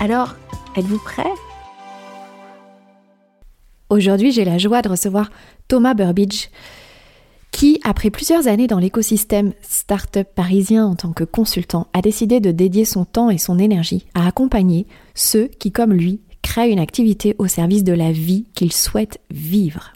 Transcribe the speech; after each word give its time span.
alors, 0.00 0.36
êtes-vous 0.76 0.98
prêt? 0.98 1.24
Aujourd'hui, 3.88 4.32
j'ai 4.32 4.44
la 4.44 4.58
joie 4.58 4.82
de 4.82 4.88
recevoir 4.88 5.30
Thomas 5.68 5.94
Burbidge, 5.94 6.48
qui, 7.50 7.80
après 7.84 8.10
plusieurs 8.10 8.46
années 8.48 8.66
dans 8.66 8.78
l'écosystème 8.78 9.52
start-up 9.62 10.28
parisien 10.34 10.84
en 10.86 10.94
tant 10.94 11.12
que 11.12 11.24
consultant, 11.24 11.86
a 11.94 12.02
décidé 12.02 12.40
de 12.40 12.50
dédier 12.50 12.84
son 12.84 13.04
temps 13.04 13.30
et 13.30 13.38
son 13.38 13.58
énergie 13.58 14.06
à 14.14 14.26
accompagner 14.26 14.86
ceux 15.14 15.46
qui, 15.46 15.72
comme 15.72 15.92
lui, 15.92 16.20
créent 16.42 16.70
une 16.70 16.78
activité 16.78 17.34
au 17.38 17.46
service 17.46 17.84
de 17.84 17.94
la 17.94 18.12
vie 18.12 18.44
qu'ils 18.54 18.72
souhaitent 18.72 19.20
vivre. 19.30 19.92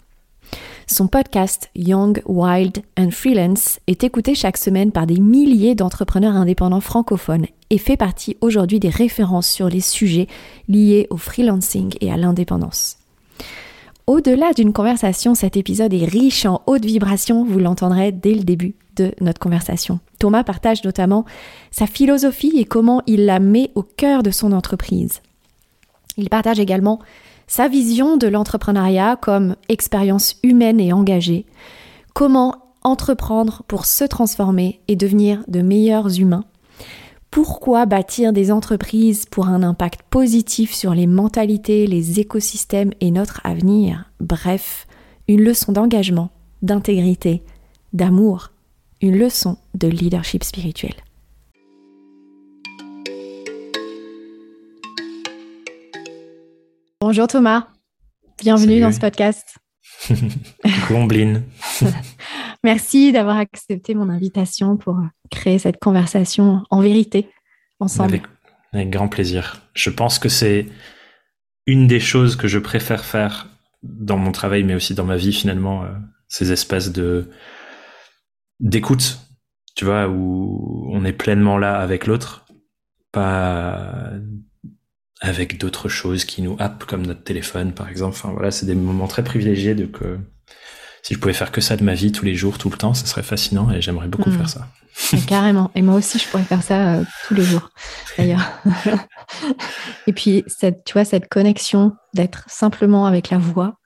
Son 0.87 1.07
podcast 1.07 1.69
Young, 1.75 2.21
Wild 2.25 2.81
and 2.97 3.11
Freelance 3.11 3.79
est 3.87 4.03
écouté 4.03 4.35
chaque 4.35 4.57
semaine 4.57 4.91
par 4.91 5.05
des 5.05 5.19
milliers 5.19 5.75
d'entrepreneurs 5.75 6.35
indépendants 6.35 6.81
francophones 6.81 7.45
et 7.71 7.79
fait 7.79 7.97
partie 7.97 8.37
aujourd'hui 8.41 8.79
des 8.79 8.89
références 8.89 9.47
sur 9.47 9.69
les 9.69 9.79
sujets 9.79 10.27
liés 10.67 11.07
au 11.09 11.17
freelancing 11.17 11.95
et 12.01 12.11
à 12.11 12.17
l'indépendance. 12.17 12.97
Au-delà 14.07 14.51
d'une 14.51 14.73
conversation, 14.73 15.35
cet 15.35 15.55
épisode 15.55 15.93
est 15.93 16.05
riche 16.05 16.45
en 16.45 16.61
hautes 16.67 16.85
vibrations, 16.85 17.45
vous 17.45 17.59
l'entendrez 17.59 18.11
dès 18.11 18.33
le 18.33 18.43
début 18.43 18.75
de 18.97 19.13
notre 19.21 19.39
conversation. 19.39 19.99
Thomas 20.19 20.43
partage 20.43 20.83
notamment 20.83 21.25
sa 21.71 21.87
philosophie 21.87 22.51
et 22.57 22.65
comment 22.65 23.01
il 23.07 23.25
la 23.25 23.39
met 23.39 23.71
au 23.75 23.83
cœur 23.83 24.21
de 24.21 24.31
son 24.31 24.51
entreprise. 24.51 25.21
Il 26.17 26.29
partage 26.29 26.59
également 26.59 26.99
sa 27.47 27.69
vision 27.69 28.17
de 28.17 28.27
l'entrepreneuriat 28.27 29.15
comme 29.15 29.55
expérience 29.69 30.35
humaine 30.43 30.81
et 30.81 30.91
engagée, 30.91 31.45
comment 32.13 32.55
entreprendre 32.83 33.63
pour 33.67 33.85
se 33.85 34.03
transformer 34.03 34.81
et 34.89 34.97
devenir 34.97 35.43
de 35.47 35.61
meilleurs 35.61 36.19
humains, 36.19 36.43
pourquoi 37.31 37.85
bâtir 37.85 38.33
des 38.33 38.51
entreprises 38.51 39.25
pour 39.25 39.47
un 39.47 39.63
impact 39.63 40.01
positif 40.09 40.73
sur 40.73 40.93
les 40.93 41.07
mentalités, 41.07 41.87
les 41.87 42.19
écosystèmes 42.19 42.91
et 42.99 43.09
notre 43.09 43.39
avenir, 43.45 44.11
bref, 44.19 44.85
une 45.29 45.41
leçon 45.41 45.71
d'engagement, 45.71 46.29
d'intégrité, 46.61 47.41
d'amour, 47.93 48.51
une 48.99 49.17
leçon 49.17 49.57
de 49.75 49.87
leadership 49.87 50.43
spirituel. 50.43 50.93
Bonjour 56.99 57.27
Thomas, 57.27 57.69
bienvenue 58.39 58.81
dans 58.81 58.91
ce 58.91 58.99
podcast. 58.99 59.55
Gombline. 60.89 61.43
Merci 62.63 63.11
d'avoir 63.11 63.37
accepté 63.37 63.95
mon 63.95 64.09
invitation 64.09 64.77
pour 64.77 64.97
créer 65.31 65.57
cette 65.57 65.79
conversation 65.79 66.63
en 66.69 66.81
vérité 66.81 67.29
ensemble. 67.79 68.21
Avec, 68.71 68.89
grand 68.89 69.07
plaisir. 69.07 69.61
Je 69.73 69.89
pense 69.89 70.19
que 70.19 70.29
c'est 70.29 70.67
une 71.65 71.87
des 71.87 71.99
choses 71.99 72.35
que 72.35 72.47
je 72.47 72.59
préfère 72.59 73.03
faire 73.03 73.47
dans 73.83 74.17
mon 74.17 74.31
travail, 74.31 74.63
mais 74.63 74.75
aussi 74.75 74.93
dans 74.93 75.05
ma 75.05 75.17
vie 75.17 75.33
finalement, 75.33 75.83
euh, 75.83 75.87
ces 76.27 76.51
espèces 76.51 76.91
de 76.91 77.29
d'écoute, 78.59 79.19
tu 79.75 79.85
vois, 79.85 80.07
où 80.07 80.87
on 80.91 81.03
est 81.03 81.13
pleinement 81.13 81.57
là 81.57 81.79
avec 81.79 82.05
l'autre, 82.05 82.45
pas 83.11 84.11
avec 85.19 85.59
d'autres 85.59 85.89
choses 85.89 86.25
qui 86.25 86.41
nous 86.41 86.55
happent 86.59 86.85
comme 86.85 87.05
notre 87.05 87.23
téléphone 87.23 87.73
par 87.73 87.89
exemple. 87.89 88.15
Enfin 88.15 88.31
voilà, 88.31 88.51
c'est 88.51 88.67
des 88.67 88.75
moments 88.75 89.07
très 89.07 89.23
privilégiés 89.23 89.75
de 89.75 89.85
que 89.85 90.19
si 91.03 91.13
je 91.13 91.19
pouvais 91.19 91.33
faire 91.33 91.51
que 91.51 91.61
ça 91.61 91.77
de 91.77 91.83
ma 91.83 91.93
vie 91.93 92.11
tous 92.11 92.25
les 92.25 92.35
jours, 92.35 92.57
tout 92.57 92.69
le 92.69 92.77
temps, 92.77 92.93
ce 92.93 93.07
serait 93.07 93.23
fascinant 93.23 93.71
et 93.71 93.81
j'aimerais 93.81 94.07
beaucoup 94.07 94.29
hmm. 94.29 94.37
faire 94.37 94.49
ça. 94.49 94.67
carrément. 95.27 95.71
Et 95.75 95.81
moi 95.81 95.95
aussi, 95.95 96.19
je 96.19 96.27
pourrais 96.27 96.43
faire 96.43 96.63
ça 96.63 96.95
euh, 96.95 97.03
tous 97.27 97.33
les 97.33 97.43
jours, 97.43 97.69
d'ailleurs. 98.17 98.51
et 100.07 100.13
puis, 100.13 100.43
cette, 100.47 100.83
tu 100.83 100.93
vois, 100.93 101.05
cette 101.05 101.27
connexion 101.29 101.93
d'être 102.13 102.43
simplement 102.47 103.05
avec 103.05 103.29
la 103.29 103.37
voix, 103.37 103.77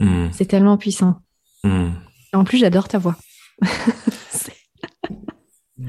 hmm. 0.00 0.28
c'est 0.32 0.46
tellement 0.46 0.76
puissant. 0.76 1.20
Hmm. 1.64 1.90
Et 2.32 2.36
en 2.36 2.44
plus, 2.44 2.58
j'adore 2.58 2.88
ta 2.88 2.98
voix. 2.98 3.16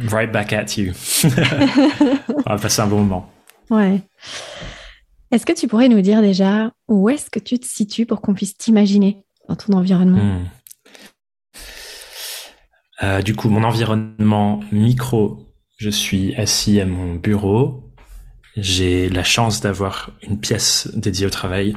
right 0.10 0.32
back 0.32 0.54
at 0.54 0.78
you. 0.78 0.94
On 1.24 2.50
va 2.50 2.58
passer 2.58 2.82
un 2.82 2.88
bon 2.88 3.00
moment. 3.00 3.32
Ouais. 3.70 4.02
Est-ce 5.32 5.46
que 5.46 5.54
tu 5.54 5.68
pourrais 5.68 5.90
nous 5.90 6.02
dire 6.02 6.22
déjà 6.22 6.72
où 6.88 7.10
est-ce 7.10 7.30
que 7.30 7.40
tu 7.40 7.60
te 7.60 7.68
situes 7.68 8.06
pour 8.06 8.22
qu'on 8.22 8.34
puisse 8.34 8.58
t'imaginer 8.58 9.24
dans 9.48 9.56
ton 9.56 9.74
environnement? 9.74 10.42
Euh, 13.04 13.22
Du 13.22 13.36
coup, 13.36 13.50
mon 13.50 13.64
environnement 13.64 14.62
micro, 14.72 15.48
je 15.78 15.90
suis 15.90 16.36
assis 16.36 16.80
à 16.82 16.86
mon 16.86 17.16
bureau. 17.16 17.94
J'ai 18.58 19.10
la 19.10 19.24
chance 19.24 19.62
d'avoir 19.62 20.12
une 20.22 20.40
pièce 20.40 20.90
dédiée 20.96 21.26
au 21.26 21.30
travail 21.30 21.76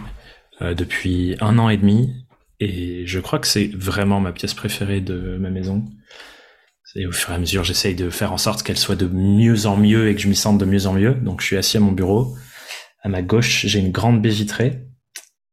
euh, 0.60 0.75
depuis 0.75 1.37
un 1.41 1.59
an 1.59 1.69
et 1.69 1.77
demi. 1.77 2.27
Et 2.60 3.06
je 3.06 3.21
crois 3.21 3.38
que 3.38 3.47
c'est 3.47 3.71
vraiment 3.75 4.21
ma 4.21 4.33
pièce 4.33 4.55
préférée 4.55 5.00
de 5.00 5.37
ma 5.38 5.50
maison. 5.50 5.84
Et 6.94 7.06
au 7.06 7.12
fur 7.12 7.31
et 7.31 7.34
à 7.34 7.39
mesure, 7.39 7.65
j'essaye 7.65 7.94
de 7.94 8.10
faire 8.10 8.33
en 8.33 8.39
sorte 8.39 8.62
qu'elle 8.62 8.77
soit 8.77 8.97
de 8.97 9.06
mieux 9.06 9.66
en 9.66 9.77
mieux 9.77 10.09
et 10.09 10.15
que 10.15 10.21
je 10.21 10.28
m'y 10.28 10.37
sente 10.37 10.59
de 10.59 10.65
mieux 10.65 10.87
en 10.87 10.93
mieux. 10.93 11.15
Donc, 11.15 11.41
je 11.41 11.47
suis 11.47 11.56
assis 11.56 11.77
à 11.77 11.81
mon 11.81 11.93
bureau. 11.93 12.37
À 13.03 13.09
ma 13.09 13.22
gauche, 13.22 13.66
j'ai 13.66 13.78
une 13.78 13.91
grande 13.91 14.21
baie 14.21 14.28
vitrée 14.28 14.84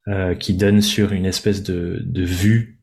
euh, 0.07 0.35
qui 0.35 0.53
donne 0.53 0.81
sur 0.81 1.13
une 1.13 1.25
espèce 1.25 1.63
de, 1.63 2.01
de 2.03 2.23
vue 2.23 2.78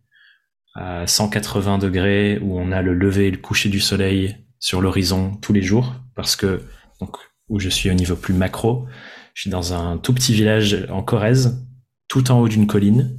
à 0.76 1.06
180 1.06 1.78
degrés 1.78 2.38
où 2.41 2.59
on 2.59 2.70
a 2.70 2.82
le 2.82 2.94
lever 2.94 3.28
et 3.28 3.31
le 3.31 3.38
coucher 3.38 3.69
du 3.69 3.81
soleil 3.81 4.37
sur 4.60 4.81
l'horizon 4.81 5.37
tous 5.37 5.53
les 5.53 5.62
jours 5.62 5.94
parce 6.14 6.37
que 6.37 6.62
donc 7.00 7.16
où 7.48 7.59
je 7.59 7.69
suis 7.69 7.91
au 7.91 7.94
niveau 7.94 8.16
plus 8.16 8.34
macro, 8.34 8.87
je 9.34 9.42
suis 9.42 9.50
dans 9.50 9.72
un 9.72 9.98
tout 9.98 10.12
petit 10.12 10.34
village 10.34 10.87
en 10.91 11.03
Corrèze, 11.03 11.66
tout 12.09 12.31
en 12.31 12.41
haut 12.41 12.48
d'une 12.48 12.66
colline, 12.66 13.19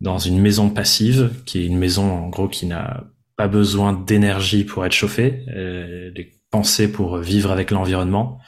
dans 0.00 0.18
une 0.18 0.40
maison 0.40 0.70
passive 0.70 1.30
qui 1.46 1.60
est 1.60 1.66
une 1.66 1.78
maison 1.78 2.10
en 2.10 2.28
gros 2.28 2.48
qui 2.48 2.66
n'a 2.66 3.04
pas 3.36 3.48
besoin 3.48 3.92
d'énergie 3.92 4.64
pour 4.64 4.84
être 4.84 4.92
chauffée, 4.92 5.44
elle 5.48 6.14
est 6.16 6.32
pensée 6.50 6.90
pour 6.90 7.18
vivre 7.18 7.50
avec 7.50 7.70
l'environnement. 7.70 8.38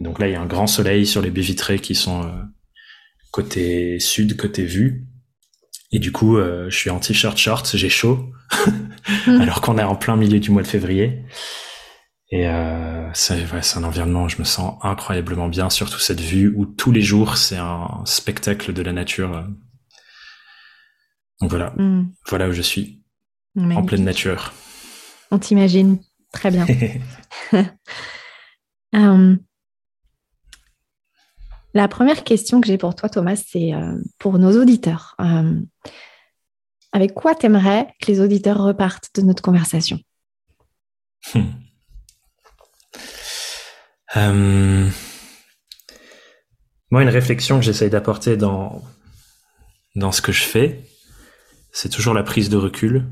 Donc 0.00 0.20
là, 0.20 0.28
il 0.28 0.32
y 0.32 0.36
a 0.36 0.40
un 0.40 0.46
grand 0.46 0.68
soleil 0.68 1.06
sur 1.06 1.22
les 1.22 1.30
baies 1.30 1.40
vitrées 1.40 1.80
qui 1.80 1.96
sont 1.96 2.22
euh, 2.22 2.30
côté 3.32 3.98
sud, 3.98 4.36
côté 4.36 4.64
vue. 4.64 5.07
Et 5.90 5.98
du 5.98 6.12
coup, 6.12 6.36
euh, 6.36 6.68
je 6.68 6.76
suis 6.76 6.90
en 6.90 7.00
t-shirt 7.00 7.36
short, 7.38 7.76
j'ai 7.76 7.88
chaud, 7.88 8.30
alors 9.26 9.60
qu'on 9.60 9.78
est 9.78 9.82
en 9.82 9.96
plein 9.96 10.16
milieu 10.16 10.38
du 10.38 10.50
mois 10.50 10.62
de 10.62 10.66
février. 10.66 11.24
Et 12.30 12.46
euh, 12.46 13.08
c'est 13.14 13.76
un 13.76 13.84
environnement 13.84 14.24
où 14.24 14.28
je 14.28 14.36
me 14.38 14.44
sens 14.44 14.78
incroyablement 14.82 15.48
bien, 15.48 15.70
surtout 15.70 15.98
cette 15.98 16.20
vue 16.20 16.52
où 16.54 16.66
tous 16.66 16.92
les 16.92 17.00
jours 17.00 17.38
c'est 17.38 17.56
un 17.56 18.02
spectacle 18.04 18.74
de 18.74 18.82
la 18.82 18.92
nature. 18.92 19.46
Donc 21.40 21.50
voilà, 21.50 21.72
mm. 21.76 22.12
voilà 22.28 22.48
où 22.48 22.52
je 22.52 22.60
suis, 22.60 23.02
en 23.56 23.82
pleine 23.82 24.04
nature. 24.04 24.52
On 25.30 25.38
t'imagine 25.38 25.98
très 26.32 26.50
bien. 26.50 26.66
Euh, 28.94 29.36
la 31.78 31.86
première 31.86 32.24
question 32.24 32.60
que 32.60 32.66
j'ai 32.66 32.76
pour 32.76 32.96
toi, 32.96 33.08
Thomas, 33.08 33.36
c'est 33.36 33.72
euh, 33.72 33.94
pour 34.18 34.40
nos 34.40 34.60
auditeurs. 34.60 35.14
Euh, 35.20 35.60
avec 36.90 37.14
quoi 37.14 37.36
t'aimerais 37.36 37.86
que 38.02 38.10
les 38.10 38.20
auditeurs 38.20 38.58
repartent 38.58 39.10
de 39.14 39.22
notre 39.22 39.44
conversation? 39.44 40.00
Hmm. 41.32 41.42
euh, 44.16 44.88
Moi, 46.90 47.02
une 47.02 47.08
réflexion 47.08 47.60
que 47.60 47.64
j'essaye 47.64 47.90
d'apporter 47.90 48.36
dans, 48.36 48.82
dans 49.94 50.10
ce 50.10 50.20
que 50.20 50.32
je 50.32 50.42
fais, 50.42 50.84
c'est 51.70 51.90
toujours 51.90 52.14
la 52.14 52.24
prise 52.24 52.48
de 52.48 52.56
recul. 52.56 53.06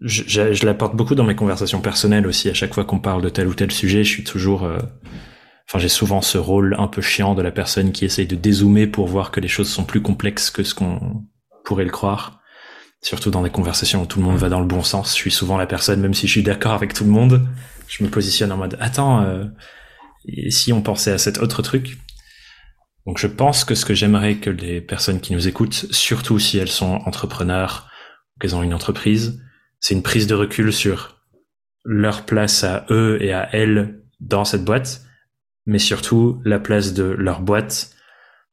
Je, 0.00 0.66
l'apporte 0.66 0.96
beaucoup 0.96 1.14
dans 1.14 1.22
mes 1.22 1.36
conversations 1.36 1.80
personnelles 1.80 2.26
aussi. 2.26 2.50
À 2.50 2.54
chaque 2.54 2.74
fois 2.74 2.84
qu'on 2.84 2.98
parle 2.98 3.22
de 3.22 3.28
tel 3.28 3.46
ou 3.46 3.54
tel 3.54 3.70
sujet, 3.70 4.02
je 4.02 4.10
suis 4.10 4.24
toujours, 4.24 4.68
enfin, 5.72 5.78
j'ai 5.78 5.88
souvent 5.88 6.20
ce 6.20 6.36
rôle 6.36 6.76
un 6.78 6.86
peu 6.86 7.00
chiant 7.00 7.34
de 7.34 7.40
la 7.40 7.50
personne 7.50 7.92
qui 7.92 8.04
essaye 8.04 8.26
de 8.26 8.36
dézoomer 8.36 8.86
pour 8.86 9.06
voir 9.06 9.30
que 9.30 9.40
les 9.40 9.48
choses 9.48 9.70
sont 9.70 9.84
plus 9.84 10.02
complexes 10.02 10.50
que 10.50 10.64
ce 10.64 10.74
qu'on 10.74 11.24
pourrait 11.64 11.86
le 11.86 11.90
croire. 11.90 12.42
Surtout 13.00 13.30
dans 13.30 13.42
des 13.42 13.48
conversations 13.48 14.02
où 14.02 14.06
tout 14.06 14.18
le 14.18 14.26
monde 14.26 14.36
va 14.36 14.50
dans 14.50 14.60
le 14.60 14.66
bon 14.66 14.82
sens. 14.82 15.12
Je 15.12 15.14
suis 15.14 15.30
souvent 15.30 15.56
la 15.56 15.66
personne, 15.66 16.02
même 16.02 16.12
si 16.12 16.26
je 16.26 16.32
suis 16.32 16.42
d'accord 16.42 16.72
avec 16.72 16.92
tout 16.92 17.04
le 17.04 17.10
monde, 17.10 17.48
je 17.88 18.04
me 18.04 18.10
positionne 18.10 18.52
en 18.52 18.58
mode, 18.58 18.76
attends, 18.80 19.22
euh, 19.22 19.44
si 20.50 20.74
on 20.74 20.82
pensait 20.82 21.10
à 21.10 21.16
cet 21.16 21.38
autre 21.38 21.62
truc, 21.62 21.96
donc 23.06 23.18
je 23.18 23.26
pense 23.26 23.64
que 23.64 23.74
ce 23.74 23.86
que 23.86 23.94
j'aimerais 23.94 24.36
que 24.36 24.50
les 24.50 24.82
personnes 24.82 25.20
qui 25.20 25.32
nous 25.32 25.48
écoutent, 25.48 25.86
surtout 25.90 26.38
si 26.38 26.58
elles 26.58 26.68
sont 26.68 27.00
entrepreneurs 27.06 27.88
ou 28.36 28.40
qu'elles 28.40 28.54
ont 28.54 28.62
une 28.62 28.74
entreprise, 28.74 29.42
c'est 29.80 29.94
une 29.94 30.02
prise 30.02 30.26
de 30.26 30.34
recul 30.34 30.70
sur 30.70 31.22
leur 31.82 32.26
place 32.26 32.62
à 32.62 32.84
eux 32.90 33.16
et 33.22 33.32
à 33.32 33.48
elles 33.54 34.02
dans 34.20 34.44
cette 34.44 34.64
boîte, 34.64 35.02
mais 35.66 35.78
surtout 35.78 36.40
la 36.44 36.58
place 36.58 36.92
de 36.94 37.04
leur 37.04 37.40
boîte 37.40 37.94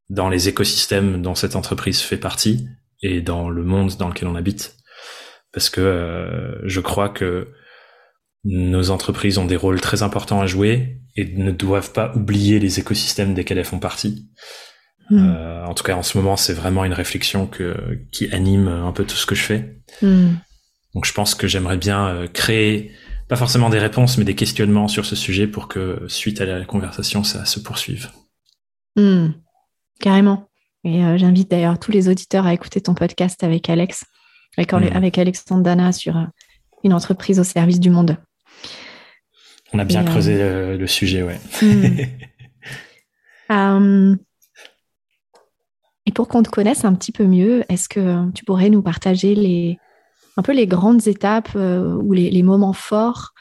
dans 0.10 0.30
les 0.30 0.50
écosystèmes 0.50 1.22
dont 1.22 1.36
cette 1.36 1.56
entreprise 1.56 2.02
fait 2.02 2.18
partie 2.18 2.68
et 3.02 3.22
dans 3.22 3.50
le 3.50 3.64
monde 3.64 3.96
dans 3.98 4.10
lequel 4.10 4.28
on 4.28 4.36
habite. 4.36 4.76
Parce 5.54 5.70
que 5.70 5.82
euh, 5.82 6.68
je 6.68 6.80
crois 6.80 7.10
que 7.10 7.50
nos 8.44 8.90
entreprises 8.90 9.38
ont 9.38 9.46
des 9.46 9.56
rôles 9.56 9.82
très 9.82 10.04
importants 10.04 10.42
à 10.42 10.48
jouer 10.48 11.02
et 11.16 11.26
ne 11.26 11.52
doivent 11.52 11.92
pas 11.92 12.14
oublier 12.16 12.60
les 12.60 12.80
écosystèmes 12.80 13.34
desquels 13.34 13.58
elles 13.58 13.66
font 13.66 13.80
partie. 13.80 14.30
Hmm. 15.10 15.30
Euh, 15.30 15.66
en 15.66 15.74
tout 15.74 15.84
cas, 15.84 15.96
en 15.96 16.04
ce 16.04 16.18
moment, 16.18 16.38
c'est 16.38 16.54
vraiment 16.54 16.86
une 16.86 16.94
réflexion 16.94 17.48
que, 17.48 17.76
qui 18.12 18.32
anime 18.32 18.68
un 18.68 18.92
peu 18.92 19.06
tout 19.06 19.16
ce 19.16 19.26
que 19.26 19.36
je 19.36 19.44
fais. 19.44 19.82
Hmm. 20.02 20.36
Donc, 20.94 21.06
je 21.06 21.14
pense 21.14 21.36
que 21.36 21.48
j'aimerais 21.48 21.78
bien 21.78 22.08
euh, 22.08 22.28
créer, 22.28 22.92
pas 23.30 23.36
forcément 23.36 23.70
des 23.70 23.78
réponses, 23.78 24.18
mais 24.18 24.26
des 24.26 24.36
questionnements 24.36 24.88
sur 24.88 25.06
ce 25.06 25.16
sujet 25.16 25.46
pour 25.46 25.68
que, 25.68 26.02
suite 26.08 26.42
à 26.42 26.46
la 26.46 26.66
conversation, 26.66 27.24
ça 27.24 27.46
se 27.46 27.60
poursuive. 27.60 28.10
Hmm. 28.96 29.28
Carrément. 30.02 30.50
Et 30.84 31.04
euh, 31.04 31.18
j'invite 31.18 31.52
d'ailleurs 31.52 31.78
tous 31.78 31.92
les 31.92 32.10
auditeurs 32.10 32.48
à 32.48 32.54
écouter 32.54 32.81
ton 32.81 32.96
podcast 32.96 33.44
avec 33.44 33.70
Alex, 33.70 34.04
avec, 34.58 34.74
avec 34.74 35.18
Alexandre 35.20 35.62
Dana 35.62 35.92
sur 35.92 36.16
une 36.84 36.92
entreprise 36.92 37.40
au 37.40 37.44
service 37.44 37.80
du 37.80 37.92
monde. 37.92 38.18
On 39.74 39.80
a 39.80 39.86
bien 39.86 40.04
creusé 40.04 40.36
le, 40.78 40.88
sujet, 40.88 41.24
ouais. 41.24 41.40
Hmm. 41.62 41.98
Euh, 43.52 44.16
et 46.06 46.12
pour 46.12 46.28
qu'on 46.28 46.44
te 46.44 46.52
connaisse 46.52 46.86
un 46.86 46.94
petit 46.94 47.12
peu 47.12 47.25
mieux, 47.25 47.64
est-ce 47.68 47.90
que 47.90 48.32
tu 48.34 48.46
pourrais 48.46 48.70
nous 48.70 48.84
partager 48.84 49.34
les, 49.34 49.80
un 50.39 50.41
peu 50.41 50.53
les 50.53 50.68
grandes 50.68 51.06
étapes 51.06 51.51
euh, 51.57 51.95
ou 51.95 52.13
les, 52.13 52.44
moments 52.44 52.71
forts 52.71 53.33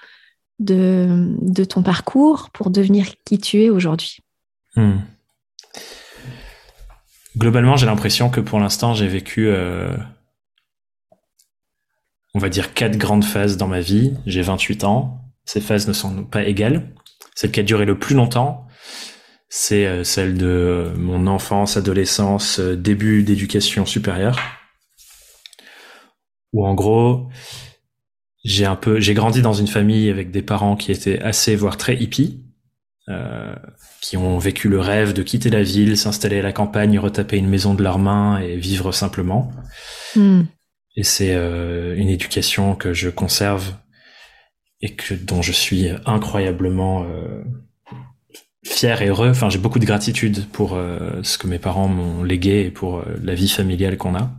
de, 0.58 1.36
ton 1.62 1.84
parcours 1.84 2.50
pour 2.50 2.70
devenir 2.70 3.06
qui 3.24 3.38
tu 3.38 3.62
es 3.62 3.70
aujourd'hui 3.70 4.18
hmm. 4.74 4.98
Globalement, 7.36 7.76
j'ai 7.76 7.86
l'impression 7.86 8.30
que 8.30 8.40
pour 8.40 8.58
l'instant, 8.58 8.94
j'ai 8.94 9.06
vécu, 9.06 9.46
euh, 9.46 9.96
on 12.34 12.40
va 12.40 12.48
dire, 12.48 12.74
quatre 12.74 12.98
grandes 12.98 13.22
phases 13.22 13.56
dans 13.56 13.68
ma 13.68 13.78
vie. 13.78 14.14
J'ai 14.26 14.42
28 14.42 14.82
ans. 14.82 15.20
Ces 15.44 15.60
phases 15.60 15.86
ne 15.86 15.92
sont 15.92 16.24
pas 16.24 16.42
égales. 16.42 16.92
Celle 17.36 17.52
qui 17.52 17.60
a 17.60 17.62
duré 17.62 17.84
le 17.84 17.96
plus 17.96 18.16
longtemps, 18.16 18.66
c'est 19.48 19.86
euh, 19.86 20.02
celle 20.02 20.36
de 20.36 20.92
mon 20.96 21.28
enfance, 21.28 21.76
adolescence, 21.76 22.58
début 22.58 23.22
d'éducation 23.22 23.86
supérieure. 23.86 24.57
Où 26.52 26.66
en 26.66 26.74
gros, 26.74 27.28
j'ai 28.44 28.64
un 28.64 28.76
peu, 28.76 29.00
j'ai 29.00 29.14
grandi 29.14 29.42
dans 29.42 29.52
une 29.52 29.66
famille 29.66 30.10
avec 30.10 30.30
des 30.30 30.42
parents 30.42 30.76
qui 30.76 30.92
étaient 30.92 31.20
assez, 31.20 31.56
voire 31.56 31.76
très 31.76 31.96
hippies, 31.96 32.44
euh, 33.08 33.54
qui 34.00 34.16
ont 34.16 34.38
vécu 34.38 34.68
le 34.68 34.80
rêve 34.80 35.12
de 35.12 35.22
quitter 35.22 35.50
la 35.50 35.62
ville, 35.62 35.96
s'installer 35.96 36.38
à 36.38 36.42
la 36.42 36.52
campagne, 36.52 36.98
retaper 36.98 37.36
une 37.36 37.48
maison 37.48 37.74
de 37.74 37.82
leurs 37.82 37.98
mains 37.98 38.38
et 38.38 38.56
vivre 38.56 38.92
simplement. 38.92 39.50
Hmm. 40.16 40.42
Et 40.96 41.04
c'est 41.04 41.32
une 41.32 42.08
éducation 42.08 42.74
que 42.74 42.92
je 42.92 43.08
conserve 43.08 43.72
et 44.80 44.94
que 44.94 45.14
dont 45.14 45.42
je 45.42 45.52
suis 45.52 45.88
incroyablement 46.06 47.04
euh, 47.04 47.42
fier 48.64 49.02
et 49.02 49.08
heureux. 49.08 49.30
Enfin, 49.30 49.50
j'ai 49.50 49.58
beaucoup 49.58 49.78
de 49.78 49.86
gratitude 49.86 50.46
pour 50.52 50.74
euh, 50.74 51.20
ce 51.22 51.38
que 51.38 51.46
mes 51.46 51.58
parents 51.58 51.88
m'ont 51.88 52.22
légué 52.22 52.66
et 52.66 52.70
pour 52.70 52.98
euh, 52.98 53.04
la 53.22 53.34
vie 53.34 53.48
familiale 53.48 53.96
qu'on 53.96 54.14
a. 54.14 54.30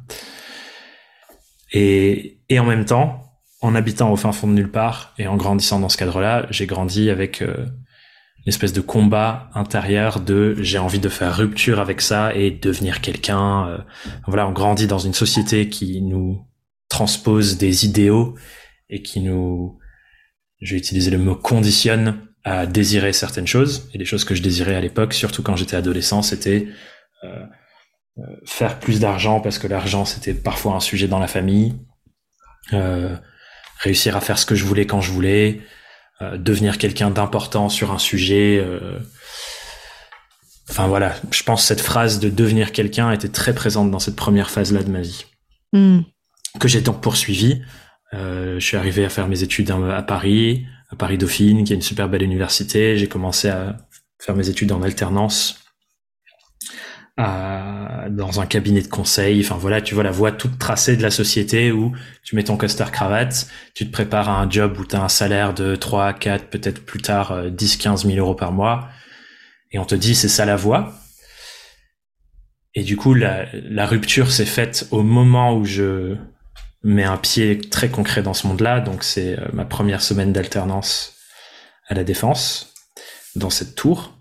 Et, 1.71 2.39
et 2.50 2.60
en 2.60 2.66
même 2.66 2.86
temps, 2.86 3.24
en 3.62 3.75
habitant 3.75 4.12
au 4.12 4.16
fin 4.16 4.31
fond 4.31 4.48
de 4.48 4.54
nulle 4.54 4.71
part 4.71 5.13
et 5.18 5.27
en 5.27 5.36
grandissant 5.36 5.80
dans 5.80 5.89
ce 5.89 5.98
cadre-là, 5.98 6.48
j'ai 6.50 6.66
grandi 6.66 7.10
avec 7.10 7.42
une 7.42 8.48
espèce 8.48 8.71
de 8.71 8.81
combat 8.81 9.50
intérieur 9.54 10.21
de 10.21 10.56
j'ai 10.62 10.77
envie 10.77 11.00
de 11.00 11.10
faire 11.10 11.36
rupture 11.36 11.80
avec 11.80 12.00
ça 12.00 12.33
et 12.33 12.51
devenir 12.51 13.01
quelqu'un. 13.01 13.86
voilà, 14.27 14.48
on 14.48 14.54
grandit 14.54 14.88
dans 14.88 15.00
une 15.00 15.13
société 15.13 15.68
qui 15.68 16.01
nous 16.01 16.45
transpose 16.88 17.57
des 17.57 17.86
idéaux 17.86 18.36
et 18.89 19.01
qui 19.01 19.19
nous 19.19 19.77
j'ai 20.62 20.75
utilisé 20.75 21.12
le 21.12 21.18
mot 21.18 21.36
conditionne 21.36 22.27
à 22.44 22.66
désirer 22.66 23.13
certaines 23.13 23.48
choses. 23.48 23.89
Et 23.94 23.98
les 23.98 24.06
choses 24.06 24.25
que 24.25 24.36
je 24.36 24.42
désirais 24.42 24.75
à 24.75 24.81
l'époque, 24.81 25.13
surtout 25.13 25.44
quand 25.44 25.56
j'étais 25.56 25.75
adolescent, 25.75 26.21
c'était 26.21 26.68
euh, 27.24 27.27
euh, 27.27 27.45
faire 28.45 28.80
plus 28.80 29.00
d'argent 29.00 29.39
parce 29.39 29.60
que 29.60 29.68
l'argent 29.68 30.06
c'était 30.06 30.33
parfois 30.33 30.75
un 30.75 30.80
sujet 30.80 31.07
dans 31.07 31.19
la 31.19 31.27
famille, 31.27 31.75
euh, 32.74 33.16
réussir 33.80 34.16
à 34.16 34.21
faire 34.21 34.38
ce 34.38 34.45
que 34.45 34.56
je 34.56 34.66
voulais 34.66 34.86
quand 34.86 35.01
je 35.01 35.12
voulais, 35.12 35.62
euh, 36.21 36.38
devenir 36.38 36.77
quelqu'un 36.77 37.12
d'important 37.12 37.69
sur 37.69 37.92
un 37.92 38.00
sujet. 38.00 38.57
Euh. 38.63 39.00
Enfin 40.69 40.88
voilà, 40.88 41.16
je 41.31 41.44
pense 41.44 41.62
que 41.62 41.68
cette 41.68 41.81
phrase 41.81 42.19
de 42.19 42.30
devenir 42.30 42.71
quelqu'un 42.71 43.12
était 43.12 43.30
très 43.30 43.54
présente 43.54 43.89
dans 43.89 44.00
cette 44.00 44.16
première 44.16 44.50
phase-là 44.51 44.83
de 44.83 44.92
ma 44.92 45.01
vie, 45.01 45.25
hmm. 45.74 46.01
que 46.60 46.68
j'ai 46.68 46.81
donc 46.81 47.01
poursuivie 47.01 47.62
je 48.12 48.57
suis 48.60 48.75
arrivé 48.75 49.06
à 49.06 49.10
faire 49.10 49.27
mes 49.27 49.44
études 49.44 49.69
à 49.71 50.01
Paris, 50.01 50.66
à 50.92 50.95
Paris 50.95 51.19
Dauphine, 51.19 51.63
qui 51.63 51.74
est 51.74 51.75
une 51.75 51.81
super 51.83 52.10
belle 52.10 52.24
université. 52.24 52.98
J'ai 52.98 53.07
commencé 53.07 53.50
à 53.50 53.77
faire 54.19 54.36
mes 54.36 54.50
études 54.50 54.71
en 54.71 54.81
alternance 54.81 55.60
à, 57.19 58.07
dans 58.10 58.40
un 58.40 58.45
cabinet 58.45 58.81
de 58.81 58.88
conseil. 58.88 59.42
Enfin 59.42 59.57
voilà, 59.57 59.81
tu 59.81 59.94
vois 59.94 60.04
la 60.04 60.11
voie 60.11 60.31
toute 60.31 60.57
tracée 60.57 60.95
de 60.95 61.04
la 61.04 61.11
société 61.11 61.71
où 61.71 61.94
tu 62.23 62.35
mets 62.35 62.44
ton 62.45 62.57
costard 62.57 62.92
cravate, 62.92 63.47
tu 63.76 63.85
te 63.85 63.92
prépares 63.92 64.30
à 64.30 64.42
un 64.42 64.49
job 64.49 64.78
où 64.80 64.85
tu 64.85 64.95
as 64.95 65.04
un 65.04 65.09
salaire 65.09 65.54
de 65.54 65.76
3, 65.76 66.14
4, 66.14 66.45
peut-être 66.45 66.85
plus 66.85 67.02
tard 67.02 67.52
10, 67.52 67.78
15 67.78 68.06
000 68.06 68.18
euros 68.18 68.35
par 68.35 68.52
mois. 68.54 68.88
Et 69.71 69.80
on 69.80 69.85
te 69.85 69.95
dit 69.95 70.16
c'est 70.16 70.30
ça 70.30 70.45
la 70.45 70.56
voie. 70.56 70.94
Et 72.76 72.83
du 72.83 72.95
coup, 72.95 73.14
la, 73.14 73.45
rupture 73.85 74.31
s'est 74.31 74.45
faite 74.45 74.88
au 74.92 75.04
moment 75.04 75.56
où 75.56 75.66
je 75.66 76.16
met 76.83 77.04
un 77.04 77.18
pied 77.18 77.59
très 77.59 77.90
concret 77.90 78.21
dans 78.21 78.33
ce 78.33 78.47
monde-là. 78.47 78.80
Donc 78.80 79.04
c'est 79.04 79.38
euh, 79.38 79.47
ma 79.52 79.66
première 79.66 80.02
semaine 80.02 80.31
d'alternance 80.31 81.16
à 81.88 81.95
la 81.95 82.04
défense, 82.04 82.73
dans 83.35 83.49
cette 83.49 83.76
tour. 83.76 84.16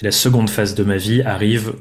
la 0.00 0.12
seconde 0.12 0.48
phase 0.48 0.74
de 0.74 0.84
ma 0.84 0.96
vie 0.96 1.22
arrive 1.22 1.74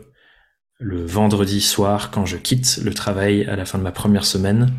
le 0.80 1.06
vendredi 1.06 1.62
soir 1.62 2.12
quand 2.12 2.26
je 2.26 2.38
quitte 2.38 2.80
le 2.84 2.94
travail 2.94 3.46
à 3.46 3.56
la 3.56 3.66
fin 3.66 3.78
de 3.78 3.84
ma 3.84 3.92
première 3.92 4.26
semaine 4.26 4.74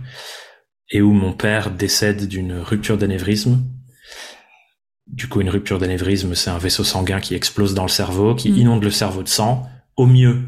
et 0.91 1.01
où 1.03 1.13
mon 1.13 1.33
père 1.33 1.71
décède 1.71 2.29
d'une 2.29 2.55
rupture 2.55 2.99
d'anévrisme. 2.99 3.63
Du 5.07 5.29
coup, 5.29 5.41
une 5.41 5.51
rupture 5.51 5.79
d'anévrisme, 5.79 6.35
c'est 6.35 6.51
un 6.51 6.59
vaisseau 6.59 6.85
sanguin 6.85 7.21
qui 7.21 7.35
explose 7.35 7.75
dans 7.75 7.83
le 7.83 7.89
cerveau, 7.89 8.35
qui 8.35 8.51
mm. 8.51 8.57
inonde 8.57 8.85
le 8.85 8.91
cerveau 8.91 9.23
de 9.23 9.29
sang. 9.29 9.69
Au 9.97 10.07
mieux, 10.07 10.43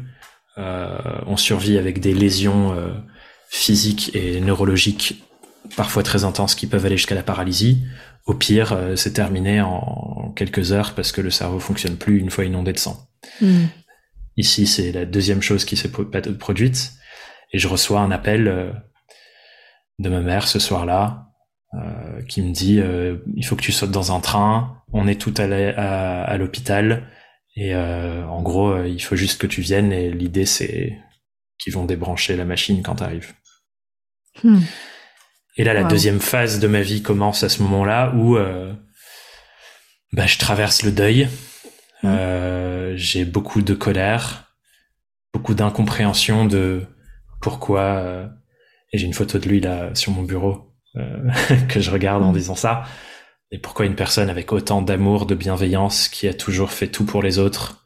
euh, 0.57 0.97
on 1.25 1.37
survit 1.37 1.77
avec 1.77 1.99
des 1.99 2.13
lésions 2.13 2.73
euh, 2.73 2.93
physiques 3.49 4.15
et 4.15 4.41
neurologiques 4.41 5.23
parfois 5.75 6.03
très 6.03 6.23
intenses 6.23 6.55
qui 6.55 6.67
peuvent 6.67 6.85
aller 6.85 6.97
jusqu'à 6.97 7.15
la 7.15 7.23
paralysie. 7.23 7.83
Au 8.25 8.33
pire, 8.33 8.73
euh, 8.73 8.95
c'est 8.95 9.13
terminé 9.13 9.61
en 9.61 10.33
quelques 10.35 10.71
heures 10.71 10.93
parce 10.93 11.11
que 11.11 11.21
le 11.21 11.29
cerveau 11.29 11.59
fonctionne 11.59 11.95
plus 11.95 12.19
une 12.19 12.29
fois 12.29 12.45
inondé 12.45 12.73
de 12.73 12.79
sang. 12.79 13.07
Hmm. 13.41 13.65
Ici, 14.37 14.67
c'est 14.67 14.91
la 14.91 15.05
deuxième 15.05 15.41
chose 15.41 15.65
qui 15.65 15.75
s'est 15.75 15.91
produite 15.91 16.93
et 17.51 17.59
je 17.59 17.67
reçois 17.67 18.01
un 18.01 18.11
appel 18.11 18.47
euh, 18.47 18.71
de 19.99 20.09
ma 20.09 20.21
mère 20.21 20.47
ce 20.47 20.59
soir-là 20.59 21.31
euh, 21.73 22.21
qui 22.23 22.41
me 22.41 22.53
dit 22.53 22.79
il 23.35 23.45
faut 23.45 23.55
que 23.55 23.61
tu 23.61 23.71
sautes 23.71 23.91
dans 23.91 24.15
un 24.15 24.19
train, 24.19 24.83
on 24.93 25.07
est 25.07 25.19
tout 25.19 25.33
à, 25.37 25.43
à 25.43 26.37
l'hôpital 26.37 27.09
et 27.55 27.75
en 27.75 28.41
gros 28.43 28.83
il 28.83 28.99
faut 28.99 29.15
juste 29.15 29.41
que 29.41 29.47
tu 29.47 29.61
viennes 29.61 29.91
et 29.91 30.11
l'idée 30.11 30.45
c'est 30.45 30.99
qui 31.57 31.71
vont 31.71 31.85
débrancher 31.85 32.35
la 32.35 32.45
machine 32.45 32.83
quand 32.83 32.95
tu 32.95 33.03
arrives. 33.03 33.33
Hmm. 34.43 34.59
Et 35.57 35.63
là, 35.63 35.73
la 35.73 35.83
deuxième 35.83 36.19
phase 36.19 36.59
de 36.59 36.67
ma 36.67 36.81
vie 36.81 37.01
commence 37.01 37.43
à 37.43 37.49
ce 37.49 37.63
moment-là 37.63 38.13
où 38.15 38.37
euh, 38.37 38.73
bah, 40.13 40.27
je 40.27 40.37
traverse 40.37 40.83
le 40.83 40.91
deuil. 40.91 41.27
Euh, 42.07 42.93
j'ai 42.95 43.25
beaucoup 43.25 43.61
de 43.61 43.73
colère, 43.73 44.55
beaucoup 45.33 45.53
d'incompréhension 45.53 46.45
de 46.45 46.85
pourquoi. 47.41 47.81
Euh, 47.81 48.27
et 48.93 48.97
j'ai 48.97 49.05
une 49.05 49.13
photo 49.13 49.37
de 49.37 49.47
lui 49.47 49.59
là 49.59 49.93
sur 49.95 50.13
mon 50.13 50.23
bureau 50.23 50.73
euh, 50.95 51.29
que 51.69 51.79
je 51.79 51.91
regarde 51.91 52.23
en 52.23 52.31
mm. 52.31 52.35
disant 52.35 52.55
ça. 52.55 52.83
Et 53.51 53.59
pourquoi 53.59 53.85
une 53.85 53.95
personne 53.95 54.29
avec 54.29 54.51
autant 54.51 54.81
d'amour, 54.81 55.25
de 55.25 55.35
bienveillance, 55.35 56.09
qui 56.09 56.27
a 56.27 56.33
toujours 56.33 56.71
fait 56.71 56.87
tout 56.87 57.05
pour 57.05 57.23
les 57.23 57.39
autres, 57.39 57.85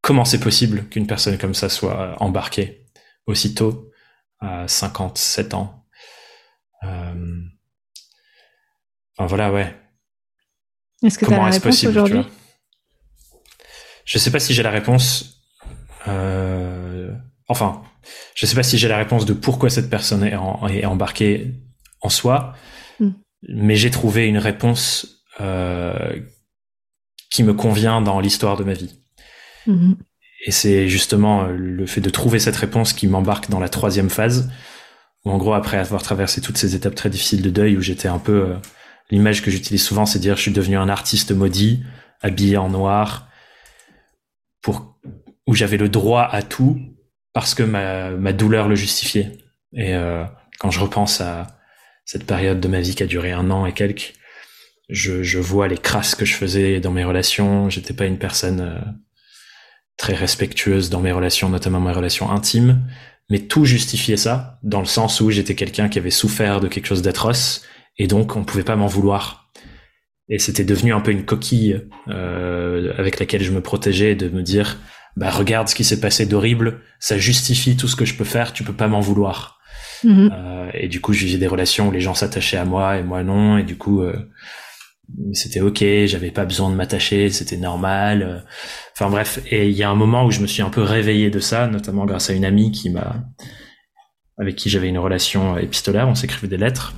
comment 0.00 0.24
c'est 0.24 0.38
possible 0.38 0.88
qu'une 0.88 1.08
personne 1.08 1.38
comme 1.38 1.54
ça 1.54 1.68
soit 1.68 2.14
embarquée 2.22 2.86
aussitôt 3.26 3.90
à 4.38 4.68
57 4.68 5.54
ans 5.54 5.86
Enfin 9.16 9.26
voilà, 9.26 9.52
ouais. 9.52 9.74
Est-ce 11.04 11.18
que 11.18 11.26
tu 11.26 11.34
as 11.34 11.38
la 11.38 11.50
réponse 11.50 11.84
aujourd'hui 11.84 12.22
Je 14.04 14.18
sais 14.18 14.30
pas 14.30 14.40
si 14.40 14.54
j'ai 14.54 14.62
la 14.62 14.70
réponse. 14.70 15.42
Euh... 16.08 17.12
Enfin, 17.46 17.82
je 18.34 18.46
sais 18.46 18.54
pas 18.54 18.62
si 18.62 18.78
j'ai 18.78 18.88
la 18.88 18.96
réponse 18.96 19.26
de 19.26 19.34
pourquoi 19.34 19.68
cette 19.68 19.90
personne 19.90 20.24
est, 20.24 20.34
est 20.74 20.86
embarquée 20.86 21.52
en 22.00 22.08
soi, 22.08 22.54
hmm. 23.00 23.10
mais 23.48 23.76
j'ai 23.76 23.90
trouvé 23.90 24.26
une 24.26 24.38
réponse 24.38 25.24
euh, 25.40 26.20
qui 27.30 27.42
me 27.42 27.52
convient 27.52 28.00
dans 28.00 28.20
l'histoire 28.20 28.56
de 28.56 28.64
ma 28.64 28.72
vie. 28.72 28.98
Hmm. 29.66 29.94
Et 30.46 30.50
c'est 30.50 30.88
justement 30.88 31.44
le 31.44 31.86
fait 31.86 32.00
de 32.00 32.10
trouver 32.10 32.38
cette 32.38 32.56
réponse 32.56 32.92
qui 32.92 33.06
m'embarque 33.06 33.50
dans 33.50 33.60
la 33.60 33.68
troisième 33.68 34.10
phase, 34.10 34.50
où 35.24 35.30
en 35.30 35.38
gros, 35.38 35.54
après 35.54 35.78
avoir 35.78 36.02
traversé 36.02 36.40
toutes 36.40 36.58
ces 36.58 36.74
étapes 36.74 36.94
très 36.94 37.10
difficiles 37.10 37.42
de 37.42 37.50
deuil, 37.50 37.76
où 37.76 37.82
j'étais 37.82 38.08
un 38.08 38.18
peu... 38.18 38.50
Euh, 38.50 38.56
l'image 39.10 39.42
que 39.42 39.50
j'utilise 39.50 39.82
souvent, 39.82 40.06
c'est 40.06 40.18
dire 40.18 40.36
je 40.36 40.42
suis 40.42 40.52
devenu 40.52 40.76
un 40.76 40.88
artiste 40.88 41.32
maudit, 41.32 41.82
habillé 42.20 42.56
en 42.56 42.68
noir, 42.68 43.28
où 45.46 45.54
j'avais 45.54 45.76
le 45.76 45.88
droit 45.88 46.28
à 46.30 46.42
tout, 46.42 46.80
parce 47.32 47.54
que 47.54 47.62
ma, 47.62 48.32
douleur 48.32 48.68
le 48.68 48.74
justifiait. 48.74 49.32
Et 49.72 49.94
euh, 49.94 50.24
quand 50.58 50.70
je 50.70 50.80
repense 50.80 51.20
à 51.20 51.46
cette 52.04 52.26
période 52.26 52.60
de 52.60 52.68
ma 52.68 52.80
vie 52.80 52.94
qui 52.94 53.02
a 53.02 53.06
duré 53.06 53.32
un 53.32 53.50
an 53.50 53.66
et 53.66 53.72
quelques, 53.72 54.14
je, 54.88 55.22
je 55.22 55.38
vois 55.38 55.68
les 55.68 55.78
crasses 55.78 56.14
que 56.14 56.24
je 56.24 56.34
faisais 56.34 56.80
dans 56.80 56.92
mes 56.92 57.04
relations. 57.04 57.68
J'étais 57.70 57.94
pas 57.94 58.06
une 58.06 58.18
personne 58.18 58.60
euh, 58.60 58.78
très 59.96 60.14
respectueuse 60.14 60.90
dans 60.90 61.00
mes 61.00 61.12
relations, 61.12 61.48
notamment 61.48 61.80
mes 61.80 61.92
relations 61.92 62.30
intimes. 62.30 62.86
Mais 63.30 63.40
tout 63.40 63.64
justifiait 63.64 64.18
ça, 64.18 64.58
dans 64.62 64.80
le 64.80 64.86
sens 64.86 65.20
où 65.20 65.30
j'étais 65.30 65.54
quelqu'un 65.54 65.88
qui 65.88 65.98
avait 65.98 66.10
souffert 66.10 66.60
de 66.60 66.68
quelque 66.68 66.86
chose 66.86 67.02
d'atroce, 67.02 67.62
et 67.98 68.06
donc 68.06 68.36
on 68.36 68.44
pouvait 68.44 68.64
pas 68.64 68.76
m'en 68.76 68.86
vouloir. 68.86 69.50
Et 70.28 70.38
c'était 70.38 70.64
devenu 70.64 70.92
un 70.92 71.00
peu 71.00 71.10
une 71.10 71.24
coquille 71.24 71.82
euh, 72.08 72.94
avec 72.96 73.20
laquelle 73.20 73.42
je 73.42 73.52
me 73.52 73.60
protégeais 73.60 74.14
de 74.14 74.28
me 74.28 74.42
dire 74.42 74.78
bah 75.16 75.30
regarde 75.30 75.68
ce 75.68 75.74
qui 75.74 75.84
s'est 75.84 76.00
passé 76.00 76.26
d'horrible, 76.26 76.80
ça 76.98 77.18
justifie 77.18 77.76
tout 77.76 77.86
ce 77.86 77.94
que 77.94 78.04
je 78.04 78.14
peux 78.14 78.24
faire, 78.24 78.52
tu 78.52 78.64
peux 78.64 78.72
pas 78.72 78.88
m'en 78.88 79.00
vouloir. 79.00 79.60
Mhm. 80.02 80.30
Euh, 80.32 80.70
et 80.74 80.88
du 80.88 81.00
coup, 81.00 81.12
j'ai 81.12 81.38
des 81.38 81.46
relations 81.46 81.88
où 81.88 81.92
les 81.92 82.00
gens 82.00 82.14
s'attachaient 82.14 82.56
à 82.56 82.64
moi 82.64 82.98
et 82.98 83.02
moi 83.02 83.22
non, 83.22 83.58
et 83.58 83.62
du 83.62 83.76
coup, 83.76 84.02
euh, 84.02 84.16
c'était 85.32 85.60
ok, 85.60 85.84
j'avais 86.06 86.30
pas 86.30 86.44
besoin 86.44 86.70
de 86.70 86.74
m'attacher, 86.74 87.30
c'était 87.30 87.56
normal. 87.56 88.44
Enfin 88.92 89.08
bref, 89.08 89.40
et 89.50 89.68
il 89.68 89.76
y 89.76 89.82
a 89.82 89.90
un 89.90 89.94
moment 89.94 90.24
où 90.24 90.30
je 90.30 90.40
me 90.40 90.46
suis 90.46 90.62
un 90.62 90.70
peu 90.70 90.82
réveillé 90.82 91.30
de 91.30 91.38
ça, 91.38 91.68
notamment 91.68 92.06
grâce 92.06 92.30
à 92.30 92.32
une 92.32 92.44
amie 92.44 92.72
qui 92.72 92.90
m'a, 92.90 93.24
avec 94.38 94.56
qui 94.56 94.68
j'avais 94.68 94.88
une 94.88 94.98
relation 94.98 95.56
épistolaire, 95.58 96.08
on 96.08 96.14
s'écrivait 96.14 96.48
des 96.48 96.56
lettres. 96.56 96.94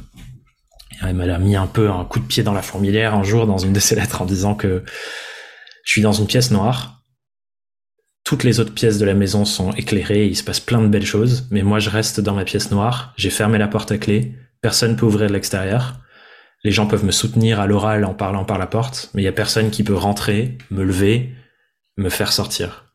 Elle 1.03 1.15
m'a 1.15 1.39
mis 1.39 1.57
un 1.57 1.67
peu 1.67 1.91
un 1.91 2.05
coup 2.05 2.21
de 2.21 2.27
pied 2.27 2.43
dans 2.43 2.53
la 2.53 2.63
fourmilière 2.63 3.15
un 3.15 3.23
jour 3.23 3.47
dans 3.47 3.59
une 3.59 3.73
de 3.73 3.81
ses 3.81 3.95
lettres 3.95 4.23
en 4.23 4.27
disant 4.27 4.55
que 4.55 4.85
je 5.85 5.93
suis 5.93 6.03
dans 6.03 6.13
une 6.13 6.27
pièce 6.27 6.51
noire. 6.51 7.03
Toutes 8.25 8.43
les 8.43 8.59
autres 8.59 8.75
pièces 8.75 8.99
de 8.99 9.05
la 9.05 9.15
maison 9.15 9.45
sont 9.45 9.73
éclairées, 9.73 10.27
il 10.27 10.37
se 10.37 10.43
passe 10.43 10.59
plein 10.59 10.83
de 10.83 10.89
belles 10.89 11.07
choses, 11.07 11.47
mais 11.51 11.63
moi 11.63 11.79
je 11.79 11.91
reste 11.91 12.21
dans 12.21 12.35
ma 12.35 12.45
pièce 12.45 12.73
noire, 12.73 13.15
j'ai 13.17 13.31
fermé 13.31 13.57
la 13.57 13.69
porte 13.69 13.93
à 13.93 13.99
clé, 13.99 14.35
personne 14.61 14.97
peut 14.97 15.07
ouvrir 15.07 15.29
de 15.29 15.33
l'extérieur, 15.33 16.01
les 16.65 16.73
gens 16.73 16.89
peuvent 16.89 17.05
me 17.05 17.13
soutenir 17.13 17.61
à 17.61 17.69
l'oral 17.69 18.05
en 18.05 18.15
parlant 18.15 18.45
par 18.45 18.59
la 18.59 18.67
porte, 18.67 19.11
mais 19.15 19.23
il 19.23 19.25
y 19.25 19.29
a 19.29 19.33
personne 19.33 19.71
qui 19.71 19.85
peut 19.85 19.95
rentrer, 19.95 20.59
me 20.71 20.83
lever, 20.83 21.33
me 21.97 22.09
faire 22.09 22.33
sortir. 22.33 22.93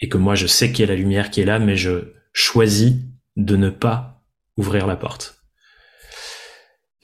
Et 0.00 0.10
que 0.10 0.18
moi 0.18 0.34
je 0.34 0.46
sais 0.46 0.72
qu'il 0.72 0.80
y 0.80 0.88
a 0.88 0.92
la 0.92 0.98
lumière 0.98 1.30
qui 1.30 1.40
est 1.40 1.46
là, 1.46 1.58
mais 1.58 1.76
je 1.76 2.12
choisis 2.34 2.96
de 3.36 3.56
ne 3.56 3.70
pas 3.70 4.22
ouvrir 4.58 4.86
la 4.86 4.96
porte. 4.96 5.43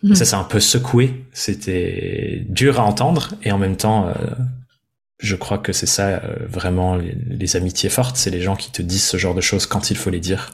Hmm. 0.02 0.14
ça, 0.14 0.24
c'est 0.24 0.36
un 0.36 0.44
peu 0.44 0.60
secoué. 0.60 1.26
C'était 1.32 2.44
dur 2.48 2.80
à 2.80 2.84
entendre 2.84 3.30
et 3.42 3.52
en 3.52 3.58
même 3.58 3.76
temps, 3.76 4.08
euh, 4.08 4.12
je 5.18 5.36
crois 5.36 5.58
que 5.58 5.72
c'est 5.72 5.86
ça 5.86 6.08
euh, 6.08 6.46
vraiment 6.48 6.96
les, 6.96 7.56
amitiés 7.56 7.90
fortes, 7.90 8.16
c'est 8.16 8.30
les 8.30 8.40
gens 8.40 8.56
qui 8.56 8.72
te 8.72 8.80
disent 8.80 9.04
ce 9.04 9.18
genre 9.18 9.34
de 9.34 9.40
choses 9.40 9.66
quand 9.66 9.90
il 9.90 9.96
faut 9.96 10.10
les 10.10 10.20
dire. 10.20 10.52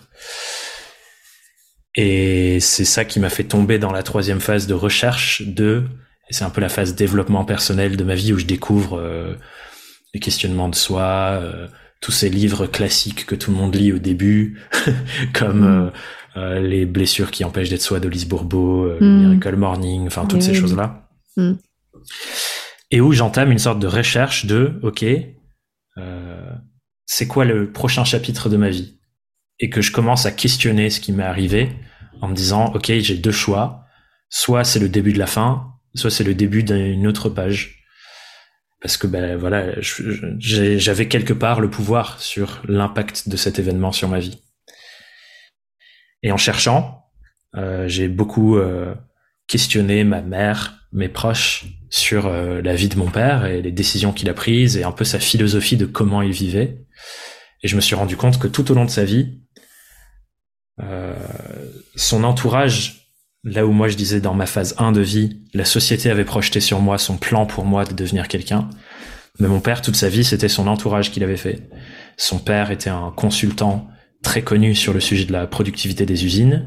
Et 1.94 2.58
c'est 2.60 2.84
ça 2.84 3.04
qui 3.04 3.20
m'a 3.20 3.30
fait 3.30 3.44
tomber 3.44 3.78
dans 3.78 3.92
la 3.92 4.02
troisième 4.02 4.40
phase 4.40 4.66
de 4.66 4.74
recherche 4.74 5.42
de, 5.42 5.84
et 6.28 6.34
c'est 6.34 6.44
un 6.44 6.50
peu 6.50 6.60
la 6.60 6.68
phase 6.68 6.94
développement 6.94 7.44
personnel 7.44 7.96
de 7.96 8.04
ma 8.04 8.14
vie 8.14 8.32
où 8.32 8.38
je 8.38 8.44
découvre 8.44 8.98
euh, 8.98 9.34
les 10.12 10.20
questionnements 10.20 10.68
de 10.68 10.74
soi, 10.74 11.40
tous 12.00 12.12
ces 12.12 12.28
livres 12.28 12.66
classiques 12.66 13.26
que 13.26 13.34
tout 13.34 13.50
le 13.50 13.56
monde 13.56 13.74
lit 13.74 13.92
au 13.92 13.98
début, 13.98 14.60
comme 15.32 15.92
mm. 16.36 16.58
les 16.58 16.86
blessures 16.86 17.30
qui 17.30 17.44
empêchent 17.44 17.70
d'être 17.70 17.82
soi 17.82 18.00
de 18.00 18.08
Lise 18.08 18.26
Bourbeau, 18.26 18.88
mm. 19.00 19.28
Miracle 19.28 19.56
Morning, 19.56 20.06
enfin 20.06 20.26
toutes 20.26 20.42
ces 20.42 20.54
choses-là. 20.54 21.08
Mm 21.36 21.54
et 22.90 23.00
où 23.00 23.12
j'entame 23.12 23.52
une 23.52 23.58
sorte 23.58 23.78
de 23.78 23.86
recherche 23.86 24.46
de, 24.46 24.78
ok, 24.82 25.04
euh, 25.98 26.52
c'est 27.04 27.26
quoi 27.26 27.44
le 27.44 27.72
prochain 27.72 28.04
chapitre 28.04 28.48
de 28.48 28.56
ma 28.56 28.70
vie? 28.70 28.98
Et 29.58 29.70
que 29.70 29.80
je 29.80 29.90
commence 29.90 30.26
à 30.26 30.32
questionner 30.32 30.90
ce 30.90 31.00
qui 31.00 31.12
m'est 31.12 31.24
arrivé 31.24 31.72
en 32.20 32.28
me 32.28 32.34
disant, 32.34 32.72
ok, 32.74 32.92
j'ai 32.98 33.16
deux 33.16 33.32
choix, 33.32 33.84
soit 34.28 34.64
c'est 34.64 34.78
le 34.78 34.88
début 34.88 35.12
de 35.12 35.18
la 35.18 35.26
fin, 35.26 35.72
soit 35.94 36.10
c'est 36.10 36.24
le 36.24 36.34
début 36.34 36.62
d'une 36.62 37.06
autre 37.06 37.28
page. 37.28 37.84
Parce 38.82 38.98
que 38.98 39.06
ben 39.06 39.36
voilà, 39.36 39.72
j'avais 40.38 41.08
quelque 41.08 41.32
part 41.32 41.60
le 41.60 41.70
pouvoir 41.70 42.20
sur 42.20 42.62
l'impact 42.68 43.28
de 43.28 43.36
cet 43.36 43.58
événement 43.58 43.90
sur 43.90 44.08
ma 44.08 44.20
vie. 44.20 44.42
Et 46.26 46.32
en 46.32 46.36
cherchant, 46.36 47.04
euh, 47.54 47.86
j'ai 47.86 48.08
beaucoup 48.08 48.56
euh, 48.56 48.96
questionné 49.46 50.02
ma 50.02 50.22
mère, 50.22 50.88
mes 50.90 51.08
proches, 51.08 51.66
sur 51.88 52.26
euh, 52.26 52.60
la 52.62 52.74
vie 52.74 52.88
de 52.88 52.98
mon 52.98 53.08
père 53.08 53.46
et 53.46 53.62
les 53.62 53.70
décisions 53.70 54.12
qu'il 54.12 54.28
a 54.28 54.34
prises 54.34 54.76
et 54.76 54.82
un 54.82 54.90
peu 54.90 55.04
sa 55.04 55.20
philosophie 55.20 55.76
de 55.76 55.86
comment 55.86 56.22
il 56.22 56.32
vivait. 56.32 56.84
Et 57.62 57.68
je 57.68 57.76
me 57.76 57.80
suis 57.80 57.94
rendu 57.94 58.16
compte 58.16 58.40
que 58.40 58.48
tout 58.48 58.72
au 58.72 58.74
long 58.74 58.84
de 58.84 58.90
sa 58.90 59.04
vie, 59.04 59.38
euh, 60.82 61.14
son 61.94 62.24
entourage, 62.24 63.12
là 63.44 63.64
où 63.64 63.70
moi 63.70 63.86
je 63.86 63.94
disais 63.94 64.20
dans 64.20 64.34
ma 64.34 64.46
phase 64.46 64.74
1 64.78 64.90
de 64.90 65.02
vie, 65.02 65.44
la 65.54 65.64
société 65.64 66.10
avait 66.10 66.24
projeté 66.24 66.58
sur 66.58 66.80
moi 66.80 66.98
son 66.98 67.18
plan 67.18 67.46
pour 67.46 67.64
moi 67.64 67.84
de 67.84 67.94
devenir 67.94 68.26
quelqu'un. 68.26 68.68
Mais 69.38 69.46
mon 69.46 69.60
père, 69.60 69.80
toute 69.80 69.94
sa 69.94 70.08
vie, 70.08 70.24
c'était 70.24 70.48
son 70.48 70.66
entourage 70.66 71.12
qui 71.12 71.20
l'avait 71.20 71.36
fait. 71.36 71.70
Son 72.16 72.40
père 72.40 72.72
était 72.72 72.90
un 72.90 73.12
consultant 73.14 73.86
très 74.26 74.42
connu 74.42 74.74
sur 74.74 74.92
le 74.92 74.98
sujet 74.98 75.24
de 75.24 75.32
la 75.32 75.46
productivité 75.46 76.04
des 76.04 76.24
usines. 76.24 76.66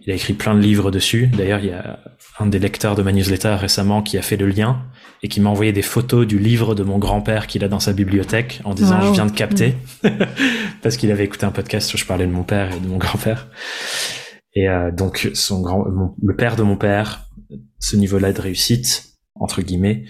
Il 0.00 0.10
a 0.10 0.14
écrit 0.14 0.32
plein 0.32 0.54
de 0.54 0.60
livres 0.60 0.90
dessus. 0.90 1.26
D'ailleurs, 1.26 1.60
il 1.60 1.66
y 1.66 1.72
a 1.72 2.00
un 2.38 2.46
des 2.46 2.58
lecteurs 2.58 2.94
de 2.94 3.02
ma 3.02 3.12
newsletter 3.12 3.56
récemment 3.60 4.02
qui 4.02 4.16
a 4.16 4.22
fait 4.22 4.38
le 4.38 4.46
lien 4.46 4.82
et 5.22 5.28
qui 5.28 5.42
m'a 5.42 5.50
envoyé 5.50 5.70
des 5.72 5.82
photos 5.82 6.26
du 6.26 6.38
livre 6.38 6.74
de 6.74 6.82
mon 6.82 6.98
grand-père 6.98 7.46
qu'il 7.46 7.62
a 7.62 7.68
dans 7.68 7.78
sa 7.78 7.92
bibliothèque 7.92 8.62
en 8.64 8.72
disant 8.72 9.02
je 9.02 9.12
viens 9.12 9.26
de 9.26 9.32
capter 9.32 9.76
parce 10.82 10.96
qu'il 10.96 11.10
avait 11.10 11.24
écouté 11.24 11.44
un 11.44 11.50
podcast 11.50 11.92
où 11.92 11.98
je 11.98 12.06
parlais 12.06 12.26
de 12.26 12.32
mon 12.32 12.42
père 12.42 12.74
et 12.74 12.80
de 12.80 12.88
mon 12.88 12.96
grand-père. 12.96 13.48
Et 14.54 14.66
euh, 14.66 14.90
donc 14.90 15.30
son 15.34 15.60
grand, 15.60 15.84
le 16.22 16.36
père 16.36 16.56
de 16.56 16.62
mon 16.62 16.76
père, 16.76 17.26
ce 17.80 17.96
niveau-là 17.96 18.32
de 18.32 18.40
réussite 18.40 19.10
entre 19.34 19.60
guillemets, 19.60 20.04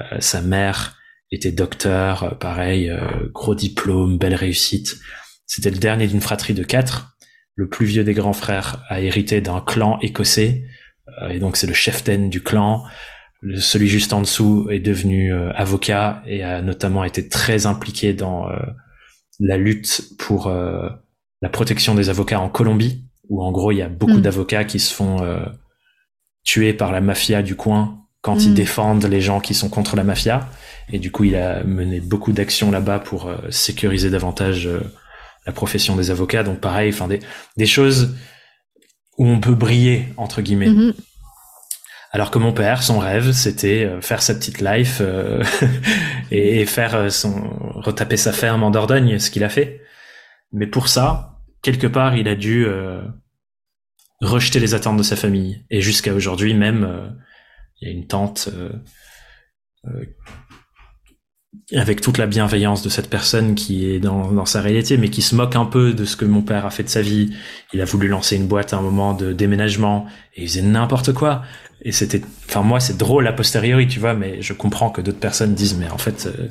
euh, 0.00 0.16
sa 0.20 0.40
mère 0.40 0.96
était 1.30 1.52
docteur, 1.52 2.24
euh, 2.24 2.30
pareil, 2.30 2.90
gros 3.34 3.54
diplôme, 3.54 4.16
belle 4.16 4.34
réussite. 4.34 4.96
C'était 5.46 5.70
le 5.70 5.78
dernier 5.78 6.06
d'une 6.06 6.20
fratrie 6.20 6.54
de 6.54 6.64
quatre. 6.64 7.16
Le 7.54 7.68
plus 7.68 7.86
vieux 7.86 8.04
des 8.04 8.14
grands 8.14 8.32
frères 8.32 8.84
a 8.88 9.00
hérité 9.00 9.40
d'un 9.40 9.60
clan 9.60 9.98
écossais 10.00 10.64
euh, 11.20 11.30
et 11.30 11.38
donc 11.38 11.56
c'est 11.56 11.66
le 11.66 11.74
cheftain 11.74 12.28
du 12.28 12.42
clan. 12.42 12.84
celui 13.56 13.88
juste 13.88 14.12
en 14.12 14.20
dessous 14.20 14.68
est 14.70 14.80
devenu 14.80 15.32
euh, 15.32 15.52
avocat 15.54 16.22
et 16.26 16.42
a 16.42 16.62
notamment 16.62 17.04
été 17.04 17.28
très 17.28 17.66
impliqué 17.66 18.14
dans 18.14 18.48
euh, 18.48 18.56
la 19.40 19.56
lutte 19.56 20.14
pour 20.18 20.48
la 20.48 21.48
protection 21.48 21.94
des 21.96 22.10
avocats 22.10 22.38
en 22.38 22.48
Colombie, 22.48 23.04
où 23.28 23.42
en 23.42 23.50
gros 23.50 23.72
il 23.72 23.78
y 23.78 23.82
a 23.82 23.88
beaucoup 23.88 24.18
mm. 24.18 24.22
d'avocats 24.22 24.64
qui 24.64 24.78
se 24.78 24.94
font 24.94 25.26
tuer 26.44 26.72
par 26.74 26.92
la 26.92 27.00
mafia 27.00 27.42
du 27.42 27.56
coin 27.56 28.06
quand 28.20 28.44
ils 28.44 28.52
mm. 28.52 28.54
défendent 28.54 29.06
les 29.06 29.20
gens 29.20 29.40
qui 29.40 29.54
sont 29.54 29.68
contre 29.68 29.96
la 29.96 30.04
mafia. 30.04 30.48
Et 30.92 31.00
du 31.00 31.10
coup, 31.10 31.24
il 31.24 31.34
a 31.34 31.64
mené 31.64 31.98
beaucoup 31.98 32.30
d'actions 32.30 32.70
là-bas 32.70 33.00
pour 33.00 33.34
sécuriser 33.50 34.10
davantage 34.10 34.68
la 35.46 35.52
profession 35.52 35.96
des 35.96 36.10
avocats. 36.10 36.42
Donc 36.42 36.60
pareil, 36.60 36.92
enfin 36.92 37.08
des, 37.08 37.20
des 37.56 37.66
choses 37.66 38.16
où 39.18 39.26
on 39.26 39.40
peut 39.40 39.54
briller 39.54 40.08
entre 40.16 40.42
guillemets. 40.42 40.70
Mm-hmm. 40.70 40.94
Alors 42.14 42.30
que 42.30 42.38
mon 42.38 42.52
père, 42.52 42.82
son 42.82 42.98
rêve, 42.98 43.32
c'était 43.32 43.84
euh, 43.86 44.02
faire 44.02 44.20
sa 44.20 44.34
petite 44.34 44.60
life 44.60 44.98
euh, 45.00 45.42
et 46.30 46.66
faire 46.66 46.94
euh, 46.94 47.08
son 47.08 47.48
retaper 47.76 48.18
sa 48.18 48.32
ferme 48.32 48.62
en 48.62 48.70
Dordogne, 48.70 49.18
ce 49.18 49.30
qu'il 49.30 49.44
a 49.44 49.48
fait. 49.48 49.80
Mais 50.52 50.66
pour 50.66 50.88
ça, 50.88 51.38
quelque 51.62 51.86
part, 51.86 52.14
il 52.14 52.28
a 52.28 52.34
dû 52.34 52.66
rejeter 54.20 54.60
les 54.60 54.74
attentes 54.74 54.98
de 54.98 55.02
sa 55.02 55.16
famille. 55.16 55.64
Et 55.70 55.80
jusqu'à 55.80 56.12
aujourd'hui, 56.12 56.52
même, 56.52 57.16
il 57.80 57.88
y 57.88 57.90
a 57.90 57.94
une 57.94 58.06
tante 58.06 58.50
avec 61.74 62.00
toute 62.00 62.18
la 62.18 62.26
bienveillance 62.26 62.82
de 62.82 62.88
cette 62.88 63.08
personne 63.08 63.54
qui 63.54 63.86
est 63.86 64.00
dans, 64.00 64.30
dans, 64.32 64.44
sa 64.44 64.60
réalité, 64.60 64.96
mais 64.96 65.08
qui 65.08 65.22
se 65.22 65.34
moque 65.34 65.56
un 65.56 65.64
peu 65.64 65.92
de 65.92 66.04
ce 66.04 66.16
que 66.16 66.24
mon 66.24 66.42
père 66.42 66.66
a 66.66 66.70
fait 66.70 66.82
de 66.82 66.88
sa 66.88 67.02
vie. 67.02 67.34
Il 67.72 67.80
a 67.80 67.84
voulu 67.84 68.08
lancer 68.08 68.36
une 68.36 68.46
boîte 68.46 68.72
à 68.74 68.78
un 68.78 68.82
moment 68.82 69.14
de 69.14 69.32
déménagement 69.32 70.06
et 70.34 70.42
il 70.42 70.48
faisait 70.48 70.62
n'importe 70.62 71.12
quoi. 71.12 71.42
Et 71.82 71.92
c'était, 71.92 72.22
enfin 72.48 72.62
moi 72.62 72.78
c'est 72.80 72.96
drôle 72.96 73.26
a 73.26 73.32
posteriori, 73.32 73.86
tu 73.88 74.00
vois, 74.00 74.14
mais 74.14 74.42
je 74.42 74.52
comprends 74.52 74.90
que 74.90 75.00
d'autres 75.00 75.20
personnes 75.20 75.54
disent, 75.54 75.76
mais 75.76 75.88
en 75.90 75.98
fait, 75.98 76.26
euh, 76.26 76.48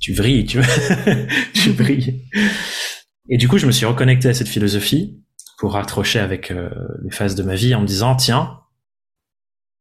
tu 0.00 0.12
vrilles, 0.12 0.44
tu 0.44 0.60
vois, 0.60 0.74
tu 1.54 1.70
brilles. 1.70 2.22
Et 3.30 3.38
du 3.38 3.48
coup, 3.48 3.58
je 3.58 3.66
me 3.66 3.72
suis 3.72 3.86
reconnecté 3.86 4.28
à 4.28 4.34
cette 4.34 4.48
philosophie 4.48 5.18
pour 5.58 5.72
raccrocher 5.72 6.18
avec 6.18 6.50
euh, 6.50 6.68
les 7.02 7.10
phases 7.10 7.34
de 7.34 7.42
ma 7.42 7.54
vie 7.54 7.74
en 7.74 7.80
me 7.80 7.86
disant, 7.86 8.14
tiens, 8.14 8.60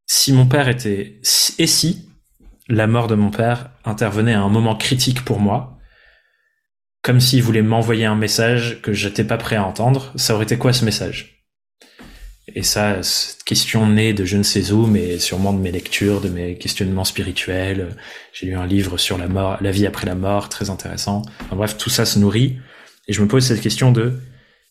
si 0.06 0.32
mon 0.32 0.46
père 0.46 0.70
était, 0.70 1.20
et 1.58 1.68
si 1.68 2.10
la 2.68 2.88
mort 2.88 3.08
de 3.08 3.16
mon 3.16 3.30
père 3.30 3.72
intervenait 3.86 4.34
à 4.34 4.42
un 4.42 4.50
moment 4.50 4.76
critique 4.76 5.24
pour 5.26 5.40
moi, 5.40 5.78
comme 7.02 7.20
s'il 7.20 7.44
voulait 7.44 7.62
m'envoyer 7.62 8.06
un 8.06 8.16
message 8.16 8.82
que 8.82 8.94
j'étais 8.94 9.26
pas 9.26 9.38
prêt 9.38 9.58
à 9.58 9.66
entendre, 9.66 10.14
ça 10.16 10.34
aurait 10.34 10.46
été 10.46 10.58
quoi 10.58 10.72
ce 10.72 10.86
message? 10.86 11.34
Et 12.56 12.64
ça, 12.64 13.02
cette 13.04 13.44
question 13.44 13.88
née 13.88 14.14
de 14.14 14.26
je 14.26 14.38
ne 14.38 14.44
sais 14.44 14.72
où, 14.72 14.86
mais 14.86 15.18
sûrement 15.18 15.54
de 15.54 15.60
mes 15.60 15.72
lectures, 15.72 16.22
de 16.22 16.30
mes 16.30 16.58
questionnements 16.58 17.06
spirituels. 17.06 17.96
J'ai 18.34 18.48
lu 18.48 18.56
un 18.56 18.66
livre 18.66 18.98
sur 18.98 19.18
la 19.18 19.28
mort, 19.28 19.58
la 19.62 19.72
vie 19.72 19.88
après 19.88 20.06
la 20.06 20.16
mort, 20.16 20.50
très 20.50 20.70
intéressant. 20.70 21.22
En 21.52 21.56
bref, 21.56 21.78
tout 21.78 21.90
ça 21.90 22.06
se 22.06 22.20
nourrit. 22.20 22.58
Et 23.08 23.14
je 23.14 23.22
me 23.22 23.28
pose 23.28 23.46
cette 23.46 23.62
question 23.62 23.92
de 23.92 24.20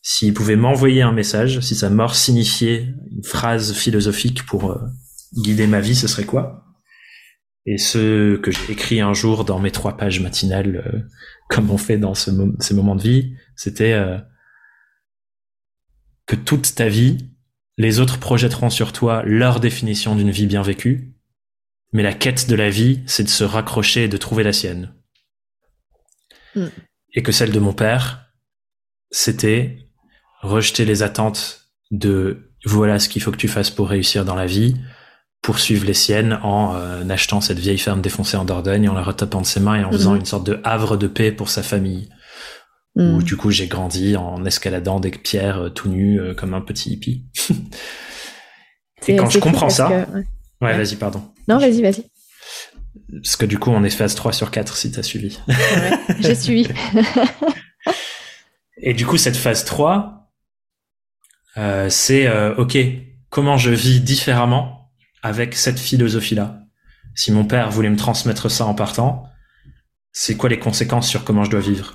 s'il 0.03 0.35
pouvait 0.35 0.57
m'envoyer 0.57 1.03
un 1.03 1.13
message, 1.13 1.61
si 1.61 1.75
sa 1.75 1.89
mort 1.89 2.15
signifiait 2.15 2.95
une 3.11 3.25
phrase 3.25 3.73
philosophique 3.73 4.45
pour 4.45 4.71
euh, 4.71 4.79
guider 5.35 5.67
ma 5.67 5.81
vie, 5.81 5.95
ce 5.95 6.09
serait 6.09 6.25
quoi? 6.25 6.65
Et 7.65 7.79
ce 7.79 8.37
que 8.37 8.51
j'ai 8.51 8.73
écrit 8.73 9.01
un 9.01 9.15
jour 9.15 9.45
dans 9.45 9.61
mes 9.61 9.71
trois 9.71 9.97
pages 9.97 10.21
matinales, 10.21 10.83
euh, 10.85 11.01
comme 11.49 11.71
on 11.71 11.79
fait 11.79 11.99
dans 11.99 12.15
ce 12.15 12.31
ces 12.61 12.75
moments 12.75 12.97
de 12.97 13.03
vie, 13.03 13.37
c'était 13.57 13.93
euh, 13.93 14.19
que 16.27 16.37
toute 16.37 16.75
ta 16.75 16.89
vie, 16.89 17.31
les 17.79 18.01
autres 18.01 18.19
projetteront 18.19 18.71
sur 18.71 18.93
toi 18.93 19.23
leur 19.25 19.61
définition 19.61 20.17
d'une 20.17 20.31
vie 20.31 20.47
bien 20.47 20.63
vécue, 20.63 21.15
mais 21.93 22.03
la 22.03 22.15
quête 22.15 22.49
de 22.49 22.55
la 22.55 22.71
vie, 22.71 23.03
c'est 23.07 23.25
de 23.25 23.29
se 23.29 23.45
raccrocher 23.45 24.05
et 24.05 24.09
de 24.09 24.17
trouver 24.17 24.43
la 24.43 24.53
sienne. 24.53 24.95
Mm. 26.57 26.67
Et 27.15 27.23
que 27.23 27.33
celle 27.33 27.53
de 27.53 27.61
mon 27.61 27.75
père, 27.75 28.33
c'était 29.11 29.79
rejeter 30.41 30.85
les 30.85 31.03
attentes 31.03 31.71
de 31.91 32.53
voilà 32.65 32.99
ce 32.99 33.09
qu'il 33.09 33.23
faut 33.23 33.31
que 33.31 33.37
tu 33.37 33.49
fasses 33.49 33.71
pour 33.71 33.89
réussir 33.89 34.25
dans 34.25 34.35
la 34.35 34.47
vie, 34.47 34.75
poursuivre 35.43 35.85
les 35.85 35.95
siennes 35.95 36.39
en 36.45 36.77
euh, 36.77 37.07
achetant 37.09 37.41
cette 37.41 37.59
vieille 37.59 37.79
ferme 37.79 38.01
défoncée 38.01 38.37
en 38.37 38.45
Dordogne, 38.45 38.89
en 38.89 38.95
la 38.95 39.03
retapant 39.03 39.41
de 39.41 39.47
ses 39.47 39.59
mains 39.59 39.81
et 39.81 39.85
en 39.85 39.91
faisant 39.91 40.13
mhm. 40.13 40.21
une 40.21 40.25
sorte 40.25 40.47
de 40.47 40.61
havre 40.63 40.97
de 40.97 41.09
paix 41.09 41.33
pour 41.33 41.51
sa 41.51 41.65
famille. 41.65 42.09
Où 42.95 43.03
mhm. 43.03 43.23
du 43.23 43.37
coup 43.37 43.51
j'ai 43.51 43.67
grandi 43.67 44.17
en 44.17 44.45
escaladant 44.45 45.01
des 45.01 45.11
pierres 45.11 45.65
euh, 45.65 45.69
tout 45.71 45.89
nu 45.89 46.21
euh, 46.21 46.35
comme 46.35 46.55
un 46.55 46.61
petit 46.61 46.93
hippie. 46.93 47.27
et 49.09 49.17
quand 49.17 49.29
je 49.29 49.41
comprends 49.41 49.69
ça... 49.69 49.91
ouais, 50.61 50.77
vas-y, 50.77 50.95
pardon. 50.97 51.23
Non, 51.49 51.59
vas-y, 51.59 51.83
vas-y. 51.83 52.05
Parce 53.23 53.37
que 53.37 53.47
du 53.47 53.59
coup 53.59 53.71
on 53.71 53.83
est 53.83 53.91
phase 53.91 54.15
3 54.15 54.33
sur 54.33 54.51
4 54.51 54.77
si 54.77 54.93
t'as 54.93 55.03
suivi. 55.03 55.41
ouais, 55.49 55.91
j'ai 56.21 56.35
suivi. 56.35 56.69
et 58.77 58.95
du 58.95 59.07
coup 59.07 59.17
cette 59.17 59.37
phase 59.37 59.65
3, 59.65 60.31
c'est 61.89 62.31
ok, 62.57 62.79
comment 63.29 63.57
je 63.57 63.71
vis 63.71 64.01
différemment 64.01 64.82
avec 65.23 65.55
cette 65.55 65.79
philosophie-là. 65.79 66.61
Si 67.15 67.33
mon 67.33 67.45
père 67.45 67.71
voulait 67.71 67.91
me 67.91 67.97
transmettre 67.97 68.51
ça 68.51 68.67
en 68.67 68.75
partant, 68.75 69.25
c'est 70.13 70.37
quoi 70.37 70.51
les 70.51 70.59
conséquences 70.59 71.09
sur 71.09 71.25
comment 71.25 71.45
je 71.45 71.51
dois 71.51 71.61
vivre? 71.61 71.93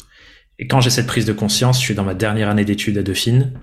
Et 0.59 0.67
quand 0.67 0.81
j'ai 0.81 0.89
cette 0.89 1.07
prise 1.07 1.25
de 1.25 1.33
conscience, 1.33 1.79
je 1.79 1.85
suis 1.85 1.95
dans 1.95 2.03
ma 2.03 2.15
dernière 2.15 2.49
année 2.49 2.65
d'études 2.65 2.97
à 2.97 3.03
Dauphine, 3.03 3.59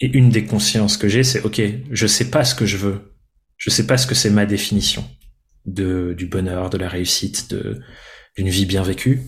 et 0.00 0.06
une 0.16 0.28
des 0.28 0.44
consciences 0.44 0.96
que 0.96 1.08
j'ai, 1.08 1.24
c'est 1.24 1.42
ok, 1.42 1.60
je 1.90 2.06
sais 2.06 2.30
pas 2.30 2.44
ce 2.44 2.54
que 2.54 2.66
je 2.66 2.76
veux, 2.76 3.16
je 3.56 3.70
sais 3.70 3.86
pas 3.86 3.96
ce 3.96 4.06
que 4.06 4.14
c'est 4.14 4.30
ma 4.30 4.46
définition 4.46 5.08
de 5.66 6.14
du 6.16 6.26
bonheur, 6.26 6.68
de 6.68 6.78
la 6.78 6.88
réussite, 6.88 7.50
de 7.50 7.80
d'une 8.36 8.48
vie 8.48 8.66
bien 8.66 8.82
vécue. 8.82 9.22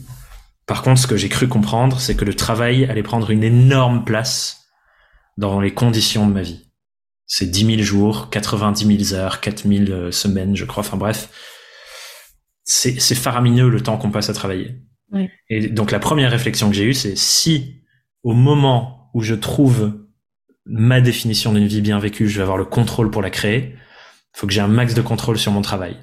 Par 0.66 0.82
contre, 0.82 1.00
ce 1.00 1.06
que 1.06 1.16
j'ai 1.16 1.28
cru 1.28 1.46
comprendre, 1.46 2.00
c'est 2.00 2.16
que 2.16 2.24
le 2.24 2.34
travail 2.34 2.84
allait 2.86 3.04
prendre 3.04 3.30
une 3.30 3.44
énorme 3.44 4.04
place 4.04 4.66
dans 5.36 5.60
les 5.60 5.72
conditions 5.72 6.26
de 6.26 6.32
ma 6.32 6.42
vie 6.42 6.65
c'est 7.26 7.46
10 7.46 7.66
000 7.76 7.82
jours, 7.82 8.30
90 8.30 9.06
000 9.06 9.20
heures, 9.20 9.40
4 9.40 9.68
000 9.68 9.90
euh, 9.90 10.10
semaines, 10.10 10.56
je 10.56 10.64
crois. 10.64 10.82
Enfin 10.82 10.96
bref, 10.96 11.28
c'est 12.64 13.14
faramineux 13.14 13.68
le 13.68 13.80
temps 13.80 13.96
qu'on 13.96 14.10
passe 14.10 14.30
à 14.30 14.32
travailler. 14.32 14.76
Et 15.48 15.68
donc 15.68 15.92
la 15.92 16.00
première 16.00 16.30
réflexion 16.30 16.68
que 16.68 16.74
j'ai 16.74 16.84
eue, 16.84 16.94
c'est 16.94 17.16
si 17.16 17.82
au 18.22 18.32
moment 18.32 19.10
où 19.14 19.22
je 19.22 19.34
trouve 19.34 20.06
ma 20.64 21.00
définition 21.00 21.52
d'une 21.52 21.66
vie 21.66 21.80
bien 21.80 21.98
vécue, 21.98 22.28
je 22.28 22.36
vais 22.36 22.42
avoir 22.42 22.58
le 22.58 22.64
contrôle 22.64 23.10
pour 23.10 23.22
la 23.22 23.30
créer, 23.30 23.76
faut 24.32 24.46
que 24.46 24.52
j'ai 24.52 24.60
un 24.60 24.68
max 24.68 24.94
de 24.94 25.02
contrôle 25.02 25.38
sur 25.38 25.52
mon 25.52 25.62
travail. 25.62 25.96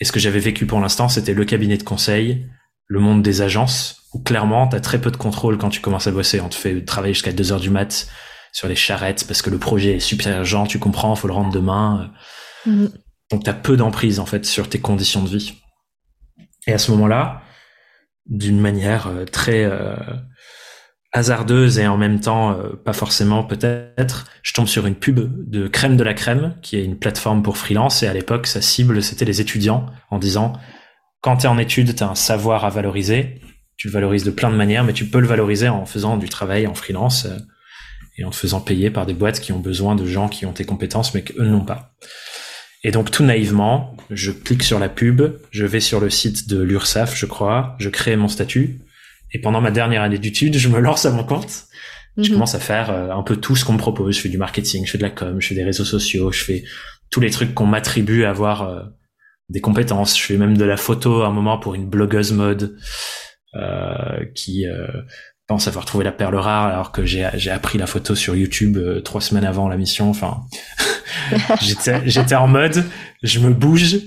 Et 0.00 0.04
ce 0.04 0.12
que 0.12 0.20
j'avais 0.20 0.40
vécu 0.40 0.66
pour 0.66 0.80
l'instant, 0.80 1.08
c'était 1.08 1.34
le 1.34 1.44
cabinet 1.44 1.78
de 1.78 1.84
conseil, 1.84 2.46
le 2.86 3.00
monde 3.00 3.22
des 3.22 3.42
agences, 3.42 4.02
où 4.12 4.18
clairement, 4.20 4.68
tu 4.68 4.76
as 4.76 4.80
très 4.80 5.00
peu 5.00 5.10
de 5.10 5.16
contrôle 5.16 5.56
quand 5.56 5.70
tu 5.70 5.80
commences 5.80 6.06
à 6.06 6.10
bosser. 6.10 6.40
On 6.40 6.48
te 6.48 6.54
fait 6.54 6.84
travailler 6.84 7.14
jusqu'à 7.14 7.32
2 7.32 7.52
heures 7.52 7.60
du 7.60 7.70
mat, 7.70 8.08
sur 8.56 8.68
les 8.68 8.74
charrettes 8.74 9.26
parce 9.26 9.42
que 9.42 9.50
le 9.50 9.58
projet 9.58 9.96
est 9.96 10.00
super 10.00 10.38
urgent, 10.38 10.66
tu 10.66 10.78
comprends, 10.78 11.14
faut 11.14 11.28
le 11.28 11.34
rendre 11.34 11.52
demain. 11.52 12.10
Mm. 12.64 12.86
Donc 13.30 13.44
tu 13.44 13.50
as 13.50 13.52
peu 13.52 13.76
d'emprise 13.76 14.18
en 14.18 14.24
fait 14.24 14.46
sur 14.46 14.70
tes 14.70 14.80
conditions 14.80 15.22
de 15.22 15.28
vie. 15.28 15.52
Et 16.66 16.72
à 16.72 16.78
ce 16.78 16.90
moment-là, 16.92 17.42
d'une 18.24 18.58
manière 18.58 19.08
euh, 19.08 19.26
très 19.26 19.64
euh, 19.64 19.94
hasardeuse 21.12 21.78
et 21.78 21.86
en 21.86 21.98
même 21.98 22.18
temps 22.18 22.52
euh, 22.52 22.76
pas 22.82 22.94
forcément 22.94 23.44
peut-être, 23.44 24.24
je 24.42 24.54
tombe 24.54 24.68
sur 24.68 24.86
une 24.86 24.94
pub 24.94 25.20
de 25.50 25.68
Crème 25.68 25.98
de 25.98 26.02
la 26.02 26.14
Crème, 26.14 26.56
qui 26.62 26.78
est 26.78 26.84
une 26.84 26.98
plateforme 26.98 27.42
pour 27.42 27.58
freelance, 27.58 28.02
et 28.02 28.08
à 28.08 28.14
l'époque, 28.14 28.46
sa 28.46 28.62
cible, 28.62 29.02
c'était 29.02 29.26
les 29.26 29.42
étudiants, 29.42 29.84
en 30.10 30.18
disant, 30.18 30.54
quand 31.20 31.36
tu 31.36 31.44
es 31.44 31.48
en 31.50 31.58
études, 31.58 31.94
tu 31.94 32.02
as 32.02 32.08
un 32.08 32.14
savoir 32.14 32.64
à 32.64 32.70
valoriser, 32.70 33.42
tu 33.76 33.88
le 33.88 33.92
valorises 33.92 34.24
de 34.24 34.30
plein 34.30 34.50
de 34.50 34.56
manières, 34.56 34.82
mais 34.82 34.94
tu 34.94 35.04
peux 35.04 35.20
le 35.20 35.26
valoriser 35.26 35.68
en 35.68 35.84
faisant 35.84 36.16
du 36.16 36.30
travail 36.30 36.66
en 36.66 36.74
freelance 36.74 37.26
et 38.18 38.24
en 38.24 38.30
te 38.30 38.36
faisant 38.36 38.60
payer 38.60 38.90
par 38.90 39.06
des 39.06 39.14
boîtes 39.14 39.40
qui 39.40 39.52
ont 39.52 39.58
besoin 39.58 39.94
de 39.94 40.06
gens 40.06 40.28
qui 40.28 40.46
ont 40.46 40.52
tes 40.52 40.64
compétences 40.64 41.14
mais 41.14 41.22
qu'eux 41.22 41.44
n'ont 41.44 41.64
pas. 41.64 41.94
Et 42.84 42.90
donc 42.90 43.10
tout 43.10 43.24
naïvement, 43.24 43.96
je 44.10 44.30
clique 44.30 44.62
sur 44.62 44.78
la 44.78 44.88
pub, 44.88 45.22
je 45.50 45.66
vais 45.66 45.80
sur 45.80 46.00
le 46.00 46.10
site 46.10 46.48
de 46.48 46.60
l'URSAF, 46.60 47.16
je 47.16 47.26
crois, 47.26 47.74
je 47.78 47.88
crée 47.88 48.16
mon 48.16 48.28
statut, 48.28 48.80
et 49.32 49.40
pendant 49.40 49.60
ma 49.60 49.70
dernière 49.70 50.02
année 50.02 50.18
d'études, 50.18 50.56
je 50.56 50.68
me 50.68 50.78
lance 50.78 51.04
à 51.04 51.10
mon 51.10 51.24
compte. 51.24 51.64
Je 52.16 52.28
mhm. 52.28 52.34
commence 52.34 52.54
à 52.54 52.60
faire 52.60 52.90
euh, 52.90 53.10
un 53.10 53.22
peu 53.22 53.36
tout 53.36 53.56
ce 53.56 53.64
qu'on 53.64 53.74
me 53.74 53.78
propose. 53.78 54.16
Je 54.16 54.20
fais 54.20 54.28
du 54.28 54.38
marketing, 54.38 54.86
je 54.86 54.90
fais 54.90 54.98
de 54.98 55.02
la 55.02 55.10
com, 55.10 55.40
je 55.40 55.48
fais 55.48 55.54
des 55.54 55.64
réseaux 55.64 55.84
sociaux, 55.84 56.32
je 56.32 56.42
fais 56.42 56.64
tous 57.10 57.20
les 57.20 57.30
trucs 57.30 57.54
qu'on 57.54 57.66
m'attribue 57.66 58.24
à 58.24 58.30
avoir 58.30 58.62
euh, 58.62 58.82
des 59.48 59.60
compétences. 59.60 60.18
Je 60.18 60.22
fais 60.22 60.36
même 60.36 60.56
de 60.56 60.64
la 60.64 60.76
photo 60.76 61.22
à 61.22 61.26
un 61.26 61.32
moment 61.32 61.58
pour 61.58 61.74
une 61.74 61.86
blogueuse 61.86 62.32
mode 62.32 62.78
euh, 63.54 64.24
qui 64.34 64.64
pense 65.46 65.68
avoir 65.68 65.84
trouvé 65.84 66.04
la 66.04 66.12
perle 66.12 66.36
rare 66.36 66.66
alors 66.66 66.92
que 66.92 67.04
j'ai 67.04 67.50
appris 67.50 67.78
la 67.78 67.86
photo 67.86 68.14
sur 68.14 68.34
YouTube 68.34 68.76
euh, 68.76 69.00
trois 69.00 69.20
semaines 69.20 69.44
avant 69.44 69.68
la 69.68 69.76
mission. 69.76 70.10
Enfin, 70.10 70.42
j'étais 71.60 72.34
en 72.34 72.48
mode 72.48 72.84
je 73.22 73.40
me 73.40 73.52
bouge 73.52 73.98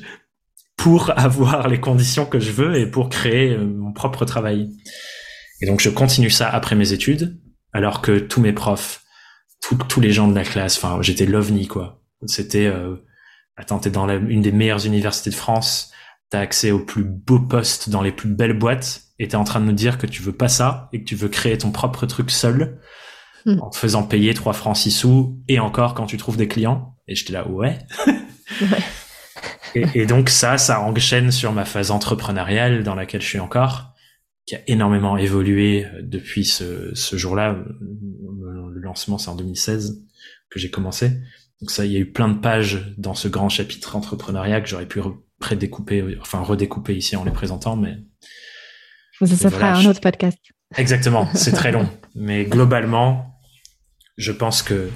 pour 0.75 1.17
avoir 1.17 1.67
les 1.67 1.80
conditions 1.80 2.25
que 2.25 2.39
je 2.39 2.52
veux 2.52 2.75
et 2.75 2.86
pour 2.86 3.10
créer 3.10 3.54
euh, 3.54 3.65
mon 3.65 3.93
propre 3.93 4.25
travail. 4.25 4.69
Et 5.62 5.65
donc 5.65 5.80
je 5.82 5.89
continue 5.89 6.30
ça 6.30 6.49
après 6.49 6.75
mes 6.75 6.93
études 6.93 7.39
alors 7.71 8.02
que 8.02 8.17
tous 8.17 8.41
mes 8.41 8.54
profs, 8.54 9.04
tous 9.62 9.99
les 9.99 10.12
gens 10.12 10.28
de 10.28 10.36
la 10.36 10.43
classe, 10.43 10.78
enfin 10.78 11.02
j'étais 11.02 11.25
l'ovni 11.25 11.67
quoi. 11.67 12.02
C'était 12.25 12.65
euh, 12.65 12.95
attends 13.56 13.80
t'es 13.80 13.91
dans 13.91 14.06
la, 14.06 14.15
une 14.15 14.41
des 14.41 14.52
meilleures 14.52 14.86
universités 14.86 15.30
de 15.30 15.36
France, 15.36 15.91
t'as 16.30 16.39
accès 16.39 16.71
aux 16.71 16.84
plus 16.84 17.04
beaux 17.04 17.39
postes 17.39 17.89
dans 17.89 18.02
les 18.02 18.12
plus 18.12 18.30
belles 18.30 18.58
boîtes 18.58 19.09
et 19.19 19.27
t'es 19.27 19.36
en 19.36 19.43
train 19.43 19.60
de 19.60 19.65
nous 19.65 19.73
dire 19.73 19.97
que 19.97 20.08
tu 20.08 20.21
veux 20.21 20.34
pas 20.34 20.47
ça 20.47 20.89
et 20.93 21.01
que 21.01 21.05
tu 21.05 21.15
veux 21.15 21.27
créer 21.27 21.58
ton 21.58 21.71
propre 21.71 22.05
truc 22.05 22.32
seul 22.32 22.79
hmm. 23.45 23.60
en 23.62 23.69
te 23.69 23.77
faisant 23.77 24.03
payer 24.03 24.34
3 24.34 24.53
francs 24.53 24.77
6 24.77 24.91
sous 24.91 25.39
et 25.47 25.60
encore 25.60 25.93
quand 25.93 26.05
tu 26.05 26.17
trouves 26.17 26.38
des 26.38 26.47
clients. 26.47 26.95
Et 27.08 27.15
j'étais 27.15 27.34
là, 27.34 27.47
ouais. 27.47 27.77
Et, 29.75 30.05
donc 30.05 30.29
ça, 30.29 30.58
ça 30.58 30.82
enchaîne 30.82 31.32
sur 31.32 31.51
ma 31.51 31.65
phase 31.65 31.91
entrepreneuriale 31.91 32.84
dans 32.84 32.95
laquelle 32.95 33.21
je 33.21 33.27
suis 33.27 33.39
encore, 33.39 33.93
qui 34.45 34.55
a 34.55 34.60
énormément 34.67 35.15
évolué 35.17 35.86
depuis 36.01 36.45
ce, 36.45 36.93
ce 36.95 37.17
jour-là. 37.17 37.55
Le 37.82 38.79
lancement, 38.79 39.17
c'est 39.17 39.29
en 39.29 39.36
2016 39.36 40.05
que 40.49 40.60
j'ai 40.60 40.71
commencé. 40.71 41.12
Donc 41.62 41.71
ça, 41.71 41.86
il 41.86 41.91
y 41.91 41.97
a 41.97 41.99
eu 41.99 42.12
plein 42.12 42.29
de 42.29 42.39
pages 42.39 42.93
dans 42.97 43.13
ce 43.13 43.27
grand 43.27 43.49
chapitre 43.49 43.95
entrepreneuriat 43.95 44.62
que 44.62 44.67
j'aurais 44.67 44.88
pu 44.88 45.01
prédécouper, 45.39 46.17
enfin 46.21 46.41
redécouper 46.41 46.95
ici 46.95 47.15
en 47.15 47.23
les 47.23 47.32
présentant, 47.32 47.75
mais 47.75 47.97
ça, 49.25 49.49
fera 49.49 49.73
un 49.73 49.86
autre 49.86 50.01
podcast. 50.01 50.38
Exactement, 50.77 51.27
c'est 51.34 51.51
très 51.51 51.71
long, 51.71 51.89
mais 52.15 52.45
globalement, 52.45 53.36
je 54.17 54.32
pense 54.32 54.62
que 54.62 54.89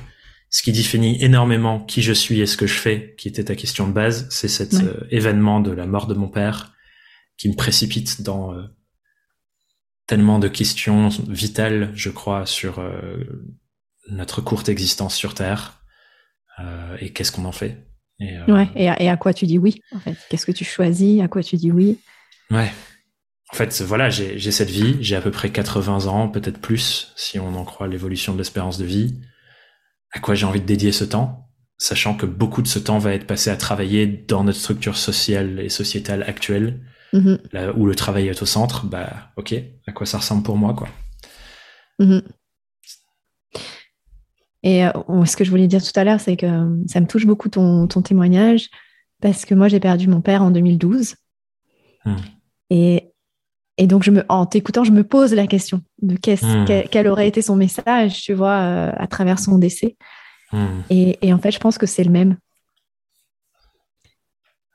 ce 0.54 0.62
qui 0.62 0.72
définit 0.72 1.18
énormément 1.24 1.80
qui 1.80 2.04
je 2.04 2.14
suis 2.14 2.40
et 2.40 2.46
ce 2.46 2.58
que 2.58 2.68
je 2.68 2.76
fais, 2.76 3.16
qui 3.18 3.28
était 3.28 3.46
ta 3.46 3.56
question 3.56 3.88
de 3.88 3.92
base, 3.92 4.28
c'est 4.30 4.48
cet 4.48 4.76
euh, 4.76 5.08
événement 5.10 5.60
de 5.60 5.72
la 5.72 5.88
mort 5.88 6.06
de 6.06 6.14
mon 6.14 6.28
père 6.28 6.74
qui 7.38 7.50
me 7.50 7.56
précipite 7.56 8.22
dans 8.22 8.54
euh, 8.54 8.62
tellement 10.06 10.38
de 10.38 10.48
questions 10.48 11.10
vitales, 11.28 11.92
je 11.96 12.12
crois, 12.12 12.46
sur 12.46 12.78
euh, 12.78 13.50
notre 14.12 14.42
courte 14.42 14.70
existence 14.70 15.16
sur 15.16 15.34
Terre 15.34 15.80
et 17.00 17.12
qu'est-ce 17.12 17.32
qu'on 17.32 17.46
en 17.46 17.52
fait. 17.52 17.88
Et, 18.20 18.40
ouais, 18.52 18.70
et 18.76 18.88
à, 18.88 19.02
et 19.02 19.10
à, 19.10 19.18
quoi 19.18 19.34
tu 19.34 19.48
dis 19.48 19.58
oui, 19.58 19.82
en 19.92 20.00
fait? 20.00 20.16
Qu'est-ce 20.30 20.46
que 20.46 20.52
tu 20.52 20.64
choisis? 20.64 21.20
À 21.20 21.28
quoi 21.28 21.42
tu 21.42 21.56
dis 21.56 21.72
oui? 21.72 21.98
Ouais. 22.52 22.72
En 23.54 23.56
fait, 23.56 23.84
voilà, 23.84 24.10
j'ai 24.10 24.52
cette 24.52 24.72
vie, 24.72 24.98
j'ai 25.00 25.16
à 25.16 25.22
peu 25.22 25.30
près 25.30 25.52
80 25.52 26.08
ans, 26.08 26.28
peut-être 26.28 26.58
plus, 26.58 27.14
si 27.16 27.38
on 27.38 27.56
en 27.56 27.64
croit 27.66 27.88
l'évolution 27.88 28.34
de 28.34 28.40
l'espérance 28.40 28.80
de 28.80 28.84
vie 28.84 29.22
à 30.12 30.20
quoi 30.20 30.34
j'ai 30.34 30.48
envie 30.48 30.60
de 30.60 30.66
dédier 30.66 30.92
ce 30.92 31.04
temps, 31.04 31.52
sachant 31.78 32.16
que 32.16 32.26
beaucoup 32.26 32.64
de 32.64 32.68
ce 32.68 32.80
temps 32.80 32.98
va 32.98 33.14
être 33.14 33.28
passé 33.28 33.52
à 33.52 33.56
travailler 33.56 34.08
dans 34.08 34.44
notre 34.44 34.58
structure 34.58 34.98
sociale 34.98 35.60
et 35.60 35.70
sociétale 35.70 36.24
actuelle, 36.24 36.82
mm-hmm. 37.14 37.40
là 37.52 37.74
où 37.78 37.86
le 37.86 37.94
travail 37.94 38.28
est 38.28 38.42
au 38.42 38.48
centre, 38.48 38.88
bah 38.88 39.32
ok, 39.38 39.54
à 39.86 39.92
quoi 39.92 40.08
ça 40.08 40.18
ressemble 40.18 40.42
pour 40.42 40.58
moi, 40.58 40.74
quoi. 40.74 40.88
Mm-hmm. 42.00 42.24
Et 44.64 44.84
euh, 44.84 45.26
ce 45.26 45.38
que 45.38 45.44
je 45.44 45.52
voulais 45.52 45.68
dire 45.68 45.84
tout 45.84 46.00
à 46.00 46.04
l'heure, 46.04 46.20
c'est 46.20 46.38
que 46.38 46.48
euh, 46.48 46.84
ça 46.88 47.00
me 47.02 47.06
touche 47.06 47.28
beaucoup 47.28 47.50
ton, 47.50 47.86
témoignage, 47.88 48.72
parce 49.22 49.46
que 49.46 49.54
moi 49.54 49.68
j'ai 49.68 49.80
perdu 49.80 50.08
mon 50.08 50.22
père 50.22 50.42
en 50.42 50.50
2012. 50.50 51.18
Mm. 52.06 52.16
Et 52.72 53.13
et 53.78 53.88
donc, 53.88 54.04
je 54.04 54.12
me, 54.12 54.24
en 54.30 54.46
t'écoutant, 54.46 54.84
je 54.84 54.92
me 54.92 55.04
pose 55.04 55.34
la 55.34 55.48
question 55.48 55.82
de 56.02 56.16
hmm. 56.16 56.86
quel, 56.92 57.08
aurait 57.08 57.28
été 57.28 57.42
son 57.42 57.56
message, 57.56 58.22
tu 58.22 58.34
vois, 58.34 58.60
euh, 58.60 58.92
à 58.96 59.08
travers 59.08 59.40
son 59.40 59.58
décès. 59.58 59.98
Hmm. 60.52 60.82
Et, 60.92 61.34
en 61.34 61.40
fait, 61.40 61.52
je 61.52 61.60
pense 61.60 61.78
que 61.78 61.88
c'est 61.88 62.04
le 62.04 62.12
même. 62.12 62.38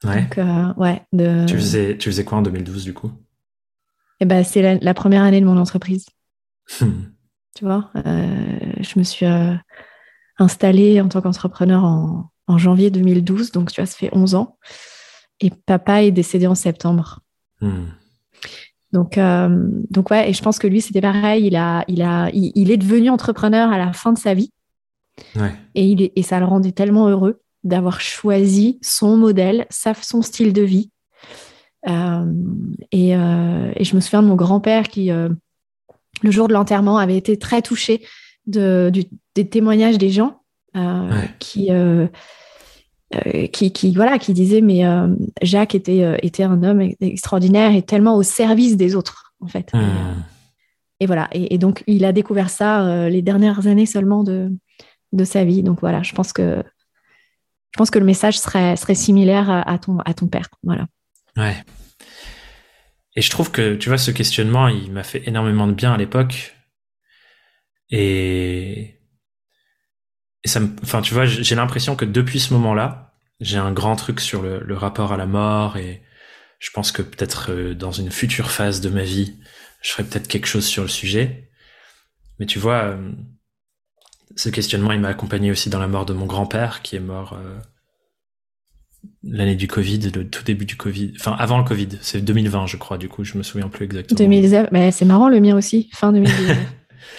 Ouais. 0.04 0.22
Donc, 0.22 0.38
euh, 0.38 0.74
ouais 0.74 1.02
tu, 1.46 1.56
faisais, 1.56 1.96
tu 1.96 2.08
faisais 2.08 2.24
quoi 2.24 2.38
en 2.38 2.42
2012, 2.42 2.84
du 2.84 2.94
coup? 2.94 3.11
Eh 4.20 4.24
ben, 4.24 4.42
c'est 4.42 4.80
la, 4.80 4.94
première 4.94 5.22
année 5.22 5.40
de 5.40 5.46
mon 5.46 5.58
entreprise. 5.58 6.06
Hmm. 6.80 7.04
Tu 7.54 7.64
vois, 7.64 7.90
euh, 8.04 8.58
je 8.80 8.98
me 8.98 9.04
suis 9.04 9.26
installée 10.38 11.00
en 11.00 11.08
tant 11.08 11.20
qu'entrepreneur 11.20 11.84
en, 11.84 12.30
en, 12.48 12.58
janvier 12.58 12.90
2012, 12.90 13.52
donc 13.52 13.70
tu 13.70 13.80
vois, 13.80 13.87
ça 13.87 13.96
fait 13.96 14.11
11 14.12 14.34
ans. 14.34 14.58
Et 15.40 15.50
papa 15.50 16.02
est 16.02 16.11
décédé 16.11 16.48
en 16.48 16.56
septembre. 16.56 17.20
Donc, 18.92 19.18
euh, 19.18 19.48
donc 19.90 20.11
ouais, 20.11 20.31
et 20.31 20.33
je 20.33 20.42
pense 20.42 20.59
que 20.59 20.66
lui, 20.66 20.81
c'était 20.81 21.01
pareil. 21.01 21.46
Il, 21.46 21.57
a, 21.57 21.85
il, 21.88 22.03
a, 22.03 22.31
il, 22.33 22.70
est 22.70 22.77
devenu 22.77 23.11
entrepreneur 23.11 23.70
à 23.70 23.79
la 23.79 23.92
fin 23.92 24.12
de 24.12 24.18
sa 24.18 24.35
vie. 24.35 24.53
Et, 25.74 25.85
il 25.85 26.03
est, 26.03 26.12
et 26.16 26.22
ça 26.22 26.38
le 26.38 26.46
rendait 26.46 26.72
tellement 26.72 27.09
heureux 27.09 27.40
d'avoir 27.64 28.01
choisi 28.01 28.79
son 28.83 29.16
modèle, 29.16 29.66
sa, 29.68 29.94
son 29.94 30.22
style 30.22 30.53
de 30.53 30.62
vie. 30.62 30.90
Euh, 31.88 32.33
et, 32.92 33.16
euh, 33.16 33.72
et, 33.77 33.85
je 33.85 33.94
me 33.94 34.01
souviens 34.01 34.22
de 34.22 34.29
mon 34.29 34.37
grand-père 34.37 34.88
qui, 34.88 35.11
le 35.11 36.31
jour 36.31 36.48
de 36.48 36.53
l'enterrement, 36.53 36.98
avait 36.98 37.16
été 37.16 37.37
très 37.37 37.62
touché 37.62 38.07
de, 38.46 38.90
du, 38.92 39.05
des 39.35 39.48
témoignages 39.48 39.98
des 39.98 40.11
gens 40.11 40.40
qui 41.38 41.70
euh, 43.14 43.47
qui, 43.47 43.73
qui, 43.73 43.94
voilà, 43.94 44.18
qui 44.18 44.35
disait 44.35 44.61
mais 44.61 44.85
euh, 44.85 45.09
Jacques 45.40 45.75
était, 45.75 46.05
euh, 46.05 46.16
était 46.23 46.42
un 46.42 46.62
homme 46.62 46.90
extraordinaire 47.01 47.75
et 47.75 47.81
tellement 47.81 48.16
au 48.16 48.23
service 48.23 48.77
des 48.77 48.94
autres, 48.94 49.33
en 49.40 49.47
fait. 49.47 49.73
Hmm. 49.73 50.23
Et, 51.01 51.07
voilà. 51.07 51.29
Et, 51.33 51.57
donc, 51.57 51.85
il 51.87 52.05
a 52.05 52.12
découvert 52.12 52.51
ça 52.51 53.09
les 53.09 53.23
dernières 53.23 53.66
années 53.66 53.87
seulement 53.87 54.25
de, 54.25 54.51
de 55.12 55.25
sa 55.25 55.44
vie. 55.44 55.62
Donc, 55.62 55.81
voilà, 55.81 56.03
je 56.03 56.12
pense 56.12 56.33
que, 56.33 56.62
je 57.71 57.79
pense 57.79 57.90
que 57.90 58.01
le 58.01 58.05
message 58.05 58.38
serait, 58.38 58.77
serait 58.77 58.97
similaire 58.97 59.49
à 59.49 59.79
ton, 59.79 60.01
à 60.01 60.12
ton 60.12 60.27
père. 60.27 60.49
Voilà. 60.64 60.87
Ouais. 61.37 61.57
Et 63.14 63.23
je 63.23 63.31
trouve 63.31 63.53
que, 63.53 63.77
tu 63.77 63.88
vois, 63.88 63.99
ce 63.99 64.11
questionnement, 64.11 64.68
il 64.68 64.90
m'a 64.90 65.05
fait 65.05 65.23
énormément 65.27 65.68
de 65.68 65.73
bien 65.73 65.92
à 65.92 65.97
l'époque. 65.97 66.57
Et 67.90 68.97
et 70.44 70.48
ça 70.48 70.61
me, 70.61 70.68
enfin, 70.83 71.03
tu 71.03 71.14
vois, 71.14 71.27
j'ai 71.27 71.55
l'impression 71.55 71.96
que 71.96 72.05
depuis 72.05 72.40
ce 72.40 72.53
moment-là, 72.55 73.14
j'ai 73.40 73.59
un 73.59 73.72
grand 73.72 73.96
truc 73.96 74.20
sur 74.20 74.42
le, 74.42 74.61
le, 74.61 74.77
rapport 74.77 75.12
à 75.12 75.16
la 75.16 75.27
mort 75.27 75.77
et 75.77 76.03
je 76.59 76.70
pense 76.70 76.92
que 76.92 77.03
peut-être 77.03 77.53
euh, 77.53 77.74
dans 77.74 77.92
une 77.92 78.11
future 78.11 78.51
phase 78.51 78.81
de 78.81 78.88
ma 78.88 79.03
vie, 79.03 79.37
je 79.81 79.90
ferai 79.90 80.05
peut-être 80.05 80.29
quelque 80.29 80.46
chose 80.46 80.66
sur 80.66 80.83
le 80.83 80.88
sujet. 80.88 81.51
Mais 82.38 82.46
tu 82.46 82.59
vois, 82.59 82.83
euh, 82.85 83.11
ce 84.37 84.48
questionnement, 84.48 84.92
il 84.92 85.01
m'a 85.01 85.09
accompagné 85.09 85.51
aussi 85.51 85.70
dans 85.70 85.79
la 85.79 85.88
mort 85.88 86.07
de 86.07 86.14
mon 86.14 86.27
grand-père 86.27 86.83
qui 86.83 86.96
est 86.96 87.01
mort 87.01 87.35
euh, 87.35 87.59
l'année 89.22 89.57
du 89.57 89.68
Covid, 89.68 90.11
le 90.11 90.29
tout 90.29 90.44
début 90.44 90.64
du 90.64 90.77
Covid, 90.77 91.14
enfin 91.16 91.37
avant 91.38 91.59
le 91.59 91.64
Covid, 91.64 91.88
c'est 92.01 92.20
2020 92.20 92.66
je 92.66 92.77
crois, 92.77 92.98
du 92.98 93.09
coup 93.09 93.24
je 93.24 93.37
me 93.38 93.42
souviens 93.42 93.68
plus 93.68 93.85
exactement. 93.85 94.18
2019, 94.18 94.68
mais 94.72 94.90
c'est 94.90 95.05
marrant 95.05 95.29
le 95.29 95.40
mien 95.40 95.57
aussi, 95.57 95.90
fin 95.92 96.12
2019. 96.12 96.59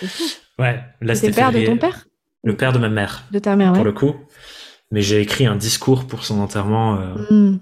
ouais, 0.60 0.84
là 1.02 1.16
c'était 1.16 1.34
père 1.34 1.52
de 1.52 1.66
ton 1.66 1.78
père? 1.78 2.06
Le 2.44 2.56
père 2.56 2.74
de 2.74 2.80
ma 2.80 2.90
mère. 2.90 3.26
De 3.32 3.40
ta 3.40 3.56
mère, 3.56 3.74
Pour 3.74 3.84
le 3.84 3.92
coup. 3.92 4.16
Mais 4.92 5.02
j'ai 5.02 5.22
écrit 5.22 5.46
un 5.46 5.56
discours 5.56 6.08
pour 6.08 6.24
son 6.24 6.40
enterrement 6.40 7.00
euh, 7.00 7.16
hmm. 7.30 7.60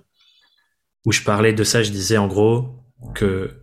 où 1.06 1.12
je 1.12 1.24
parlais 1.24 1.54
de 1.54 1.64
ça. 1.64 1.84
Je 1.84 1.92
disais 1.92 2.18
en 2.18 2.28
gros 2.28 2.84
que 3.16 3.62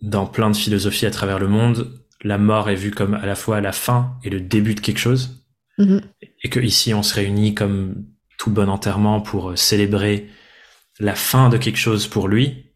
dans 0.00 0.26
plein 0.26 0.50
de 0.50 0.56
philosophies 0.56 1.06
à 1.06 1.10
travers 1.10 1.38
le 1.38 1.48
monde, 1.48 2.00
la 2.22 2.38
mort 2.38 2.70
est 2.70 2.76
vue 2.76 2.90
comme 2.90 3.14
à 3.14 3.26
la 3.26 3.34
fois 3.34 3.60
la 3.60 3.72
fin 3.72 4.16
et 4.22 4.30
le 4.30 4.40
début 4.40 4.74
de 4.74 4.80
quelque 4.80 4.98
chose. 4.98 5.44
Hmm. 5.78 5.98
Et 6.42 6.48
que 6.48 6.60
ici, 6.60 6.94
on 6.94 7.02
se 7.02 7.14
réunit 7.14 7.54
comme 7.54 8.06
tout 8.38 8.50
bon 8.50 8.68
enterrement 8.68 9.20
pour 9.20 9.58
célébrer 9.58 10.28
la 10.98 11.14
fin 11.14 11.48
de 11.48 11.56
quelque 11.56 11.78
chose 11.78 12.06
pour 12.06 12.28
lui. 12.28 12.72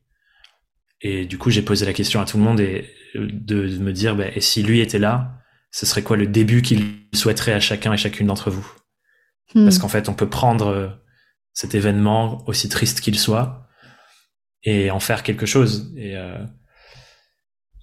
Et 1.00 1.26
du 1.26 1.38
coup, 1.38 1.50
j'ai 1.50 1.62
posé 1.62 1.86
la 1.86 1.92
question 1.92 2.20
à 2.20 2.24
tout 2.24 2.38
le 2.38 2.42
monde 2.42 2.60
et 2.60 2.90
de, 3.14 3.78
me 3.78 3.92
dire, 3.92 4.16
bah, 4.16 4.28
et 4.34 4.40
si 4.40 4.62
lui 4.62 4.80
était 4.80 4.98
là, 4.98 5.38
ce 5.74 5.86
serait 5.86 6.02
quoi 6.02 6.16
le 6.16 6.28
début 6.28 6.62
qu'il 6.62 7.00
souhaiterait 7.12 7.52
à 7.52 7.58
chacun 7.58 7.92
et 7.92 7.96
chacune 7.96 8.28
d'entre 8.28 8.48
vous 8.48 8.64
hmm. 9.56 9.64
Parce 9.64 9.80
qu'en 9.80 9.88
fait, 9.88 10.08
on 10.08 10.14
peut 10.14 10.30
prendre 10.30 10.68
euh, 10.68 10.88
cet 11.52 11.74
événement, 11.74 12.44
aussi 12.46 12.68
triste 12.68 13.00
qu'il 13.00 13.18
soit, 13.18 13.66
et 14.62 14.92
en 14.92 15.00
faire 15.00 15.24
quelque 15.24 15.46
chose. 15.46 15.92
Et, 15.96 16.16
euh, 16.16 16.38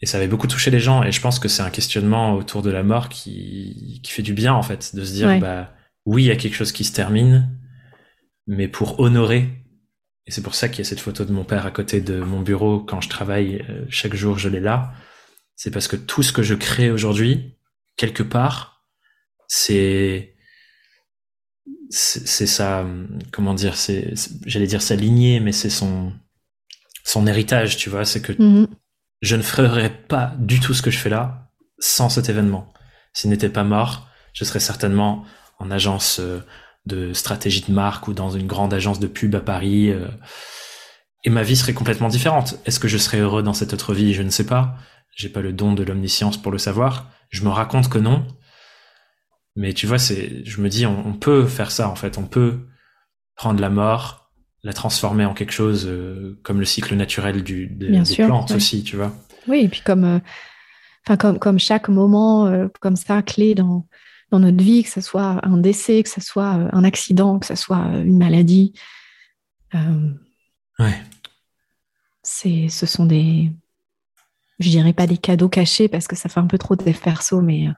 et 0.02 0.06
ça 0.06 0.20
avait 0.20 0.30
beaucoup 0.30 0.48
touché 0.48 0.72
les 0.72 0.80
gens. 0.80 1.04
Et 1.04 1.12
je 1.12 1.20
pense 1.20 1.38
que 1.38 1.50
c'est 1.50 1.64
un 1.64 1.70
questionnement 1.70 2.36
autour 2.36 2.62
de 2.62 2.72
la 2.72 2.82
mort 2.82 3.10
qui, 3.10 4.00
qui 4.02 4.12
fait 4.14 4.24
du 4.24 4.32
bien, 4.32 4.54
en 4.54 4.64
fait, 4.64 4.96
de 4.96 5.04
se 5.04 5.12
dire, 5.12 5.38
bah 5.42 5.74
oui, 6.06 6.24
il 6.24 6.28
y 6.28 6.32
a 6.32 6.38
quelque 6.38 6.56
chose 6.56 6.72
qui 6.72 6.86
se 6.86 6.94
termine, 6.94 7.60
mais 8.48 8.70
pour 8.70 9.02
honorer. 9.02 9.50
Et 10.28 10.32
c'est 10.32 10.42
pour 10.42 10.56
ça 10.56 10.70
qu'il 10.70 10.78
y 10.78 10.88
a 10.88 10.90
cette 10.90 11.02
photo 11.02 11.26
de 11.26 11.34
mon 11.34 11.44
père 11.44 11.66
à 11.66 11.72
côté 11.72 12.00
de 12.00 12.22
mon 12.22 12.40
bureau 12.40 12.80
quand 12.80 13.02
je 13.02 13.10
travaille. 13.10 13.66
Euh, 13.70 13.84
chaque 13.90 14.16
jour, 14.16 14.38
je 14.38 14.48
l'ai 14.48 14.62
là. 14.62 14.94
C'est 15.58 15.72
parce 15.72 15.90
que 15.90 15.98
tout 15.98 16.24
ce 16.24 16.32
que 16.32 16.42
je 16.42 16.56
crée 16.56 16.90
aujourd'hui, 16.90 17.58
quelque 17.98 18.24
part, 18.24 18.86
c'est 19.48 20.36
c'est 21.90 22.48
ça, 22.48 22.86
comment 23.32 23.54
dire, 23.54 23.76
c'est 23.76 24.14
j'allais 24.46 24.68
dire 24.68 24.82
sa 24.82 24.96
lignée, 24.96 25.40
mais 25.40 25.52
c'est 25.52 25.70
son 25.70 26.14
son 27.04 27.28
héritage, 27.28 27.78
tu 27.78 27.90
vois, 27.90 28.06
c'est 28.06 28.22
que 28.22 28.34
mhm. 28.42 28.68
je 29.22 29.36
ne 29.36 29.42
ferais 29.42 29.90
pas 29.90 30.34
du 30.38 30.60
tout 30.60 30.74
ce 30.74 30.82
que 30.82 30.92
je 30.92 30.98
fais 30.98 31.10
là 31.10 31.52
sans 31.80 32.10
cet 32.10 32.30
événement. 32.30 32.72
S'il 33.14 33.30
n'était 33.30 33.50
pas 33.50 33.64
mort, 33.64 34.08
je 34.34 34.46
serais 34.46 34.60
certainement 34.60 35.26
en 35.60 35.72
agence 35.72 36.20
euh, 36.20 36.40
de 36.86 37.14
stratégie 37.14 37.62
de 37.62 37.74
marque 37.74 38.08
ou 38.08 38.14
dans 38.14 38.30
une 38.32 38.48
grande 38.48 38.74
agence 38.74 39.00
de 39.00 39.08
pub 39.08 39.36
à 39.36 39.40
Paris. 39.42 39.92
Euh, 39.92 40.08
et 41.24 41.30
ma 41.30 41.44
vie 41.44 41.56
serait 41.56 41.74
complètement 41.74 42.08
différente. 42.08 42.60
Est-ce 42.66 42.80
que 42.80 42.88
je 42.88 42.98
serais 42.98 43.20
heureux 43.20 43.44
dans 43.44 43.54
cette 43.54 43.74
autre 43.74 43.94
vie? 43.94 44.14
Je 44.14 44.24
ne 44.24 44.30
sais 44.30 44.46
pas. 44.46 44.76
J'ai 45.16 45.30
pas 45.30 45.42
le 45.42 45.54
don 45.54 45.74
de 45.74 45.84
l'omniscience 45.84 46.38
pour 46.38 46.52
le 46.52 46.58
savoir. 46.58 47.12
Je 47.32 47.44
me 47.44 47.50
raconte 47.50 47.90
que 47.90 47.98
non. 47.98 48.28
Mais 49.56 49.74
tu 49.74 49.88
vois, 49.88 49.98
c'est, 49.98 50.46
je 50.46 50.62
me 50.62 50.70
dis, 50.70 50.86
on, 50.86 51.14
peut 51.14 51.46
faire 51.46 51.72
ça 51.72 51.90
en 51.90 51.96
fait. 51.96 52.18
On 52.18 52.26
peut 52.26 52.68
prendre 53.36 53.60
la 53.60 53.70
mort, 53.70 54.32
la 54.64 54.74
transformer 54.74 55.26
en 55.26 55.34
quelque 55.34 55.52
chose 55.52 55.88
euh, 55.88 56.40
comme 56.44 56.60
le 56.60 56.66
cycle 56.66 56.96
naturel 56.96 57.44
du, 57.44 57.68
des, 57.68 58.02
plantes 58.16 58.52
aussi, 58.52 58.84
tu 58.84 58.96
vois. 58.96 59.14
Oui, 59.48 59.62
et 59.62 59.70
puis 59.70 59.82
comme, 59.82 60.04
euh, 60.04 60.20
enfin 61.06 61.18
comme, 61.18 61.40
comme 61.40 61.60
chaque 61.60 61.90
moment 61.90 62.48
euh, 62.48 62.68
comme 62.80 62.96
ça 62.96 63.22
clé 63.22 63.56
dans 63.56 63.88
dans 64.30 64.40
notre 64.40 64.64
vie, 64.64 64.84
que 64.84 64.90
ce 64.90 65.02
soit 65.02 65.46
un 65.46 65.58
décès, 65.58 66.04
que 66.04 66.10
ce 66.10 66.22
soit 66.22 66.70
un 66.72 66.86
accident, 66.86 67.38
que 67.38 67.46
ce 67.46 67.56
soit 67.56 67.84
une 67.98 68.18
maladie. 68.18 68.72
ouais. 69.74 71.04
C'est, 72.24 72.70
ce 72.70 72.86
sont 72.86 73.06
des, 73.06 73.52
je 74.62 74.70
dirais 74.70 74.94
pas 74.94 75.08
des 75.08 75.18
cadeaux 75.18 75.50
cachés 75.50 75.88
parce 75.88 76.08
que 76.08 76.16
ça 76.16 76.30
fait 76.30 76.40
un 76.40 76.48
peu 76.48 76.58
trop 76.58 76.76
de 76.76 76.84
perso, 76.92 77.42
mais, 77.42 77.68
euh, 77.68 77.72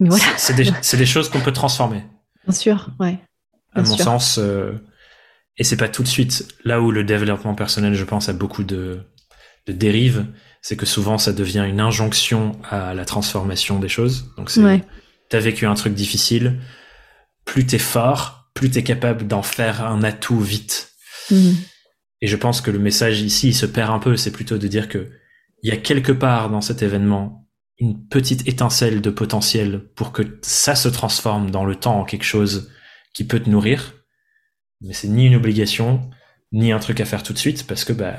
mais 0.00 0.08
voilà. 0.08 0.24
C'est 0.36 0.54
des, 0.54 0.70
des, 0.96 1.06
choses 1.06 1.28
qu'on 1.28 1.40
peut 1.40 1.52
transformer. 1.52 2.02
Bien 2.46 2.54
sûr, 2.54 2.90
ouais. 3.00 3.18
à 3.74 3.82
mon 3.82 3.96
sens, 3.96 4.38
et 5.56 5.64
c'est 5.64 5.76
pas 5.76 5.88
tout 5.88 6.02
de 6.02 6.08
suite 6.08 6.48
là 6.64 6.80
où 6.80 6.90
le 6.90 7.04
développement 7.04 7.54
personnel, 7.54 7.94
je 7.94 8.04
pense, 8.04 8.28
a 8.28 8.32
beaucoup 8.32 8.64
de, 8.64 9.00
de 9.66 9.72
dérives, 9.72 10.26
c'est 10.62 10.76
que 10.76 10.86
souvent 10.86 11.18
ça 11.18 11.32
devient 11.32 11.64
une 11.68 11.80
injonction 11.80 12.52
à 12.68 12.94
la 12.94 13.04
transformation 13.04 13.78
des 13.78 13.88
choses. 13.88 14.32
Donc 14.36 14.50
c'est, 14.50 14.62
ouais. 14.62 14.82
t'as 15.28 15.38
vécu 15.38 15.66
un 15.66 15.74
truc 15.74 15.94
difficile, 15.94 16.60
plus 17.44 17.66
t'es 17.66 17.78
fort, 17.78 18.50
plus 18.54 18.70
t'es 18.70 18.82
capable 18.82 19.26
d'en 19.26 19.42
faire 19.42 19.84
un 19.84 20.02
atout 20.02 20.40
vite. 20.40 20.92
Mhm. 21.30 21.56
Et 22.20 22.26
je 22.26 22.36
pense 22.36 22.60
que 22.60 22.70
le 22.70 22.78
message 22.78 23.20
ici, 23.20 23.48
il 23.48 23.54
se 23.54 23.66
perd 23.66 23.90
un 23.90 23.98
peu. 23.98 24.16
C'est 24.16 24.30
plutôt 24.30 24.56
de 24.56 24.66
dire 24.66 24.88
que 24.88 25.10
il 25.64 25.70
y 25.70 25.72
a 25.72 25.76
quelque 25.76 26.12
part 26.12 26.48
dans 26.50 26.60
cet 26.60 26.82
événement 26.82 27.48
une 27.78 28.06
petite 28.06 28.46
étincelle 28.46 29.00
de 29.00 29.10
potentiel 29.10 29.88
pour 29.96 30.12
que 30.12 30.22
ça 30.42 30.76
se 30.76 30.88
transforme 30.88 31.50
dans 31.50 31.64
le 31.64 31.74
temps 31.74 31.98
en 31.98 32.04
quelque 32.04 32.24
chose 32.24 32.70
qui 33.12 33.24
peut 33.24 33.40
te 33.40 33.50
nourrir 33.50 33.94
mais 34.84 34.92
c'est 34.92 35.08
ni 35.08 35.26
une 35.26 35.34
obligation, 35.34 36.00
ni 36.52 36.72
un 36.72 36.78
truc 36.78 37.00
à 37.00 37.04
faire 37.04 37.22
tout 37.22 37.32
de 37.32 37.38
suite, 37.38 37.66
parce 37.66 37.84
que 37.84 37.92
bah, 37.92 38.16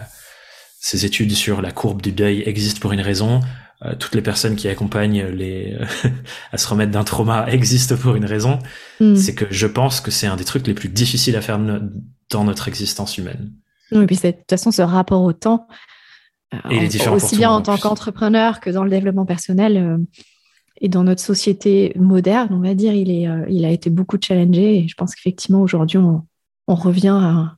ces 0.80 1.06
études 1.06 1.32
sur 1.34 1.62
la 1.62 1.72
courbe 1.72 2.02
du 2.02 2.12
deuil 2.12 2.44
existent 2.46 2.80
pour 2.80 2.92
une 2.92 3.02
raison. 3.02 3.42
Euh, 3.84 3.94
toutes 3.96 4.16
les 4.16 4.22
personnes 4.22 4.56
qui 4.56 4.68
accompagnent 4.68 5.26
les 5.26 5.78
à 6.52 6.58
se 6.58 6.68
remettre 6.68 6.92
d'un 6.92 7.04
trauma 7.04 7.46
existent 7.50 7.98
pour 7.98 8.16
une 8.16 8.26
raison. 8.26 8.60
Hmm. 9.00 9.16
C'est 9.16 9.36
que 9.36 9.46
je 9.50 9.68
pense 9.68 10.02
que 10.02 10.12
c'est 10.12 10.28
un 10.28 10.38
des 10.38 10.46
trucs 10.46 10.66
les 10.66 10.74
plus 10.74 10.90
difficiles 10.90 11.36
à 11.36 11.42
faire 11.42 11.60
dans 12.30 12.44
notre 12.44 12.68
existence 12.68 13.18
humaine. 13.18 13.52
Oui, 13.92 14.04
et 14.04 14.06
puis 14.08 14.16
de 14.16 14.32
toute 14.32 14.50
façon, 14.50 14.72
ce 14.72 14.82
rapport 14.82 15.22
au 15.22 15.34
temps, 15.34 15.68
euh, 16.66 17.12
aussi 17.12 17.38
bien 17.38 17.52
en 17.52 17.62
tant 17.62 17.78
qu'entrepreneur 17.78 18.60
que 18.60 18.70
dans 18.70 18.84
le 18.84 18.90
développement 18.90 19.26
personnel 19.26 19.78
euh, 19.78 19.98
et 20.82 20.90
dans 20.90 21.04
notre 21.04 21.22
société 21.22 21.94
moderne, 21.96 22.50
on 22.52 22.60
va 22.60 22.74
dire, 22.74 22.94
il, 22.94 23.10
est, 23.10 23.28
il 23.50 23.64
a 23.66 23.70
été 23.70 23.90
beaucoup 23.90 24.18
challengé. 24.22 24.80
Et 24.80 24.88
je 24.88 24.96
pense 24.96 25.16
qu'effectivement, 25.16 25.62
aujourd'hui, 25.62 25.98
on, 25.98 26.26
on 26.68 26.76
revient 26.76 27.18
à, 27.22 27.56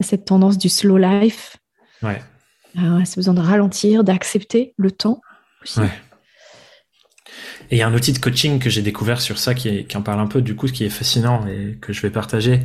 cette 0.00 0.24
tendance 0.24 0.58
du 0.58 0.68
slow 0.68 0.96
life. 0.96 1.56
Ouais. 2.02 2.22
Euh, 2.78 3.00
c'est 3.04 3.16
besoin 3.16 3.34
de 3.34 3.40
ralentir, 3.40 4.04
d'accepter 4.04 4.74
le 4.76 4.90
temps 4.90 5.20
aussi. 5.62 5.80
Ouais. 5.80 5.90
Et 7.70 7.76
il 7.76 7.78
y 7.78 7.82
a 7.82 7.88
un 7.88 7.94
outil 7.94 8.12
de 8.12 8.18
coaching 8.18 8.58
que 8.58 8.70
j'ai 8.70 8.82
découvert 8.82 9.20
sur 9.20 9.38
ça 9.38 9.54
qui, 9.54 9.86
en 9.94 10.02
parle 10.02 10.20
un 10.20 10.26
peu, 10.26 10.40
du 10.40 10.54
coup, 10.54 10.68
ce 10.68 10.72
qui 10.72 10.84
est 10.84 10.90
fascinant 10.90 11.46
et 11.46 11.76
que 11.80 11.92
je 11.92 12.00
vais 12.00 12.10
partager. 12.10 12.60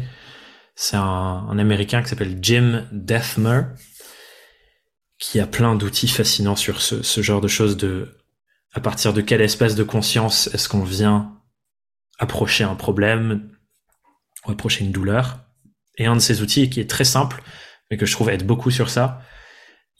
C'est 0.76 0.96
un, 0.96 1.58
Américain 1.58 2.02
qui 2.02 2.10
s'appelle 2.10 2.38
Jim 2.42 2.86
Deathmer, 2.92 3.64
qui 5.20 5.40
a 5.40 5.48
plein 5.48 5.76
d'outils 5.76 6.08
fascinants 6.08 6.56
sur 6.56 6.82
ce, 6.82 7.02
ce, 7.04 7.22
genre 7.22 7.42
de 7.42 7.48
choses 7.48 7.78
de 7.78 8.18
à 8.74 8.80
partir 8.80 9.14
de 9.14 9.22
quel 9.22 9.42
espace 9.42 9.76
de 9.76 9.84
conscience 9.84 10.48
est-ce 10.54 10.68
qu'on 10.68 10.84
vient 10.84 11.40
approcher 12.20 12.64
un 12.64 12.76
problème, 12.76 13.52
ou 14.46 14.52
approcher 14.52 14.84
une 14.84 14.92
douleur. 14.92 15.40
Et 15.98 16.06
un 16.06 16.16
de 16.16 16.22
ces 16.22 16.42
outils 16.42 16.70
qui 16.70 16.80
est 16.80 16.90
très 16.90 17.04
simple, 17.04 17.44
mais 17.90 17.98
que 17.98 18.06
je 18.06 18.14
trouve 18.14 18.30
aide 18.30 18.46
beaucoup 18.46 18.72
sur 18.72 18.90
ça, 18.90 19.22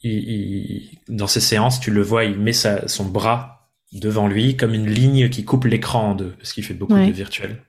il, 0.02 0.98
dans 1.08 1.26
ces 1.26 1.40
séances, 1.40 1.80
tu 1.80 1.90
le 1.90 2.02
vois, 2.02 2.24
il 2.24 2.38
met 2.38 2.52
sa, 2.52 2.88
son 2.88 3.06
bras 3.06 3.70
devant 3.92 4.26
lui 4.26 4.56
comme 4.56 4.74
une 4.74 4.90
ligne 4.90 5.30
qui 5.30 5.44
coupe 5.44 5.64
l'écran 5.64 6.10
en 6.10 6.14
deux, 6.14 6.32
parce 6.32 6.52
qu'il 6.52 6.64
fait 6.64 6.74
beaucoup 6.74 6.94
de 6.94 7.12
virtuel. 7.12 7.62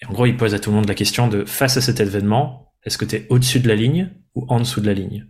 Et 0.00 0.06
en 0.06 0.12
gros, 0.12 0.26
il 0.26 0.36
pose 0.36 0.54
à 0.54 0.58
tout 0.58 0.70
le 0.70 0.76
monde 0.76 0.88
la 0.88 0.94
question 0.94 1.28
de, 1.28 1.44
face 1.44 1.76
à 1.76 1.80
cet 1.80 2.00
événement, 2.00 2.72
est-ce 2.84 2.98
que 2.98 3.04
tu 3.04 3.16
es 3.16 3.26
au-dessus 3.28 3.60
de 3.60 3.68
la 3.68 3.76
ligne 3.76 4.10
ou 4.34 4.46
en 4.48 4.58
dessous 4.58 4.80
de 4.80 4.86
la 4.86 4.94
ligne? 4.94 5.26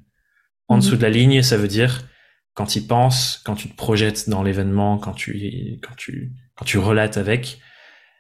En 0.73 0.79
dessous 0.79 0.97
de 0.97 1.03
la 1.03 1.11
ligne, 1.11 1.43
ça 1.43 1.57
veut 1.57 1.69
dire 1.69 2.09
quand 2.55 2.77
il 2.77 2.87
pense, 2.87 3.41
quand 3.45 3.55
tu 3.55 3.69
te 3.69 3.77
projettes 3.77 4.29
dans 4.29 4.43
l'événement, 4.43 4.99
quand 4.99 5.13
tu, 5.13 5.79
quand 5.83 5.95
tu, 5.97 6.33
quand 6.55 6.65
tu 6.65 6.79
relates 6.79 7.17
avec, 7.17 7.61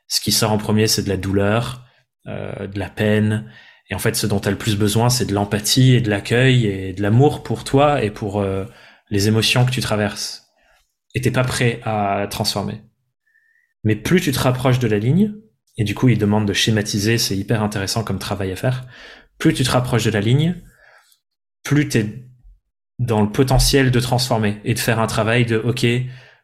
ce 0.07 0.21
qui 0.21 0.33
sort 0.33 0.53
en 0.53 0.59
premier, 0.59 0.87
c'est 0.87 1.03
de 1.03 1.09
la 1.09 1.17
douleur, 1.17 1.87
euh, 2.27 2.67
de 2.67 2.79
la 2.79 2.91
peine. 2.91 3.51
Et 3.89 3.95
en 3.95 3.99
fait, 3.99 4.15
ce 4.17 4.27
dont 4.27 4.41
tu 4.41 4.49
as 4.49 4.51
le 4.51 4.59
plus 4.59 4.77
besoin, 4.77 5.11
c'est 5.11 5.27
de 5.27 5.35
l'empathie 5.35 5.95
et 5.95 6.01
de 6.01 6.11
l'accueil 6.11 6.67
et 6.67 6.93
de 6.93 7.03
l'amour 7.03 7.43
pour 7.43 7.65
toi 7.65 8.03
et 8.03 8.11
pour 8.11 8.41
euh, 8.41 8.65
les 9.11 9.29
émotions 9.29 9.65
que 9.65 9.71
tu 9.71 9.81
traverses. 9.81 10.49
Et 11.15 11.21
t'es 11.21 11.31
pas 11.31 11.45
prêt 11.45 11.81
à 11.85 12.27
transformer. 12.31 12.83
Mais 13.85 13.97
plus 13.97 14.21
tu 14.21 14.33
te 14.33 14.39
rapproches 14.39 14.79
de 14.79 14.89
la 14.89 14.99
ligne, 14.99 15.35
et 15.79 15.85
du 15.85 15.95
coup, 15.95 16.09
il 16.09 16.19
demande 16.19 16.47
de 16.47 16.53
schématiser, 16.53 17.19
c'est 17.19 17.37
hyper 17.37 17.63
intéressant 17.63 18.05
comme 18.05 18.19
travail 18.19 18.53
à 18.53 18.57
faire. 18.57 18.87
Plus 19.39 19.55
tu 19.55 19.65
te 19.65 19.71
rapproches 19.71 20.05
de 20.05 20.11
la 20.11 20.21
ligne, 20.21 20.63
plus 21.63 21.89
tu 21.89 21.99
es 21.99 22.32
dans 23.03 23.21
le 23.21 23.29
potentiel 23.29 23.91
de 23.91 24.01
transformer 24.01 24.61
et 24.65 24.75
de 24.75 24.79
faire 24.79 25.01
un 25.01 25.07
travail 25.07 25.45
de, 25.45 25.57
OK, 25.57 25.85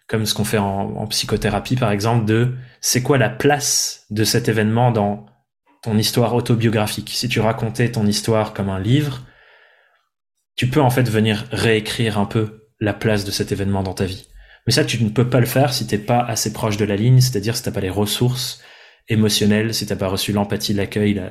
comme 0.08 0.26
ce 0.26 0.34
qu'on 0.34 0.44
fait 0.44 0.58
en, 0.58 0.96
en, 0.96 1.06
psychothérapie, 1.06 1.76
par 1.76 1.92
exemple, 1.92 2.24
de 2.24 2.54
c'est 2.80 3.02
quoi 3.02 3.18
la 3.18 3.28
place 3.28 4.06
de 4.10 4.24
cet 4.24 4.48
événement 4.48 4.90
dans 4.90 5.26
ton 5.82 5.96
histoire 5.96 6.34
autobiographique? 6.34 7.10
Si 7.14 7.28
tu 7.28 7.40
racontais 7.40 7.92
ton 7.92 8.06
histoire 8.06 8.54
comme 8.54 8.68
un 8.68 8.80
livre, 8.80 9.22
tu 10.56 10.66
peux 10.66 10.80
en 10.80 10.90
fait 10.90 11.08
venir 11.08 11.44
réécrire 11.52 12.18
un 12.18 12.26
peu 12.26 12.68
la 12.80 12.92
place 12.92 13.24
de 13.24 13.30
cet 13.30 13.52
événement 13.52 13.82
dans 13.82 13.94
ta 13.94 14.04
vie. 14.04 14.28
Mais 14.66 14.72
ça, 14.72 14.84
tu 14.84 15.02
ne 15.02 15.08
peux 15.08 15.28
pas 15.28 15.40
le 15.40 15.46
faire 15.46 15.72
si 15.72 15.86
t'es 15.86 15.98
pas 15.98 16.20
assez 16.20 16.52
proche 16.52 16.76
de 16.76 16.84
la 16.84 16.96
ligne, 16.96 17.20
c'est-à-dire 17.20 17.56
si 17.56 17.62
t'as 17.62 17.70
pas 17.70 17.80
les 17.80 17.90
ressources 17.90 18.60
émotionnelles, 19.08 19.72
si 19.72 19.86
t'as 19.86 19.96
pas 19.96 20.08
reçu 20.08 20.32
l'empathie, 20.32 20.74
l'accueil, 20.74 21.14
la 21.14 21.30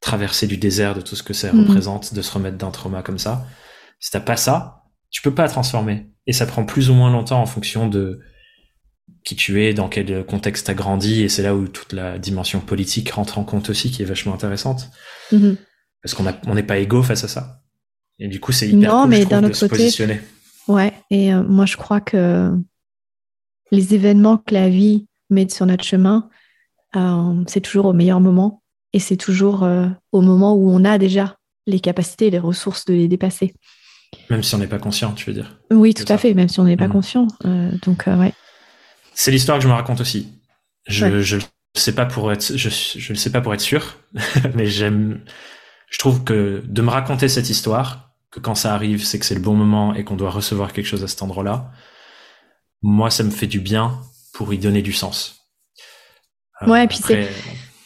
traversée 0.00 0.46
du 0.46 0.58
désert 0.58 0.94
de 0.94 1.00
tout 1.00 1.16
ce 1.16 1.22
que 1.22 1.32
ça 1.32 1.52
mhm. 1.52 1.60
représente 1.60 2.14
de 2.14 2.22
se 2.22 2.30
remettre 2.32 2.58
d'un 2.58 2.70
trauma 2.70 3.02
comme 3.02 3.18
ça. 3.18 3.46
Si 3.98 4.10
t'as 4.10 4.20
pas 4.20 4.36
ça, 4.36 4.84
tu 5.10 5.22
peux 5.22 5.34
pas 5.34 5.48
transformer. 5.48 6.06
Et 6.26 6.32
ça 6.32 6.46
prend 6.46 6.64
plus 6.64 6.90
ou 6.90 6.94
moins 6.94 7.10
longtemps 7.10 7.40
en 7.40 7.46
fonction 7.46 7.88
de 7.88 8.20
qui 9.24 9.36
tu 9.36 9.62
es, 9.64 9.74
dans 9.74 9.88
quel 9.88 10.24
contexte 10.24 10.66
t'as 10.66 10.74
grandi, 10.74 11.22
et 11.22 11.28
c'est 11.28 11.42
là 11.42 11.54
où 11.54 11.66
toute 11.66 11.92
la 11.92 12.18
dimension 12.18 12.60
politique 12.60 13.10
rentre 13.10 13.38
en 13.38 13.44
compte 13.44 13.70
aussi, 13.70 13.90
qui 13.90 14.02
est 14.02 14.06
vachement 14.06 14.34
intéressante. 14.34 14.90
Mm-hmm. 15.32 15.56
Parce 16.02 16.14
qu'on 16.14 16.24
on 16.46 16.54
n'est 16.54 16.62
pas 16.62 16.78
égaux 16.78 17.02
face 17.02 17.24
à 17.24 17.28
ça. 17.28 17.62
Et 18.18 18.28
du 18.28 18.40
coup, 18.40 18.52
c'est 18.52 18.68
hyper 18.68 18.92
non, 18.92 19.06
mais 19.06 19.24
d'un 19.24 19.44
autre 19.44 19.58
côté, 19.58 19.76
positionner. 19.76 20.20
Ouais, 20.68 20.92
et 21.10 21.32
euh, 21.32 21.42
moi 21.42 21.66
je 21.66 21.76
crois 21.76 22.00
que 22.00 22.52
les 23.70 23.94
événements 23.94 24.38
que 24.38 24.54
la 24.54 24.68
vie 24.68 25.06
met 25.30 25.48
sur 25.48 25.66
notre 25.66 25.84
chemin, 25.84 26.28
euh, 26.96 27.44
c'est 27.46 27.60
toujours 27.60 27.86
au 27.86 27.92
meilleur 27.92 28.20
moment, 28.20 28.62
et 28.92 28.98
c'est 28.98 29.16
toujours 29.16 29.64
euh, 29.64 29.88
au 30.12 30.20
moment 30.20 30.54
où 30.54 30.70
on 30.70 30.84
a 30.84 30.98
déjà 30.98 31.36
les 31.66 31.80
capacités 31.80 32.28
et 32.28 32.30
les 32.30 32.38
ressources 32.38 32.84
de 32.84 32.94
les 32.94 33.08
dépasser. 33.08 33.54
Même 34.30 34.42
si 34.42 34.54
on 34.54 34.58
n'est 34.58 34.66
pas 34.66 34.78
conscient, 34.78 35.12
tu 35.12 35.30
veux 35.30 35.34
dire 35.34 35.56
Oui, 35.70 35.94
tout 35.94 36.10
à 36.10 36.18
fait, 36.18 36.34
même 36.34 36.48
si 36.48 36.60
on 36.60 36.64
n'est 36.64 36.76
pas 36.76 36.88
mm. 36.88 36.92
conscient. 36.92 37.26
donc, 37.84 38.04
ouais. 38.06 38.32
C'est 39.14 39.30
l'histoire 39.30 39.58
que 39.58 39.64
je 39.64 39.68
me 39.68 39.72
raconte 39.72 40.00
aussi. 40.00 40.28
Je, 40.86 41.20
je 41.20 41.36
le 41.36 41.42
sais 41.74 41.94
pas 41.94 42.06
pour 42.06 42.32
être, 42.32 42.56
je, 42.56 42.68
je 42.68 43.12
le 43.12 43.18
sais 43.18 43.30
pas 43.30 43.40
pour 43.40 43.54
être 43.54 43.60
sûr, 43.60 43.98
mais 44.54 44.66
j'aime, 44.66 45.20
je 45.90 45.98
trouve 45.98 46.24
que 46.24 46.62
de 46.64 46.82
me 46.82 46.90
raconter 46.90 47.28
cette 47.28 47.50
histoire, 47.50 48.10
que 48.30 48.40
quand 48.40 48.54
ça 48.54 48.74
arrive, 48.74 49.04
c'est 49.04 49.18
que 49.18 49.24
c'est 49.24 49.34
le 49.34 49.40
bon 49.40 49.54
moment 49.54 49.94
et 49.94 50.04
qu'on 50.04 50.16
doit 50.16 50.30
recevoir 50.30 50.72
quelque 50.72 50.86
chose 50.86 51.02
à 51.02 51.08
cet 51.08 51.22
endroit-là. 51.22 51.70
Moi, 52.82 53.10
ça 53.10 53.22
me 53.22 53.30
fait 53.30 53.46
du 53.46 53.60
bien 53.60 54.00
pour 54.32 54.52
y 54.52 54.58
donner 54.58 54.82
du 54.82 54.92
sens. 54.92 55.46
Euh, 56.62 56.68
ouais, 56.68 56.84
et 56.84 56.86
puis 56.88 56.98
c'est, 56.98 57.28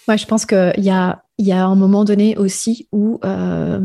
ouais, 0.08 0.18
je 0.18 0.26
pense 0.26 0.46
qu'il 0.46 0.72
y 0.78 0.90
a, 0.90 1.22
il 1.38 1.46
y 1.46 1.52
a 1.52 1.64
un 1.64 1.76
moment 1.76 2.04
donné 2.04 2.36
aussi 2.36 2.88
où 2.92 3.20
euh, 3.24 3.80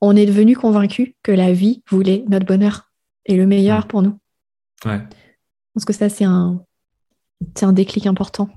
on 0.00 0.16
est 0.16 0.26
devenu 0.26 0.56
convaincu 0.56 1.16
que 1.22 1.32
la 1.32 1.52
vie 1.52 1.82
voulait 1.88 2.24
notre 2.28 2.46
bonheur 2.46 2.90
et 3.26 3.36
le 3.36 3.46
meilleur 3.46 3.86
pour 3.86 4.02
nous. 4.02 4.18
Ouais. 4.84 4.98
Je 4.98 5.74
pense 5.74 5.84
que 5.84 5.92
ça, 5.92 6.08
c'est 6.08 6.24
un, 6.24 6.64
c'est 7.54 7.66
un 7.66 7.72
déclic 7.72 8.06
important. 8.06 8.48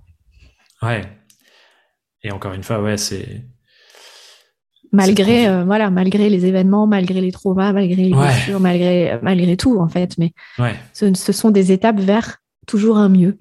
Ouais. 0.82 1.02
Et 2.24 2.32
encore 2.32 2.54
une 2.54 2.64
fois, 2.64 2.82
ouais, 2.82 2.98
c'est. 2.98 3.44
Malgré, 4.92 5.48
euh, 5.48 5.64
voilà, 5.64 5.90
malgré 5.90 6.30
les 6.30 6.46
événements, 6.46 6.86
malgré 6.86 7.20
les 7.20 7.32
traumas, 7.32 7.74
malgré 7.74 8.04
les 8.04 8.14
blessures, 8.14 8.60
malgré, 8.60 9.20
malgré 9.24 9.58
tout, 9.58 9.80
en 9.80 9.88
fait. 9.88 10.18
Mais 10.20 10.34
ouais. 10.60 10.76
ce, 10.94 11.14
ce, 11.14 11.32
sont 11.32 11.50
des 11.50 11.72
étapes 11.72 12.00
vers 12.00 12.38
toujours 12.68 12.98
un 12.98 13.10
mieux. 13.10 13.40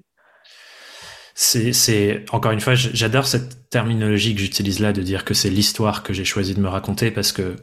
C'est, 1.35 1.71
c'est, 1.73 2.25
encore 2.31 2.51
une 2.51 2.59
fois, 2.59 2.73
j'adore 2.75 3.27
cette 3.27 3.69
terminologie 3.69 4.33
que 4.33 4.41
j'utilise 4.41 4.79
là 4.79 4.93
de 4.93 5.01
dire 5.01 5.25
que 5.25 5.33
c'est 5.33 5.49
l'histoire 5.49 6.03
que 6.03 6.13
j'ai 6.13 6.25
choisi 6.25 6.53
de 6.53 6.59
me 6.59 6.67
raconter 6.67 7.11
parce 7.11 7.31
que 7.31 7.55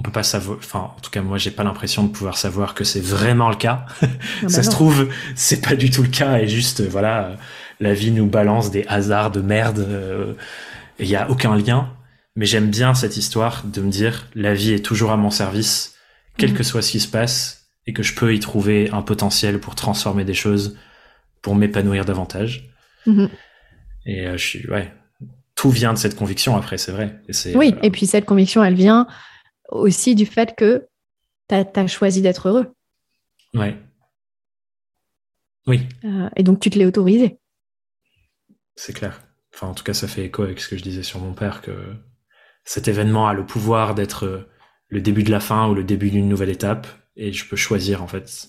on 0.00 0.02
peut 0.02 0.10
pas 0.10 0.22
savoir, 0.22 0.56
enfin, 0.58 0.92
en 0.96 1.00
tout 1.00 1.10
cas, 1.10 1.20
moi, 1.20 1.36
j'ai 1.36 1.50
pas 1.50 1.62
l'impression 1.62 2.04
de 2.04 2.08
pouvoir 2.08 2.38
savoir 2.38 2.74
que 2.74 2.84
c'est 2.84 3.04
vraiment 3.04 3.50
le 3.50 3.56
cas. 3.56 3.84
Ah 4.02 4.06
bah 4.44 4.48
ça 4.48 4.62
se 4.62 4.70
trouve, 4.70 5.08
c'est 5.34 5.60
pas 5.60 5.76
du 5.76 5.90
tout 5.90 6.02
le 6.02 6.08
cas 6.08 6.38
et 6.38 6.48
juste, 6.48 6.80
voilà, 6.80 7.36
la 7.80 7.92
vie 7.92 8.10
nous 8.10 8.26
balance 8.26 8.70
des 8.70 8.86
hasards 8.88 9.30
de 9.30 9.42
merde 9.42 9.80
euh, 9.80 10.32
et 10.98 11.04
il 11.04 11.10
y 11.10 11.16
a 11.16 11.28
aucun 11.30 11.54
lien. 11.54 11.92
Mais 12.34 12.46
j'aime 12.46 12.70
bien 12.70 12.94
cette 12.94 13.18
histoire 13.18 13.64
de 13.64 13.82
me 13.82 13.90
dire, 13.90 14.26
la 14.34 14.54
vie 14.54 14.72
est 14.72 14.84
toujours 14.84 15.10
à 15.10 15.18
mon 15.18 15.30
service, 15.30 15.96
quel 16.38 16.54
que 16.54 16.62
soit 16.62 16.80
ce 16.80 16.92
qui 16.92 17.00
se 17.00 17.08
passe 17.08 17.68
et 17.86 17.92
que 17.92 18.02
je 18.02 18.14
peux 18.14 18.34
y 18.34 18.40
trouver 18.40 18.88
un 18.92 19.02
potentiel 19.02 19.60
pour 19.60 19.74
transformer 19.74 20.24
des 20.24 20.34
choses, 20.34 20.78
pour 21.42 21.54
m'épanouir 21.54 22.06
davantage. 22.06 22.70
Mhm. 23.06 23.28
Et 24.06 24.26
euh, 24.26 24.38
je 24.38 24.46
suis, 24.46 24.70
ouais, 24.70 24.92
tout 25.54 25.70
vient 25.70 25.92
de 25.92 25.98
cette 25.98 26.16
conviction 26.16 26.56
après, 26.56 26.78
c'est 26.78 26.92
vrai. 26.92 27.20
Et 27.28 27.54
oui, 27.54 27.74
euh, 27.76 27.80
et 27.82 27.90
puis 27.90 28.06
cette 28.06 28.24
conviction, 28.24 28.64
elle 28.64 28.74
vient 28.74 29.06
aussi 29.70 30.14
du 30.14 30.26
fait 30.26 30.54
que 30.56 30.88
tu 31.48 31.54
as, 31.54 31.86
choisi 31.86 32.22
d'être 32.22 32.48
heureux. 32.48 32.72
Ouais. 33.54 33.76
Oui. 35.66 35.86
Euh, 36.04 36.28
et 36.36 36.42
donc, 36.42 36.60
tu 36.60 36.70
te 36.70 36.78
l'es 36.78 36.86
autorisé. 36.86 37.38
C'est 38.76 38.92
clair. 38.92 39.20
enfin 39.52 39.66
en 39.66 39.74
tout 39.74 39.84
cas 39.84 39.92
ça 39.92 40.08
fait 40.08 40.24
écho 40.24 40.42
avec 40.42 40.58
ce 40.60 40.68
que 40.68 40.76
je 40.76 40.82
disais 40.82 41.02
sur 41.02 41.20
mon 41.20 41.34
père, 41.34 41.60
que 41.60 41.72
cet 42.64 42.88
événement 42.88 43.28
a 43.28 43.34
le 43.34 43.44
pouvoir 43.44 43.94
d'être 43.94 44.48
le 44.88 45.00
début 45.00 45.22
de 45.22 45.30
la 45.30 45.40
fin 45.40 45.68
ou 45.68 45.74
le 45.74 45.84
début 45.84 46.10
d'une 46.10 46.28
nouvelle 46.28 46.48
étape, 46.48 46.86
et 47.16 47.32
je 47.32 47.46
peux 47.46 47.56
choisir 47.56 48.02
en 48.02 48.06
fait 48.06 48.48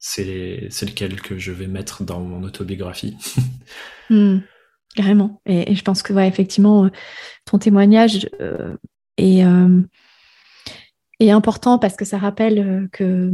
c'est 0.00 0.70
lequel 0.82 1.20
que 1.20 1.38
je 1.38 1.52
vais 1.52 1.66
mettre 1.66 2.02
dans 2.04 2.20
mon 2.20 2.42
autobiographie. 2.42 3.16
Hmm, 4.12 4.38
carrément. 4.96 5.40
Et, 5.46 5.72
je 5.72 5.82
pense 5.84 6.02
que 6.02 6.12
ouais, 6.12 6.26
effectivement, 6.26 6.86
euh, 6.86 6.88
ton 7.44 7.60
témoignage 7.60 8.28
euh, 8.40 8.76
est, 9.18 9.44
euh, 9.44 9.82
est, 11.20 11.30
important 11.30 11.78
parce 11.78 11.96
que 11.96 12.04
ça 12.04 12.18
rappelle 12.18 12.88
que, 12.92 13.32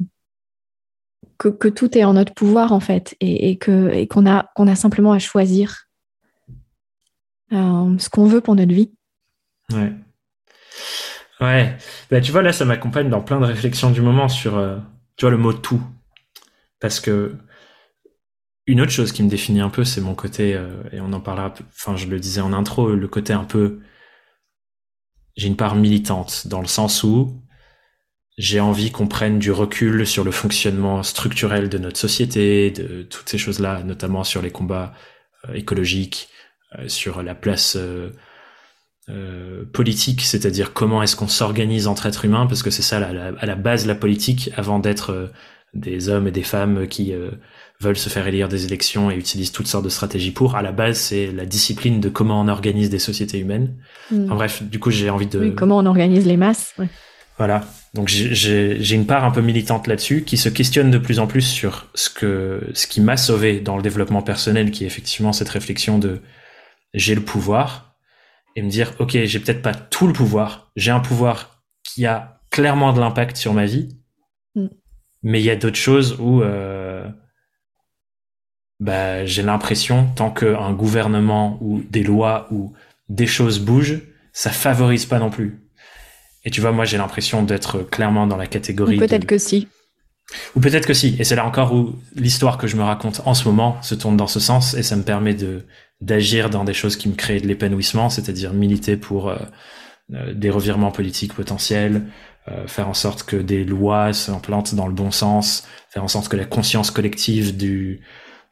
que, 1.39 1.69
tout 1.69 1.97
est 1.97 2.05
en 2.05 2.15
notre 2.15 2.35
pouvoir 2.35 2.73
en 2.73 2.81
fait 2.81 3.17
et, 3.21 3.51
et 3.51 3.59
et 3.93 4.07
qu'on 4.09 4.27
a 4.27 4.51
a 4.57 4.75
simplement 4.75 5.13
à 5.13 5.19
choisir 5.19 5.89
ce 7.51 8.09
qu'on 8.09 8.27
veut 8.27 8.41
pour 8.41 8.55
notre 8.55 8.73
vie. 8.73 8.93
Ouais. 9.73 9.93
Ouais. 11.41 11.77
Bah, 12.11 12.21
tu 12.21 12.33
vois 12.33 12.43
là, 12.43 12.53
ça 12.53 12.65
m'accompagne 12.65 13.09
dans 13.09 13.21
plein 13.21 13.41
de 13.41 13.45
réflexions 13.45 13.91
du 13.91 14.01
moment 14.01 14.29
sur 14.29 14.53
tu 15.17 15.25
vois 15.25 15.31
le 15.31 15.39
mot 15.39 15.53
tout 15.53 15.83
parce 16.81 17.01
que 17.01 17.37
une 18.67 18.81
autre 18.81 18.91
chose 18.91 19.13
qui 19.13 19.23
me 19.23 19.29
définit 19.29 19.61
un 19.61 19.71
peu, 19.71 19.85
c'est 19.85 20.01
mon 20.01 20.15
côté, 20.15 20.55
euh, 20.55 20.83
et 20.93 21.01
on 21.01 21.13
en 21.13 21.21
parlera, 21.21 21.55
enfin 21.69 21.97
je 21.97 22.07
le 22.07 22.19
disais 22.19 22.41
en 22.41 22.53
intro, 22.53 22.95
le 22.95 23.09
côté 23.09 23.33
un 23.33 23.45
peu, 23.45 23.81
j'ai 25.37 25.47
une 25.47 25.57
part 25.57 25.77
militante, 25.77 26.49
dans 26.49 26.61
le 26.61 26.67
sens 26.67 27.05
où 27.05 27.41
j'ai 28.39 28.61
envie 28.61 28.91
qu'on 28.91 29.07
prenne 29.07 29.39
du 29.39 29.51
recul 29.51 30.07
sur 30.07 30.25
le 30.25 30.31
fonctionnement 30.31 31.03
structurel 31.03 31.69
de 31.69 31.79
notre 31.79 31.99
société, 31.99 32.71
de 32.71 33.03
toutes 33.03 33.29
ces 33.29 33.39
choses-là, 33.39 33.83
notamment 33.83 34.25
sur 34.25 34.43
les 34.43 34.51
combats 34.51 34.93
euh, 35.49 35.55
écologiques, 35.55 36.29
euh, 36.79 36.89
sur 36.89 37.23
la 37.23 37.35
place 37.35 37.79
politique, 39.73 40.23
c'est-à-dire 40.23 40.73
comment 40.73 41.01
est-ce 41.01 41.15
qu'on 41.15 41.29
s'organise 41.29 41.87
entre 41.87 42.07
êtres 42.07 42.25
humains, 42.25 42.49
parce 42.49 42.65
que 42.65 42.71
c'est 42.71 42.83
ça 42.83 42.97
à 42.99 43.47
la 43.47 43.55
base 43.55 43.87
la 43.87 43.95
politique, 43.95 44.51
avant 44.57 44.81
d'être 44.81 45.31
des 45.81 46.09
hommes 46.09 46.27
et 46.27 46.31
des 46.31 46.43
femmes 46.43 46.87
qui 46.89 47.13
euh, 47.13 47.31
veulent 47.81 47.97
se 47.97 48.09
faire 48.09 48.27
élire 48.27 48.49
des 48.49 48.65
élections 48.65 49.11
et 49.11 49.17
utilisent 49.17 49.53
toutes 49.53 49.67
sortes 49.67 49.85
de 49.85 49.91
stratégies 49.91 50.31
pour. 50.31 50.57
À 50.57 50.63
la 50.63 50.73
base, 50.73 50.99
c'est 50.99 51.31
la 51.31 51.47
discipline 51.47 52.01
de 52.01 52.09
comment 52.09 52.41
on 52.41 52.49
organise 52.49 52.91
des 52.91 52.99
sociétés 52.99 53.39
humaines. 53.39 53.75
Mm. 54.11 54.27
bref, 54.27 54.63
du 54.63 54.79
coup, 54.79 54.91
j'ai 54.91 55.11
envie 55.11 55.27
de... 55.27 55.39
Oui, 55.39 55.55
comment 55.55 55.79
on 55.79 55.87
organise 55.87 56.27
les 56.27 56.37
masses. 56.37 56.75
Voilà. 57.39 57.65
Donc 57.97 58.09
j'ai 58.09 58.95
une 58.95 59.07
part 59.07 59.25
un 59.25 59.31
peu 59.33 59.41
militante 59.41 59.89
là-dessus 59.89 60.23
qui 60.23 60.37
se 60.37 60.49
questionne 60.49 60.91
de 60.91 60.99
plus 60.99 61.19
en 61.19 61.27
plus 61.27 61.43
sur 61.43 61.89
ce 61.95 62.09
que 62.09 62.71
ce 62.75 62.87
qui 62.87 63.01
m'a 63.01 63.17
sauvé 63.17 63.59
dans 63.61 63.77
le 63.77 63.83
développement 63.83 64.23
personnel, 64.23 64.71
qui 64.71 64.85
est 64.85 64.87
effectivement 64.87 65.33
cette 65.33 65.49
réflexion 65.49 65.99
de 65.99 66.21
j'ai 66.95 67.15
le 67.15 67.23
pouvoir 67.23 67.97
et 68.55 68.63
me 68.63 68.71
dire 68.71 68.93
ok 69.01 69.17
j'ai 69.25 69.41
peut-être 69.41 69.63
pas 69.63 69.75
tout 69.75 70.07
le 70.07 70.13
pouvoir, 70.13 70.71
j'ai 70.77 70.93
un 70.93 71.01
pouvoir 71.01 71.65
qui 71.83 72.07
a 72.07 72.41
clairement 72.51 72.93
de 72.93 73.01
l'impact 73.01 73.37
sur 73.37 73.53
ma 73.53 73.67
vie, 73.67 73.89
mm. 74.55 74.69
Mais 75.27 75.41
il 75.41 75.45
y 75.45 75.51
a 75.51 75.57
d'autres 75.57 75.75
choses 75.75 76.17
où 76.21 76.41
euh, 76.43 77.05
bah, 78.79 79.25
j'ai 79.25 79.43
l'impression, 79.43 80.07
tant 80.15 80.31
qu'un 80.31 80.73
gouvernement 80.73 81.59
ou 81.61 81.83
des 81.83 82.05
lois 82.05 82.47
ou 82.53 82.75
des 83.09 83.27
choses 83.27 83.59
bougent, 83.59 84.03
ça 84.33 84.51
favorise 84.51 85.05
pas 85.05 85.19
non 85.19 85.31
plus. 85.31 85.66
Et 86.47 86.51
tu 86.51 86.61
vois, 86.61 86.73
moi, 86.73 86.85
j'ai 86.85 86.97
l'impression 86.97 87.43
d'être 87.43 87.83
clairement 87.83 88.27
dans 88.27 88.37
la 88.37 88.47
catégorie. 88.47 88.97
Peut-être 88.97 89.27
que 89.27 89.37
si. 89.37 89.69
Ou 90.55 90.61
peut-être 90.61 90.87
que 90.87 90.95
si. 90.95 91.17
Et 91.19 91.25
c'est 91.25 91.35
là 91.37 91.45
encore 91.45 91.75
où 91.75 91.97
l'histoire 92.15 92.57
que 92.57 92.69
je 92.69 92.77
me 92.77 92.83
raconte 92.83 93.21
en 93.27 93.35
ce 93.35 93.47
moment 93.47 93.83
se 93.83 93.97
tourne 93.97 94.17
dans 94.17 94.29
ce 94.29 94.41
sens 94.41 94.75
et 94.75 94.83
ça 94.83 94.97
me 94.97 95.03
permet 95.03 95.35
de 95.35 95.67
d'agir 96.01 96.51
dans 96.51 96.65
des 96.65 96.75
choses 96.75 96.97
qui 96.97 97.09
me 97.09 97.15
créent 97.15 97.41
de 97.41 97.47
l'épanouissement, 97.47 98.11
c'est-à-dire 98.11 98.53
militer 98.53 98.99
pour 98.99 99.31
euh, 99.31 99.37
euh, 100.13 100.35
des 100.35 100.51
revirements 100.51 100.91
politiques 100.91 101.33
potentiels, 101.33 102.03
euh, 102.49 102.67
faire 102.69 102.89
en 102.89 102.95
sorte 102.95 103.23
que 103.23 103.37
des 103.37 103.65
lois 103.65 104.13
s'implantent 104.13 104.75
dans 104.75 104.87
le 104.87 104.93
bon 104.93 105.11
sens, 105.11 105.67
faire 105.89 106.05
en 106.05 106.09
sorte 106.09 106.29
que 106.29 106.37
la 106.37 106.45
conscience 106.45 106.91
collective 106.91 107.57
du, 107.57 108.03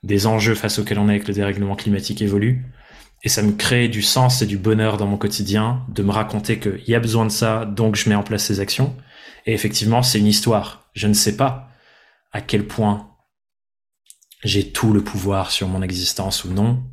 des 0.02 0.26
enjeux 0.26 0.54
face 0.54 0.78
auxquels 0.78 0.98
on 0.98 1.08
est 1.08 1.16
avec 1.16 1.28
le 1.28 1.34
dérèglement 1.34 1.76
climatique 1.76 2.22
évolue. 2.22 2.64
Et 3.24 3.28
ça 3.28 3.42
me 3.42 3.52
crée 3.52 3.88
du 3.88 4.02
sens 4.02 4.42
et 4.42 4.46
du 4.46 4.58
bonheur 4.58 4.96
dans 4.96 5.06
mon 5.06 5.16
quotidien 5.16 5.84
de 5.88 6.02
me 6.02 6.12
raconter 6.12 6.60
qu'il 6.60 6.88
y 6.88 6.94
a 6.94 7.00
besoin 7.00 7.26
de 7.26 7.30
ça, 7.30 7.64
donc 7.64 7.96
je 7.96 8.08
mets 8.08 8.14
en 8.14 8.22
place 8.22 8.44
ces 8.44 8.60
actions. 8.60 8.94
Et 9.46 9.52
effectivement, 9.52 10.02
c'est 10.02 10.18
une 10.18 10.26
histoire. 10.26 10.88
Je 10.94 11.08
ne 11.08 11.14
sais 11.14 11.36
pas 11.36 11.70
à 12.32 12.40
quel 12.40 12.66
point 12.66 13.10
j'ai 14.44 14.70
tout 14.70 14.92
le 14.92 15.02
pouvoir 15.02 15.50
sur 15.50 15.68
mon 15.68 15.82
existence 15.82 16.44
ou 16.44 16.52
non. 16.52 16.84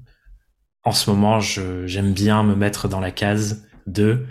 En 0.83 0.93
ce 0.93 1.09
moment, 1.09 1.39
j'aime 1.39 2.13
bien 2.13 2.43
me 2.43 2.55
mettre 2.55 2.87
dans 2.87 2.99
la 2.99 3.11
case 3.11 3.67
de 3.85 4.25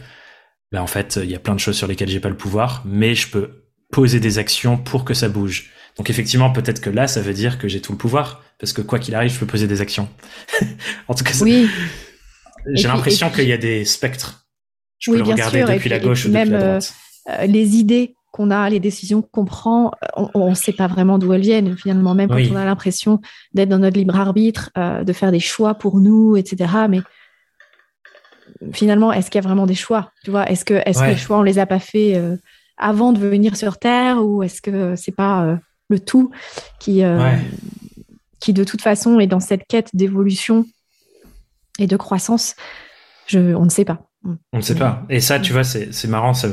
ben 0.73 0.81
en 0.81 0.87
fait, 0.87 1.19
il 1.23 1.31
y 1.31 1.35
a 1.35 1.41
plein 1.41 1.55
de 1.55 1.61
choses 1.61 1.77
sur 1.77 1.87
lesquelles 1.87 2.09
j'ai 2.09 2.21
pas 2.21 2.29
le 2.29 2.37
pouvoir, 2.37 2.83
mais 2.85 3.15
je 3.15 3.29
peux 3.29 3.65
poser 3.91 4.21
des 4.21 4.39
actions 4.39 4.79
pour 4.79 5.05
que 5.05 5.15
ça 5.15 5.29
bouge. 5.29 5.71
Donc 5.97 6.11
effectivement, 6.11 6.51
peut-être 6.51 6.81
que 6.81 6.91
là, 6.91 7.07
ça 7.07 7.21
veut 7.21 7.35
dire 7.35 7.59
que 7.59 7.69
j'ai 7.69 7.81
tout 7.81 7.93
le 7.93 7.99
pouvoir, 7.99 8.43
parce 8.59 8.73
que 8.73 8.83
quoi 8.83 8.99
qu'il 8.99 9.15
arrive, 9.15 9.33
je 9.33 9.39
peux 9.39 9.47
poser 9.47 9.67
des 9.67 9.81
actions. 9.81 10.09
en 11.09 11.15
tout 11.15 11.25
cas, 11.25 11.33
oui. 11.41 11.69
j'ai 12.73 12.89
l'impression 12.89 13.31
qu'il 13.31 13.49
y 13.49 13.53
a 13.53 13.59
des 13.59 13.85
spectres. 13.85 14.47
Je 14.99 15.11
peux 15.11 15.17
le 15.17 15.23
regarder 15.23 15.65
depuis 15.65 15.89
la 15.89 15.99
gauche 15.99 16.27
ou 16.27 16.29
depuis 16.29 16.51
la 16.51 16.59
droite. 16.59 16.95
Euh, 17.29 17.47
les 17.47 17.77
idées 17.77 18.15
qu'on 18.33 18.51
a, 18.51 18.71
les 18.71 18.81
décisions 18.81 19.23
qu'on 19.23 19.45
prend, 19.45 19.91
on 20.17 20.51
ne 20.51 20.55
sait 20.55 20.73
pas 20.73 20.87
vraiment 20.87 21.19
d'où 21.19 21.33
elles 21.33 21.41
viennent. 21.41 21.77
Finalement, 21.77 22.15
même 22.15 22.29
quand 22.29 22.41
on 22.53 22.57
a 22.57 22.65
l'impression 22.65 23.21
d'être 23.55 23.69
dans 23.69 23.79
notre 23.79 23.99
libre 23.99 24.19
arbitre, 24.19 24.71
euh, 24.79 25.03
de 25.03 25.13
faire 25.13 25.33
des 25.33 25.41
choix 25.41 25.75
pour 25.75 26.01
nous, 26.01 26.37
etc. 26.37 26.71
Mais 26.89 27.01
finalement, 28.73 29.13
est-ce 29.13 29.31
qu'il 29.31 29.41
y 29.41 29.45
a 29.45 29.47
vraiment 29.47 29.67
des 29.67 29.75
choix 29.75 30.13
Tu 30.25 30.31
vois, 30.31 30.49
est-ce 30.49 30.65
que, 30.65 30.75
est-ce 30.87 31.01
que 31.01 31.07
les 31.07 31.17
choix 31.17 31.39
on 31.39 31.43
les 31.43 31.59
a 31.59 31.67
pas 31.67 31.81
faits 31.81 32.17
euh, 32.17 32.37
avant 32.77 33.13
de 33.13 33.19
venir 33.19 33.57
sur 33.57 33.79
Terre 33.79 34.25
ou 34.25 34.43
est-ce 34.43 34.63
que 34.63 34.95
c'est 34.97 35.15
pas 35.15 35.45
euh, 35.45 35.57
le 35.91 36.01
tout 36.01 36.31
qui, 36.79 37.05
euh, 37.05 37.37
qui 38.41 38.55
de 38.55 38.65
toute 38.65 38.81
façon 38.81 39.21
est 39.21 39.27
dans 39.27 39.41
cette 39.41 39.67
quête 39.69 39.91
d'évolution 39.93 40.65
et 41.79 41.87
de 41.87 41.97
croissance 41.97 42.57
Je, 43.27 43.55
on 43.55 43.65
ne 43.65 43.71
sait 43.71 43.85
pas. 43.85 44.07
On 44.53 44.59
ne 44.59 44.63
sait 44.63 44.75
pas. 44.75 45.05
Et 45.09 45.21
ça, 45.21 45.39
tu 45.39 45.53
vois, 45.53 45.65
c'est 45.65 46.09
marrant. 46.09 46.35
Ça, 46.35 46.49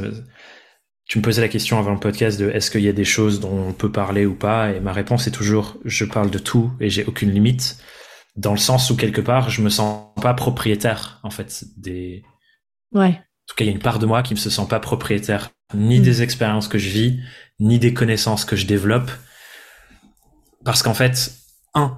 tu 1.06 1.18
me 1.18 1.24
posais 1.24 1.42
la 1.42 1.48
question 1.48 1.80
avant 1.80 1.94
le 1.94 2.00
podcast 2.00 2.40
de 2.40 2.50
est-ce 2.50 2.72
qu'il 2.72 2.82
y 2.82 2.90
a 2.90 2.94
des 2.94 3.06
choses 3.06 3.40
dont 3.40 3.68
on 3.70 3.74
peut 3.74 3.92
parler 3.92 4.26
ou 4.26 4.36
pas? 4.36 4.72
Et 4.72 4.80
ma 4.80 4.92
réponse 4.92 5.28
est 5.28 5.32
toujours 5.32 5.78
je 5.86 6.06
parle 6.06 6.30
de 6.30 6.40
tout 6.40 6.72
et 6.80 6.90
j'ai 6.90 7.06
aucune 7.06 7.32
limite 7.32 7.78
dans 8.36 8.52
le 8.52 8.58
sens 8.58 8.90
où 8.90 8.96
quelque 8.96 9.22
part 9.22 9.50
je 9.50 9.62
me 9.62 9.70
sens 9.70 10.06
pas 10.22 10.34
propriétaire 10.34 11.20
en 11.24 11.32
fait 11.32 11.66
des 11.76 12.24
ouais 12.94 13.10
en 13.10 13.48
tout 13.48 13.56
cas 13.56 13.64
il 13.64 13.68
y 13.68 13.70
a 13.70 13.74
une 13.74 13.80
part 13.80 14.00
de 14.00 14.06
moi 14.06 14.22
qui 14.22 14.36
ne 14.36 14.40
se 14.40 14.50
sent 14.50 14.68
pas 14.70 14.80
propriétaire 14.80 15.50
ni 15.74 16.00
mm. 16.00 16.04
des 16.04 16.22
expériences 16.22 16.68
que 16.68 16.78
je 16.78 16.90
vis 16.90 17.20
ni 17.60 17.80
des 17.80 17.94
connaissances 17.94 18.46
que 18.46 18.56
je 18.56 18.68
développe 18.68 19.10
parce 20.68 20.84
qu'en 20.84 20.94
fait 20.94 21.32
un 21.74 21.98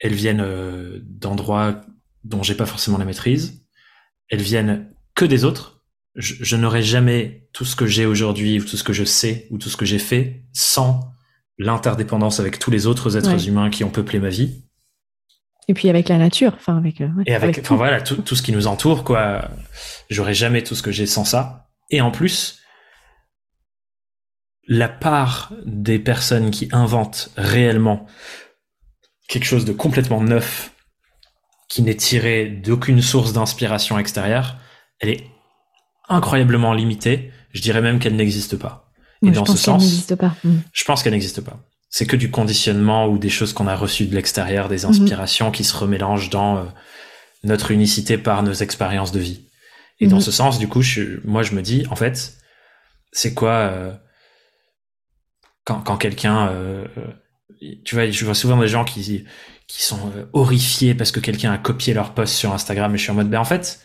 elles 0.00 0.14
viennent 0.14 0.40
euh, 0.40 1.00
d'endroits 1.02 1.82
dont 2.24 2.42
j'ai 2.42 2.54
pas 2.54 2.64
forcément 2.64 2.96
la 2.96 3.04
maîtrise 3.04 3.66
elles 4.30 4.40
viennent 4.40 4.90
que 5.14 5.26
des 5.26 5.44
autres 5.44 5.82
je, 6.14 6.34
je 6.40 6.56
n'aurais 6.56 6.82
jamais 6.82 7.46
tout 7.52 7.66
ce 7.66 7.76
que 7.76 7.86
j'ai 7.86 8.06
aujourd'hui 8.06 8.58
ou 8.58 8.64
tout 8.64 8.78
ce 8.78 8.84
que 8.84 8.94
je 8.94 9.04
sais 9.04 9.46
ou 9.50 9.58
tout 9.58 9.68
ce 9.68 9.76
que 9.76 9.84
j'ai 9.84 9.98
fait 9.98 10.46
sans 10.54 11.12
l'interdépendance 11.58 12.40
avec 12.40 12.58
tous 12.58 12.70
les 12.70 12.86
autres 12.86 13.18
êtres 13.18 13.48
humains 13.48 13.68
qui 13.68 13.84
ont 13.84 13.90
peuplé 13.90 14.18
ma 14.18 14.30
vie 14.30 14.62
et 15.68 15.74
puis 15.74 15.88
avec 15.88 16.08
la 16.08 16.16
nature, 16.16 16.52
enfin 16.54 16.78
avec. 16.78 17.00
Euh, 17.00 17.08
et 17.26 17.34
avec, 17.34 17.58
enfin 17.58 17.74
voilà, 17.74 18.00
tout, 18.00 18.14
tout, 18.22 18.36
ce 18.36 18.42
qui 18.42 18.52
nous 18.52 18.68
entoure, 18.68 19.02
quoi. 19.02 19.48
J'aurais 20.08 20.32
jamais 20.32 20.62
tout 20.62 20.76
ce 20.76 20.82
que 20.82 20.92
j'ai 20.92 21.06
sans 21.06 21.24
ça. 21.24 21.70
Et 21.90 22.00
en 22.00 22.12
plus, 22.12 22.60
la 24.68 24.88
part 24.88 25.52
des 25.64 25.98
personnes 25.98 26.50
qui 26.50 26.68
inventent 26.72 27.30
réellement 27.36 28.06
quelque 29.28 29.44
chose 29.44 29.64
de 29.64 29.72
complètement 29.72 30.20
neuf, 30.20 30.72
qui 31.68 31.82
n'est 31.82 31.96
tiré 31.96 32.46
d'aucune 32.46 33.02
source 33.02 33.32
d'inspiration 33.32 33.98
extérieure, 33.98 34.56
elle 35.00 35.10
est 35.10 35.26
incroyablement 36.08 36.72
limitée. 36.72 37.32
Je 37.52 37.60
dirais 37.60 37.80
même 37.80 37.98
qu'elle 37.98 38.16
n'existe 38.16 38.56
pas. 38.56 38.92
Et 39.22 39.30
dans 39.30 39.46
ce 39.46 39.56
sens, 39.56 40.02
pas. 40.18 40.36
Mm. 40.44 40.58
je 40.72 40.84
pense 40.84 41.02
qu'elle 41.02 41.12
n'existe 41.12 41.40
pas 41.40 41.58
c'est 41.88 42.06
que 42.06 42.16
du 42.16 42.30
conditionnement 42.30 43.06
ou 43.06 43.18
des 43.18 43.30
choses 43.30 43.52
qu'on 43.52 43.66
a 43.66 43.74
reçues 43.74 44.06
de 44.06 44.14
l'extérieur, 44.14 44.68
des 44.68 44.84
inspirations 44.84 45.50
qui 45.50 45.64
se 45.64 45.74
remélangent 45.74 46.30
dans 46.30 46.58
euh, 46.58 46.64
notre 47.44 47.70
unicité 47.70 48.18
par 48.18 48.42
nos 48.42 48.52
expériences 48.52 49.12
de 49.12 49.20
vie. 49.20 49.46
Et 50.00 50.06
dans 50.06 50.16
mhm. 50.16 50.22
ce 50.22 50.30
sens, 50.30 50.58
du 50.58 50.68
coup, 50.68 50.82
moi, 51.24 51.42
je 51.42 51.54
me 51.54 51.62
dis, 51.62 51.86
en 51.90 51.96
fait, 51.96 52.34
c'est 53.12 53.32
quoi 53.32 53.50
euh, 53.50 53.92
quand, 55.66 55.80
quand 55.82 55.98
quelqu'un, 55.98 56.48
euh, 56.48 56.86
tu 57.84 57.94
vois, 57.94 58.08
je 58.10 58.24
vois 58.24 58.34
souvent 58.34 58.58
des 58.58 58.68
gens 58.68 58.84
qui 58.84 59.24
qui 59.68 59.82
sont 59.82 60.12
horrifiés 60.32 60.94
parce 60.94 61.10
que 61.10 61.18
quelqu'un 61.18 61.52
a 61.52 61.58
copié 61.58 61.92
leur 61.92 62.14
post 62.14 62.34
sur 62.34 62.52
Instagram 62.54 62.94
et 62.94 62.98
je 62.98 63.02
suis 63.02 63.10
en 63.10 63.14
mode, 63.14 63.28
ben 63.28 63.40
en 63.40 63.44
fait, 63.44 63.80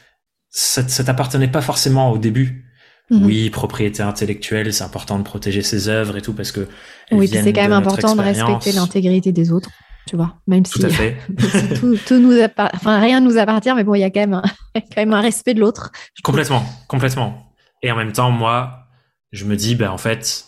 ça, 0.50 0.88
ça 0.88 1.04
t'appartenait 1.04 1.48
pas 1.48 1.62
forcément 1.62 2.12
au 2.12 2.18
début. 2.20 2.66
Mhm. 3.10 3.26
Oui, 3.26 3.50
propriété 3.50 4.04
intellectuelle, 4.04 4.72
c'est 4.74 4.84
important 4.84 5.18
de 5.18 5.24
protéger 5.24 5.64
ses 5.64 5.90
œuvres 5.90 6.16
et 6.18 6.22
tout 6.22 6.34
parce 6.34 6.52
que 6.52 6.68
oui, 7.12 7.28
c'est 7.28 7.52
quand 7.52 7.64
même 7.64 7.74
important 7.74 8.16
de 8.16 8.22
respecter 8.22 8.72
l'intégrité 8.72 9.32
des 9.32 9.52
autres. 9.52 9.70
tu 10.08 10.16
vois, 10.16 10.36
même 10.48 10.64
Tout 10.64 10.86
à 10.86 10.90
si, 10.90 10.96
fait. 10.96 11.18
tout, 11.80 11.98
tout 12.06 12.20
nous 12.20 12.40
appart- 12.40 12.74
enfin, 12.76 13.00
rien 13.00 13.20
ne 13.20 13.26
nous 13.26 13.38
appartient, 13.38 13.74
mais 13.76 13.84
bon, 13.84 13.96
il 13.96 14.02
y 14.02 14.04
a 14.04 14.12
quand 14.12 14.22
même 14.22 14.36
un, 14.36 14.44
quand 14.76 14.98
même 14.98 15.14
un 15.14 15.20
respect 15.22 15.56
de 15.56 15.60
l'autre. 15.60 15.92
Complètement, 16.24 16.64
complètement. 16.88 17.54
Et 17.82 17.92
en 17.92 17.96
même 17.98 18.14
temps, 18.14 18.30
moi, 18.32 18.86
je 19.32 19.46
me 19.46 19.56
dis, 19.56 19.76
ben 19.76 19.90
en 19.90 19.98
fait, 19.98 20.46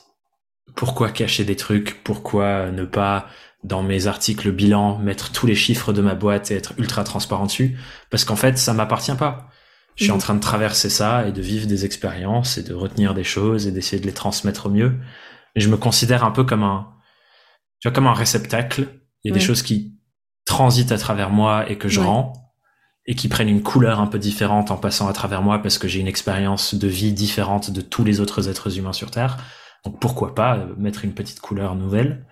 pourquoi 0.76 1.10
cacher 1.10 1.44
des 1.46 1.56
trucs 1.56 2.04
Pourquoi 2.04 2.72
ne 2.72 2.86
pas, 2.86 3.28
dans 3.64 3.84
mes 3.84 4.08
articles 4.08 4.52
bilan, 4.52 4.98
mettre 5.00 5.32
tous 5.32 5.46
les 5.48 5.56
chiffres 5.56 5.94
de 5.94 6.02
ma 6.02 6.16
boîte 6.16 6.52
et 6.52 6.56
être 6.56 6.74
ultra 6.78 7.04
transparent 7.04 7.46
dessus? 7.46 7.78
Parce 8.10 8.26
qu'en 8.26 8.36
fait, 8.36 8.58
ça 8.58 8.74
m'appartient 8.74 9.16
pas. 9.16 9.50
Je 9.96 10.06
suis 10.06 10.12
Mhm. 10.12 10.18
en 10.18 10.20
train 10.20 10.36
de 10.36 10.40
traverser 10.40 10.90
ça 10.90 11.28
et 11.28 11.32
de 11.32 11.42
vivre 11.42 11.68
des 11.68 11.86
expériences 11.86 12.58
et 12.58 12.64
de 12.64 12.74
retenir 12.74 13.14
des 13.14 13.24
choses 13.24 13.68
et 13.68 13.72
d'essayer 13.72 14.02
de 14.02 14.08
les 14.08 14.14
transmettre 14.14 14.66
au 14.66 14.70
mieux. 14.70 14.98
Et 15.56 15.62
je 15.62 15.70
me 15.70 15.78
considère 15.78 16.24
un 16.24 16.32
peu 16.32 16.44
comme 16.44 16.64
un, 16.64 16.88
tu 17.80 17.88
vois, 17.88 17.94
comme 17.94 18.08
un 18.08 18.14
réceptacle. 18.14 18.88
Il 19.24 19.28
y 19.28 19.32
a 19.32 19.34
Ouais. 19.34 19.40
des 19.40 19.46
choses 19.46 19.62
qui 19.62 19.94
transitent 20.46 20.92
à 20.92 20.98
travers 20.98 21.30
moi 21.30 21.70
et 21.70 21.78
que 21.78 21.88
je 21.90 22.00
Ouais. 22.00 22.08
rends 22.08 22.34
et 23.06 23.16
qui 23.16 23.28
prennent 23.28 23.50
une 23.50 23.62
couleur 23.62 24.00
un 24.00 24.08
peu 24.08 24.18
différente 24.18 24.72
en 24.72 24.78
passant 24.78 25.08
à 25.08 25.14
travers 25.14 25.42
moi 25.42 25.62
parce 25.62 25.78
que 25.78 25.88
j'ai 25.88 26.00
une 26.00 26.08
expérience 26.08 26.74
de 26.74 26.88
vie 26.88 27.14
différente 27.14 27.70
de 27.70 27.82
tous 27.82 28.04
les 28.04 28.20
autres 28.20 28.50
êtres 28.50 28.78
humains 28.80 28.94
sur 28.94 29.12
Terre. 29.12 29.38
Donc 29.86 30.00
pourquoi 30.00 30.34
pas 30.36 30.58
euh, 30.58 30.74
mettre 30.78 31.04
une 31.06 31.14
petite 31.14 31.40
couleur 31.42 31.76
nouvelle 31.76 32.26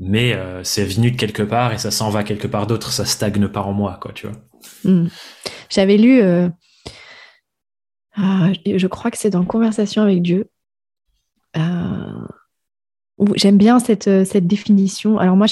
Mais 0.00 0.32
euh, 0.34 0.64
c'est 0.64 0.84
venu 0.84 1.10
de 1.12 1.16
quelque 1.16 1.42
part 1.42 1.72
et 1.72 1.78
ça 1.78 1.90
s'en 1.90 2.10
va 2.10 2.24
quelque 2.24 2.48
part 2.48 2.66
d'autre, 2.66 2.90
ça 2.92 3.04
stagne 3.04 3.48
pas 3.48 3.62
en 3.62 3.72
moi, 3.72 3.98
quoi, 4.00 4.12
tu 4.12 4.26
vois. 4.26 4.36
Hmm. 4.84 5.06
J'avais 5.70 5.96
lu, 5.96 6.20
euh, 6.20 6.48
ah, 8.16 8.48
je 8.66 8.86
crois 8.86 9.10
que 9.10 9.18
c'est 9.18 9.30
dans 9.30 9.44
Conversation 9.44 10.02
avec 10.02 10.22
Dieu. 10.22 10.48
euh, 11.56 12.26
où 13.18 13.26
J'aime 13.36 13.58
bien 13.58 13.78
cette, 13.80 14.24
cette 14.24 14.46
définition. 14.46 15.18
Alors 15.18 15.36
moi, 15.36 15.46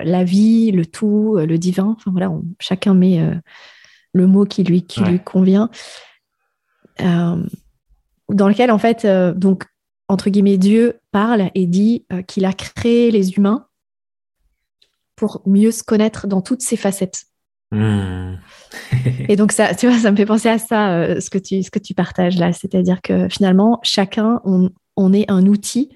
la 0.00 0.24
vie, 0.24 0.72
le 0.72 0.84
tout, 0.86 1.36
le 1.38 1.56
divin, 1.58 1.94
enfin 1.96 2.10
voilà, 2.10 2.30
on- 2.30 2.44
chacun 2.58 2.94
met 2.94 3.20
le 4.12 4.26
mot 4.26 4.44
qui 4.44 4.64
lui, 4.64 4.82
qui 4.84 5.00
Ouais. 5.02 5.10
lui 5.10 5.20
convient. 5.20 5.70
Dans 6.98 8.48
lequel, 8.48 8.70
en 8.70 8.78
fait, 8.78 9.06
donc, 9.36 9.64
entre 10.12 10.28
guillemets, 10.28 10.58
Dieu 10.58 11.00
parle 11.10 11.50
et 11.54 11.66
dit 11.66 12.04
euh, 12.12 12.20
qu'il 12.22 12.44
a 12.44 12.52
créé 12.52 13.10
les 13.10 13.32
humains 13.32 13.66
pour 15.16 15.42
mieux 15.46 15.70
se 15.70 15.82
connaître 15.82 16.26
dans 16.26 16.42
toutes 16.42 16.60
ses 16.60 16.76
facettes. 16.76 17.22
Hmm. 17.70 18.34
Et 19.28 19.36
donc, 19.36 19.52
ça, 19.52 19.74
tu 19.74 19.88
vois, 19.88 19.98
ça 19.98 20.10
me 20.10 20.16
fait 20.16 20.26
penser 20.26 20.50
à 20.50 20.58
ça, 20.58 20.94
euh, 20.94 21.20
ce, 21.20 21.30
que 21.30 21.38
tu, 21.38 21.62
ce 21.62 21.70
que 21.70 21.78
tu 21.78 21.94
partages 21.94 22.38
là. 22.38 22.52
C'est-à-dire 22.52 23.00
que 23.00 23.28
finalement, 23.30 23.80
chacun, 23.82 24.40
on, 24.44 24.68
on 24.96 25.14
est 25.14 25.30
un 25.30 25.46
outil 25.46 25.88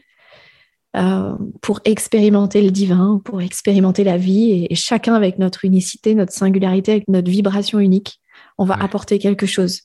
euh, 0.96 1.34
pour 1.60 1.80
expérimenter 1.84 2.62
le 2.62 2.70
divin, 2.70 3.20
pour 3.22 3.42
expérimenter 3.42 4.02
la 4.02 4.16
vie, 4.16 4.50
et, 4.50 4.72
et 4.72 4.74
chacun 4.74 5.12
avec 5.12 5.38
notre 5.38 5.66
unicité, 5.66 6.14
notre 6.14 6.32
singularité, 6.32 6.92
avec 6.92 7.08
notre 7.08 7.30
vibration 7.30 7.78
unique, 7.80 8.20
on 8.56 8.64
va 8.64 8.76
Ouais. 8.76 8.84
apporter 8.84 9.18
quelque 9.18 9.44
chose. 9.44 9.82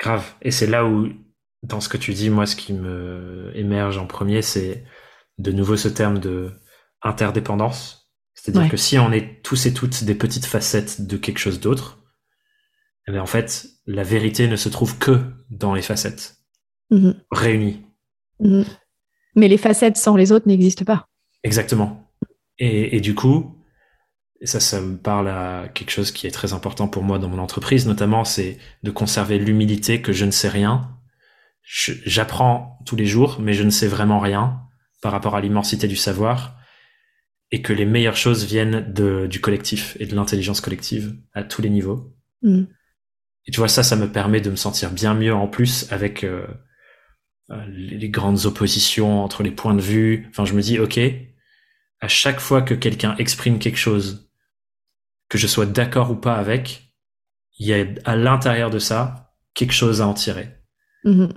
Grave. 0.00 0.34
Et 0.40 0.50
c'est 0.50 0.66
là 0.66 0.86
où, 0.86 1.08
dans 1.64 1.80
ce 1.80 1.88
que 1.88 1.96
tu 1.96 2.12
dis, 2.12 2.30
moi, 2.30 2.46
ce 2.46 2.56
qui 2.56 2.72
me 2.72 3.50
émerge 3.54 3.98
en 3.98 4.06
premier, 4.06 4.42
c'est 4.42 4.84
de 5.38 5.50
nouveau 5.50 5.76
ce 5.76 5.88
terme 5.88 6.18
de 6.18 6.52
interdépendance. 7.02 8.12
C'est-à-dire 8.34 8.62
Ouais. 8.62 8.68
que 8.68 8.76
si 8.76 8.98
on 8.98 9.12
est 9.12 9.42
tous 9.42 9.66
et 9.66 9.72
toutes 9.74 10.04
des 10.04 10.14
petites 10.14 10.46
facettes 10.46 11.06
de 11.06 11.16
quelque 11.16 11.38
chose 11.38 11.60
d'autre, 11.60 12.02
eh 13.08 13.12
bien, 13.12 13.22
en 13.22 13.26
fait, 13.26 13.66
la 13.86 14.02
vérité 14.02 14.48
ne 14.48 14.56
se 14.56 14.68
trouve 14.68 14.98
que 14.98 15.20
dans 15.50 15.74
les 15.74 15.82
facettes 15.82 16.36
Mhm, 16.90 17.14
réunies. 17.30 17.82
mhm. 18.40 18.64
Mais 19.36 19.48
les 19.48 19.58
facettes 19.58 19.96
sans 19.96 20.16
les 20.16 20.30
autres 20.32 20.46
n'existent 20.46 20.84
pas. 20.84 21.08
Exactement. 21.42 22.10
Et, 22.58 22.96
et 22.96 23.00
du 23.00 23.14
coup, 23.14 23.58
et 24.40 24.46
ça, 24.46 24.60
ça 24.60 24.80
me 24.80 24.96
parle 24.96 25.28
à 25.28 25.68
quelque 25.74 25.90
chose 25.90 26.12
qui 26.12 26.26
est 26.26 26.30
très 26.30 26.52
important 26.52 26.86
pour 26.88 27.02
moi 27.02 27.18
dans 27.18 27.28
mon 27.28 27.38
entreprise, 27.38 27.86
notamment, 27.86 28.24
c'est 28.24 28.58
de 28.82 28.90
conserver 28.90 29.38
l'humilité 29.38 30.02
que 30.02 30.12
je 30.12 30.24
ne 30.24 30.30
sais 30.30 30.48
rien. 30.48 30.90
J'apprends 31.64 32.78
tous 32.84 32.94
les 32.94 33.06
jours, 33.06 33.38
mais 33.40 33.54
je 33.54 33.62
ne 33.62 33.70
sais 33.70 33.88
vraiment 33.88 34.20
rien 34.20 34.60
par 35.00 35.12
rapport 35.12 35.34
à 35.34 35.40
l'immensité 35.40 35.88
du 35.88 35.96
savoir 35.96 36.58
et 37.50 37.62
que 37.62 37.72
les 37.72 37.84
meilleures 37.86 38.16
choses 38.16 38.44
viennent 38.44 38.92
de, 38.92 39.26
du 39.26 39.40
collectif 39.40 39.96
et 40.00 40.06
de 40.06 40.14
l'intelligence 40.14 40.60
collective 40.60 41.16
à 41.32 41.42
tous 41.42 41.62
les 41.62 41.70
niveaux. 41.70 42.14
Mhm. 42.42 42.66
Et 43.46 43.50
tu 43.50 43.58
vois, 43.58 43.68
ça, 43.68 43.82
ça 43.82 43.96
me 43.96 44.10
permet 44.10 44.40
de 44.40 44.50
me 44.50 44.56
sentir 44.56 44.90
bien 44.90 45.14
mieux 45.14 45.34
en 45.34 45.46
plus 45.46 45.90
avec 45.92 46.24
euh, 46.24 46.46
euh, 47.50 47.64
les 47.68 48.08
grandes 48.08 48.46
oppositions 48.46 49.22
entre 49.22 49.42
les 49.42 49.50
points 49.50 49.74
de 49.74 49.82
vue. 49.82 50.26
Enfin, 50.30 50.44
je 50.44 50.54
me 50.54 50.62
dis, 50.62 50.78
ok, 50.78 50.98
à 52.00 52.08
chaque 52.08 52.40
fois 52.40 52.62
que 52.62 52.74
quelqu'un 52.74 53.14
exprime 53.16 53.58
quelque 53.58 53.78
chose, 53.78 54.30
que 55.28 55.38
je 55.38 55.46
sois 55.46 55.66
d'accord 55.66 56.10
ou 56.10 56.16
pas 56.16 56.36
avec, 56.36 56.94
il 57.58 57.66
y 57.66 57.74
a 57.74 57.84
à 58.04 58.16
l'intérieur 58.16 58.70
de 58.70 58.78
ça 58.78 59.34
quelque 59.54 59.72
chose 59.72 60.00
à 60.00 60.06
en 60.06 60.14
tirer. 60.14 60.48
Mhm. 61.04 61.32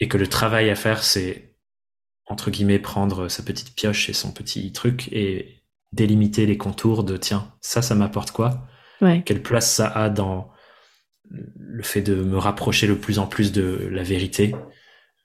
Et 0.00 0.08
que 0.08 0.18
le 0.18 0.26
travail 0.26 0.70
à 0.70 0.74
faire, 0.74 1.02
c'est, 1.02 1.56
entre 2.26 2.50
guillemets, 2.50 2.78
prendre 2.78 3.28
sa 3.28 3.42
petite 3.42 3.74
pioche 3.74 4.08
et 4.08 4.12
son 4.12 4.32
petit 4.32 4.72
truc 4.72 5.08
et 5.12 5.62
délimiter 5.92 6.46
les 6.46 6.56
contours 6.56 7.04
de, 7.04 7.16
tiens, 7.16 7.52
ça, 7.60 7.82
ça 7.82 7.94
m'apporte 7.94 8.30
quoi? 8.30 8.66
Ouais. 9.00 9.22
quelle 9.26 9.42
place 9.42 9.68
ça 9.68 9.88
a 9.88 10.10
dans 10.10 10.52
le 11.28 11.82
fait 11.82 12.02
de 12.02 12.14
me 12.14 12.38
rapprocher 12.38 12.86
le 12.86 12.98
plus 12.98 13.18
en 13.18 13.26
plus 13.26 13.50
de 13.50 13.88
la 13.90 14.02
vérité, 14.04 14.54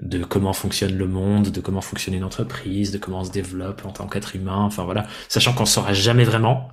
de 0.02 0.24
comment 0.24 0.54
fonctionne 0.54 0.98
le 0.98 1.08
monde, 1.08 1.50
de 1.50 1.62
comment 1.62 1.82
fonctionne 1.82 2.16
une 2.16 2.24
entreprise, 2.24 2.92
de 2.92 2.98
comment 2.98 3.20
on 3.20 3.24
se 3.24 3.32
développe 3.32 3.86
en 3.86 3.92
tant 3.92 4.08
qu'être 4.08 4.36
humain, 4.36 4.62
enfin 4.64 4.84
voilà, 4.84 5.06
sachant 5.28 5.54
qu'on 5.54 5.66
saura 5.66 5.94
jamais 5.94 6.24
vraiment. 6.24 6.70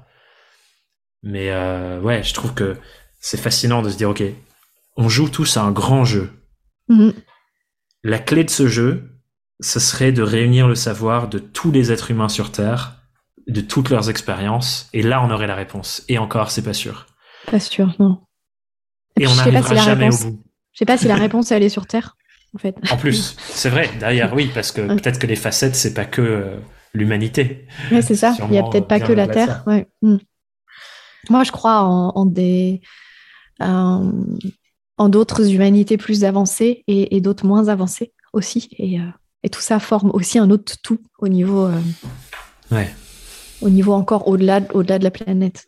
Mais 1.23 1.51
euh, 1.51 2.01
ouais, 2.01 2.23
je 2.23 2.35
trouve 2.35 2.55
que 2.55 2.77
c'est 3.21 3.41
fascinant 3.41 3.83
de 3.83 3.91
se 3.91 3.97
dire, 3.97 4.11
ok, 4.11 4.23
on 4.97 5.09
joue 5.09 5.29
tous 5.29 5.57
à 5.57 5.63
un 5.63 5.73
grand 5.73 6.05
jeu. 6.05 6.31
Mhm. 6.89 7.13
La 8.05 8.19
clé 8.19 8.45
de 8.45 8.51
ce 8.51 8.69
jeu, 8.69 9.19
ce 9.61 9.81
serait 9.81 10.13
de 10.13 10.23
réunir 10.23 10.69
le 10.69 10.75
savoir 10.77 11.29
de 11.29 11.39
tous 11.39 11.73
les 11.73 11.91
êtres 11.91 12.11
humains 12.11 12.29
sur 12.29 12.53
Terre, 12.53 13.01
de 13.49 13.61
toutes 13.61 13.91
leurs 13.91 14.11
expériences, 14.11 14.89
et 14.93 15.03
là 15.03 15.23
on 15.25 15.31
aurait 15.31 15.47
la 15.47 15.55
réponse. 15.55 16.05
Et 16.09 16.19
encore, 16.19 16.51
c'est 16.51 16.63
pas 16.63 16.73
sûr. 16.75 17.07
Pas 17.51 17.61
sûr, 17.61 17.93
non. 17.99 18.21
Et 19.17 19.25
puis, 19.25 19.33
on 19.33 19.37
n'arrivera 19.37 19.77
si 19.77 19.83
jamais 19.85 20.05
réponse- 20.07 20.25
au 20.25 20.31
bout. 20.31 20.43
Je 20.73 20.79
sais 20.79 20.85
pas 20.87 20.97
si 20.99 21.07
la 21.09 21.15
réponse 21.27 21.51
elle 21.53 21.63
est 21.63 21.69
sur 21.69 21.87
Terre, 21.87 22.17
en 22.55 22.59
fait. 22.59 22.77
En 22.91 22.97
plus, 22.97 23.37
c'est 23.39 23.71
vrai. 23.71 23.89
D'ailleurs, 24.01 24.33
oui, 24.35 24.51
parce 24.53 24.73
que 24.73 24.81
Ouais. 24.83 24.97
peut-être 24.97 25.19
que 25.19 25.27
les 25.27 25.37
facettes, 25.37 25.77
c'est 25.77 25.95
pas 25.95 26.05
que 26.05 26.21
euh, 26.23 26.57
l'humanité. 26.95 27.67
Ouais, 27.93 28.03
c'est 28.03 28.17
ça. 28.17 28.35
Il 28.49 28.55
y 28.55 28.59
a 28.59 28.63
peut-être 28.65 28.89
pas 28.89 29.01
que 29.01 29.13
la 29.13 29.29
Terre. 29.29 29.63
ça. 29.65 29.71
Ouais. 29.71 29.89
Mm. 30.03 30.17
Moi, 31.31 31.45
je 31.45 31.53
crois 31.53 31.83
en, 31.83 32.09
en 32.15 32.27
des 32.27 32.81
en 34.97 35.09
d'autres 35.09 35.51
humanités 35.53 35.97
plus 35.97 36.25
avancées 36.25 36.85
et, 36.87 37.17
et 37.17 37.21
d'autres 37.21 37.47
moins 37.47 37.69
avancées 37.69 38.13
aussi. 38.33 38.69
Et, 38.79 38.99
euh, 39.01 39.05
et 39.43 39.51
tout 39.51 39.61
ça 39.61 39.79
forme 39.81 40.11
aussi 40.13 40.39
un 40.39 40.51
autre 40.51 40.75
tout 40.83 41.01
au 41.19 41.29
niveau, 41.29 41.67
euh, 41.67 41.81
Ouais. 42.71 42.89
au 43.61 43.69
niveau 43.71 43.93
encore 43.93 44.29
au-delà, 44.29 44.61
de 44.61 45.05
la 45.05 45.11
planète. 45.11 45.67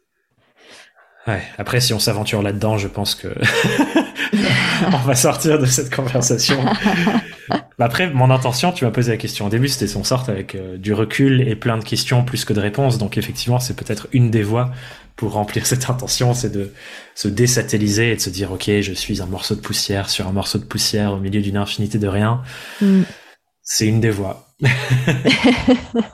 Ouais. 1.26 1.42
Après, 1.58 1.80
si 1.80 1.92
on 1.92 1.98
s'aventure 1.98 2.40
là-dedans, 2.40 2.78
je 2.78 2.86
pense 2.88 3.14
que 3.16 3.28
on 4.92 4.96
va 4.98 5.14
sortir 5.16 5.58
de 5.58 5.66
cette 5.66 5.94
conversation. 5.94 6.56
Après, 7.78 8.10
mon 8.10 8.30
intention, 8.30 8.72
tu 8.72 8.84
m'as 8.84 8.90
posé 8.90 9.10
la 9.12 9.16
question 9.18 9.46
au 9.46 9.48
début, 9.48 9.68
c'était 9.68 9.86
son 9.88 10.04
sorte 10.04 10.28
avec 10.28 10.54
euh, 10.54 10.76
du 10.78 10.92
recul 10.94 11.40
et 11.46 11.56
plein 11.56 11.78
de 11.78 11.84
questions 11.84 12.24
plus 12.24 12.44
que 12.44 12.52
de 12.52 12.60
réponses. 12.60 12.98
Donc 12.98 13.18
effectivement, 13.18 13.58
c'est 13.58 13.74
peut-être 13.76 14.06
une 14.12 14.30
des 14.30 14.42
voies 14.42 14.70
pour 15.16 15.32
remplir 15.32 15.66
cette 15.66 15.88
intention, 15.88 16.34
c'est 16.34 16.50
de 16.50 16.72
se 17.14 17.28
désatelliser 17.28 18.12
et 18.12 18.16
de 18.16 18.20
se 18.20 18.30
dire, 18.30 18.52
ok, 18.52 18.70
je 18.80 18.92
suis 18.92 19.22
un 19.22 19.26
morceau 19.26 19.54
de 19.54 19.60
poussière 19.60 20.10
sur 20.10 20.28
un 20.28 20.32
morceau 20.32 20.58
de 20.58 20.64
poussière 20.64 21.12
au 21.14 21.18
milieu 21.18 21.40
d'une 21.40 21.56
infinité 21.56 21.98
de 21.98 22.08
rien. 22.08 22.42
Mm. 22.82 23.02
C'est 23.62 23.86
une 23.86 24.00
des 24.00 24.10
voies. 24.10 24.46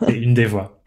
c'est 0.07 0.15
une 0.15 0.35
des 0.35 0.47
voies. 0.47 0.79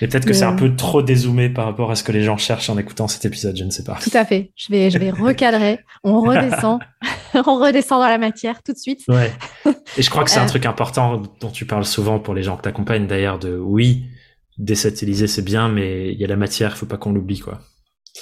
Et 0.00 0.08
peut-être 0.08 0.26
que 0.26 0.32
c'est 0.32 0.44
un 0.44 0.56
peu 0.56 0.74
trop 0.74 1.00
dézoomé 1.02 1.48
par 1.48 1.66
rapport 1.66 1.90
à 1.92 1.94
ce 1.94 2.02
que 2.02 2.10
les 2.10 2.24
gens 2.24 2.36
cherchent 2.36 2.70
en 2.70 2.78
écoutant 2.78 3.06
cet 3.06 3.24
épisode, 3.24 3.56
je 3.56 3.62
ne 3.62 3.70
sais 3.70 3.84
pas. 3.84 3.98
Tout 4.02 4.10
à 4.14 4.24
fait. 4.24 4.52
Je 4.56 4.72
vais, 4.72 4.90
je 4.90 4.98
vais 4.98 5.10
recadrer. 5.10 5.78
On 6.02 6.20
redescend. 6.20 6.80
On 7.34 7.58
redescend 7.60 8.00
dans 8.00 8.08
la 8.08 8.18
matière 8.18 8.62
tout 8.62 8.72
de 8.72 8.78
suite. 8.78 9.00
Ouais. 9.08 9.32
Et 9.96 10.02
je 10.02 10.10
crois 10.10 10.24
que 10.24 10.30
c'est 10.30 10.38
un 10.40 10.44
Euh. 10.44 10.48
truc 10.48 10.66
important 10.66 11.22
dont 11.40 11.50
tu 11.50 11.66
parles 11.66 11.84
souvent 11.84 12.18
pour 12.18 12.34
les 12.34 12.42
gens 12.42 12.56
que 12.56 12.62
t'accompagnes 12.62 13.06
d'ailleurs 13.06 13.38
de 13.38 13.56
oui, 13.56 14.04
désatelliser 14.58 15.26
c'est 15.26 15.42
bien, 15.42 15.68
mais 15.68 16.12
il 16.12 16.20
y 16.20 16.24
a 16.24 16.28
la 16.28 16.36
matière, 16.36 16.76
faut 16.76 16.86
pas 16.86 16.96
qu'on 16.96 17.12
l'oublie 17.12 17.40
quoi. 17.40 17.60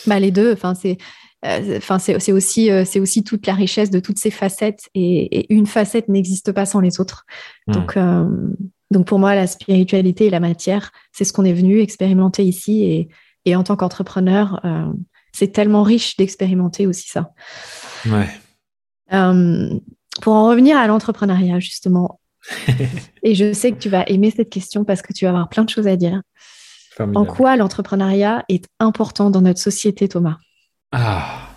Bah, 0.07 0.19
les 0.19 0.31
deux, 0.31 0.53
enfin, 0.53 0.75
c'est, 0.75 0.97
euh, 1.45 1.77
enfin, 1.77 1.99
c'est, 1.99 2.19
c'est 2.19 2.33
aussi, 2.33 2.71
euh, 2.71 2.85
c'est 2.85 3.01
aussi 3.01 3.25
toute 3.25 3.47
la 3.47 3.55
richesse 3.55 3.91
de 3.91 4.01
toutes 4.01 4.19
ces 4.19 4.31
facettes 4.31 4.89
et, 4.95 5.41
et 5.41 5.53
une 5.53 5.67
facette 5.67 6.09
n'existe 6.09 6.53
pas 6.53 6.67
sans 6.67 6.81
les 6.81 7.01
autres. 7.01 7.25
Hmm. 7.67 7.73
Donc, 7.73 7.97
euh, 7.97 8.27
donc 8.91 9.07
pour 9.07 9.19
moi, 9.19 9.35
la 9.35 9.47
spiritualité 9.47 10.27
et 10.27 10.31
la 10.31 10.41
matière, 10.41 10.93
c'est 11.13 11.25
ce 11.25 11.33
qu'on 11.33 11.45
est 11.45 11.53
venu 11.53 11.81
expérimenter 11.81 12.45
ici 12.45 12.85
et, 12.85 13.09
et 13.45 13.57
en 13.57 13.65
tant 13.65 13.77
qu'entrepreneur, 13.77 14.61
c'est 15.33 15.53
tellement 15.53 15.83
riche 15.83 16.17
d'expérimenter 16.17 16.87
aussi 16.87 17.09
ça. 17.09 17.33
Ouais. 18.07 18.29
Pour 20.21 20.35
en 20.35 20.47
revenir 20.47 20.77
à 20.77 20.87
l'entrepreneuriat, 20.87 21.59
justement, 21.59 22.21
et 23.23 23.35
je 23.35 23.53
sais 23.53 23.73
que 23.73 23.79
tu 23.79 23.89
vas 23.89 24.05
aimer 24.07 24.31
cette 24.31 24.51
question 24.51 24.85
parce 24.85 25.03
que 25.03 25.13
tu 25.13 25.25
vas 25.25 25.31
avoir 25.31 25.49
plein 25.49 25.65
de 25.65 25.71
choses 25.71 25.87
à 25.87 25.97
dire. 25.97 26.23
En 26.99 27.25
quoi 27.25 27.57
l'entrepreneuriat 27.57 28.45
est 28.49 28.67
important 28.79 29.31
dans 29.31 29.41
notre 29.41 29.61
société, 29.61 30.09
Thomas? 30.09 30.37
Ah, 30.93 31.49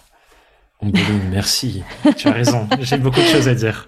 merci. 0.82 1.84
tu 2.16 2.28
as 2.28 2.32
raison. 2.32 2.68
J'ai 2.80 2.98
beaucoup 2.98 3.20
de 3.20 3.26
choses 3.26 3.48
à 3.48 3.56
dire. 3.56 3.88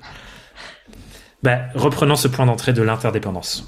Bah, 1.43 1.68
reprenons 1.76 2.16
ce 2.16 2.28
point 2.28 2.45
d'entrée 2.45 2.74
de 2.74 2.82
l'interdépendance. 2.82 3.68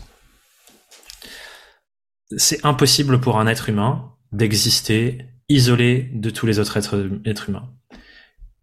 C'est 2.37 2.65
impossible 2.65 3.19
pour 3.21 3.39
un 3.39 3.47
être 3.47 3.69
humain 3.69 4.13
d'exister 4.31 5.25
isolé 5.47 6.09
de 6.13 6.29
tous 6.29 6.45
les 6.45 6.59
autres 6.59 6.77
êtres, 6.77 7.49
humains. 7.49 7.69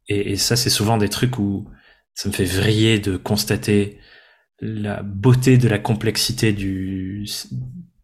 Et, 0.08 0.36
ça, 0.36 0.54
c'est 0.54 0.70
souvent 0.70 0.98
des 0.98 1.08
trucs 1.08 1.38
où 1.38 1.68
ça 2.14 2.28
me 2.28 2.34
fait 2.34 2.44
vriller 2.44 2.98
de 2.98 3.16
constater 3.16 3.98
la 4.60 5.02
beauté 5.02 5.58
de 5.58 5.68
la 5.68 5.78
complexité 5.78 6.52
du, 6.52 7.26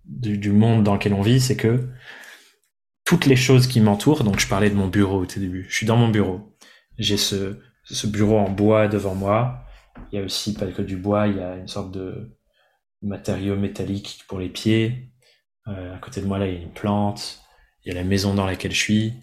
du, 0.05 0.53
monde 0.53 0.85
dans 0.85 0.95
lequel 0.95 1.15
on 1.15 1.23
vit, 1.23 1.41
c'est 1.41 1.57
que 1.57 1.89
toutes 3.05 3.27
les 3.27 3.37
choses 3.37 3.67
qui 3.67 3.81
m'entourent, 3.81 4.25
donc 4.25 4.39
je 4.39 4.47
parlais 4.47 4.71
de 4.71 4.75
mon 4.75 4.89
bureau 4.89 5.23
au 5.23 5.27
début, 5.27 5.67
je 5.69 5.77
suis 5.77 5.87
dans 5.87 5.97
mon 5.97 6.09
bureau, 6.09 6.57
j'ai 6.99 7.17
ce, 7.17 7.59
ce 7.85 8.07
bureau 8.07 8.39
en 8.39 8.51
bois 8.51 8.89
devant 8.89 9.15
moi, 9.15 9.65
il 10.11 10.19
y 10.19 10.23
a 10.23 10.25
aussi 10.25 10.55
pas 10.55 10.67
que 10.67 10.83
du 10.83 10.97
bois, 10.97 11.27
il 11.29 11.37
y 11.37 11.41
a 11.41 11.57
une 11.57 11.69
sorte 11.69 11.93
de 11.93 12.37
matériau 13.01 13.57
métallique 13.57 14.25
pour 14.29 14.39
les 14.39 14.49
pieds, 14.49 15.13
euh, 15.69 15.95
à 15.95 15.99
côté 15.99 16.21
de 16.21 16.27
moi 16.27 16.39
là 16.39 16.47
il 16.47 16.55
y 16.55 16.59
a 16.59 16.61
une 16.61 16.73
plante, 16.73 17.43
il 17.85 17.93
y 17.93 17.97
a 17.97 18.01
la 18.01 18.07
maison 18.07 18.35
dans 18.35 18.47
laquelle 18.47 18.73
je 18.73 18.81
suis. 18.81 19.15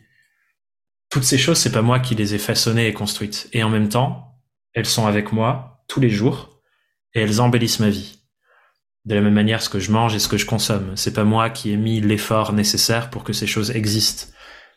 Toutes 1.09 1.23
ces 1.23 1.37
choses, 1.37 1.57
c'est 1.57 1.71
pas 1.71 1.81
moi 1.81 1.99
qui 1.99 2.13
les 2.13 2.35
ai 2.35 2.37
façonnées 2.37 2.87
et 2.87 2.93
construites. 2.93 3.49
Et 3.51 3.63
en 3.63 3.69
même 3.69 3.89
temps, 3.89 4.35
elles 4.73 4.85
sont 4.85 5.07
avec 5.07 5.31
moi 5.31 5.83
tous 5.87 5.99
les 5.99 6.09
jours 6.09 6.48
et 7.13 7.21
elles 7.21 7.41
embellissent 7.41 7.79
ma 7.79 7.89
vie. 7.89 8.19
De 9.05 9.15
la 9.15 9.21
même 9.21 9.33
manière, 9.33 9.61
ce 9.61 9.69
que 9.69 9.79
je 9.79 9.91
mange 9.91 10.15
et 10.15 10.19
ce 10.19 10.27
que 10.27 10.37
je 10.37 10.45
consomme, 10.45 10.95
c'est 10.95 11.13
pas 11.13 11.23
moi 11.23 11.49
qui 11.49 11.71
ai 11.71 11.77
mis 11.77 12.01
l'effort 12.01 12.53
nécessaire 12.53 13.09
pour 13.09 13.23
que 13.23 13.33
ces 13.33 13.47
choses 13.47 13.71
existent. 13.71 14.27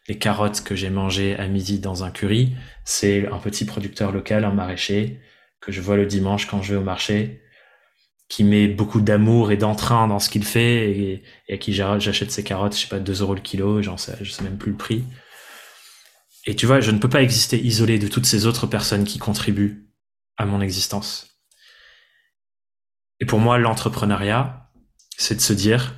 Les 0.08 0.18
carottes 0.18 0.62
que 0.62 0.74
j'ai 0.74 0.90
mangées 0.90 1.36
à 1.36 1.46
midi 1.48 1.78
dans 1.78 2.04
un 2.04 2.10
curry, 2.10 2.54
c'est 2.84 3.28
un 3.28 3.38
petit 3.38 3.64
producteur 3.64 4.12
local, 4.12 4.44
un 4.44 4.52
maraîcher, 4.52 5.20
que 5.60 5.72
je 5.72 5.80
vois 5.80 5.96
le 5.96 6.06
dimanche 6.06 6.46
quand 6.46 6.62
je 6.62 6.72
vais 6.72 6.78
au 6.78 6.84
marché, 6.84 7.42
qui 8.28 8.44
met 8.44 8.66
beaucoup 8.66 9.00
d'amour 9.00 9.52
et 9.52 9.56
d'entrain 9.56 10.08
dans 10.08 10.18
ce 10.18 10.30
qu'il 10.30 10.44
fait 10.44 10.90
et, 10.90 11.22
à 11.52 11.56
qui 11.58 11.72
j'achète 11.72 12.30
ses 12.30 12.42
carottes, 12.42 12.74
je 12.74 12.80
sais 12.80 12.88
pas, 12.88 12.98
2 12.98 13.20
euros 13.20 13.34
le 13.34 13.40
kilo, 13.40 13.82
j'en 13.82 13.96
sais, 13.96 14.16
sais 14.24 14.42
même 14.42 14.58
plus 14.58 14.72
le 14.72 14.78
prix. 14.78 15.04
Et 16.46 16.56
tu 16.56 16.66
vois, 16.66 16.80
je 16.80 16.90
ne 16.90 16.98
peux 16.98 17.08
pas 17.08 17.22
exister 17.22 17.60
isolé 17.60 17.98
de 17.98 18.08
toutes 18.08 18.26
ces 18.26 18.46
autres 18.46 18.66
personnes 18.66 19.04
qui 19.04 19.18
contribuent 19.18 19.88
à 20.36 20.46
mon 20.46 20.60
existence. 20.60 21.31
Et 23.22 23.24
pour 23.24 23.38
moi, 23.38 23.56
l'entrepreneuriat, 23.56 24.68
c'est 25.16 25.36
de 25.36 25.40
se 25.40 25.52
dire, 25.52 25.94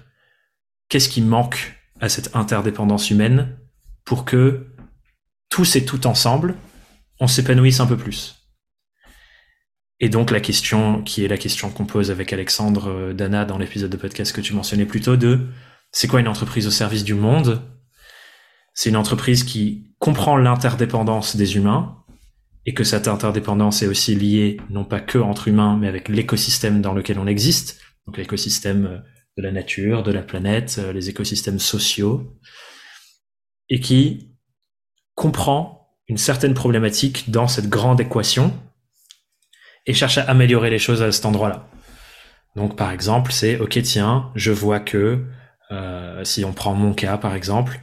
qu'est-ce 0.90 1.08
qui 1.08 1.22
manque 1.22 1.74
à 1.98 2.10
cette 2.10 2.36
interdépendance 2.36 3.10
humaine 3.10 3.56
pour 4.04 4.26
que 4.26 4.66
tous 5.48 5.74
et 5.76 5.86
tout 5.86 6.06
ensemble, 6.06 6.54
on 7.20 7.26
s'épanouisse 7.26 7.80
un 7.80 7.86
peu 7.86 7.96
plus? 7.96 8.50
Et 10.00 10.10
donc 10.10 10.30
la 10.30 10.40
question 10.40 11.02
qui 11.02 11.24
est 11.24 11.28
la 11.28 11.38
question 11.38 11.70
qu'on 11.70 11.86
pose 11.86 12.10
avec 12.10 12.30
Alexandre 12.34 12.90
euh, 12.90 13.14
Dana 13.14 13.46
dans 13.46 13.56
l'épisode 13.56 13.90
de 13.90 13.96
podcast 13.96 14.36
que 14.36 14.42
tu 14.42 14.52
mentionnais 14.52 14.84
plus 14.84 15.00
tôt 15.00 15.16
de 15.16 15.48
c'est 15.92 16.08
quoi 16.08 16.20
une 16.20 16.28
entreprise 16.28 16.66
au 16.66 16.70
service 16.70 17.04
du 17.04 17.14
monde? 17.14 17.62
C'est 18.74 18.90
une 18.90 18.96
entreprise 18.96 19.44
qui 19.44 19.94
comprend 19.98 20.36
l'interdépendance 20.36 21.36
des 21.36 21.56
humains 21.56 22.03
et 22.66 22.74
que 22.74 22.84
cette 22.84 23.08
interdépendance 23.08 23.82
est 23.82 23.86
aussi 23.86 24.14
liée 24.14 24.58
non 24.70 24.84
pas 24.84 25.00
que 25.00 25.18
entre 25.18 25.48
humains 25.48 25.76
mais 25.78 25.88
avec 25.88 26.08
l'écosystème 26.08 26.80
dans 26.80 26.94
lequel 26.94 27.18
on 27.18 27.26
existe, 27.26 27.80
donc 28.06 28.16
l'écosystème 28.16 28.86
euh, 28.86 28.98
de 29.36 29.42
la 29.42 29.52
nature, 29.52 30.02
de 30.02 30.12
la 30.12 30.22
planète, 30.22 30.76
euh, 30.78 30.92
les 30.92 31.08
écosystèmes 31.08 31.58
sociaux 31.58 32.38
et 33.68 33.80
qui 33.80 34.30
comprend 35.14 35.90
une 36.08 36.18
certaine 36.18 36.54
problématique 36.54 37.30
dans 37.30 37.48
cette 37.48 37.68
grande 37.68 38.00
équation 38.00 38.52
et 39.86 39.94
cherche 39.94 40.18
à 40.18 40.24
améliorer 40.24 40.70
les 40.70 40.78
choses 40.78 41.02
à 41.02 41.12
cet 41.12 41.26
endroit-là. 41.26 41.68
Donc 42.56 42.76
par 42.76 42.90
exemple, 42.90 43.32
c'est 43.32 43.58
ok 43.58 43.80
tiens, 43.82 44.30
je 44.34 44.52
vois 44.52 44.80
que 44.80 45.24
euh, 45.70 46.24
si 46.24 46.44
on 46.44 46.52
prend 46.52 46.74
mon 46.74 46.94
cas 46.94 47.18
par 47.18 47.34
exemple, 47.34 47.80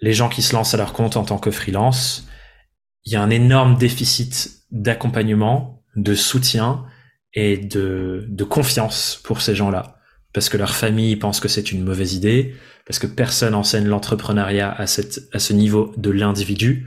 les 0.00 0.12
gens 0.12 0.28
qui 0.28 0.42
se 0.42 0.54
lancent 0.54 0.74
à 0.74 0.76
leur 0.76 0.92
compte 0.92 1.16
en 1.16 1.24
tant 1.24 1.38
que 1.38 1.50
freelance, 1.50 2.28
il 3.06 3.12
y 3.12 3.16
a 3.16 3.22
un 3.22 3.30
énorme 3.30 3.76
déficit 3.76 4.62
d'accompagnement, 4.70 5.82
de 5.96 6.14
soutien 6.14 6.84
et 7.32 7.56
de, 7.56 8.28
confiance 8.48 9.20
pour 9.24 9.40
ces 9.40 9.54
gens-là. 9.54 9.98
Parce 10.32 10.48
que 10.48 10.58
leur 10.58 10.74
famille 10.74 11.16
pense 11.16 11.40
que 11.40 11.48
c'est 11.48 11.72
une 11.72 11.82
mauvaise 11.82 12.12
idée, 12.14 12.54
parce 12.84 12.98
que 12.98 13.06
personne 13.06 13.54
enseigne 13.54 13.86
l'entrepreneuriat 13.86 14.70
à, 14.70 14.86
ce 14.86 15.52
niveau 15.52 15.92
de 15.96 16.10
l'individu. 16.10 16.86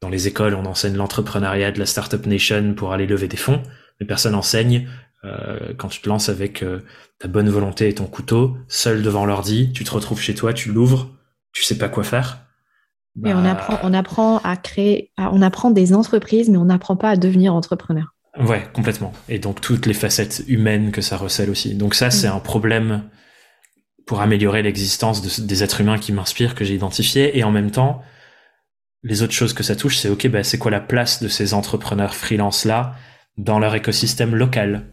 Dans 0.00 0.08
les 0.08 0.26
écoles, 0.26 0.54
on 0.54 0.64
enseigne 0.64 0.96
l'entrepreneuriat 0.96 1.70
de 1.70 1.78
la 1.78 1.86
Startup 1.86 2.24
Nation 2.26 2.74
pour 2.74 2.92
aller 2.92 3.06
lever 3.06 3.28
des 3.28 3.36
fonds 3.36 3.62
les 4.00 4.06
personnes 4.06 4.34
enseignent 4.34 4.88
euh, 5.24 5.74
quand 5.76 5.88
tu 5.88 6.00
te 6.00 6.08
lances 6.08 6.28
avec 6.28 6.62
euh, 6.62 6.80
ta 7.18 7.28
bonne 7.28 7.50
volonté 7.50 7.88
et 7.88 7.94
ton 7.94 8.06
couteau, 8.06 8.56
seul 8.68 9.02
devant 9.02 9.26
l'ordi, 9.26 9.72
tu 9.72 9.84
te 9.84 9.90
retrouves 9.90 10.20
chez 10.20 10.34
toi, 10.34 10.54
tu 10.54 10.72
l'ouvres, 10.72 11.10
tu 11.52 11.62
sais 11.62 11.78
pas 11.78 11.88
quoi 11.88 12.02
faire. 12.02 12.38
Mais 13.22 13.34
on 13.34 13.42
bah, 13.42 13.52
apprend, 13.52 13.78
on 13.82 13.92
apprend 13.92 14.38
à 14.38 14.56
créer, 14.56 15.12
on 15.18 15.42
apprend 15.42 15.70
des 15.70 15.94
entreprises, 15.94 16.48
mais 16.48 16.58
on 16.58 16.66
n'apprend 16.66 16.96
pas 16.96 17.10
à 17.10 17.16
devenir 17.16 17.54
entrepreneur. 17.54 18.14
Ouais, 18.38 18.64
complètement. 18.72 19.12
Et 19.28 19.38
donc 19.38 19.60
toutes 19.60 19.86
les 19.86 19.94
facettes 19.94 20.42
humaines 20.46 20.92
que 20.92 21.00
ça 21.00 21.16
recèle 21.16 21.50
aussi. 21.50 21.74
Donc 21.74 21.94
ça, 21.94 22.10
c'est 22.10 22.28
mm. 22.28 22.36
un 22.36 22.40
problème 22.40 23.02
pour 24.06 24.20
améliorer 24.20 24.62
l'existence 24.62 25.40
des 25.40 25.62
êtres 25.62 25.80
humains 25.80 25.98
qui 25.98 26.12
m'inspirent, 26.12 26.54
que 26.54 26.64
j'ai 26.64 26.74
identifié. 26.74 27.38
Et 27.38 27.44
en 27.44 27.50
même 27.50 27.70
temps, 27.70 28.02
les 29.02 29.22
autres 29.22 29.32
choses 29.32 29.52
que 29.52 29.62
ça 29.62 29.76
touche, 29.76 29.98
c'est 29.98 30.08
ok, 30.08 30.28
bah, 30.28 30.42
c'est 30.42 30.58
quoi 30.58 30.70
la 30.70 30.80
place 30.80 31.22
de 31.22 31.28
ces 31.28 31.54
entrepreneurs 31.54 32.14
freelance 32.14 32.64
là 32.64 32.94
dans 33.36 33.58
leur 33.58 33.74
écosystème 33.74 34.34
local? 34.34 34.86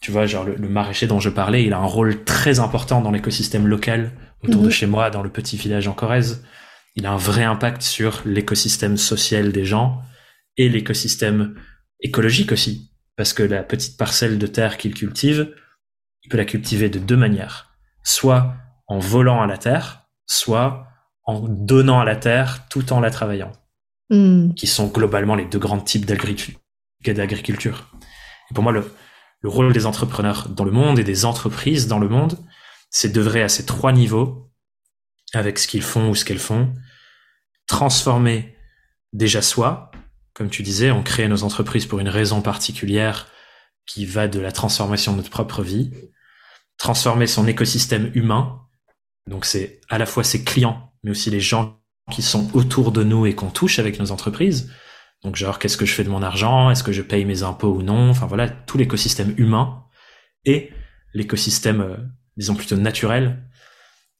Tu 0.00 0.10
vois, 0.10 0.26
genre 0.26 0.44
le, 0.44 0.68
maraîcher 0.68 1.06
dont 1.06 1.20
je 1.20 1.30
parlais, 1.30 1.64
il 1.64 1.72
a 1.72 1.78
un 1.78 1.86
rôle 1.86 2.24
très 2.24 2.60
important 2.60 3.00
dans 3.00 3.10
l'écosystème 3.10 3.66
local 3.66 4.12
autour 4.42 4.60
de 4.60 4.66
mhm. 4.66 4.72
chez 4.72 4.86
moi, 4.86 5.10
dans 5.10 5.22
le 5.22 5.30
petit 5.30 5.56
village 5.56 5.88
en 5.88 5.92
Corrèze. 5.92 6.44
Il 6.96 7.06
a 7.06 7.12
un 7.12 7.16
vrai 7.16 7.44
impact 7.44 7.82
sur 7.82 8.22
l'écosystème 8.24 8.96
social 8.96 9.52
des 9.52 9.64
gens 9.64 10.02
et 10.56 10.68
l'écosystème 10.68 11.54
écologique 12.00 12.52
aussi. 12.52 12.92
Parce 13.16 13.32
que 13.32 13.42
la 13.42 13.62
petite 13.62 13.96
parcelle 13.96 14.38
de 14.38 14.46
terre 14.46 14.76
qu'il 14.76 14.94
cultive, 14.94 15.54
il 16.22 16.28
peut 16.28 16.36
la 16.36 16.44
cultiver 16.44 16.88
de 16.88 16.98
deux 16.98 17.16
manières. 17.16 17.70
Soit 18.02 18.54
en 18.86 18.98
volant 18.98 19.42
à 19.42 19.46
la 19.46 19.58
terre, 19.58 20.06
soit 20.26 20.86
en 21.24 21.40
donnant 21.48 22.00
à 22.00 22.04
la 22.04 22.16
terre 22.16 22.66
tout 22.68 22.92
en 22.92 23.00
la 23.00 23.10
travaillant. 23.10 23.52
Hmm. 24.10 24.52
Qui 24.54 24.66
sont 24.66 24.88
globalement 24.88 25.34
les 25.34 25.46
deux 25.46 25.58
grands 25.58 25.80
types 25.80 26.06
d'agriculture 26.06 26.58
d'agriculture. 27.12 27.90
Et 28.50 28.54
pour 28.54 28.64
moi, 28.64 28.72
le, 28.72 28.90
le 29.40 29.48
rôle 29.48 29.72
des 29.72 29.86
entrepreneurs 29.86 30.48
dans 30.48 30.64
le 30.64 30.70
monde 30.70 30.98
et 30.98 31.04
des 31.04 31.24
entreprises 31.24 31.86
dans 31.86 31.98
le 31.98 32.08
monde, 32.08 32.38
c'est 32.90 33.12
d'œuvrer 33.12 33.42
à 33.42 33.48
ces 33.48 33.66
trois 33.66 33.92
niveaux 33.92 34.43
avec 35.36 35.58
ce 35.58 35.68
qu'ils 35.68 35.82
font 35.82 36.10
ou 36.10 36.14
ce 36.14 36.24
qu'elles 36.24 36.38
font, 36.38 36.72
transformer 37.66 38.56
déjà 39.12 39.42
soi, 39.42 39.90
comme 40.32 40.50
tu 40.50 40.62
disais, 40.62 40.90
on 40.90 41.02
crée 41.02 41.28
nos 41.28 41.44
entreprises 41.44 41.86
pour 41.86 42.00
une 42.00 42.08
raison 42.08 42.42
particulière 42.42 43.28
qui 43.86 44.06
va 44.06 44.28
de 44.28 44.40
la 44.40 44.52
transformation 44.52 45.12
de 45.12 45.18
notre 45.18 45.30
propre 45.30 45.62
vie, 45.62 45.92
transformer 46.78 47.26
son 47.26 47.46
écosystème 47.46 48.10
humain, 48.14 48.60
donc 49.28 49.44
c'est 49.44 49.80
à 49.88 49.98
la 49.98 50.06
fois 50.06 50.24
ses 50.24 50.44
clients, 50.44 50.92
mais 51.02 51.10
aussi 51.10 51.30
les 51.30 51.40
gens 51.40 51.80
qui 52.10 52.22
sont 52.22 52.54
autour 52.54 52.92
de 52.92 53.02
nous 53.02 53.26
et 53.26 53.34
qu'on 53.34 53.50
touche 53.50 53.78
avec 53.78 53.98
nos 53.98 54.10
entreprises, 54.10 54.70
donc 55.24 55.36
genre, 55.36 55.58
qu'est-ce 55.58 55.78
que 55.78 55.86
je 55.86 55.94
fais 55.94 56.04
de 56.04 56.10
mon 56.10 56.22
argent? 56.22 56.70
Est-ce 56.70 56.84
que 56.84 56.92
je 56.92 57.00
paye 57.00 57.24
mes 57.24 57.42
impôts 57.42 57.72
ou 57.72 57.82
non? 57.82 58.10
Enfin 58.10 58.26
voilà, 58.26 58.48
tout 58.48 58.76
l'écosystème 58.76 59.34
humain 59.38 59.84
et 60.44 60.70
l'écosystème, 61.14 61.80
euh, 61.80 61.96
disons 62.36 62.54
plutôt 62.54 62.76
naturel. 62.76 63.42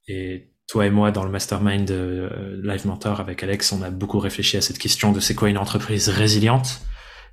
Et 0.08 0.53
toi 0.68 0.86
et 0.86 0.90
moi, 0.90 1.10
dans 1.10 1.24
le 1.24 1.30
mastermind 1.30 1.86
de 1.86 1.94
euh, 1.94 2.60
Live 2.62 2.86
Mentor 2.86 3.20
avec 3.20 3.42
Alex, 3.42 3.72
on 3.72 3.82
a 3.82 3.90
beaucoup 3.90 4.18
réfléchi 4.18 4.56
à 4.56 4.60
cette 4.60 4.78
question 4.78 5.12
de 5.12 5.20
c'est 5.20 5.34
quoi 5.34 5.50
une 5.50 5.58
entreprise 5.58 6.08
résiliente. 6.08 6.80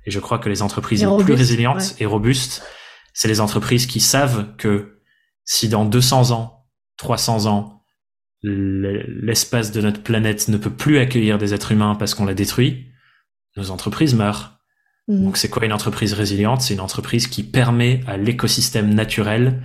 Et 0.04 0.10
je 0.10 0.20
crois 0.20 0.38
que 0.38 0.48
les 0.48 0.62
entreprises 0.62 1.04
les 1.04 1.24
plus 1.24 1.32
résilientes 1.32 1.94
et 1.98 2.06
robustes, 2.06 2.62
c'est 3.14 3.28
les 3.28 3.40
entreprises 3.40 3.86
qui 3.86 4.00
savent 4.00 4.54
que 4.56 5.00
si 5.44 5.68
dans 5.68 5.84
200 5.84 6.32
ans, 6.32 6.66
300 6.98 7.46
ans, 7.46 7.84
l'espace 8.42 9.70
de 9.70 9.80
notre 9.80 10.02
planète 10.02 10.48
ne 10.48 10.56
peut 10.56 10.72
plus 10.72 10.98
accueillir 10.98 11.38
des 11.38 11.54
êtres 11.54 11.72
humains 11.72 11.94
parce 11.94 12.14
qu'on 12.14 12.24
l'a 12.24 12.34
détruit, 12.34 12.88
nos 13.56 13.70
entreprises 13.70 14.14
meurent. 14.14 14.58
Mhm. 15.08 15.24
Donc 15.24 15.36
c'est 15.36 15.48
quoi 15.48 15.64
une 15.64 15.72
entreprise 15.72 16.12
résiliente? 16.12 16.60
C'est 16.62 16.74
une 16.74 16.80
entreprise 16.80 17.28
qui 17.28 17.44
permet 17.44 18.00
à 18.06 18.16
l'écosystème 18.16 18.92
naturel 18.92 19.62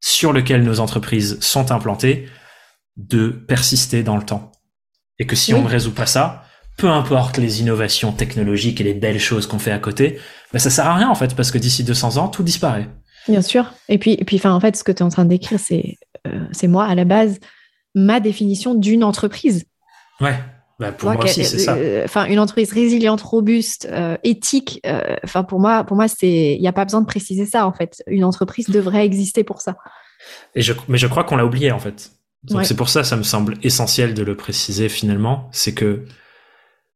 sur 0.00 0.32
lequel 0.32 0.62
nos 0.62 0.80
entreprises 0.80 1.38
sont 1.40 1.70
implantées 1.70 2.28
de 2.98 3.28
persister 3.28 4.02
dans 4.02 4.16
le 4.16 4.24
temps. 4.24 4.52
Et 5.18 5.26
que 5.26 5.36
si 5.36 5.54
on 5.54 5.62
ne 5.62 5.68
résout 5.68 5.94
pas 5.94 6.06
ça, 6.06 6.44
peu 6.76 6.88
importe 6.88 7.38
les 7.38 7.60
innovations 7.60 8.12
technologiques 8.12 8.80
et 8.80 8.84
les 8.84 8.94
belles 8.94 9.18
choses 9.18 9.46
qu'on 9.46 9.58
fait 9.58 9.72
à 9.72 9.78
côté, 9.78 10.18
ben 10.52 10.58
ça 10.58 10.70
sert 10.70 10.86
à 10.86 10.94
rien 10.94 11.08
en 11.08 11.14
fait, 11.14 11.34
parce 11.34 11.50
que 11.50 11.58
d'ici 11.58 11.84
200 11.84 12.16
ans, 12.18 12.28
tout 12.28 12.42
disparaît. 12.42 12.88
Bien 13.26 13.42
sûr. 13.42 13.72
Et 13.88 13.98
puis, 13.98 14.12
et 14.12 14.24
puis 14.24 14.40
en 14.44 14.60
fait, 14.60 14.76
ce 14.76 14.84
que 14.84 14.92
tu 14.92 14.98
es 14.98 15.02
en 15.02 15.08
train 15.08 15.24
de 15.24 15.30
décrire, 15.30 15.60
c'est 15.60 15.96
euh, 16.26 16.46
c'est 16.52 16.68
moi 16.68 16.84
à 16.84 16.94
la 16.94 17.04
base. 17.04 17.38
ma 17.94 18.20
définition 18.20 18.74
d'une 18.74 19.02
entreprise. 19.02 19.64
Ouais. 20.20 20.38
Bah 20.78 20.92
pour 20.92 21.10
moi 21.10 21.24
aussi, 21.24 21.44
c'est 21.44 21.58
ça. 21.58 21.74
Euh, 21.74 22.04
enfin, 22.04 22.26
une 22.26 22.38
entreprise 22.38 22.72
résiliente, 22.72 23.20
robuste, 23.20 23.88
euh, 23.90 24.16
éthique. 24.22 24.80
Enfin, 25.24 25.42
pour 25.42 25.58
moi, 25.58 25.82
pour 25.82 25.96
moi, 25.96 26.06
c'est, 26.06 26.54
il 26.54 26.60
n'y 26.60 26.68
a 26.68 26.72
pas 26.72 26.84
besoin 26.84 27.00
de 27.00 27.06
préciser 27.06 27.46
ça 27.46 27.66
en 27.66 27.72
fait. 27.72 28.02
Une 28.06 28.22
entreprise 28.22 28.68
devrait 28.68 29.04
exister 29.04 29.42
pour 29.42 29.60
ça. 29.60 29.76
Et 30.54 30.62
je, 30.62 30.72
mais 30.86 30.98
je 30.98 31.08
crois 31.08 31.24
qu'on 31.24 31.36
l'a 31.36 31.44
oublié 31.44 31.72
en 31.72 31.80
fait. 31.80 32.12
Donc 32.44 32.64
c'est 32.64 32.76
pour 32.76 32.88
ça, 32.88 33.04
ça 33.04 33.16
me 33.16 33.22
semble 33.22 33.56
essentiel 33.62 34.14
de 34.14 34.22
le 34.22 34.36
préciser 34.36 34.88
finalement, 34.88 35.48
c'est 35.52 35.74
que 35.74 36.04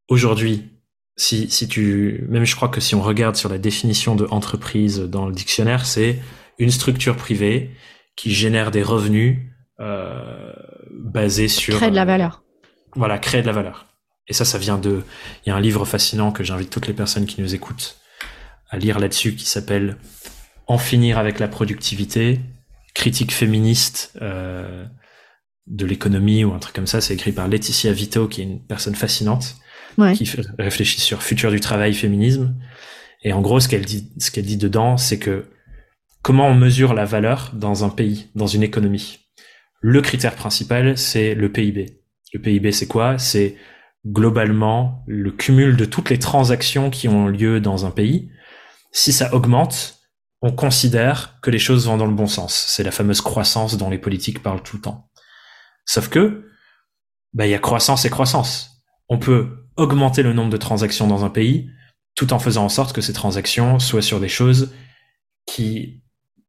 aujourd'hui, 0.08 0.70
si, 1.16 1.50
si 1.50 1.68
tu, 1.68 2.24
même 2.28 2.44
je 2.44 2.54
crois 2.54 2.68
que 2.68 2.80
si 2.80 2.94
on 2.94 3.02
regarde 3.02 3.36
sur 3.36 3.48
la 3.48 3.58
définition 3.58 4.14
de 4.14 4.26
entreprise 4.30 5.00
dans 5.00 5.26
le 5.26 5.34
dictionnaire, 5.34 5.84
c'est 5.84 6.20
une 6.58 6.70
structure 6.70 7.16
privée 7.16 7.70
qui 8.16 8.32
génère 8.32 8.70
des 8.70 8.82
revenus 8.82 9.38
euh, 9.80 10.52
basés 10.90 11.48
sur 11.48 11.76
crée 11.76 11.90
de 11.90 11.96
la 11.96 12.04
valeur. 12.04 12.42
Euh, 12.44 12.68
voilà, 12.96 13.18
créer 13.18 13.42
de 13.42 13.46
la 13.46 13.52
valeur. 13.52 13.86
Et 14.28 14.32
ça, 14.32 14.44
ça 14.44 14.58
vient 14.58 14.78
de. 14.78 15.02
Il 15.44 15.48
y 15.48 15.52
a 15.52 15.56
un 15.56 15.60
livre 15.60 15.84
fascinant 15.84 16.30
que 16.30 16.44
j'invite 16.44 16.70
toutes 16.70 16.86
les 16.86 16.92
personnes 16.94 17.26
qui 17.26 17.40
nous 17.40 17.54
écoutent 17.54 17.98
à 18.70 18.78
lire 18.78 18.98
là-dessus 18.98 19.34
qui 19.34 19.46
s'appelle 19.46 19.98
En 20.66 20.78
finir 20.78 21.18
avec 21.18 21.38
la 21.38 21.48
productivité, 21.48 22.40
critique 22.94 23.32
féministe 23.32 24.16
euh, 24.22 24.86
de 25.66 25.86
l'économie 25.86 26.44
ou 26.44 26.52
un 26.52 26.58
truc 26.58 26.74
comme 26.74 26.86
ça. 26.86 27.00
C'est 27.00 27.14
écrit 27.14 27.32
par 27.32 27.48
Laetitia 27.48 27.92
Vito, 27.92 28.28
qui 28.28 28.40
est 28.40 28.44
une 28.44 28.64
personne 28.64 28.94
fascinante 28.94 29.56
qui 30.14 30.30
réfléchit 30.58 31.00
sur 31.00 31.22
futur 31.22 31.50
du 31.50 31.60
travail, 31.60 31.94
féminisme. 31.94 32.56
Et 33.22 33.32
en 33.32 33.40
gros, 33.40 33.60
ce 33.60 33.68
qu'elle 33.68 33.84
dit, 33.84 34.10
ce 34.18 34.30
qu'elle 34.30 34.46
dit 34.46 34.56
dedans, 34.56 34.96
c'est 34.96 35.18
que 35.18 35.46
comment 36.22 36.48
on 36.48 36.54
mesure 36.54 36.94
la 36.94 37.04
valeur 37.04 37.52
dans 37.54 37.84
un 37.84 37.88
pays, 37.88 38.30
dans 38.34 38.46
une 38.46 38.62
économie. 38.62 39.18
Le 39.80 40.00
critère 40.00 40.34
principal, 40.34 40.96
c'est 40.96 41.34
le 41.34 41.50
PIB. 41.50 41.98
Le 42.32 42.40
PIB, 42.40 42.72
c'est 42.72 42.86
quoi? 42.86 43.18
C'est 43.18 43.56
globalement 44.06 45.04
le 45.06 45.30
cumul 45.30 45.76
de 45.76 45.84
toutes 45.84 46.10
les 46.10 46.18
transactions 46.18 46.90
qui 46.90 47.08
ont 47.08 47.28
lieu 47.28 47.60
dans 47.60 47.84
un 47.84 47.90
pays. 47.90 48.30
Si 48.90 49.12
ça 49.12 49.34
augmente, 49.34 49.98
on 50.40 50.52
considère 50.52 51.38
que 51.40 51.50
les 51.50 51.58
choses 51.58 51.86
vont 51.86 51.96
dans 51.96 52.06
le 52.06 52.14
bon 52.14 52.26
sens. 52.26 52.64
C'est 52.68 52.82
la 52.82 52.90
fameuse 52.90 53.20
croissance 53.20 53.76
dont 53.76 53.90
les 53.90 53.98
politiques 53.98 54.42
parlent 54.42 54.62
tout 54.62 54.76
le 54.76 54.82
temps. 54.82 55.08
Sauf 55.84 56.08
que, 56.08 56.48
bah, 57.32 57.46
il 57.46 57.50
y 57.50 57.54
a 57.54 57.58
croissance 57.58 58.04
et 58.04 58.10
croissance. 58.10 58.82
On 59.08 59.18
peut 59.18 59.66
augmenter 59.76 60.22
le 60.22 60.32
nombre 60.32 60.50
de 60.50 60.56
transactions 60.56 61.06
dans 61.06 61.24
un 61.24 61.30
pays, 61.30 61.70
tout 62.14 62.32
en 62.32 62.38
faisant 62.38 62.64
en 62.64 62.68
sorte 62.68 62.92
que 62.92 63.00
ces 63.00 63.12
transactions 63.12 63.78
soient 63.78 64.02
sur 64.02 64.20
des 64.20 64.28
choses 64.28 64.72
qui 65.46 66.02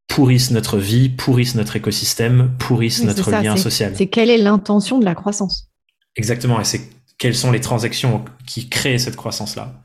pourrissent 0.08 0.52
notre 0.52 0.78
vie, 0.78 1.10
pourrissent 1.10 1.56
notre 1.56 1.76
écosystème, 1.76 2.56
pourrissent 2.60 3.04
notre 3.04 3.32
lien 3.32 3.58
social. 3.58 3.94
C'est 3.96 4.08
quelle 4.08 4.30
est 4.30 4.38
l'intention 4.38 5.00
de 5.00 5.06
la 5.06 5.16
croissance 5.16 5.72
Exactement, 6.16 6.60
et 6.60 6.64
c'est 6.64 6.82
quelles 7.18 7.36
sont 7.36 7.52
les 7.52 7.62
transactions 7.62 8.24
qui 8.46 8.70
créent 8.70 9.00
cette 9.00 9.16
croissance-là. 9.16 9.82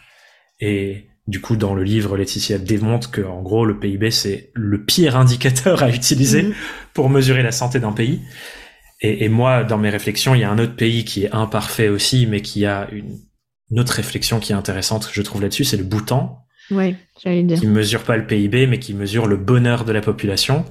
Et 0.60 1.06
du 1.26 1.40
coup, 1.40 1.56
dans 1.56 1.74
le 1.74 1.84
livre, 1.84 2.16
Laetitia 2.16 2.58
démontre 2.58 3.10
que, 3.10 3.20
en 3.20 3.42
gros, 3.42 3.64
le 3.64 3.78
PIB, 3.78 4.10
c'est 4.10 4.50
le 4.54 4.84
pire 4.84 5.16
indicateur 5.18 5.82
à 5.82 5.90
utiliser 5.90 6.42
mhm. 6.42 6.54
pour 6.94 7.10
mesurer 7.10 7.42
la 7.42 7.52
santé 7.52 7.80
d'un 7.80 7.92
pays. 7.92 8.20
Et, 9.00 9.24
et, 9.24 9.28
moi, 9.28 9.62
dans 9.64 9.78
mes 9.78 9.90
réflexions, 9.90 10.34
il 10.34 10.40
y 10.40 10.44
a 10.44 10.50
un 10.50 10.58
autre 10.58 10.74
pays 10.74 11.04
qui 11.04 11.24
est 11.24 11.32
imparfait 11.32 11.88
aussi, 11.88 12.26
mais 12.26 12.42
qui 12.42 12.66
a 12.66 12.88
une 12.90 13.18
une 13.70 13.80
autre 13.80 13.92
réflexion 13.92 14.40
qui 14.40 14.52
est 14.52 14.54
intéressante, 14.54 15.10
je 15.12 15.22
trouve 15.22 15.42
là-dessus, 15.42 15.64
c'est 15.64 15.76
le 15.76 15.84
Bhoutan. 15.84 16.44
Oui, 16.70 16.96
j'allais 17.22 17.42
dire. 17.42 17.58
Qui 17.58 17.66
mesure 17.66 18.02
pas 18.02 18.16
le 18.16 18.26
PIB, 18.26 18.66
mais 18.66 18.78
qui 18.78 18.94
mesure 18.94 19.26
le 19.26 19.36
bonheur 19.36 19.84
de 19.84 19.92
la 19.92 20.00
population. 20.00 20.64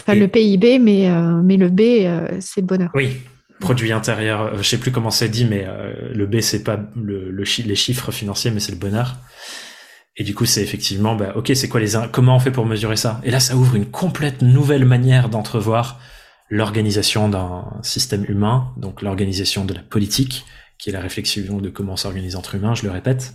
Enfin, 0.00 0.14
le 0.14 0.28
PIB, 0.28 0.78
mais, 0.78 1.10
euh, 1.10 1.40
mais 1.42 1.56
le 1.56 1.68
B, 1.68 1.80
euh, 1.80 2.28
c'est 2.40 2.62
bonheur. 2.62 2.90
Oui, 2.94 3.16
produit 3.60 3.92
intérieur. 3.92 4.42
Euh, 4.42 4.56
je 4.58 4.62
sais 4.62 4.78
plus 4.78 4.92
comment 4.92 5.10
c'est 5.10 5.28
dit, 5.28 5.44
mais 5.44 5.66
le 6.12 6.26
B, 6.26 6.40
c'est 6.40 6.62
pas 6.62 6.78
le, 6.96 7.30
le 7.30 7.44
les 7.64 7.74
chiffres 7.74 8.12
financiers, 8.12 8.50
mais 8.50 8.60
c'est 8.60 8.72
le 8.72 8.78
bonheur. 8.78 9.16
Et 10.16 10.24
du 10.24 10.34
coup, 10.34 10.46
c'est 10.46 10.62
effectivement, 10.62 11.14
bah, 11.14 11.32
ok, 11.36 11.52
c'est 11.54 11.68
quoi 11.68 11.80
les, 11.80 11.92
comment 12.12 12.36
on 12.36 12.40
fait 12.40 12.50
pour 12.50 12.66
mesurer 12.66 12.96
ça? 12.96 13.20
Et 13.24 13.30
là, 13.30 13.40
ça 13.40 13.56
ouvre 13.56 13.76
une 13.76 13.86
complète 13.86 14.42
nouvelle 14.42 14.84
manière 14.84 15.28
d'entrevoir 15.28 16.00
l'organisation 16.50 17.28
d'un 17.28 17.64
système 17.82 18.24
humain, 18.28 18.72
donc 18.76 19.02
l'organisation 19.02 19.64
de 19.64 19.74
la 19.74 19.82
politique, 19.82 20.44
qui 20.78 20.90
est 20.90 20.92
la 20.92 21.00
réflexion 21.00 21.58
de 21.58 21.70
comment 21.70 21.96
s'organise 21.96 22.36
entre 22.36 22.54
humains, 22.54 22.74
je 22.74 22.84
le 22.84 22.90
répète. 22.90 23.34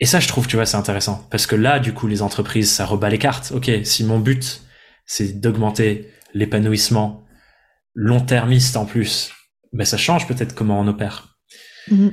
Et 0.00 0.06
ça, 0.06 0.20
je 0.20 0.28
trouve, 0.28 0.46
tu 0.46 0.56
vois, 0.56 0.66
c'est 0.66 0.76
intéressant. 0.76 1.26
Parce 1.30 1.46
que 1.46 1.56
là, 1.56 1.80
du 1.80 1.92
coup, 1.92 2.06
les 2.06 2.22
entreprises, 2.22 2.70
ça 2.70 2.86
rebat 2.86 3.10
les 3.10 3.18
cartes. 3.18 3.52
OK, 3.52 3.70
si 3.82 4.04
mon 4.04 4.20
but, 4.20 4.62
c'est 5.06 5.40
d'augmenter 5.40 6.12
l'épanouissement 6.34 7.26
long-termiste 7.94 8.76
en 8.76 8.84
plus, 8.84 9.32
ben 9.72 9.84
ça 9.84 9.96
change 9.96 10.28
peut-être 10.28 10.54
comment 10.54 10.78
on 10.78 10.86
opère. 10.86 11.36
Mm-hmm. 11.90 12.12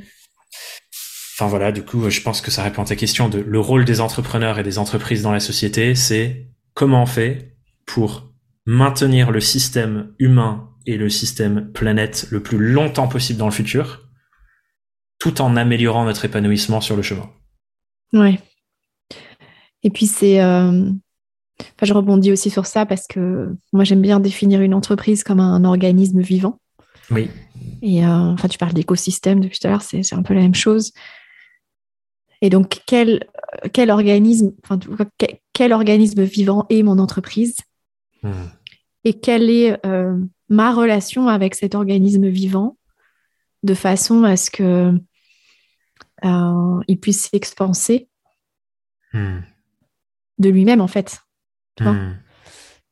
Enfin 1.38 1.48
voilà, 1.48 1.72
du 1.72 1.84
coup, 1.84 2.10
je 2.10 2.22
pense 2.22 2.42
que 2.42 2.50
ça 2.50 2.64
répond 2.64 2.82
à 2.82 2.86
ta 2.86 2.96
question 2.96 3.30
de 3.30 3.40
le 3.40 3.60
rôle 3.60 3.86
des 3.86 4.00
entrepreneurs 4.00 4.58
et 4.58 4.64
des 4.64 4.80
entreprises 4.80 5.22
dans 5.22 5.34
la 5.34 5.42
société, 5.42 5.94
c'est 5.94 6.48
comment 6.74 7.04
on 7.04 7.06
fait 7.06 7.58
pour 7.86 8.25
maintenir 8.66 9.32
le 9.32 9.40
système 9.40 10.14
humain 10.20 10.70
et 10.86 10.98
le 10.98 11.10
système 11.10 11.72
planète 11.72 12.28
le 12.32 12.42
plus 12.42 12.58
longtemps 12.58 13.08
possible 13.08 13.40
dans 13.40 13.46
le 13.46 13.52
futur, 13.52 14.10
tout 15.20 15.42
en 15.42 15.56
améliorant 15.56 16.06
notre 16.06 16.26
épanouissement 16.26 16.82
sur 16.82 16.96
le 16.96 17.02
chemin. 17.02 17.30
Ouais. 18.14 18.40
Et 19.84 19.90
puis 19.90 20.08
c'est, 20.08 20.42
euh, 20.42 20.90
enfin, 21.60 21.84
je 21.84 21.94
rebondis 21.94 22.32
aussi 22.32 22.50
sur 22.50 22.66
ça 22.66 22.86
parce 22.86 23.08
que 23.08 23.56
moi 23.72 23.84
j'aime 23.84 24.02
bien 24.02 24.20
définir 24.20 24.62
une 24.62 24.74
entreprise 24.74 25.24
comme 25.24 25.40
un 25.40 25.64
organisme 25.64 26.22
vivant. 26.22 26.60
Oui. 27.12 27.30
Et 27.82 28.06
euh, 28.06 28.10
enfin, 28.10 28.48
tu 28.48 28.58
parles 28.58 28.74
d'écosystème 28.74 29.40
depuis 29.40 29.60
tout 29.60 29.68
à 29.68 29.72
l'heure, 29.72 29.82
c'est, 29.82 30.14
un 30.14 30.24
peu 30.24 30.34
la 30.34 30.42
même 30.42 30.56
chose. 30.56 30.92
Et 32.42 32.50
donc 32.50 32.82
quel, 32.86 33.28
quel 33.74 33.92
organisme, 33.92 34.54
enfin, 34.64 34.80
quel, 35.54 35.74
organisme 35.74 36.24
vivant 36.24 36.66
est 36.70 36.84
mon 36.84 37.00
entreprise? 37.00 37.56
Et 39.04 39.20
quelle 39.20 39.50
est 39.50 39.86
euh, 39.86 40.18
ma 40.50 40.74
relation 40.74 41.28
avec 41.28 41.56
cet 41.56 41.76
organisme 41.76 42.28
vivant 42.28 42.78
de 43.64 43.74
façon 43.74 44.24
à 44.24 44.38
ce 44.38 44.50
que 44.52 44.94
euh, 46.24 46.80
il 46.88 47.00
puisse 47.00 47.30
s'expanser 47.30 48.10
de 50.38 50.50
lui-même 50.50 50.82
en 50.82 50.88
fait. 50.88 51.20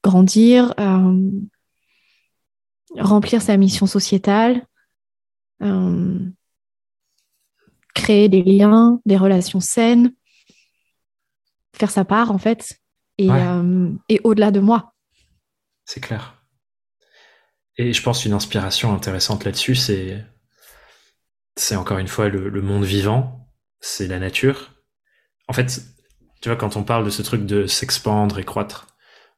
Grandir, 0.03 0.73
euh, 0.79 1.31
remplir 2.99 3.41
sa 3.41 3.57
mission 3.57 3.85
sociétale, 3.85 4.65
euh, 5.61 6.19
créer 7.93 8.29
des 8.29 8.43
liens, 8.43 8.99
des 9.05 9.17
relations 9.17 9.61
saines, 9.61 10.13
faire 11.75 11.91
sa 11.91 12.03
part 12.03 12.31
en 12.31 12.37
fait, 12.37 12.79
et, 13.17 13.29
et 14.09 14.19
au-delà 14.23 14.51
de 14.51 14.59
moi. 14.59 14.92
C'est 15.85 16.01
clair. 16.01 16.43
Et 17.77 17.93
je 17.93 18.01
pense 18.03 18.25
une 18.25 18.33
inspiration 18.33 18.93
intéressante 18.93 19.45
là-dessus, 19.45 19.75
c'est 19.75 20.23
c'est 21.55 21.75
encore 21.75 21.99
une 21.99 22.07
fois 22.07 22.29
le, 22.29 22.61
monde 22.61 22.83
vivant, 22.83 23.47
c'est 23.79 24.07
la 24.07 24.19
nature. 24.19 24.71
En 25.47 25.53
fait, 25.53 25.83
tu 26.41 26.49
vois, 26.49 26.55
quand 26.55 26.77
on 26.77 26.83
parle 26.83 27.05
de 27.05 27.09
ce 27.09 27.21
truc 27.21 27.45
de 27.45 27.67
s'expandre 27.67 28.39
et 28.39 28.43
croître, 28.43 28.87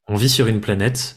on 0.07 0.15
vit 0.15 0.29
sur 0.29 0.47
une 0.47 0.61
planète 0.61 1.15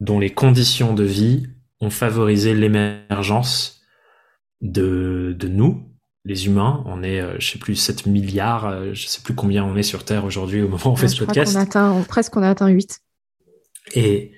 dont 0.00 0.20
les 0.20 0.30
conditions 0.30 0.94
de 0.94 1.04
vie 1.04 1.46
ont 1.80 1.90
favorisé 1.90 2.54
l'émergence 2.54 3.80
de, 4.60 5.34
de 5.36 5.48
nous, 5.48 5.92
les 6.24 6.46
humains. 6.46 6.84
On 6.86 7.02
est, 7.02 7.20
euh, 7.20 7.34
je 7.38 7.50
sais 7.50 7.58
plus, 7.58 7.74
7 7.74 8.06
milliards, 8.06 8.66
euh, 8.66 8.94
je 8.94 9.06
sais 9.06 9.22
plus 9.22 9.34
combien 9.34 9.64
on 9.64 9.76
est 9.76 9.82
sur 9.82 10.04
Terre 10.04 10.24
aujourd'hui 10.24 10.62
au 10.62 10.68
moment 10.68 10.86
où 10.86 10.90
on 10.90 10.96
fait 10.96 11.08
ce 11.08 11.24
podcast. 11.24 11.56
On 11.56 11.60
atteint, 11.60 12.04
presque 12.08 12.36
on 12.36 12.42
a 12.42 12.50
atteint 12.50 12.68
8. 12.68 13.00
Et 13.94 14.32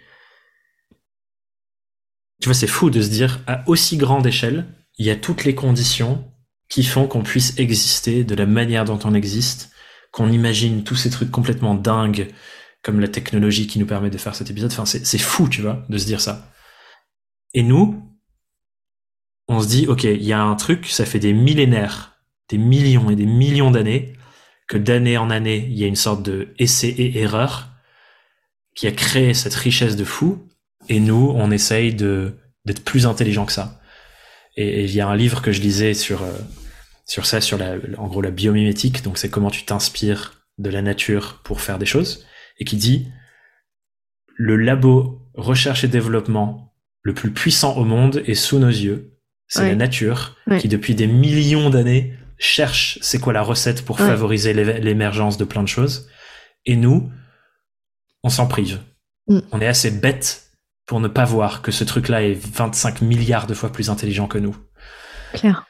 tu 2.45 2.51
vois, 2.51 2.55
c'est 2.55 2.66
fou 2.66 2.90
de 2.90 3.01
se 3.01 3.09
dire, 3.09 3.40
à 3.47 3.66
aussi 3.66 3.97
grande 3.97 4.26
échelle, 4.26 4.66
il 4.99 5.07
y 5.07 5.11
a 5.11 5.16
toutes 5.16 5.45
les 5.45 5.55
conditions 5.55 6.30
qui 6.68 6.84
font 6.84 7.07
qu'on 7.07 7.22
puisse 7.22 7.59
exister 7.59 8.22
de 8.22 8.34
la 8.34 8.45
manière 8.45 8.84
dont 8.84 8.99
on 9.05 9.14
existe, 9.14 9.70
qu'on 10.12 10.30
imagine 10.30 10.84
tous 10.84 10.95
ces 10.95 11.09
trucs 11.09 11.30
complètement 11.30 11.74
dingues, 11.74 12.28
comme 12.82 13.01
la 13.01 13.09
technologie 13.09 13.66
qui 13.66 13.78
nous 13.78 13.86
permet 13.86 14.11
de 14.11 14.18
faire 14.18 14.34
cet 14.34 14.51
épisode. 14.51 14.70
Enfin, 14.72 14.84
c'est 14.84 15.16
fou, 15.16 15.49
tu 15.49 15.62
vois, 15.62 15.86
de 15.88 15.97
se 15.97 16.05
dire 16.05 16.20
ça. 16.20 16.53
Et 17.55 17.62
nous, 17.62 18.14
on 19.49 19.62
se 19.62 19.66
dit, 19.66 19.86
ok, 19.86 20.05
il 20.05 20.22
y 20.22 20.34
a 20.34 20.42
un 20.42 20.57
truc, 20.57 20.88
ça 20.88 21.07
fait 21.07 21.20
des 21.20 21.32
millénaires, 21.32 22.18
des 22.51 22.59
millions 22.59 23.09
et 23.09 23.16
des 23.16 23.24
millions 23.24 23.70
d'années, 23.70 24.12
que 24.68 24.76
d'année 24.76 25.16
en 25.16 25.30
année, 25.30 25.66
il 25.70 25.78
y 25.78 25.84
a 25.84 25.86
une 25.86 25.97
sorte 25.97 26.22
de 26.22 26.53
essai 26.59 26.88
et 26.88 27.20
erreur 27.20 27.70
qui 28.74 28.86
a 28.86 28.92
créé 28.92 29.32
cette 29.32 29.55
richesse 29.55 29.97
de 29.97 30.05
fou. 30.05 30.47
Et 30.89 31.01
nous, 31.01 31.32
on 31.35 31.51
essaye 31.51 31.95
de 31.95 32.35
d'être 32.64 32.85
plus 32.85 33.07
intelligent 33.07 33.45
que 33.47 33.53
ça. 33.53 33.80
Et 34.57 34.85
il 34.85 34.95
y 34.95 35.01
a 35.01 35.09
un 35.09 35.16
livre 35.16 35.43
que 35.43 35.53
je 35.53 35.61
lisais 35.61 35.95
sur 35.95 36.22
euh, 36.22 36.32
sur 37.07 37.26
ça, 37.26 37.41
sur 37.41 37.59
la, 37.59 37.74
en 37.99 38.07
gros 38.09 38.22
la 38.22 38.30
biomimétique. 38.30 39.03
Donc 39.03 39.18
c'est 39.18 39.28
comment 39.28 39.51
tu 39.51 39.64
t'inspires 39.64 40.45
de 40.59 40.70
la 40.70 40.82
nature 40.82 41.41
pour 41.45 41.61
faire 41.61 41.78
des 41.78 41.87
choses, 41.87 42.24
et 42.59 42.64
qui 42.64 42.76
dit 42.76 43.09
le 44.37 44.57
labo 44.57 45.20
recherche 45.35 45.85
et 45.85 45.89
développement 45.89 46.74
le 47.03 47.12
plus 47.14 47.30
puissant 47.32 47.76
au 47.76 47.85
monde 47.85 48.22
est 48.26 48.35
sous 48.35 48.59
nos 48.59 48.68
yeux. 48.68 49.18
C'est 49.49 49.61
Ouais. 49.61 49.68
la 49.70 49.76
nature 49.76 50.37
Ouais. 50.47 50.59
qui, 50.59 50.68
depuis 50.68 50.95
des 50.95 51.07
millions 51.07 51.68
d'années, 51.70 52.14
cherche 52.39 52.99
c'est 53.03 53.18
quoi 53.20 53.32
la 53.35 53.43
recette 53.43 53.85
pour 53.85 54.01
Ouais. 54.01 54.07
favoriser 54.07 54.55
l'é- 54.55 54.80
l'émergence 54.80 55.37
de 55.37 55.45
plein 55.45 55.62
de 55.62 55.68
choses. 55.68 56.09
Et 56.64 56.76
nous, 56.76 57.11
on 58.22 58.30
s'en 58.30 58.47
prive. 58.47 58.80
Mm. 59.28 59.41
On 59.53 59.61
est 59.61 59.66
assez 59.66 59.91
bête 59.91 60.43
pour 60.87 61.01
ne 61.01 61.09
pas 61.09 61.24
voir 61.24 61.62
que 61.62 61.72
ce 61.72 61.85
truc-là 61.85 62.22
est 62.22 62.35
25 62.35 63.01
milliards 63.03 63.47
de 63.47 63.55
fois 63.55 63.72
plus 63.72 63.91
intelligent 63.91 64.26
que 64.26 64.39
nous. 64.39 64.57
Claire. 65.32 65.66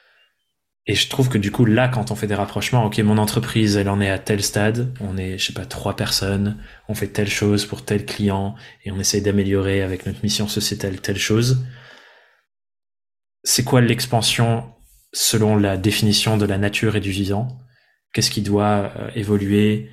Et 0.87 0.93
je 0.93 1.09
trouve 1.09 1.29
que 1.29 1.39
du 1.39 1.51
coup, 1.51 1.65
là, 1.65 1.87
quand 1.87 2.11
on 2.11 2.15
fait 2.15 2.27
des 2.27 2.35
rapprochements, 2.35 2.85
ok, 2.85 2.99
mon 2.99 3.17
entreprise, 3.17 3.75
elle 3.75 3.89
en 3.89 3.99
est 4.01 4.09
à 4.09 4.19
tel 4.19 4.43
stade, 4.43 4.93
on 5.01 5.17
est, 5.17 5.39
je 5.39 5.47
sais 5.47 5.53
pas, 5.53 5.65
trois 5.65 5.95
personnes, 5.95 6.61
on 6.87 6.93
fait 6.93 7.07
telle 7.07 7.29
chose 7.29 7.65
pour 7.65 7.83
tel 7.83 8.05
client, 8.05 8.55
et 8.83 8.91
on 8.91 8.99
essaye 8.99 9.21
d'améliorer 9.21 9.81
avec 9.81 10.05
notre 10.05 10.19
mission 10.21 10.47
sociétale 10.47 11.01
telle 11.01 11.17
chose. 11.17 11.65
C'est 13.43 13.63
quoi 13.63 13.81
l'expansion 13.81 14.71
selon 15.11 15.55
la 15.55 15.77
définition 15.77 16.37
de 16.37 16.45
la 16.45 16.59
nature 16.59 16.95
et 16.95 17.01
du 17.01 17.09
vivant? 17.09 17.57
Qu'est-ce 18.13 18.29
qui 18.29 18.41
doit 18.41 18.91
euh, 18.95 19.09
évoluer? 19.15 19.89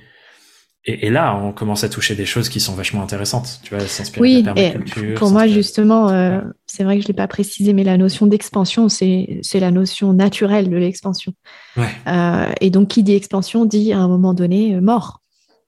Et, 0.85 1.07
et 1.07 1.09
là, 1.09 1.35
on 1.35 1.51
commence 1.53 1.83
à 1.83 1.89
toucher 1.89 2.15
des 2.15 2.25
choses 2.25 2.49
qui 2.49 2.59
sont 2.59 2.73
vachement 2.75 3.01
intéressantes. 3.01 3.59
Tu 3.63 3.73
vois, 3.75 3.85
s'inspirer 3.85 4.21
Oui, 4.21 4.41
de 4.41 4.47
la 4.47 4.51
et 4.53 4.71
permaculture. 4.71 5.17
pour 5.19 5.31
moi, 5.31 5.47
justement, 5.47 6.09
euh, 6.09 6.41
c'est 6.67 6.83
vrai 6.83 6.95
que 6.97 7.01
je 7.01 7.07
ne 7.07 7.09
l'ai 7.09 7.13
pas 7.15 7.27
précisé, 7.27 7.71
mais 7.73 7.83
la 7.83 7.97
notion 7.97 8.27
d'expansion, 8.27 8.89
c'est 8.89 9.41
la 9.53 9.71
notion 9.71 10.13
naturelle 10.13 10.69
de 10.69 10.75
l'expansion. 10.77 11.33
Ouais, 11.77 11.87
Euh, 12.07 12.51
et 12.61 12.69
donc, 12.69 12.89
qui 12.89 13.03
dit 13.03 13.13
expansion 13.13 13.65
dit 13.65 13.93
à 13.93 13.99
un 13.99 14.07
moment 14.07 14.33
donné 14.33 14.75
euh, 14.75 14.81
mort. 14.81 15.21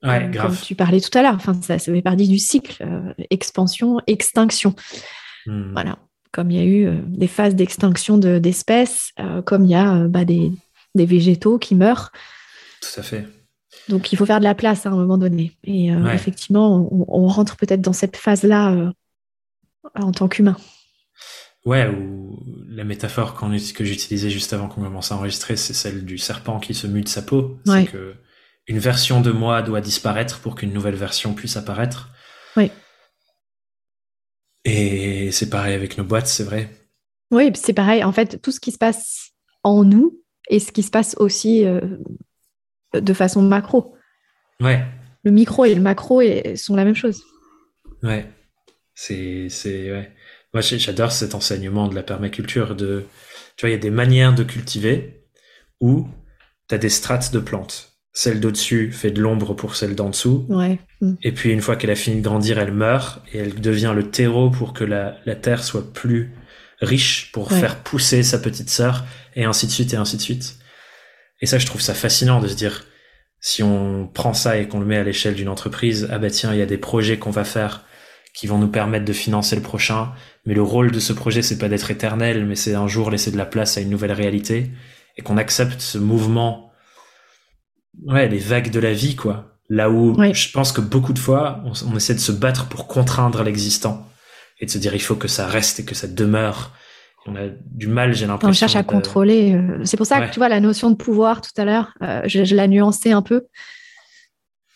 ouais, 0.04 0.22
Comme 0.24 0.32
grave. 0.32 0.62
tu 0.62 0.76
parlais 0.76 1.00
tout 1.02 1.16
à 1.18 1.22
l'heure, 1.22 1.36
enfin, 1.36 1.54
ça, 1.62 1.80
ça 1.80 1.92
fait 1.94 2.02
partie 2.02 2.28
du 2.28 2.38
cycle. 2.38 2.84
euh, 2.84 3.14
expansion, 3.30 4.00
extinction. 4.08 4.76
Hmm. 5.46 5.72
Voilà. 5.74 5.98
Comme 6.34 6.52
il 6.52 6.58
y 6.58 6.60
a 6.60 6.66
eu 6.66 6.90
des 7.08 7.28
phases 7.28 7.56
d'extinction 7.56 8.18
de- 8.18 8.40
d'espèces, 8.40 9.12
comme 9.46 9.64
il 9.64 9.72
y 9.72 9.76
a 9.76 10.06
bah, 10.10 10.26
des, 10.26 10.52
des 10.94 11.06
végétaux 11.06 11.58
qui 11.58 11.76
meurent. 11.76 12.12
Tout 12.82 13.00
à 13.00 13.04
fait. 13.04 13.26
Donc, 13.90 14.12
il 14.12 14.16
faut 14.18 14.26
faire 14.26 14.40
de 14.40 14.44
la 14.46 14.56
place 14.56 14.86
à 14.86 14.90
un 14.90 14.96
moment 14.96 15.18
donné. 15.18 15.52
Et 15.64 15.92
euh, 15.92 16.02
Ouais. 16.04 16.16
effectivement, 16.16 16.88
on, 16.92 17.06
on 17.08 17.28
rentre 17.28 17.56
peut-être 17.56 17.82
dans 17.82 17.94
cette 17.94 18.18
phase-là 18.18 18.72
euh, 18.74 18.92
en 19.96 20.12
tant 20.12 20.28
qu'humain. 20.28 20.58
Ouais, 21.66 21.88
ou 21.88 22.40
la 22.68 22.84
métaphore 22.84 23.36
que 23.36 23.84
j'utilisais 23.86 24.30
juste 24.30 24.54
avant 24.54 24.68
qu'on 24.68 24.82
commence 24.82 25.12
à 25.12 25.16
enregistrer, 25.16 25.56
c'est 25.56 25.74
celle 25.74 26.06
du 26.06 26.18
serpent 26.18 26.60
qui 26.60 26.74
se 26.74 26.86
mue 26.88 27.02
de 27.02 27.08
sa 27.10 27.22
peau. 27.24 27.58
Ouais. 27.66 27.86
C'est 27.86 27.92
que 27.92 28.16
une 28.68 28.80
version 28.80 29.22
de 29.22 29.32
moi 29.32 29.62
doit 29.62 29.82
disparaître 29.82 30.40
pour 30.40 30.56
qu'une 30.56 30.74
nouvelle 30.74 30.96
version 30.96 31.34
puisse 31.34 31.58
apparaître. 31.58 32.10
Oui. 32.58 32.72
Et 34.64 35.32
c'est 35.32 35.50
pareil 35.50 35.76
avec 35.76 35.98
nos 35.98 36.04
boîtes, 36.04 36.28
c'est 36.28 36.44
vrai. 36.44 36.70
Oui, 37.32 37.52
c'est 37.56 37.74
pareil. 37.74 38.04
En 38.04 38.12
fait, 38.12 38.42
tout 38.42 38.52
ce 38.52 38.60
qui 38.60 38.72
se 38.72 38.78
passe 38.78 39.32
en 39.64 39.84
nous 39.84 40.20
et 40.50 40.60
ce 40.60 40.72
qui 40.72 40.84
se 40.84 40.90
passe 40.92 41.16
aussi 41.20 41.66
euh, 41.66 41.82
de 42.94 43.14
façon 43.14 43.42
macro. 43.42 43.96
Ouais, 44.62 44.84
Le 45.24 45.32
micro 45.32 45.66
et 45.66 45.76
le 45.76 45.82
macro 45.82 46.22
sont 46.56 46.76
la 46.76 46.86
même 46.86 46.96
chose. 46.96 47.22
ouais. 48.04 48.30
C'est, 48.98 49.50
c'est, 49.50 49.92
ouais. 49.92 50.12
Moi, 50.54 50.62
j'adore 50.62 51.12
cet 51.12 51.36
enseignement 51.36 51.90
de 51.90 51.96
la 51.96 52.04
permaculture 52.04 52.78
de, 52.78 53.04
tu 53.58 53.66
vois, 53.66 53.70
il 53.70 53.74
y 53.74 53.76
a 53.76 53.80
des 53.82 53.90
manières 53.90 54.34
de 54.34 54.44
cultiver 54.44 55.26
où 55.82 56.08
t'as 56.70 56.78
des 56.78 56.88
strates 56.88 57.34
de 57.34 57.40
plantes. 57.40 57.92
Celle 58.14 58.40
d'au-dessus 58.40 58.94
fait 58.94 59.12
de 59.12 59.20
l'ombre 59.22 59.54
pour 59.54 59.76
celle 59.76 59.96
d'en 59.96 60.10
dessous. 60.12 60.46
Ouais. 60.48 60.80
Mm. 61.02 61.16
Et 61.24 61.34
puis 61.34 61.52
une 61.52 61.60
fois 61.60 61.76
qu'elle 61.76 61.90
a 61.92 61.96
fini 61.96 62.22
de 62.22 62.22
grandir, 62.22 62.58
elle 62.58 62.72
meurt 62.72 63.22
et 63.34 63.40
elle 63.40 63.60
devient 63.60 63.92
le 63.94 64.10
terreau 64.10 64.50
pour 64.50 64.72
que 64.72 64.86
la, 64.86 65.18
la 65.26 65.36
terre 65.36 65.62
soit 65.66 65.92
plus 65.92 66.32
riche 66.80 67.34
pour 67.34 67.52
Ouais. 67.52 67.60
faire 67.60 67.84
pousser 67.84 68.24
sa 68.24 68.40
petite 68.40 68.70
sœur 68.70 69.04
et 69.36 69.44
ainsi 69.44 69.66
de 69.68 69.72
suite 69.72 69.94
et 69.94 69.98
ainsi 69.98 70.16
de 70.16 70.22
suite. 70.22 70.56
Et 71.42 71.46
ça, 71.46 71.58
je 71.58 71.66
trouve 71.66 71.82
ça 71.82 71.94
fascinant 71.94 72.40
de 72.40 72.48
se 72.48 72.56
dire, 72.56 72.86
si 73.40 73.62
on 73.62 74.08
prend 74.08 74.34
ça 74.34 74.58
et 74.58 74.68
qu'on 74.68 74.80
le 74.80 74.86
met 74.86 74.98
à 74.98 75.04
l'échelle 75.04 75.36
d'une 75.36 75.50
entreprise, 75.50 76.08
ah 76.12 76.18
bah 76.18 76.30
tiens, 76.30 76.54
il 76.54 76.60
y 76.60 76.64
a 76.64 76.66
des 76.66 76.78
projets 76.78 77.20
qu'on 77.20 77.32
va 77.32 77.44
faire 77.44 77.86
qui 78.34 78.48
vont 78.48 78.58
nous 78.58 78.68
permettre 78.68 79.06
de 79.06 79.14
financer 79.14 79.56
le 79.56 79.62
prochain, 79.62 80.12
mais 80.46 80.54
le 80.54 80.62
rôle 80.62 80.92
de 80.92 81.00
ce 81.00 81.14
projet, 81.14 81.42
c'est 81.42 81.58
pas 81.58 81.70
d'être 81.70 81.90
éternel, 81.90 82.46
mais 82.46 82.56
c'est 82.56 82.76
un 82.76 82.88
jour 82.88 83.10
laisser 83.10 83.32
de 83.32 83.38
la 83.38 83.46
place 83.46 83.78
à 83.78 83.82
une 83.82 83.90
nouvelle 83.90 84.12
réalité 84.12 84.72
et 85.18 85.22
qu'on 85.22 85.38
accepte 85.38 85.80
ce 85.80 85.98
mouvement, 85.98 86.72
ouais, 88.04 88.28
les 88.28 88.40
vagues 88.40 88.72
de 88.72 88.80
la 88.80 88.92
vie, 88.92 89.16
quoi. 89.16 89.54
Là 89.70 89.90
où 89.90 90.16
je 90.34 90.52
pense 90.52 90.72
que 90.72 90.82
beaucoup 90.82 91.14
de 91.14 91.20
fois, 91.20 91.64
on, 91.66 91.72
on 91.92 91.96
essaie 91.96 92.14
de 92.14 92.20
se 92.20 92.34
battre 92.34 92.68
pour 92.68 92.88
contraindre 92.88 93.42
l'existant 93.42 94.08
et 94.60 94.66
de 94.66 94.72
se 94.72 94.78
dire 94.78 94.94
il 94.94 95.02
faut 95.02 95.16
que 95.16 95.28
ça 95.28 95.48
reste 95.48 95.80
et 95.80 95.86
que 95.86 95.96
ça 95.96 96.08
demeure. 96.08 96.74
On 97.28 97.36
a 97.36 97.48
du 97.50 97.88
mal, 97.88 98.14
j'ai 98.14 98.28
l'impression. 98.28 98.50
On 98.50 98.54
cherche 98.54 98.76
à 98.76 98.84
de- 98.84 98.88
contrôler. 98.88 99.54
euh, 99.56 99.84
C'est 99.84 99.98
pour 99.98 100.06
ça 100.06 100.20
Ouais. 100.20 100.28
que 100.28 100.34
tu 100.34 100.40
vois 100.40 100.50
la 100.50 100.60
notion 100.60 100.92
de 100.92 100.96
pouvoir 100.96 101.42
tout 101.42 101.50
à 101.58 101.66
l'heure, 101.66 101.94
euh, 102.04 102.22
je, 102.26 102.44
je 102.44 102.56
la 102.56 102.68
nuançais 102.68 103.12
un 103.12 103.22
peu. 103.24 103.46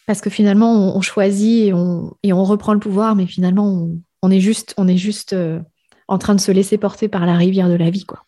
Parce 0.07 0.21
que 0.21 0.29
finalement, 0.31 0.73
on, 0.73 0.97
on 0.97 1.01
choisit 1.01 1.67
et 1.67 1.73
on, 1.73 2.15
et 2.23 2.33
on 2.33 2.43
reprend 2.43 2.73
le 2.73 2.79
pouvoir, 2.79 3.15
mais 3.15 3.27
finalement, 3.27 3.67
on, 3.67 4.01
on 4.23 4.31
est 4.31 4.39
juste, 4.39 4.73
on 4.77 4.87
est 4.87 4.97
juste 4.97 5.33
euh, 5.33 5.59
en 6.07 6.17
train 6.17 6.33
de 6.33 6.39
se 6.41 6.51
laisser 6.51 6.79
porter 6.79 7.07
par 7.07 7.27
la 7.27 7.35
rivière 7.35 7.69
de 7.69 7.75
la 7.75 7.91
vie. 7.91 8.05
Quoi. 8.05 8.25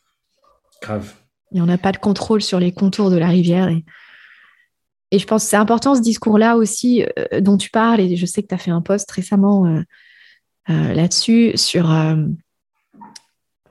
Grave. 0.83 1.13
Et 1.53 1.59
on 1.61 1.65
n'a 1.65 1.79
pas 1.79 1.91
de 1.91 1.97
contrôle 1.97 2.43
sur 2.43 2.59
les 2.59 2.71
contours 2.71 3.09
de 3.09 3.17
la 3.17 3.27
rivière. 3.27 3.69
Et, 3.69 3.83
et 5.09 5.17
je 5.17 5.25
pense 5.25 5.43
que 5.43 5.49
c'est 5.49 5.57
important 5.57 5.95
ce 5.95 6.01
discours-là 6.01 6.57
aussi 6.57 7.03
euh, 7.17 7.41
dont 7.41 7.57
tu 7.57 7.71
parles. 7.71 7.99
Et 7.99 8.15
je 8.15 8.25
sais 8.27 8.43
que 8.43 8.47
tu 8.49 8.55
as 8.55 8.59
fait 8.59 8.71
un 8.71 8.81
post 8.81 9.09
récemment 9.09 9.81
là-dessus 10.67 11.53
sur 11.55 11.89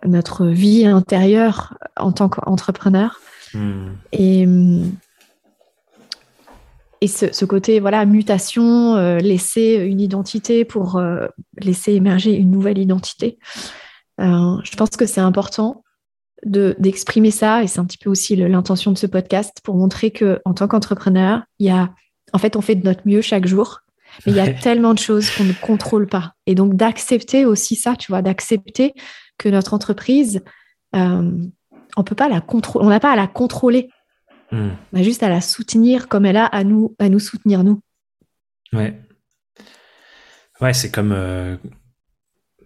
notre 0.07 0.47
vie 0.47 0.87
intérieure 0.87 1.77
en 1.97 2.13
tant 2.13 2.29
qu'entrepreneur. 2.29 3.21
Hmm. 3.55 3.89
Et, 4.13 4.47
hum, 4.47 4.93
et 7.01 7.09
ce, 7.09 7.33
ce 7.33 7.45
côté 7.45 7.81
voilà 7.81 8.05
mutation, 8.05 8.97
euh, 8.97 9.19
laisser 9.19 9.75
une 9.75 10.01
identité 10.01 10.65
pour 10.65 10.97
euh, 10.97 11.27
laisser 11.59 11.93
émerger 11.93 12.35
une 12.35 12.51
nouvelle 12.51 12.79
identité. 12.79 13.39
Euh, 14.21 14.57
je 14.63 14.77
pense 14.77 14.91
que 14.91 15.07
c'est 15.07 15.21
important 15.21 15.83
de 16.45 16.75
d'exprimer 16.79 17.31
ça 17.31 17.63
et 17.63 17.67
c'est 17.67 17.81
un 17.81 17.85
petit 17.85 17.99
peu 17.99 18.11
aussi 18.11 18.37
l'intention 18.37 18.93
de 18.93 18.99
ce 18.99 19.07
podcast 19.07 19.59
pour 19.63 19.77
montrer 19.77 20.11
que 20.11 20.41
en 20.45 20.55
tant 20.55 20.69
qu'entrepreneur, 20.69 21.43
il 21.59 21.67
y 21.67 21.71
a 21.71 21.91
en 22.33 22.39
fait 22.39 22.57
on 22.57 22.61
fait 22.61 22.75
de 22.75 22.85
notre 22.85 23.03
mieux 23.07 23.23
chaque 23.23 23.47
jour, 23.47 23.81
mais 24.27 24.33
il 24.33 24.37
y 24.37 24.41
a 24.41 24.53
tellement 24.53 24.93
de 24.93 24.99
choses 24.99 25.31
qu'on 25.31 25.45
ne 25.45 25.53
contrôle 25.53 26.07
pas 26.07 26.35
et 26.47 26.55
donc 26.55 26.75
d'accepter 26.75 27.47
aussi 27.47 27.77
ça, 27.77 27.97
tu 27.97 28.13
vois, 28.13 28.21
d'accepter 28.23 28.95
que 29.41 29.49
notre 29.49 29.75
entreprise 29.75 30.43
euh, 30.95 31.33
on 31.97 32.05
peut 32.05 32.15
pas 32.15 32.29
la 32.29 32.41
contrôler, 32.41 32.87
on 32.87 32.91
n'a 32.91 33.01
pas 33.01 33.13
à 33.13 33.17
la 33.17 33.27
contrôler. 33.27 33.89
Hmm. 34.53 34.71
On 34.93 35.01
a 35.01 35.03
juste 35.03 35.23
à 35.23 35.29
la 35.29 35.41
soutenir 35.41 36.09
comme 36.09 36.27
elle 36.27 36.37
a 36.37 36.47
à 36.47 36.65
nous, 36.65 36.95
à 36.99 37.09
nous 37.09 37.19
soutenir 37.19 37.65
nous. 37.65 37.81
Ouais. 38.73 39.01
Ouais, 40.61 40.73
c'est 40.73 40.91
comme. 40.91 41.13
euh, 41.13 41.57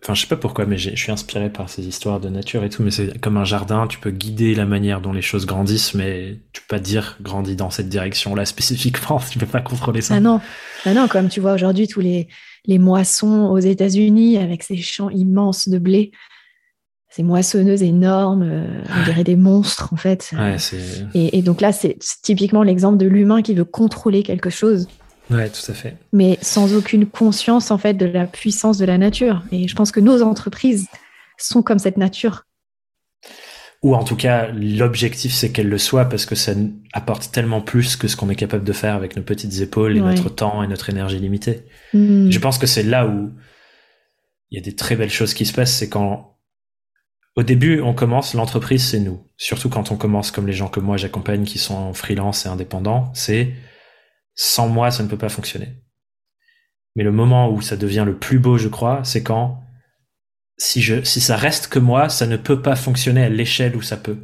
Enfin, 0.03 0.13
je 0.13 0.21
sais 0.21 0.27
pas 0.27 0.37
pourquoi, 0.37 0.67
mais 0.67 0.77
je 0.77 0.95
suis 0.95 1.11
inspiré 1.11 1.49
par 1.49 1.71
ces 1.71 1.87
histoires 1.87 2.21
de 2.21 2.29
nature 2.29 2.63
et 2.63 2.69
tout, 2.69 2.83
mais 2.83 2.91
c'est 2.91 3.19
comme 3.19 3.39
un 3.39 3.47
jardin, 3.47 3.87
tu 3.87 3.99
peux 3.99 4.11
guider 4.11 4.55
la 4.55 4.67
manière 4.67 5.01
dont 5.01 5.15
les 5.15 5.23
choses 5.23 5.47
grandissent, 5.47 5.95
mais 5.95 6.41
tu 6.53 6.61
peux 6.61 6.77
pas 6.77 6.79
dire 6.79 7.17
grandis 7.23 7.57
dans 7.57 7.71
cette 7.71 7.89
direction-là 7.89 8.45
spécifiquement, 8.55 9.19
tu 9.31 9.39
peux 9.39 9.47
pas 9.47 9.63
contrôler 9.63 10.03
ça. 10.03 10.17
Ah 10.17 10.21
non, 10.21 10.43
ah 10.85 10.93
non, 10.93 11.09
comme 11.09 11.31
tu 11.31 11.41
vois 11.41 11.55
aujourd'hui 11.55 11.89
tous 11.89 12.01
les, 12.01 12.29
les 12.67 12.79
moissons 12.79 13.49
aux 13.51 13.59
États-Unis 13.59 14.37
avec 14.37 14.63
ces 14.63 14.77
champs 14.77 15.09
immenses 15.09 15.71
de 15.71 15.79
blé, 15.79 16.13
ces 17.15 17.23
moissonneuses 17.23 17.83
énormes, 17.83 18.43
euh, 18.43 18.67
on 19.01 19.05
dirait 19.05 19.23
des 19.25 19.37
monstres 19.37 19.93
en 19.93 19.97
fait. 19.97 20.33
Ouais. 20.37 20.57
Et, 21.15 21.39
et 21.39 21.43
donc 21.43 21.61
là, 21.61 21.73
c'est 21.73 21.97
typiquement 22.23 22.63
l'exemple 22.65 22.97
de 22.99 23.07
l'humain 23.07 23.41
qui 23.43 23.55
veut 23.55 23.65
contrôler 23.65 24.23
quelque 24.25 24.51
chose, 24.51 24.89
Ouais, 25.31 25.49
tout 25.49 25.71
à 25.71 25.75
fait. 25.75 25.97
mais 26.13 26.39
sans 26.43 26.75
aucune 26.75 27.07
conscience 27.07 27.71
en 27.71 27.79
fait 27.79 27.95
de 27.95 28.07
la 28.07 28.27
puissance 28.27 28.79
de 28.79 28.85
la 28.85 28.99
nature. 28.99 29.43
Et 29.53 29.69
je 29.69 29.75
pense 29.77 29.93
que 29.93 30.01
nos 30.01 30.23
entreprises 30.23 30.87
sont 31.39 31.63
comme 31.63 31.79
cette 31.79 31.97
nature. 31.99 32.43
Ou 33.83 33.95
en 33.95 34.03
tout 34.03 34.17
cas, 34.17 34.49
l'objectif, 34.49 35.33
c'est 35.33 35.51
qu'elle 35.53 35.69
le 35.69 35.79
soit 35.79 36.07
parce 36.07 36.25
que 36.27 36.35
ça 36.35 36.53
apporte 36.95 37.31
tellement 37.33 37.61
plus 37.61 37.97
que 37.97 38.09
ce 38.09 38.17
qu'on 38.17 38.31
est 38.31 38.35
capable 38.35 38.65
de 38.65 38.73
faire 38.73 38.95
avec 38.95 39.15
nos 39.17 39.23
petites 39.23 39.61
épaules 39.61 39.97
et 39.97 40.01
Ouais. 40.01 40.15
notre 40.15 40.31
temps 40.31 40.63
et 40.63 40.67
notre 40.67 40.91
énergie 40.91 41.19
limitée. 41.19 41.65
Hmm. 41.93 42.31
Je 42.31 42.39
pense 42.39 42.59
que 42.59 42.67
c'est 42.67 42.83
là 42.83 43.07
où 43.07 43.31
il 44.51 44.59
y 44.59 44.61
a 44.61 44.65
des 44.65 44.75
très 44.75 44.97
belles 44.97 45.11
choses 45.11 45.33
qui 45.35 45.45
se 45.47 45.53
passent, 45.53 45.75
c'est 45.75 45.89
quand 45.89 46.34
au 47.37 47.43
début 47.43 47.81
on 47.81 47.95
commence, 47.95 48.35
l'entreprise 48.35 48.85
c'est 48.89 49.01
nous. 49.01 49.29
Surtout 49.37 49.69
quand 49.69 49.91
on 49.93 49.97
commence 49.97 50.31
comme 50.31 50.47
les 50.47 50.53
gens 50.53 50.69
que 50.69 50.81
moi 50.81 50.97
j'accompagne 50.97 51.45
qui 51.45 51.59
sont 51.59 51.93
freelance 51.95 52.47
et 52.47 52.49
indépendants, 52.49 53.13
c'est 53.15 53.53
sans 54.35 54.69
moi 54.69 54.91
ça 54.91 55.03
ne 55.03 55.09
peut 55.09 55.19
pas 55.19 55.29
fonctionner. 55.29 55.81
Mais 56.97 57.03
le 57.05 57.13
moment 57.13 57.51
où 57.51 57.61
ça 57.61 57.77
devient 57.77 58.05
le 58.07 58.17
plus 58.19 58.39
beau, 58.39 58.57
je 58.57 58.69
crois, 58.69 59.03
c'est 59.05 59.23
quand 59.25 59.61
si 60.59 60.81
je 60.81 61.03
si 61.03 61.21
ça 61.21 61.37
reste 61.37 61.67
que 61.67 61.81
moi, 61.81 62.09
ça 62.09 62.27
ne 62.29 62.37
peut 62.37 62.63
pas 62.63 62.77
fonctionner 62.77 63.25
à 63.25 63.29
l'échelle 63.29 63.75
où 63.75 63.83
ça 63.83 63.97
peut 63.97 64.19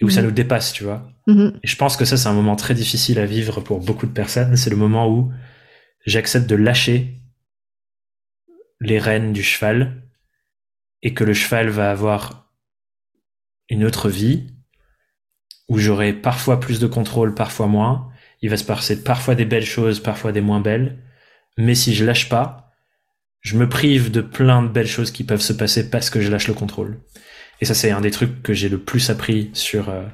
et 0.00 0.04
où 0.04 0.08
ça 0.08 0.22
Mhm. 0.22 0.28
nous 0.28 0.32
dépasse, 0.32 0.72
tu 0.72 0.84
vois. 0.84 1.10
Mhm. 1.26 1.58
Et 1.62 1.66
je 1.66 1.76
pense 1.76 1.96
que 1.98 2.06
ça, 2.06 2.16
c'est 2.16 2.28
un 2.28 2.32
moment 2.32 2.56
très 2.56 2.74
difficile 2.74 3.18
à 3.18 3.26
vivre 3.26 3.60
pour 3.60 3.80
beaucoup 3.80 4.06
de 4.06 4.12
personnes. 4.12 4.56
C'est 4.56 4.70
le 4.70 4.76
moment 4.76 5.08
où 5.10 5.30
j'accepte 6.06 6.48
de 6.48 6.56
lâcher 6.56 7.20
les 8.80 8.98
rênes 8.98 9.32
du 9.34 9.42
cheval 9.42 10.03
et 11.04 11.12
que 11.12 11.22
le 11.22 11.34
cheval 11.34 11.68
va 11.68 11.90
avoir 11.90 12.50
une 13.68 13.84
autre 13.84 14.08
vie 14.08 14.48
où 15.68 15.78
j'aurai 15.78 16.12
parfois 16.12 16.58
plus 16.58 16.80
de 16.80 16.86
contrôle, 16.86 17.34
parfois 17.34 17.66
moins. 17.66 18.08
Il 18.42 18.50
va 18.50 18.56
se 18.56 18.64
passer 18.64 19.04
parfois 19.04 19.34
des 19.34 19.44
belles 19.44 19.64
choses, 19.64 20.00
parfois 20.00 20.32
des 20.32 20.40
moins 20.40 20.60
belles. 20.60 20.98
Mais 21.56 21.74
si 21.74 21.94
je 21.94 22.04
lâche 22.04 22.28
pas, 22.28 22.72
je 23.40 23.56
me 23.56 23.68
prive 23.68 24.10
de 24.10 24.22
plein 24.22 24.62
de 24.62 24.68
belles 24.68 24.88
choses 24.88 25.10
qui 25.10 25.24
peuvent 25.24 25.40
se 25.40 25.52
passer 25.52 25.90
parce 25.90 26.10
que 26.10 26.20
je 26.20 26.30
lâche 26.30 26.48
le 26.48 26.54
contrôle. 26.54 27.00
Et 27.60 27.66
ça, 27.66 27.74
c'est 27.74 27.90
un 27.90 28.00
des 28.00 28.10
trucs 28.10 28.42
que 28.42 28.54
j'ai 28.54 28.68
le 28.68 28.78
plus 28.78 29.10
appris 29.10 29.50
sur 29.52 29.90
euh, 29.90 30.04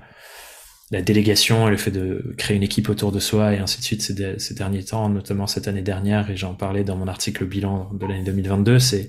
la 0.91 1.03
délégation 1.03 1.69
et 1.69 1.71
le 1.71 1.77
fait 1.77 1.91
de 1.93 2.35
créer 2.37 2.57
une 2.57 2.63
équipe 2.63 2.89
autour 2.89 3.13
de 3.13 3.21
soi 3.21 3.55
et 3.55 3.59
ainsi 3.59 3.79
de 3.79 3.85
suite 3.85 4.03
ces, 4.03 4.39
ces 4.39 4.55
derniers 4.55 4.85
temps, 4.85 5.09
notamment 5.09 5.47
cette 5.47 5.69
année 5.69 5.83
dernière, 5.83 6.31
et 6.31 6.37
j'en 6.37 6.55
parlais 6.55 6.85
dans 6.85 6.97
mon 6.97 7.09
article 7.09 7.45
bilan 7.45 7.91
de 7.95 8.07
l'année 8.07 8.25
2022, 8.25 8.79
c'est 8.79 9.09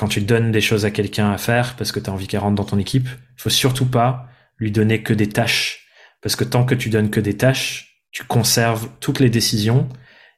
quand 0.00 0.08
tu 0.08 0.22
donnes 0.22 0.50
des 0.50 0.62
choses 0.62 0.86
à 0.86 0.90
quelqu'un 0.90 1.30
à 1.30 1.36
faire 1.36 1.76
parce 1.76 1.92
que 1.92 2.00
tu 2.00 2.08
as 2.08 2.12
envie 2.14 2.26
qu'elle 2.26 2.40
rentre 2.40 2.54
dans 2.54 2.64
ton 2.64 2.78
équipe, 2.78 3.06
il 3.06 3.42
faut 3.42 3.50
surtout 3.50 3.84
pas 3.84 4.28
lui 4.56 4.70
donner 4.70 5.02
que 5.02 5.12
des 5.12 5.28
tâches. 5.28 5.88
Parce 6.22 6.36
que 6.36 6.44
tant 6.44 6.64
que 6.64 6.74
tu 6.74 6.88
donnes 6.88 7.10
que 7.10 7.20
des 7.20 7.36
tâches, 7.36 8.02
tu 8.10 8.24
conserves 8.24 8.88
toutes 9.00 9.20
les 9.20 9.28
décisions 9.28 9.90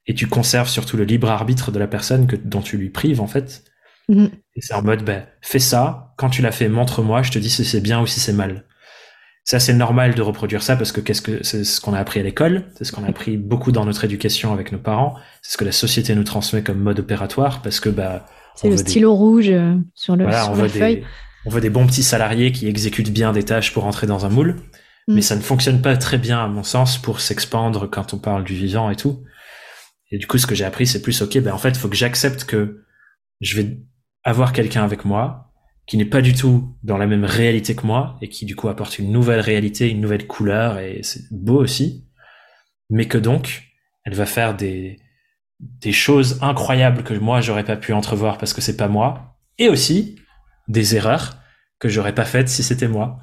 et 0.09 0.17
tu 0.17 0.27
conserves 0.27 0.69
surtout 0.69 0.97
le 0.97 1.05
libre 1.05 1.31
arbitre 1.31 1.71
de 1.71 1.79
la 1.79 1.87
personne 1.87 2.27
que, 2.27 2.35
dont 2.35 2.61
tu 2.61 2.77
lui 2.77 2.91
prives, 2.91 3.21
en 3.21 3.29
fait. 3.29 3.63
Mm. 4.09 4.27
Et 4.57 4.61
c'est 4.63 4.75
en 4.75 4.83
mode, 4.83 5.05
ben, 5.05 5.29
fais 5.43 5.61
ça. 5.61 6.13
Quand 6.17 6.29
tu 6.29 6.43
l'as 6.43 6.51
fait, 6.51 6.69
montre-moi. 6.69 7.23
Je 7.23 7.31
te 7.31 7.39
dis 7.39 7.49
si 7.49 7.65
c'est 7.65 7.81
bien 7.81 8.01
ou 8.01 8.07
si 8.09 8.19
c'est 8.19 8.33
mal. 8.33 8.65
Ça, 9.45 9.61
c'est 9.61 9.75
normal 9.75 10.17
de 10.17 10.23
reproduire 10.23 10.65
ça 10.65 10.75
parce 10.75 10.91
que 10.91 11.01
qu'est-ce 11.01 11.23
que 11.23 11.45
c'est 11.45 11.63
ce 11.63 11.81
qu'on 11.81 11.95
a 11.95 12.01
appris 12.01 12.19
à 12.19 12.25
l'école, 12.25 12.65
c'est 12.75 12.83
ce 12.83 12.91
qu'on 12.91 13.05
a 13.05 13.09
appris 13.09 13.37
beaucoup 13.37 13.71
dans 13.71 13.85
notre 13.85 14.05
éducation 14.05 14.53
avec 14.53 14.73
nos 14.73 14.79
parents, 14.79 15.15
c'est 15.41 15.53
ce 15.53 15.57
que 15.57 15.65
la 15.65 15.73
société 15.73 16.17
nous 16.17 16.25
transmet 16.25 16.65
comme 16.65 16.81
mode 16.81 16.99
opératoire 16.99 17.63
parce 17.63 17.79
que 17.79 17.89
bah 17.89 18.27
c'est 18.55 18.71
le 18.71 18.77
stylo 18.77 19.15
rouge 19.15 19.49
euh, 19.51 19.77
sur 19.95 20.17
le 20.17 20.31
sur 20.31 20.51
on 20.51 20.69
feuille. 20.69 21.05
on 21.47 21.51
veut 21.51 21.61
des 21.61 21.71
bons 21.71 21.87
petits 21.87 22.03
salariés 22.03 22.53
qui 22.53 22.69
exécutent 22.69 23.13
bien 23.13 23.33
des 23.33 23.43
tâches 23.43 23.73
pour 23.73 23.85
entrer 23.87 24.07
dans 24.07 24.27
un 24.27 24.29
moule, 24.29 24.57
mm. 25.09 25.15
mais 25.15 25.23
ça 25.23 25.37
ne 25.37 25.41
fonctionne 25.41 25.83
pas 25.83 25.97
très 25.97 26.19
bien 26.19 26.43
à 26.43 26.49
mon 26.49 26.63
sens 26.63 26.99
pour 26.99 27.21
s'expandre 27.21 27.87
quand 27.87 28.15
on 28.15 28.19
parle 28.19 28.45
du 28.45 28.55
vivant 28.55 28.91
et 28.91 28.97
tout. 28.97 29.25
Et 30.11 30.19
du 30.19 30.27
coup, 30.27 30.39
ce 30.39 30.47
que 30.47 30.55
j'ai 30.55 30.65
appris, 30.65 30.87
c'est 30.87 31.01
plus 31.01 31.23
ok, 31.23 31.39
ben 31.39 31.55
en 31.55 31.59
fait, 31.59 31.71
il 31.71 31.79
faut 31.79 31.89
que 31.89 31.97
j'accepte 31.97 32.45
que 32.45 32.85
je 33.41 33.61
vais 33.61 33.79
avoir 34.25 34.53
quelqu'un 34.53 34.85
avec 34.85 35.05
moi 35.05 35.53
qui 35.87 35.97
n'est 35.97 36.05
pas 36.05 36.23
du 36.23 36.35
tout 36.35 36.77
dans 36.83 36.97
la 36.97 37.07
même 37.07 37.25
réalité 37.25 37.75
que 37.75 37.87
moi 37.87 38.17
et 38.23 38.29
qui 38.29 38.47
du 38.47 38.55
coup 38.55 38.69
apporte 38.69 38.99
une 38.99 39.11
nouvelle 39.11 39.41
réalité, 39.41 39.91
une 39.91 40.01
nouvelle 40.01 40.27
couleur 40.27 40.79
et 40.79 41.01
c'est 41.03 41.23
beau 41.33 41.61
aussi, 41.61 42.07
mais 42.89 43.07
que 43.07 43.19
donc 43.19 43.65
elle 44.05 44.15
va 44.15 44.27
faire 44.27 44.55
des 44.55 45.01
des 45.63 45.93
choses 45.93 46.39
incroyables 46.43 47.05
que 47.05 47.15
moi 47.15 47.41
j'aurais 47.41 47.65
pas 47.65 47.77
pu 47.77 47.93
entrevoir 47.93 48.37
parce 48.37 48.53
que 48.53 48.61
c'est 48.61 48.77
pas 48.77 48.89
moi 48.89 49.37
et 49.59 49.69
aussi 49.69 50.17
des 50.69 50.97
erreurs 50.97 51.39
que 51.79 51.89
j'aurais 51.89 52.15
pas 52.15 52.25
faites 52.25 52.49
si 52.49 52.63
c'était 52.63 52.89
moi. 52.89 53.21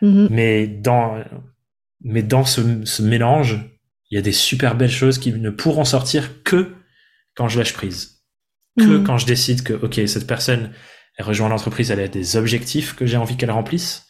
Mm-hmm. 0.00 0.28
Mais 0.30 0.66
dans 0.66 1.22
mais 2.04 2.22
dans 2.22 2.44
ce, 2.44 2.84
ce 2.84 3.02
mélange, 3.02 3.60
il 4.10 4.16
y 4.16 4.18
a 4.18 4.22
des 4.22 4.32
super 4.32 4.74
belles 4.74 4.90
choses 4.90 5.18
qui 5.18 5.32
ne 5.32 5.50
pourront 5.50 5.84
sortir 5.84 6.42
que 6.42 6.74
quand 7.34 7.48
je 7.48 7.58
lâche 7.58 7.72
prise. 7.72 8.22
Que 8.78 8.98
mm. 8.98 9.04
quand 9.04 9.18
je 9.18 9.26
décide 9.26 9.62
que, 9.62 9.72
ok, 9.72 10.00
cette 10.06 10.26
personne, 10.26 10.70
elle 11.16 11.26
rejoint 11.26 11.48
l'entreprise, 11.48 11.90
elle 11.90 12.00
a 12.00 12.08
des 12.08 12.36
objectifs 12.36 12.94
que 12.94 13.06
j'ai 13.06 13.16
envie 13.16 13.36
qu'elle 13.36 13.50
remplisse. 13.50 14.06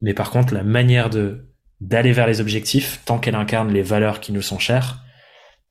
Mais 0.00 0.14
par 0.14 0.30
contre, 0.30 0.54
la 0.54 0.62
manière 0.62 1.10
de, 1.10 1.50
d'aller 1.80 2.12
vers 2.12 2.26
les 2.26 2.40
objectifs, 2.40 3.00
tant 3.04 3.18
qu'elle 3.18 3.34
incarne 3.34 3.72
les 3.72 3.82
valeurs 3.82 4.20
qui 4.20 4.32
nous 4.32 4.42
sont 4.42 4.58
chères, 4.58 5.02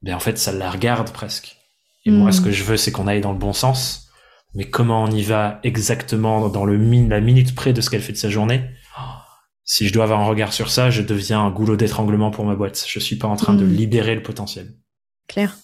ben, 0.01 0.15
en 0.15 0.19
fait, 0.19 0.37
ça 0.37 0.51
la 0.51 0.69
regarde 0.69 1.11
presque. 1.11 1.57
Et 2.05 2.11
moi, 2.11 2.31
ce 2.31 2.41
mm. 2.41 2.43
que 2.43 2.51
je 2.51 2.63
veux, 2.63 2.77
c'est 2.77 2.91
qu'on 2.91 3.07
aille 3.07 3.21
dans 3.21 3.31
le 3.31 3.37
bon 3.37 3.53
sens. 3.53 4.09
Mais 4.53 4.65
comment 4.65 5.03
on 5.03 5.11
y 5.11 5.23
va 5.23 5.59
exactement 5.63 6.47
dans 6.49 6.65
le 6.65 6.77
la 7.09 7.19
minute 7.19 7.55
près 7.55 7.73
de 7.73 7.81
ce 7.81 7.89
qu'elle 7.89 8.01
fait 8.01 8.13
de 8.13 8.17
sa 8.17 8.29
journée? 8.29 8.69
si 9.65 9.87
je 9.87 9.93
dois 9.93 10.03
avoir 10.03 10.21
un 10.21 10.25
regard 10.25 10.53
sur 10.53 10.69
ça, 10.69 10.91
je 10.91 11.01
deviens 11.01 11.41
un 11.41 11.49
goulot 11.49 11.75
d'étranglement 11.75 12.29
pour 12.29 12.45
ma 12.45 12.55
boîte. 12.55 12.85
Je 12.87 12.99
suis 12.99 13.15
pas 13.15 13.27
en 13.27 13.35
train 13.35 13.55
de 13.55 13.65
hmm. 13.65 13.73
libérer 13.73 14.15
le 14.15 14.21
potentiel. 14.21 14.75
Claire. 15.27 15.57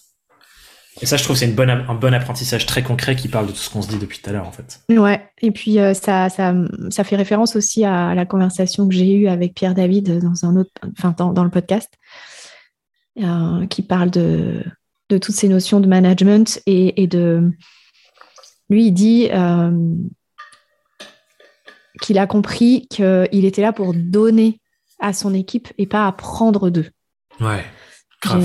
Et 1.00 1.06
ça, 1.06 1.16
je 1.16 1.24
trouve, 1.24 1.36
c'est 1.36 1.46
une 1.46 1.54
bonne, 1.54 1.70
un 1.70 1.94
bon 1.94 2.12
apprentissage 2.12 2.66
très 2.66 2.82
concret 2.82 3.16
qui 3.16 3.28
parle 3.28 3.46
de 3.46 3.52
tout 3.52 3.58
ce 3.58 3.70
qu'on 3.70 3.80
se 3.80 3.88
dit 3.88 3.98
depuis 3.98 4.18
tout 4.18 4.28
à 4.28 4.32
l'heure, 4.32 4.46
en 4.46 4.52
fait. 4.52 4.80
Ouais. 4.90 5.22
Et 5.40 5.50
puis, 5.50 5.78
euh, 5.78 5.94
ça, 5.94 6.28
ça, 6.28 6.54
ça 6.90 7.04
fait 7.04 7.16
référence 7.16 7.56
aussi 7.56 7.84
à 7.84 8.14
la 8.14 8.26
conversation 8.26 8.86
que 8.88 8.94
j'ai 8.94 9.14
eue 9.14 9.28
avec 9.28 9.54
Pierre 9.54 9.74
David 9.74 10.18
dans 10.18 10.44
un 10.44 10.56
autre, 10.56 10.70
enfin, 10.98 11.14
dans, 11.16 11.44
le 11.44 11.50
podcast, 11.50 11.88
euh, 13.18 13.66
qui 13.66 13.82
parle 13.82 14.10
de, 14.10 14.64
de 15.08 15.18
toutes 15.18 15.34
ces 15.34 15.48
notions 15.48 15.80
de 15.80 15.86
management 15.86 16.60
et, 16.66 17.02
et 17.02 17.06
de. 17.06 17.50
Lui, 18.68 18.86
il 18.86 18.92
dit. 18.92 19.28
Euh, 19.30 19.70
qu'il 22.00 22.18
a 22.18 22.26
compris 22.26 22.86
qu'il 22.88 23.44
était 23.44 23.62
là 23.62 23.72
pour 23.72 23.94
donner 23.94 24.60
à 24.98 25.12
son 25.12 25.32
équipe 25.34 25.68
et 25.78 25.86
pas 25.86 26.06
à 26.06 26.12
prendre 26.12 26.70
d'eux. 26.70 26.90
Ouais. 27.40 27.64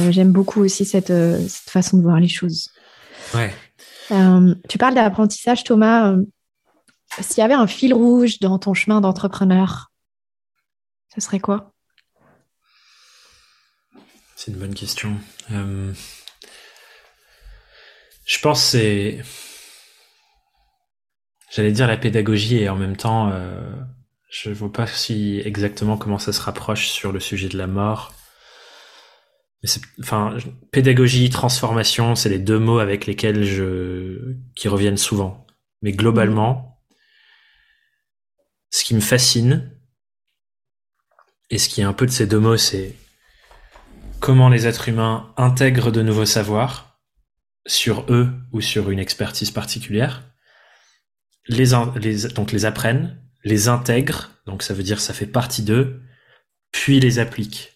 J'aime 0.10 0.32
beaucoup 0.32 0.62
aussi 0.62 0.86
cette, 0.86 1.12
euh, 1.12 1.40
cette, 1.48 1.70
façon 1.70 1.98
de 1.98 2.04
voir 2.04 2.20
les 2.20 2.28
choses. 2.28 2.70
Ouais. 3.36 3.54
Euh, 4.12 4.56
tu 4.68 4.78
parles 4.78 4.96
d'apprentissage, 4.96 5.64
Thomas. 5.64 6.16
S'il 7.20 7.40
y 7.40 7.44
avait 7.44 7.54
un 7.54 7.68
fil 7.68 7.94
rouge 7.94 8.40
dans 8.40 8.58
ton 8.58 8.74
chemin 8.74 9.02
d'entrepreneur, 9.02 9.92
ce 11.14 11.22
serait 11.22 11.40
quoi? 11.40 11.74
C'est 14.38 14.52
une 14.52 14.60
bonne 14.60 14.76
question. 14.76 15.18
je 15.50 15.96
pense 18.40 18.62
que 18.62 18.68
c'est 18.68 19.24
J'allais 21.50 21.72
dire 21.72 21.88
la 21.88 21.98
pédagogie 21.98 22.58
et 22.58 22.70
en 22.70 22.76
même 22.76 22.96
temps, 22.96 23.32
euh, 23.32 23.72
je 24.30 24.52
vois 24.52 24.72
pas 24.72 24.86
si 24.86 25.42
exactement 25.44 25.98
comment 25.98 26.20
ça 26.20 26.32
se 26.32 26.40
rapproche 26.40 26.90
sur 26.90 27.12
le 27.12 27.20
sujet 27.20 27.50
de 27.50 27.58
la 27.58 27.66
mort. 27.66 28.14
Mais 29.64 29.70
enfin, 30.02 30.38
pédagogie, 30.72 31.32
transformation, 31.32 32.14
c'est 32.14 32.30
les 32.30 32.38
deux 32.38 32.60
mots 32.60 32.78
avec 32.78 33.08
lesquels 33.08 33.44
je, 33.44 34.36
qui 34.56 34.68
reviennent 34.68 34.98
souvent. 34.98 35.48
Mais 35.82 35.94
globalement, 35.94 36.80
ce 38.70 38.84
qui 38.84 38.94
me 38.94 39.00
fascine, 39.00 39.72
et 41.50 41.58
ce 41.58 41.70
qui 41.70 41.82
est 41.82 41.86
un 41.86 41.94
peu 41.94 42.06
de 42.06 42.12
ces 42.12 42.28
deux 42.28 42.40
mots, 42.40 42.58
c'est 42.58 42.94
comment 44.20 44.50
les 44.50 44.68
êtres 44.68 44.90
humains 44.90 45.34
intègrent 45.38 45.92
de 45.92 46.02
nouveaux 46.02 46.26
savoirs 46.26 47.00
sur 47.66 48.06
eux 48.10 48.30
ou 48.52 48.62
sur 48.62 48.90
une 48.90 49.00
expertise 49.00 49.52
particulière 49.52 50.24
les, 51.48 52.28
donc 52.36 52.52
les 52.52 52.66
apprennent, 52.66 53.18
les 53.44 53.68
intègrent, 53.68 54.32
donc 54.46 54.64
ça 54.64 54.74
veut 54.74 54.84
dire 54.84 55.00
ça 55.00 55.14
fait 55.14 55.26
partie 55.26 55.64
d'eux, 55.64 56.02
puis 56.72 57.00
les 57.00 57.20
appliquent. 57.20 57.74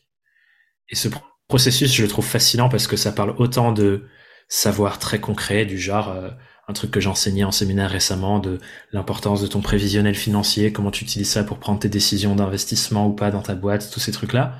Et 0.89 0.95
ce 0.95 1.07
processus, 1.47 1.93
je 1.93 2.01
le 2.01 2.07
trouve 2.07 2.25
fascinant 2.25 2.69
parce 2.69 2.87
que 2.87 2.97
ça 2.97 3.11
parle 3.11 3.35
autant 3.37 3.71
de 3.71 4.07
savoir 4.49 4.99
très 4.99 5.19
concret, 5.19 5.65
du 5.65 5.79
genre 5.79 6.09
euh, 6.09 6.29
un 6.67 6.73
truc 6.73 6.91
que 6.91 6.99
j'enseignais 6.99 7.43
en 7.43 7.51
séminaire 7.51 7.89
récemment, 7.89 8.39
de 8.39 8.59
l'importance 8.91 9.41
de 9.41 9.47
ton 9.47 9.61
prévisionnel 9.61 10.15
financier, 10.15 10.73
comment 10.73 10.91
tu 10.91 11.03
utilises 11.03 11.29
ça 11.29 11.43
pour 11.43 11.59
prendre 11.59 11.79
tes 11.79 11.89
décisions 11.89 12.35
d'investissement 12.35 13.07
ou 13.07 13.13
pas 13.13 13.31
dans 13.31 13.41
ta 13.41 13.55
boîte, 13.55 13.89
tous 13.91 13.99
ces 13.99 14.11
trucs-là. 14.11 14.57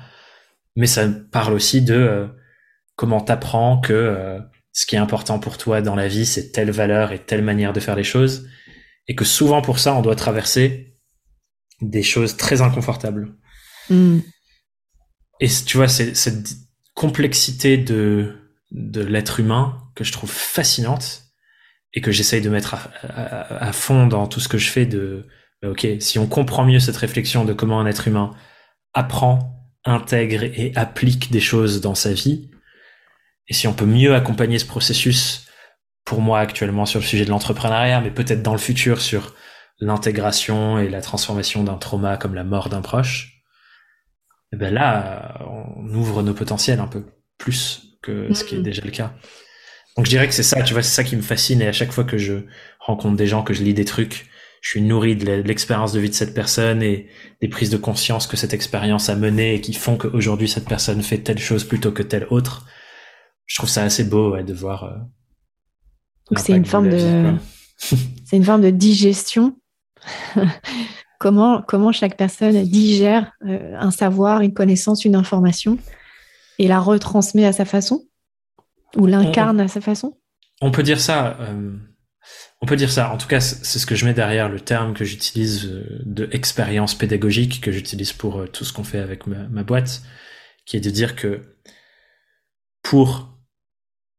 Mais 0.76 0.86
ça 0.86 1.08
parle 1.30 1.54
aussi 1.54 1.82
de 1.82 1.94
euh, 1.94 2.26
comment 2.96 3.20
t'apprends 3.20 3.80
que 3.80 3.92
euh, 3.92 4.38
ce 4.72 4.86
qui 4.86 4.96
est 4.96 4.98
important 4.98 5.38
pour 5.38 5.58
toi 5.58 5.82
dans 5.82 5.94
la 5.94 6.08
vie, 6.08 6.26
c'est 6.26 6.52
telle 6.52 6.70
valeur 6.70 7.12
et 7.12 7.18
telle 7.18 7.42
manière 7.42 7.72
de 7.72 7.80
faire 7.80 7.96
les 7.96 8.04
choses 8.04 8.48
et 9.08 9.14
que 9.14 9.24
souvent 9.24 9.62
pour 9.62 9.78
ça, 9.78 9.94
on 9.94 10.02
doit 10.02 10.16
traverser 10.16 10.96
des 11.80 12.02
choses 12.02 12.36
très 12.36 12.62
inconfortables. 12.62 13.34
Hmm. 13.90 14.20
Et 15.40 15.48
tu 15.66 15.76
vois, 15.76 15.88
c'est 15.88 16.14
cette 16.14 16.54
complexité 16.94 17.76
de, 17.76 18.36
de 18.70 19.02
l'être 19.02 19.40
humain 19.40 19.78
que 19.94 20.04
je 20.04 20.12
trouve 20.12 20.30
fascinante 20.30 21.24
et 21.94 22.00
que 22.00 22.12
j'essaye 22.12 22.40
de 22.40 22.48
mettre 22.48 22.76
à, 23.02 23.72
fond 23.72 24.06
dans 24.06 24.26
tout 24.26 24.40
ce 24.40 24.48
que 24.48 24.56
je 24.56 24.70
fais 24.70 24.86
de, 24.86 25.26
bah, 25.60 25.70
ok, 25.70 25.86
si 26.00 26.18
on 26.18 26.26
comprend 26.26 26.64
mieux 26.64 26.80
cette 26.80 26.96
réflexion 26.96 27.44
de 27.44 27.52
comment 27.52 27.80
un 27.80 27.86
être 27.86 28.08
humain 28.08 28.30
apprend, 28.94 29.61
intègre 29.84 30.44
et 30.44 30.72
applique 30.76 31.30
des 31.30 31.40
choses 31.40 31.80
dans 31.80 31.94
sa 31.94 32.12
vie, 32.12 32.50
et 33.48 33.54
si 33.54 33.66
on 33.66 33.74
peut 33.74 33.86
mieux 33.86 34.14
accompagner 34.14 34.58
ce 34.58 34.66
processus 34.66 35.46
pour 36.04 36.20
moi 36.20 36.40
actuellement 36.40 36.86
sur 36.86 37.00
le 37.00 37.06
sujet 37.06 37.24
de 37.24 37.30
l'entrepreneuriat, 37.30 38.00
mais 38.00 38.10
peut-être 38.10 38.42
dans 38.42 38.52
le 38.52 38.58
futur 38.58 39.00
sur 39.00 39.34
l'intégration 39.80 40.78
et 40.78 40.88
la 40.88 41.00
transformation 41.00 41.64
d'un 41.64 41.76
trauma 41.76 42.16
comme 42.16 42.34
la 42.34 42.44
mort 42.44 42.68
d'un 42.68 42.82
proche, 42.82 43.42
et 44.52 44.56
eh 44.56 44.58
ben 44.58 44.74
là, 44.74 45.38
on 45.48 45.94
ouvre 45.94 46.22
nos 46.22 46.34
potentiels 46.34 46.78
un 46.78 46.86
peu 46.86 47.06
plus 47.38 47.96
que 48.02 48.34
ce 48.34 48.44
qui 48.44 48.56
est 48.56 48.62
déjà 48.62 48.82
le 48.84 48.90
cas. 48.90 49.14
Donc 49.96 50.04
je 50.04 50.10
dirais 50.10 50.28
que 50.28 50.34
c'est 50.34 50.42
ça, 50.42 50.62
tu 50.62 50.74
vois, 50.74 50.82
c'est 50.82 50.94
ça 50.94 51.04
qui 51.04 51.16
me 51.16 51.22
fascine. 51.22 51.62
Et 51.62 51.66
à 51.66 51.72
chaque 51.72 51.90
fois 51.90 52.04
que 52.04 52.18
je 52.18 52.34
rencontre 52.78 53.16
des 53.16 53.26
gens, 53.26 53.42
que 53.42 53.54
je 53.54 53.62
lis 53.62 53.72
des 53.72 53.86
trucs, 53.86 54.26
je 54.62 54.70
suis 54.70 54.80
nourri 54.80 55.16
de 55.16 55.26
l'expérience 55.26 55.92
de 55.92 55.98
vie 56.00 56.08
de 56.08 56.14
cette 56.14 56.34
personne 56.34 56.82
et 56.82 57.08
des 57.40 57.48
prises 57.48 57.68
de 57.68 57.76
conscience 57.76 58.28
que 58.28 58.36
cette 58.36 58.54
expérience 58.54 59.08
a 59.08 59.16
mené 59.16 59.56
et 59.56 59.60
qui 59.60 59.74
font 59.74 59.96
qu'aujourd'hui 59.96 60.48
cette 60.48 60.68
personne 60.68 61.02
fait 61.02 61.18
telle 61.18 61.40
chose 61.40 61.64
plutôt 61.64 61.90
que 61.90 62.02
telle 62.02 62.28
autre. 62.30 62.64
Je 63.46 63.56
trouve 63.56 63.68
ça 63.68 63.82
assez 63.82 64.04
beau 64.04 64.30
ouais, 64.30 64.44
de 64.44 64.54
voir 64.54 64.84
euh, 64.84 64.96
donc 66.30 66.38
c'est 66.38 66.56
une 66.56 66.64
forme 66.64 66.88
de, 66.88 67.34
c'est 67.76 68.36
une 68.36 68.44
forme 68.44 68.62
de 68.62 68.70
digestion. 68.70 69.56
comment, 71.18 71.60
comment 71.60 71.90
chaque 71.90 72.16
personne 72.16 72.62
digère 72.62 73.32
euh, 73.46 73.76
un 73.78 73.90
savoir, 73.90 74.42
une 74.42 74.54
connaissance, 74.54 75.04
une 75.04 75.16
information 75.16 75.76
et 76.60 76.68
la 76.68 76.78
retransmet 76.78 77.46
à 77.46 77.52
sa 77.52 77.64
façon 77.64 78.04
ou 78.96 79.06
l'incarne 79.06 79.60
à 79.60 79.66
sa 79.66 79.80
façon? 79.80 80.16
On 80.60 80.70
peut 80.70 80.84
dire 80.84 81.00
ça. 81.00 81.36
Euh, 81.40 81.72
on 82.62 82.66
peut 82.66 82.76
dire 82.76 82.90
ça. 82.90 83.12
En 83.12 83.18
tout 83.18 83.26
cas, 83.26 83.40
c'est 83.40 83.78
ce 83.78 83.86
que 83.86 83.96
je 83.96 84.06
mets 84.06 84.14
derrière 84.14 84.48
le 84.48 84.60
terme 84.60 84.94
que 84.94 85.04
j'utilise 85.04 85.66
euh, 85.66 85.84
de 86.04 86.28
expérience 86.32 86.94
pédagogique 86.94 87.60
que 87.60 87.72
j'utilise 87.72 88.12
pour 88.12 88.48
tout 88.50 88.64
ce 88.64 88.72
qu'on 88.72 88.84
fait 88.84 89.00
avec 89.00 89.26
ma, 89.26 89.64
boîte, 89.64 90.02
qui 90.64 90.76
est 90.76 90.80
de 90.80 90.90
dire 90.90 91.16
que 91.16 91.42
pour 92.82 93.36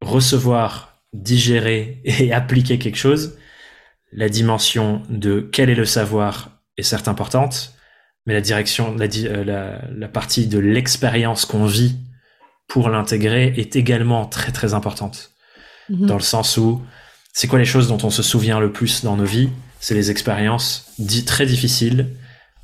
recevoir, 0.02 1.02
digérer 1.14 2.02
et 2.04 2.34
appliquer 2.34 2.78
quelque 2.78 2.98
chose, 2.98 3.38
la 4.12 4.28
dimension 4.28 5.02
de 5.10 5.40
quel 5.40 5.70
est 5.70 5.76
le 5.76 5.86
savoir 5.86 6.62
est 6.78 6.84
certes 6.84 7.08
importante, 7.08 7.74
mais 8.26 8.34
la 8.34 8.42
direction, 8.42 8.94
la, 8.96 9.06
euh, 9.06 9.80
la, 9.90 10.08
partie 10.10 10.48
de 10.48 10.60
l'expérience 10.60 11.46
qu'on 11.46 11.66
vit 11.66 11.98
pour 12.68 12.90
l'intégrer 12.90 13.54
est 13.58 13.76
également 13.78 14.26
très 14.26 14.52
très 14.52 14.74
importante. 14.74 15.32
Mhm. 15.90 16.08
Dans 16.08 16.16
le 16.16 16.22
sens 16.22 16.58
où 16.58 16.82
c'est 17.34 17.48
quoi 17.48 17.60
les 17.60 17.66
choses 17.66 17.88
dont 17.88 17.98
on 18.04 18.12
se 18.12 18.24
souvient 18.24 18.60
le 18.60 18.72
plus 18.72 19.04
dans 19.04 19.18
nos 19.18 19.26
vies? 19.26 19.50
C'est 19.80 19.96
les 19.96 20.12
expériences 20.12 20.86
dites 21.00 21.28
très 21.28 21.46
difficiles, 21.46 22.16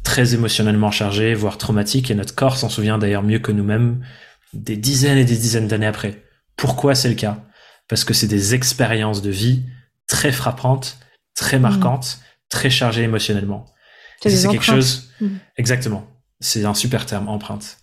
très 0.03 0.35
émotionnellement 0.35 0.91
chargées, 0.91 1.33
voire 1.33 1.57
traumatiques, 1.57 2.11
et 2.11 2.15
notre 2.15 2.35
corps 2.35 2.57
s'en 2.57 2.69
souvient 2.69 2.97
d'ailleurs 2.97 3.23
mieux 3.23 3.39
que 3.39 3.51
nous-mêmes 3.51 4.05
des 4.53 4.77
dizaines 4.77 5.17
et 5.17 5.25
des 5.25 5.35
dizaines 5.35 5.67
d'années 5.67 5.87
après. 5.87 6.23
Pourquoi 6.55 6.95
c'est 6.95 7.09
le 7.09 7.15
cas? 7.15 7.43
Parce 7.87 8.03
que 8.03 8.13
c'est 8.13 8.27
des 8.27 8.53
expériences 8.53 9.21
de 9.21 9.31
vie 9.31 9.65
très 10.07 10.31
frappantes, 10.31 10.99
très 11.35 11.59
marquantes, 11.59 12.19
très 12.49 12.69
chargées 12.69 13.03
émotionnellement. 13.03 13.65
C'est 14.21 14.47
quelque 14.49 14.63
chose. 14.63 15.09
Mhm. 15.21 15.39
Exactement. 15.57 16.07
C'est 16.39 16.65
un 16.65 16.73
super 16.73 17.05
terme, 17.05 17.27
empreinte. 17.27 17.77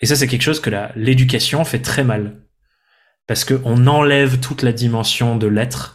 Et 0.00 0.06
ça, 0.06 0.16
c'est 0.16 0.26
quelque 0.26 0.42
chose 0.42 0.60
que 0.60 0.70
l'éducation 0.96 1.64
fait 1.64 1.80
très 1.80 2.02
mal. 2.04 2.40
Parce 3.26 3.44
qu'on 3.44 3.86
enlève 3.86 4.40
toute 4.40 4.62
la 4.62 4.72
dimension 4.72 5.36
de 5.36 5.46
l'être 5.46 5.94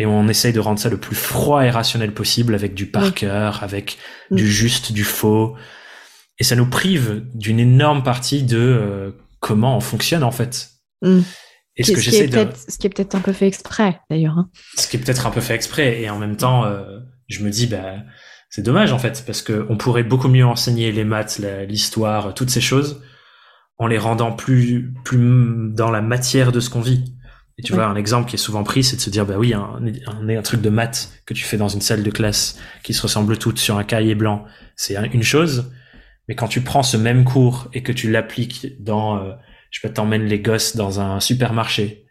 et 0.00 0.06
on 0.06 0.28
essaye 0.28 0.54
de 0.54 0.60
rendre 0.60 0.80
ça 0.80 0.88
le 0.88 0.96
plus 0.96 1.14
froid 1.14 1.62
et 1.62 1.68
rationnel 1.68 2.14
possible 2.14 2.54
avec 2.54 2.72
du 2.72 2.86
par 2.86 3.12
cœur, 3.12 3.62
avec 3.62 3.98
du 4.30 4.50
juste, 4.50 4.92
du 4.92 5.04
faux. 5.04 5.56
Et 6.38 6.44
ça 6.44 6.56
nous 6.56 6.64
prive 6.64 7.26
d'une 7.34 7.60
énorme 7.60 8.02
partie 8.02 8.42
de 8.42 8.56
euh, 8.56 9.10
comment 9.40 9.76
on 9.76 9.80
fonctionne 9.80 10.24
en 10.24 10.30
fait. 10.30 10.70
Et 11.76 11.82
ce, 11.82 11.92
que 11.92 12.00
j'essaie 12.00 12.28
de... 12.28 12.48
Ce 12.66 12.78
qui 12.78 12.86
est 12.86 12.90
peut-être 12.90 13.14
un 13.14 13.20
peu 13.20 13.34
fait 13.34 13.46
exprès, 13.46 14.00
d'ailleurs. 14.08 14.38
Hein. 14.38 14.48
Ce 14.78 14.88
qui 14.88 14.96
est 14.96 15.00
peut-être 15.00 15.26
un 15.26 15.30
peu 15.30 15.42
fait 15.42 15.54
exprès. 15.54 16.00
Et 16.00 16.08
en 16.08 16.18
même 16.18 16.36
temps, 16.36 16.64
euh, 16.64 17.00
je 17.28 17.44
me 17.44 17.50
dis, 17.50 17.66
bah, 17.66 17.96
c'est 18.48 18.62
dommage, 18.62 18.92
en 18.92 18.98
fait, 18.98 19.22
parce 19.26 19.42
que 19.42 19.66
on 19.68 19.76
pourrait 19.76 20.02
beaucoup 20.02 20.28
mieux 20.28 20.46
enseigner 20.46 20.92
les 20.92 21.04
maths, 21.04 21.42
l'histoire, 21.68 22.32
toutes 22.32 22.50
ces 22.50 22.62
choses, 22.62 23.02
en 23.76 23.86
les 23.86 23.98
rendant 23.98 24.32
plus, 24.32 24.94
plus 25.04 25.72
dans 25.74 25.90
la 25.90 26.00
matière 26.00 26.52
de 26.52 26.60
ce 26.60 26.70
qu'on 26.70 26.80
vit. 26.80 27.14
Et 27.60 27.62
tu 27.62 27.74
vois, 27.74 27.84
un 27.84 27.94
exemple 27.94 28.26
qui 28.26 28.36
est 28.36 28.38
souvent 28.38 28.64
pris, 28.64 28.82
c'est 28.82 28.96
de 28.96 29.02
se 29.02 29.10
dire, 29.10 29.26
bah 29.26 29.34
oui, 29.36 29.52
un, 29.52 29.78
un, 30.06 30.28
un, 30.30 30.40
truc 30.40 30.62
de 30.62 30.70
maths 30.70 31.12
que 31.26 31.34
tu 31.34 31.44
fais 31.44 31.58
dans 31.58 31.68
une 31.68 31.82
salle 31.82 32.02
de 32.02 32.10
classe 32.10 32.58
qui 32.82 32.94
se 32.94 33.02
ressemble 33.02 33.36
toutes 33.36 33.58
sur 33.58 33.76
un 33.76 33.84
cahier 33.84 34.14
blanc, 34.14 34.46
c'est 34.76 34.96
une 35.12 35.22
chose. 35.22 35.70
Mais 36.26 36.34
quand 36.34 36.48
tu 36.48 36.62
prends 36.62 36.82
ce 36.82 36.96
même 36.96 37.22
cours 37.22 37.68
et 37.74 37.82
que 37.82 37.92
tu 37.92 38.10
l'appliques 38.10 38.82
dans, 38.82 39.18
euh, 39.18 39.32
je 39.70 39.80
peux 39.82 39.92
t'emmène 39.92 40.24
les 40.24 40.40
gosses 40.40 40.74
dans 40.74 41.00
un 41.00 41.20
supermarché 41.20 42.06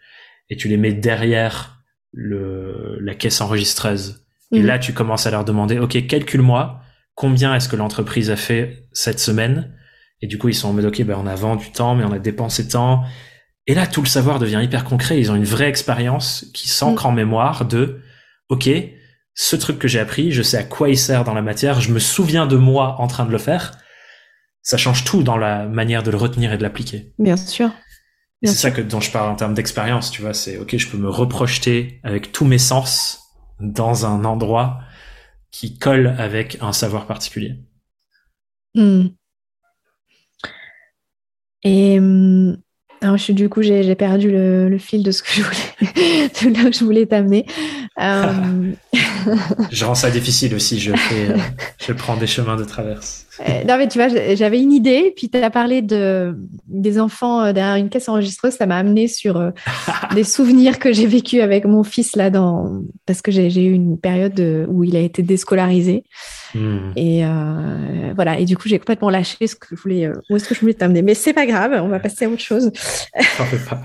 et 0.51 0.55
tu 0.55 0.67
les 0.67 0.77
mets 0.77 0.93
derrière 0.93 1.81
le, 2.11 2.99
la 3.01 3.15
caisse 3.15 3.41
enregistreuse. 3.41 4.23
Et 4.51 4.59
mhm. 4.59 4.67
là, 4.67 4.77
tu 4.77 4.93
commences 4.93 5.25
à 5.25 5.31
leur 5.31 5.45
demander, 5.45 5.79
OK, 5.79 6.05
calcule-moi 6.05 6.79
combien 7.15 7.55
est-ce 7.55 7.67
que 7.67 7.75
l'entreprise 7.75 8.29
a 8.29 8.35
fait 8.35 8.85
cette 8.93 9.19
semaine? 9.19 9.75
Et 10.21 10.27
du 10.27 10.37
coup, 10.37 10.49
ils 10.49 10.53
sont 10.53 10.67
en 10.67 10.73
mode, 10.73 10.85
OK, 10.85 11.01
ben, 11.01 11.17
on 11.19 11.25
a 11.25 11.33
vendu 11.33 11.71
temps, 11.71 11.95
mais 11.95 12.03
on 12.03 12.11
a 12.11 12.19
dépensé 12.19 12.67
tant. 12.67 13.03
Et 13.69 13.73
là, 13.73 13.87
tout 13.87 14.01
le 14.01 14.07
savoir 14.07 14.39
devient 14.39 14.59
hyper 14.61 14.83
concret. 14.83 15.19
Ils 15.19 15.31
ont 15.31 15.35
une 15.35 15.45
vraie 15.45 15.69
expérience 15.69 16.45
qui 16.53 16.67
s'ancre 16.67 17.05
en 17.05 17.13
mémoire 17.13 17.65
de, 17.65 18.01
OK, 18.49 18.69
ce 19.35 19.55
truc 19.55 19.79
que 19.79 19.87
j'ai 19.87 19.99
appris, 19.99 20.33
je 20.33 20.41
sais 20.41 20.57
à 20.57 20.63
quoi 20.63 20.89
il 20.89 20.97
sert 20.97 21.23
dans 21.23 21.33
la 21.33 21.41
matière, 21.41 21.79
je 21.79 21.93
me 21.93 21.99
souviens 21.99 22.47
de 22.47 22.57
moi 22.57 22.95
en 22.99 23.07
train 23.07 23.25
de 23.25 23.31
le 23.31 23.37
faire 23.37 23.79
ça 24.61 24.77
change 24.77 25.03
tout 25.03 25.23
dans 25.23 25.37
la 25.37 25.65
manière 25.65 26.03
de 26.03 26.11
le 26.11 26.17
retenir 26.17 26.53
et 26.53 26.57
de 26.57 26.61
l'appliquer. 26.61 27.11
Bien 27.17 27.37
sûr. 27.37 27.71
C'est 28.43 28.53
ça 28.53 28.71
que 28.71 28.81
dont 28.81 29.01
je 29.01 29.11
parle 29.11 29.29
en 29.31 29.35
termes 29.35 29.53
d'expérience, 29.53 30.11
tu 30.11 30.21
vois, 30.21 30.33
c'est 30.33 30.57
ok, 30.57 30.77
je 30.77 30.87
peux 30.87 30.97
me 30.97 31.09
reprojeter 31.09 31.99
avec 32.03 32.31
tous 32.31 32.45
mes 32.45 32.57
sens 32.57 33.33
dans 33.59 34.05
un 34.05 34.23
endroit 34.23 34.79
qui 35.51 35.77
colle 35.77 36.15
avec 36.17 36.57
un 36.61 36.71
savoir 36.71 37.05
particulier. 37.05 37.55
Hmm. 38.75 39.07
Et 41.63 41.99
hum, 41.99 42.57
alors, 43.01 43.17
je, 43.17 43.31
du 43.31 43.47
coup, 43.47 43.61
j'ai 43.61 43.95
perdu 43.95 44.29
le, 44.31 44.77
fil 44.77 45.03
de 45.03 45.11
ce 45.11 45.23
que 45.23 45.29
je 45.31 45.41
voulais, 45.41 46.53
là 46.63 46.71
je 46.71 46.83
voulais 46.83 47.05
t'amener. 47.05 47.45
Euh, 47.99 48.73
je 49.71 49.85
rends 49.85 49.95
ça 49.95 50.09
difficile 50.09 50.53
aussi. 50.53 50.79
Je 50.79 50.93
fais, 50.93 51.29
euh, 51.29 51.37
je 51.85 51.93
prends 51.93 52.17
des 52.17 52.27
chemins 52.27 52.57
de 52.57 52.65
traverse. 52.65 53.25
Euh, 53.41 53.63
non, 53.63 53.77
mais 53.77 53.87
tu 53.87 53.97
vois, 53.97 54.07
j'avais 54.35 54.61
une 54.61 54.71
idée, 54.73 55.13
puis 55.15 55.29
tu 55.29 55.37
as 55.37 55.49
parlé 55.49 55.81
de, 55.81 56.35
des 56.67 56.99
enfants 56.99 57.53
derrière 57.53 57.75
une 57.75 57.89
caisse 57.89 58.09
enregistreuse. 58.09 58.53
Ça 58.53 58.65
m'a 58.65 58.77
amené 58.77 59.07
sur 59.07 59.51
des 60.15 60.23
souvenirs 60.23 60.79
que 60.79 60.91
j'ai 60.91 61.07
vécu 61.07 61.41
avec 61.41 61.65
mon 61.65 61.83
fils 61.83 62.15
là, 62.15 62.29
dans, 62.29 62.81
parce 63.05 63.21
que 63.21 63.31
j'ai 63.31 63.63
eu 63.63 63.71
une 63.71 63.99
période 63.99 64.39
où 64.67 64.83
il 64.83 64.95
a 64.95 64.99
été 65.01 65.21
déscolarisé. 65.23 66.03
Hmm. 66.55 66.91
Et 66.95 67.23
voilà. 68.15 68.39
Et 68.39 68.45
du 68.45 68.57
coup, 68.57 68.67
j'ai 68.67 68.79
complètement 68.79 69.09
lâché 69.09 69.47
ce 69.47 69.55
que 69.55 69.75
je 69.75 69.81
voulais, 69.81 70.09
où 70.29 70.35
est-ce 70.35 70.47
que 70.47 70.55
je 70.55 70.59
voulais 70.59 70.73
t'amener. 70.73 71.01
Mais 71.01 71.13
c'est 71.13 71.33
pas 71.33 71.45
grave, 71.45 71.79
on 71.81 71.87
va 71.87 71.99
passer 71.99 72.25
à 72.25 72.29
autre 72.29 72.41
chose. 72.41 72.71
pas. 73.69 73.81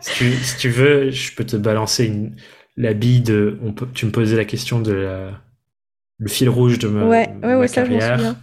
Si 0.00 0.56
tu, 0.58 0.68
veux, 0.68 1.10
je 1.10 1.34
peux 1.34 1.44
te 1.44 1.56
balancer 1.56 2.06
une, 2.06 2.36
la 2.76 2.94
bille 2.94 3.20
de. 3.20 3.58
On 3.62 3.72
peut, 3.72 3.86
tu 3.92 4.06
me 4.06 4.10
posais 4.10 4.36
la 4.36 4.44
question 4.44 4.80
de 4.80 4.92
la, 4.92 5.30
le 6.18 6.28
fil 6.28 6.48
rouge 6.48 6.78
de 6.78 6.88
ma, 6.88 7.06
ouais, 7.06 7.30
ouais, 7.42 7.68
carrière. 7.68 8.36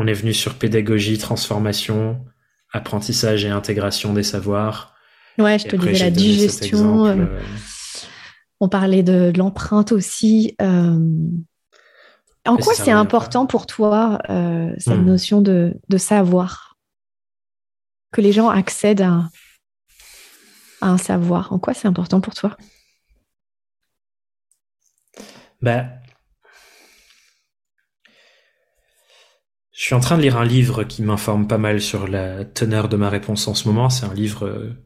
On 0.00 0.06
est 0.06 0.12
venu 0.12 0.32
sur 0.32 0.54
pédagogie, 0.54 1.18
transformation, 1.18 2.24
apprentissage 2.72 3.44
et 3.44 3.48
intégration 3.48 4.12
des 4.12 4.22
savoirs. 4.22 4.94
Ouais, 5.38 5.58
je 5.58 5.66
te 5.66 5.74
disais 5.74 6.04
la 6.04 6.10
digestion. 6.12 7.06
Euh, 7.06 7.16
euh, 7.16 7.40
on 8.60 8.68
parlait 8.68 9.02
de, 9.02 9.32
l'empreinte 9.36 9.90
aussi. 9.90 10.54
Euh, 10.62 11.00
en 12.46 12.56
quoi 12.58 12.74
c'est 12.74 12.92
important 12.92 13.46
pour 13.46 13.66
toi, 13.66 14.20
cette 14.78 14.98
hmm. 14.98 15.04
notion 15.04 15.42
de, 15.42 15.74
de 15.88 15.98
savoir? 15.98 16.76
Que 18.12 18.20
les 18.20 18.30
gens 18.30 18.48
accèdent 18.48 19.02
à, 19.02 19.28
un 20.80 20.96
savoir 20.96 21.52
En 21.52 21.58
quoi 21.58 21.74
c'est 21.74 21.88
important 21.88 22.20
pour 22.20 22.34
toi? 22.34 22.56
Ben, 25.60 25.90
Je 29.78 29.84
suis 29.84 29.94
en 29.94 30.00
train 30.00 30.16
de 30.16 30.22
lire 30.22 30.36
un 30.36 30.44
livre 30.44 30.82
qui 30.82 31.02
m'informe 31.02 31.46
pas 31.46 31.56
mal 31.56 31.80
sur 31.80 32.08
la 32.08 32.44
teneur 32.44 32.88
de 32.88 32.96
ma 32.96 33.08
réponse 33.08 33.46
en 33.46 33.54
ce 33.54 33.68
moment. 33.68 33.90
C'est 33.90 34.06
un 34.06 34.12
livre 34.12 34.44
euh, 34.44 34.76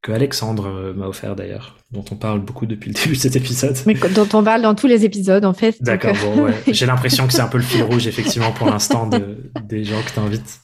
que 0.00 0.10
Alexandre 0.10 0.68
euh, 0.68 0.94
m'a 0.94 1.06
offert 1.06 1.36
d'ailleurs, 1.36 1.76
dont 1.90 2.04
on 2.10 2.16
parle 2.16 2.40
beaucoup 2.40 2.64
depuis 2.64 2.88
le 2.88 2.94
début 2.94 3.14
de 3.14 3.20
cet 3.20 3.36
épisode. 3.36 3.76
Mais 3.84 3.92
dont 3.92 4.28
on 4.32 4.42
parle 4.42 4.62
dans 4.62 4.74
tous 4.74 4.86
les 4.86 5.04
épisodes 5.04 5.44
en 5.44 5.52
fait. 5.52 5.76
D'accord, 5.82 6.16
euh, 6.16 6.34
bon, 6.34 6.44
ouais. 6.44 6.54
j'ai 6.72 6.86
l'impression 6.86 7.26
que 7.26 7.34
c'est 7.34 7.42
un 7.42 7.46
peu 7.46 7.58
le 7.58 7.62
fil 7.62 7.82
rouge 7.82 8.06
effectivement 8.06 8.52
pour 8.52 8.70
l'instant 8.70 9.06
de, 9.06 9.50
des 9.64 9.84
gens 9.84 10.00
que 10.00 10.12
tu 10.14 10.18
invites 10.18 10.60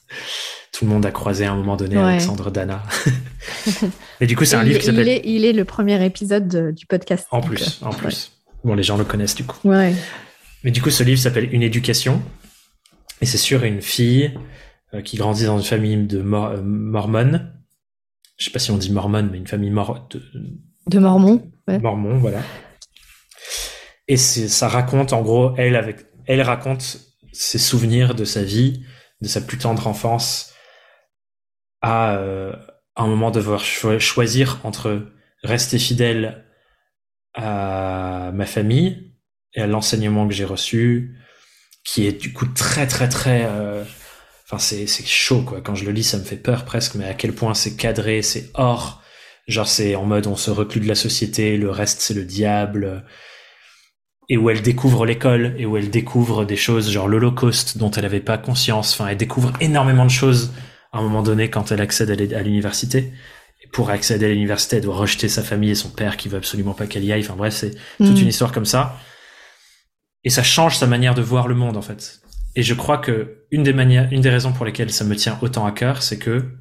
tout 0.71 0.85
le 0.85 0.91
monde 0.91 1.05
a 1.05 1.11
croisé 1.11 1.45
à 1.45 1.51
un 1.51 1.55
moment 1.55 1.77
donné 1.77 1.95
Alexandre 1.95 2.49
Dana. 2.49 2.81
Et 4.19 4.25
du 4.25 4.35
coup, 4.35 4.45
c'est 4.45 4.55
un 4.55 4.63
livre 4.63 4.79
qui 4.79 4.87
s'appelle. 4.87 5.07
Il 5.07 5.11
est, 5.11 5.21
il 5.25 5.45
est, 5.45 5.53
le 5.53 5.65
premier 5.65 6.03
épisode 6.03 6.73
du 6.73 6.87
podcast. 6.87 7.27
En 7.29 7.41
plus, 7.41 7.81
en 7.83 7.91
plus. 7.91 8.31
Bon, 8.63 8.73
les 8.73 8.83
gens 8.83 8.97
le 8.97 9.03
connaissent 9.03 9.35
du 9.35 9.43
coup. 9.43 9.59
Ouais. 9.63 9.93
Mais 10.63 10.71
du 10.71 10.81
coup, 10.81 10.89
ce 10.89 11.03
livre 11.03 11.19
s'appelle 11.19 11.53
Une 11.53 11.61
éducation. 11.63 12.19
Et 13.21 13.25
c'est 13.25 13.37
sur 13.37 13.63
une 13.63 13.81
fille 13.81 14.33
euh, 14.93 15.01
qui 15.01 15.17
grandit 15.17 15.45
dans 15.45 15.57
une 15.57 15.65
famille 15.65 15.97
de 16.07 16.19
euh, 16.19 16.61
mormone. 16.63 17.53
Je 18.37 18.45
sais 18.45 18.51
pas 18.51 18.59
si 18.59 18.71
on 18.71 18.77
dit 18.77 18.91
mormone, 18.91 19.29
mais 19.31 19.37
une 19.37 19.47
famille 19.47 19.69
mor 19.69 20.07
de, 20.09 20.21
de 20.87 20.99
mormons. 20.99 21.51
Ouais. 21.67 21.79
Mormons, 21.79 22.17
voilà. 22.17 22.41
Et 24.07 24.17
ça 24.17 24.67
raconte, 24.67 25.13
en 25.13 25.21
gros, 25.21 25.53
elle 25.57 25.75
avec, 25.75 26.05
elle 26.25 26.41
raconte 26.41 26.99
ses 27.31 27.59
souvenirs 27.59 28.15
de 28.15 28.25
sa 28.25 28.43
vie, 28.43 28.83
de 29.21 29.27
sa 29.27 29.41
plus 29.41 29.57
tendre 29.57 29.85
enfance, 29.85 30.53
à, 31.81 32.15
euh, 32.15 32.53
un 32.95 33.07
moment 33.07 33.31
devoir 33.31 33.63
choisir 33.63 34.59
entre 34.63 35.07
rester 35.43 35.79
fidèle 35.79 36.45
à 37.33 38.31
ma 38.33 38.45
famille 38.45 39.13
et 39.53 39.61
à 39.61 39.67
l'enseignement 39.67 40.27
que 40.27 40.33
j'ai 40.33 40.45
reçu, 40.45 41.18
qui 41.91 42.05
est 42.05 42.21
du 42.21 42.33
coup 42.33 42.45
très 42.45 42.85
très 42.85 43.09
très... 43.09 43.45
Euh, 43.45 43.83
enfin, 44.45 44.59
c'est, 44.59 44.85
c'est 44.85 45.07
chaud, 45.07 45.41
quoi. 45.41 45.59
Quand 45.59 45.73
je 45.73 45.85
le 45.85 45.91
lis, 45.91 46.03
ça 46.03 46.17
me 46.17 46.23
fait 46.23 46.35
peur 46.35 46.63
presque, 46.63 46.93
mais 46.95 47.05
à 47.05 47.15
quel 47.15 47.33
point 47.33 47.55
c'est 47.55 47.75
cadré, 47.75 48.21
c'est 48.21 48.51
hors. 48.53 49.01
Genre, 49.47 49.67
c'est 49.67 49.95
en 49.95 50.05
mode 50.05 50.27
on 50.27 50.35
se 50.35 50.51
reclue 50.51 50.81
de 50.81 50.87
la 50.87 50.93
société, 50.93 51.57
le 51.57 51.71
reste, 51.71 52.01
c'est 52.01 52.13
le 52.13 52.25
diable. 52.25 53.03
et 54.29 54.37
où 54.37 54.51
elle 54.51 54.61
découvre 54.61 55.07
l'école 55.07 55.55
et 55.57 55.65
où 55.65 55.77
elle 55.77 55.89
découvre 55.89 56.45
des 56.45 56.55
choses 56.55 56.91
genre 56.91 57.07
l'Holocauste 57.07 57.79
dont 57.79 57.89
elle 57.89 58.03
n'avait 58.03 58.19
pas 58.19 58.37
conscience. 58.37 58.93
Enfin, 58.93 59.07
elle 59.07 59.17
découvre 59.17 59.51
énormément 59.59 60.05
de 60.05 60.11
choses 60.11 60.51
à 60.93 60.99
un 60.99 61.01
moment 61.01 61.23
donné 61.23 61.49
quand 61.49 61.71
elle 61.71 61.81
accède 61.81 62.11
à 62.11 62.43
l'université. 62.43 63.11
Et 63.63 63.67
pour 63.73 63.89
accéder 63.89 64.27
à 64.27 64.29
l'université, 64.29 64.75
elle 64.75 64.83
doit 64.83 64.95
rejeter 64.95 65.27
sa 65.27 65.41
famille 65.41 65.71
et 65.71 65.75
son 65.75 65.89
père 65.89 66.17
qui 66.17 66.29
veut 66.29 66.37
absolument 66.37 66.75
pas 66.75 66.85
qu'elle 66.85 67.03
y 67.03 67.11
aille. 67.11 67.21
Enfin 67.21 67.35
bref, 67.35 67.55
c'est 67.55 67.71
toute 67.97 68.15
mm. 68.15 68.21
une 68.21 68.27
histoire 68.27 68.51
comme 68.51 68.65
ça. 68.65 68.99
Et 70.23 70.29
ça 70.29 70.43
change 70.43 70.77
sa 70.77 70.87
manière 70.87 71.15
de 71.15 71.21
voir 71.21 71.47
le 71.47 71.55
monde 71.55 71.77
en 71.77 71.81
fait. 71.81 72.21
Et 72.55 72.63
je 72.63 72.73
crois 72.73 72.97
que 72.97 73.45
une 73.51 73.63
des 73.63 73.73
manières, 73.73 74.11
une 74.11 74.21
des 74.21 74.29
raisons 74.29 74.53
pour 74.53 74.65
lesquelles 74.65 74.91
ça 74.91 75.05
me 75.05 75.15
tient 75.15 75.39
autant 75.41 75.65
à 75.65 75.71
cœur, 75.71 76.03
c'est 76.03 76.19
que 76.19 76.57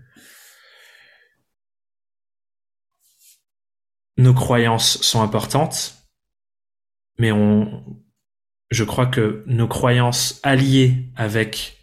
nos 4.16 4.34
croyances 4.34 5.00
sont 5.00 5.22
importantes, 5.22 5.94
mais 7.18 7.32
on, 7.32 7.84
je 8.70 8.84
crois 8.84 9.06
que 9.06 9.44
nos 9.46 9.68
croyances 9.68 10.40
alliées 10.42 11.10
avec 11.16 11.78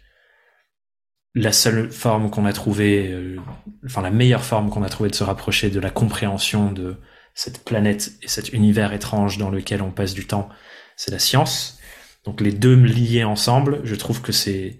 la 1.34 1.52
seule 1.52 1.90
forme 1.90 2.30
qu'on 2.30 2.46
a 2.46 2.52
trouvée, 2.52 3.12
euh, 3.12 3.36
enfin 3.84 4.00
la 4.00 4.10
meilleure 4.10 4.44
forme 4.44 4.70
qu'on 4.70 4.82
a 4.82 4.88
trouvée 4.88 5.10
de 5.10 5.14
se 5.14 5.24
rapprocher 5.24 5.68
de 5.68 5.80
la 5.80 5.90
compréhension 5.90 6.72
de 6.72 6.96
cette 7.34 7.64
planète 7.64 8.12
et 8.22 8.28
cet 8.28 8.52
univers 8.54 8.94
étrange 8.94 9.36
dans 9.36 9.50
lequel 9.50 9.82
on 9.82 9.90
passe 9.90 10.14
du 10.14 10.26
temps, 10.26 10.48
c'est 10.96 11.10
la 11.10 11.18
science. 11.18 11.78
Donc 12.24 12.40
les 12.40 12.52
deux 12.52 12.74
liés 12.74 13.24
ensemble, 13.24 13.80
je 13.84 13.94
trouve 13.94 14.20
que 14.20 14.32
c'est 14.32 14.78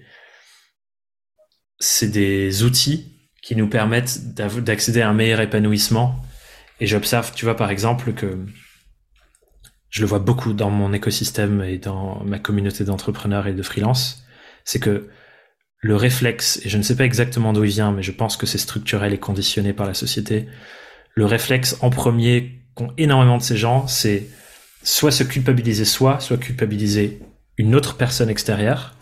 c'est 1.78 2.08
des 2.08 2.64
outils 2.64 3.16
qui 3.42 3.54
nous 3.54 3.68
permettent 3.68 4.34
d'accéder 4.34 5.02
à 5.02 5.08
un 5.08 5.14
meilleur 5.14 5.40
épanouissement. 5.40 6.16
Et 6.80 6.86
j'observe, 6.86 7.32
tu 7.34 7.44
vois, 7.44 7.54
par 7.54 7.70
exemple, 7.70 8.12
que 8.12 8.44
je 9.90 10.00
le 10.00 10.06
vois 10.06 10.18
beaucoup 10.18 10.52
dans 10.52 10.70
mon 10.70 10.92
écosystème 10.92 11.62
et 11.62 11.78
dans 11.78 12.24
ma 12.24 12.38
communauté 12.38 12.84
d'entrepreneurs 12.84 13.46
et 13.46 13.52
de 13.52 13.62
freelance, 13.62 14.24
c'est 14.64 14.80
que 14.80 15.08
le 15.78 15.96
réflexe, 15.96 16.60
et 16.64 16.68
je 16.68 16.76
ne 16.76 16.82
sais 16.82 16.96
pas 16.96 17.04
exactement 17.04 17.52
d'où 17.52 17.62
il 17.62 17.70
vient, 17.70 17.92
mais 17.92 18.02
je 18.02 18.10
pense 18.10 18.36
que 18.36 18.46
c'est 18.46 18.58
structurel 18.58 19.12
et 19.12 19.18
conditionné 19.18 19.72
par 19.72 19.86
la 19.86 19.94
société, 19.94 20.48
le 21.14 21.24
réflexe 21.24 21.76
en 21.80 21.90
premier 21.90 22.62
qu'ont 22.74 22.92
énormément 22.98 23.38
de 23.38 23.42
ces 23.42 23.56
gens, 23.56 23.86
c'est 23.86 24.26
soit 24.86 25.10
se 25.10 25.24
culpabiliser 25.24 25.84
soi, 25.84 26.20
soit 26.20 26.38
culpabiliser 26.38 27.20
une 27.58 27.74
autre 27.74 27.96
personne 27.96 28.30
extérieure. 28.30 28.94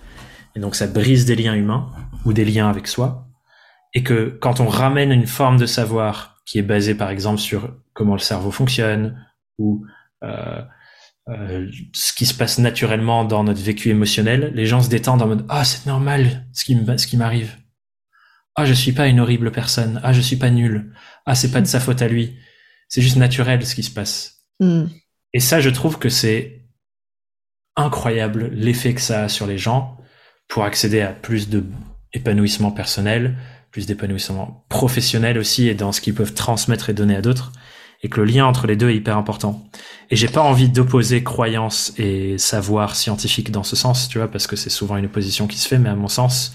Et 0.56 0.60
donc 0.60 0.76
ça 0.76 0.86
brise 0.86 1.26
des 1.26 1.36
liens 1.36 1.54
humains 1.54 1.92
ou 2.24 2.32
des 2.32 2.46
liens 2.46 2.70
avec 2.70 2.88
soi. 2.88 3.28
Et 3.92 4.02
que 4.02 4.38
quand 4.40 4.60
on 4.60 4.66
ramène 4.66 5.12
une 5.12 5.26
forme 5.26 5.58
de 5.58 5.66
savoir 5.66 6.40
qui 6.46 6.58
est 6.58 6.62
basée 6.62 6.94
par 6.94 7.10
exemple 7.10 7.38
sur 7.38 7.76
comment 7.92 8.14
le 8.14 8.20
cerveau 8.20 8.50
fonctionne 8.50 9.26
ou 9.58 9.84
euh, 10.22 10.62
euh, 11.28 11.70
ce 11.92 12.14
qui 12.14 12.24
se 12.24 12.34
passe 12.34 12.58
naturellement 12.58 13.26
dans 13.26 13.44
notre 13.44 13.60
vécu 13.60 13.90
émotionnel, 13.90 14.52
les 14.54 14.64
gens 14.64 14.80
se 14.80 14.88
détendent 14.88 15.20
en 15.20 15.26
mode 15.26 15.44
ah 15.50 15.64
c'est 15.64 15.84
normal 15.84 16.46
ce 16.54 16.64
qui 16.64 17.16
m'arrive. 17.18 17.58
Ah 18.56 18.64
je 18.64 18.72
suis 18.72 18.92
pas 18.92 19.06
une 19.08 19.20
horrible 19.20 19.52
personne. 19.52 20.00
Ah 20.02 20.14
je 20.14 20.22
suis 20.22 20.36
pas 20.36 20.50
nul. 20.50 20.94
Ah 21.26 21.34
c'est 21.34 21.50
pas 21.50 21.60
de 21.60 21.66
sa 21.66 21.78
faute 21.78 22.00
à 22.00 22.08
lui. 22.08 22.38
C'est 22.88 23.02
juste 23.02 23.16
naturel 23.16 23.66
ce 23.66 23.74
qui 23.74 23.82
se 23.82 23.90
passe. 23.90 24.46
Mm. 24.60 24.84
Et 25.34 25.40
ça 25.40 25.60
je 25.60 25.68
trouve 25.68 25.98
que 25.98 26.08
c'est 26.08 26.62
incroyable 27.76 28.50
l'effet 28.54 28.94
que 28.94 29.02
ça 29.02 29.24
a 29.24 29.28
sur 29.28 29.46
les 29.46 29.58
gens 29.58 29.98
pour 30.48 30.64
accéder 30.64 31.02
à 31.02 31.12
plus 31.12 31.50
de 31.50 31.64
épanouissement 32.14 32.70
personnel, 32.70 33.36
plus 33.70 33.86
d'épanouissement 33.86 34.64
professionnel 34.70 35.36
aussi 35.36 35.68
et 35.68 35.74
dans 35.74 35.92
ce 35.92 36.00
qu'ils 36.00 36.14
peuvent 36.14 36.32
transmettre 36.32 36.88
et 36.88 36.94
donner 36.94 37.16
à 37.16 37.20
d'autres 37.20 37.52
et 38.04 38.08
que 38.08 38.20
le 38.20 38.26
lien 38.26 38.46
entre 38.46 38.66
les 38.66 38.76
deux 38.76 38.90
est 38.90 38.96
hyper 38.96 39.16
important. 39.16 39.66
Et 40.10 40.16
j'ai 40.16 40.28
pas 40.28 40.42
envie 40.42 40.68
d'opposer 40.68 41.24
croyance 41.24 41.92
et 41.98 42.36
savoir 42.36 42.96
scientifique 42.96 43.50
dans 43.50 43.62
ce 43.62 43.76
sens, 43.76 44.08
tu 44.08 44.18
vois, 44.18 44.30
parce 44.30 44.46
que 44.46 44.56
c'est 44.56 44.70
souvent 44.70 44.98
une 44.98 45.06
opposition 45.06 45.46
qui 45.46 45.56
se 45.56 45.66
fait, 45.66 45.78
mais 45.78 45.88
à 45.88 45.94
mon 45.94 46.08
sens, 46.08 46.54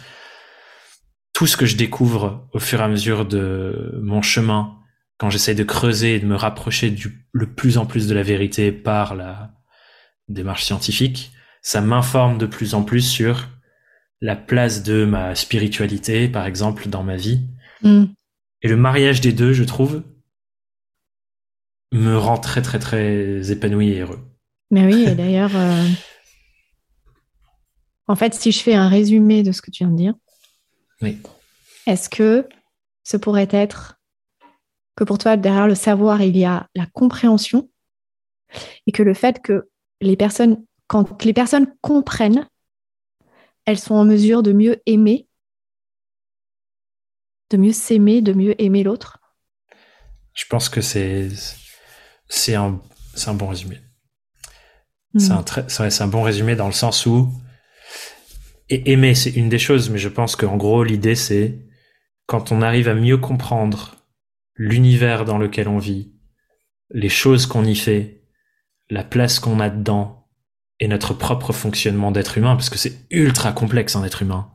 tout 1.34 1.47
ce 1.47 1.57
que 1.57 1.65
je 1.65 1.75
découvre 1.75 2.47
au 2.53 2.59
fur 2.59 2.80
et 2.80 2.84
à 2.84 2.88
mesure 2.88 3.25
de 3.25 3.99
mon 4.03 4.21
chemin, 4.21 4.75
quand 5.20 5.30
j'essaie 5.30 5.53
de 5.53 5.63
creuser 5.63 6.15
et 6.15 6.20
de 6.20 6.26
me 6.26 6.36
rapprocher 6.36 6.89
du, 6.89 7.28
le 7.34 7.45
plus 7.45 7.78
en 7.78 7.86
plus 7.86 8.07
de 8.07 8.15
la 8.15 8.24
vérité 8.24 8.72
par 8.72 9.15
la 9.15 9.51
démarche 10.30 10.63
scientifique, 10.63 11.32
ça 11.61 11.82
m'informe 11.82 12.38
de 12.38 12.45
plus 12.45 12.74
en 12.74 12.84
plus 12.84 13.01
sur 13.01 13.49
la 14.22 14.38
place 14.38 14.82
de 14.82 15.03
ma 15.03 15.36
spiritualité, 15.36 16.30
par 16.30 16.45
exemple, 16.45 16.88
dans 16.88 17.03
ma 17.03 17.17
vie. 17.17 17.41
Mm. 17.84 18.05
Et 18.61 18.67
le 18.70 18.78
mariage 18.78 19.20
des 19.20 19.34
deux, 19.34 19.51
je 19.51 19.65
trouve, 19.65 20.03
me 21.91 22.17
rend 22.17 22.38
très 22.38 22.61
très 22.61 22.80
très 22.80 23.51
épanoui 23.51 23.89
et 23.89 23.99
heureux. 23.99 24.26
Mais 24.72 24.86
oui, 24.86 25.03
et 25.03 25.15
d'ailleurs, 25.15 25.55
euh, 25.55 25.86
en 28.07 28.15
fait, 28.15 28.34
si 28.34 28.51
je 28.53 28.59
fais 28.59 28.76
un 28.76 28.88
résumé 28.88 29.43
de 29.43 29.51
ce 29.51 29.61
que 29.61 29.72
tu 29.72 29.84
viens 29.84 29.91
de 29.91 29.97
dire, 29.97 30.13
oui. 31.01 31.17
est-ce 31.88 32.09
que 32.09 32.47
ce 33.03 33.17
pourrait 33.17 33.49
être 33.51 33.99
que 35.00 35.06
pour 35.06 35.18
toi, 35.18 35.38
derrière 35.38 35.68
le 35.68 35.76
savoir, 35.76 36.22
il 36.22 36.36
y 36.36 36.43
a 36.43 36.68
la 36.76 36.86
compréhension 36.86 37.70
et 38.86 38.91
que 38.91 39.02
le 39.02 39.14
fait 39.14 39.41
que 39.41 39.70
les 40.02 40.18
personnes, 40.18 40.66
quand 40.88 41.24
les 41.24 41.32
personnes 41.32 41.74
comprennent, 41.80 42.50
elles 43.64 43.80
sont 43.80 43.95
en 43.95 44.04
mesure 44.04 44.43
de 44.43 44.52
mieux 44.52 44.82
aimer, 44.86 45.30
de 47.50 47.56
mieux 47.56 47.72
s'aimer, 47.72 48.22
de 48.22 48.34
mieux 48.34 48.62
aimer 48.62 48.84
l'autre 48.84 49.20
Je 50.34 50.43
pense 50.50 50.68
que 50.68 50.82
c'est 50.82 51.30
c'est 52.28 52.56
un, 52.56 52.82
un 53.26 53.34
bon 53.34 53.47
résumé. 53.47 53.80
C'est 55.18 55.32
un, 55.32 56.06
un 56.06 56.08
bon 56.08 56.24
résumé 56.24 56.58
dans 56.58 56.68
le 56.68 56.74
sens 56.74 57.06
où 57.06 57.32
et 58.70 58.91
aimer, 58.91 59.16
c'est 59.16 59.32
une 59.32 59.50
des 59.50 59.58
choses, 59.60 59.89
mais 59.89 59.97
je 59.97 60.10
pense 60.10 60.36
qu'en 60.36 60.58
gros, 60.58 60.84
l'idée, 60.84 61.16
c'est 61.16 61.58
quand 62.28 62.52
on 62.52 62.62
arrive 62.62 62.89
à 62.89 62.93
mieux 62.93 63.18
comprendre 63.18 63.99
l'univers 64.60 65.26
dans 65.26 65.39
lequel 65.39 65.68
on 65.68 65.80
vit, 65.80 66.14
les 66.91 67.10
choses 67.10 67.47
qu'on 67.47 67.64
y 67.64 67.76
fait, 67.76 68.26
la 68.91 69.03
place 69.03 69.39
qu'on 69.39 69.60
a 69.60 69.70
dedans 69.70 70.28
et 70.80 70.88
notre 70.88 71.14
propre 71.14 71.53
fonctionnement 71.53 72.12
d'être 72.12 72.38
humain, 72.38 72.55
parce 72.55 72.70
que 72.70 72.78
c'est 72.78 73.07
ultra 73.10 73.51
complexe 73.53 73.95
un 73.95 74.03
être 74.03 74.22
humain. 74.22 74.51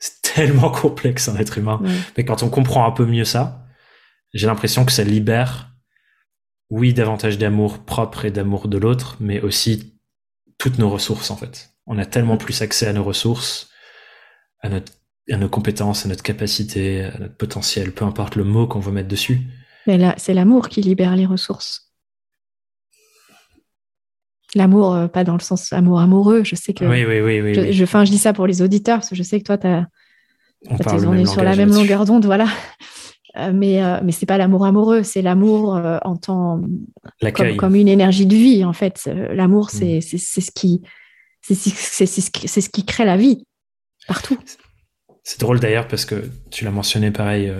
C'est 0.00 0.22
tellement 0.34 0.70
complexe 0.70 1.28
un 1.28 1.36
être 1.36 1.58
humain. 1.58 1.80
Mais 2.16 2.24
quand 2.24 2.42
on 2.42 2.48
comprend 2.48 2.86
un 2.86 2.92
peu 2.92 3.06
mieux 3.06 3.24
ça, 3.24 3.66
j'ai 4.34 4.46
l'impression 4.46 4.84
que 4.84 4.92
ça 4.92 5.04
libère 5.04 5.70
oui, 6.70 6.92
davantage 6.92 7.38
d'amour 7.38 7.84
propre 7.84 8.24
et 8.24 8.30
d'amour 8.30 8.68
de 8.68 8.78
l'autre, 8.78 9.16
mais 9.20 9.40
aussi 9.40 10.00
toutes 10.58 10.78
nos 10.78 10.90
ressources 10.90 11.30
en 11.30 11.36
fait. 11.36 11.70
On 11.86 11.98
a 11.98 12.06
tellement 12.06 12.36
plus 12.36 12.60
accès 12.62 12.88
à 12.88 12.92
nos 12.92 13.04
ressources, 13.04 13.70
à, 14.62 14.68
notre, 14.68 14.92
à 15.30 15.36
nos 15.36 15.48
compétences, 15.48 16.06
à 16.06 16.08
notre 16.08 16.22
capacité, 16.22 17.04
à 17.04 17.18
notre 17.18 17.36
potentiel, 17.36 17.92
peu 17.92 18.04
importe 18.04 18.36
le 18.36 18.44
mot 18.44 18.66
qu'on 18.66 18.80
veut 18.80 18.92
mettre 18.92 19.08
dessus. 19.08 19.40
Mais 19.86 19.98
là, 19.98 20.14
c'est 20.18 20.34
l'amour 20.34 20.68
qui 20.68 20.80
libère 20.80 21.16
les 21.16 21.26
ressources. 21.26 21.92
L'amour, 24.54 24.94
euh, 24.94 25.08
pas 25.08 25.24
dans 25.24 25.34
le 25.34 25.40
sens 25.40 25.72
amour 25.72 26.00
amoureux. 26.00 26.42
Je 26.44 26.54
sais 26.54 26.72
que. 26.72 26.84
Oui, 26.84 27.04
oui, 27.04 27.20
oui. 27.20 27.40
oui, 27.40 27.54
je, 27.54 27.84
Je, 27.84 27.84
je 27.84 28.10
dis 28.10 28.18
ça 28.18 28.32
pour 28.32 28.46
les 28.46 28.62
auditeurs, 28.62 28.98
parce 28.98 29.10
que 29.10 29.16
je 29.16 29.22
sais 29.22 29.38
que 29.38 29.44
toi, 29.44 29.58
tu 29.58 29.66
as. 29.66 29.86
On, 30.68 30.76
on 31.08 31.14
est 31.14 31.26
sur 31.26 31.42
la 31.42 31.54
même 31.54 31.70
longueur 31.70 32.04
d'onde, 32.06 32.24
voilà. 32.24 32.46
Euh, 33.36 33.52
mais, 33.52 33.82
euh, 33.82 34.00
mais 34.02 34.12
c'est 34.12 34.26
pas 34.26 34.38
l'amour 34.38 34.64
amoureux, 34.64 35.02
c'est 35.02 35.22
l'amour 35.22 35.76
euh, 35.76 35.98
en 36.04 36.16
tant 36.16 36.62
comme, 37.34 37.56
comme, 37.56 37.74
une 37.74 37.88
énergie 37.88 38.26
de 38.26 38.34
vie 38.34 38.64
en 38.64 38.72
fait. 38.72 39.10
L'amour, 39.32 39.70
c'est 39.70 39.98
mm. 39.98 40.18
c'est 40.18 40.40
ce 40.40 40.50
qui 40.50 40.82
c'est 41.42 41.54
ce 41.54 42.70
qui 42.70 42.84
crée 42.84 43.04
la 43.04 43.16
vie 43.16 43.44
partout. 44.08 44.38
C'est 45.28 45.40
drôle 45.40 45.58
d'ailleurs 45.58 45.88
parce 45.88 46.04
que 46.04 46.30
tu 46.52 46.64
l'as 46.64 46.70
mentionné 46.70 47.10
pareil 47.10 47.52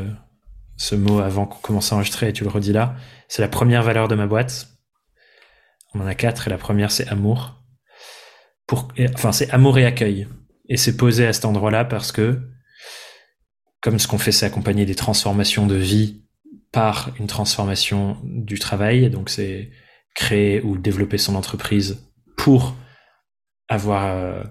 ce 0.77 0.95
mot 0.95 1.19
avant 1.19 1.47
qu'on 1.47 1.59
commence 1.59 1.93
à 1.93 1.97
enregistrer 1.97 2.29
et 2.29 2.33
tu 2.33 2.45
le 2.45 2.51
redis 2.51 2.73
là. 2.73 2.95
C'est 3.27 3.43
la 3.43 3.49
première 3.49 3.83
valeur 3.83 4.07
de 4.07 4.15
ma 4.15 4.29
boîte. 4.29 4.69
On 5.93 6.01
en 6.01 6.07
a 6.07 6.15
quatre 6.15 6.47
et 6.47 6.51
la 6.51 6.59
première 6.59 6.93
c'est 6.93 7.09
amour. 7.09 7.61
Pour, 8.69 8.87
enfin 9.15 9.33
c'est 9.33 9.51
amour 9.51 9.79
et 9.79 9.85
accueil. 9.85 10.29
Et 10.69 10.77
c'est 10.77 10.97
posé 10.97 11.27
à 11.27 11.33
cet 11.33 11.45
endroit-là 11.45 11.85
parce 11.85 12.13
que 12.13 12.41
comme 13.87 14.01
ce 14.01 14.09
qu'on 14.09 14.19
fait, 14.19 14.33
c'est 14.33 14.47
accompagner 14.47 14.85
des 14.85 14.97
transformations 14.97 15.65
de 15.65 15.77
vie 15.77 16.25
par 16.73 17.13
une 17.21 17.29
transformation 17.29 18.17
du 18.25 18.59
travail. 18.59 19.11
Donc, 19.11 19.31
c'est 19.31 19.71
créer 20.13 20.61
ou 20.61 20.77
développer 20.77 21.19
son 21.19 21.37
entreprise 21.37 22.05
pour 22.37 22.75
avoir 23.69 24.07
euh, 24.07 24.43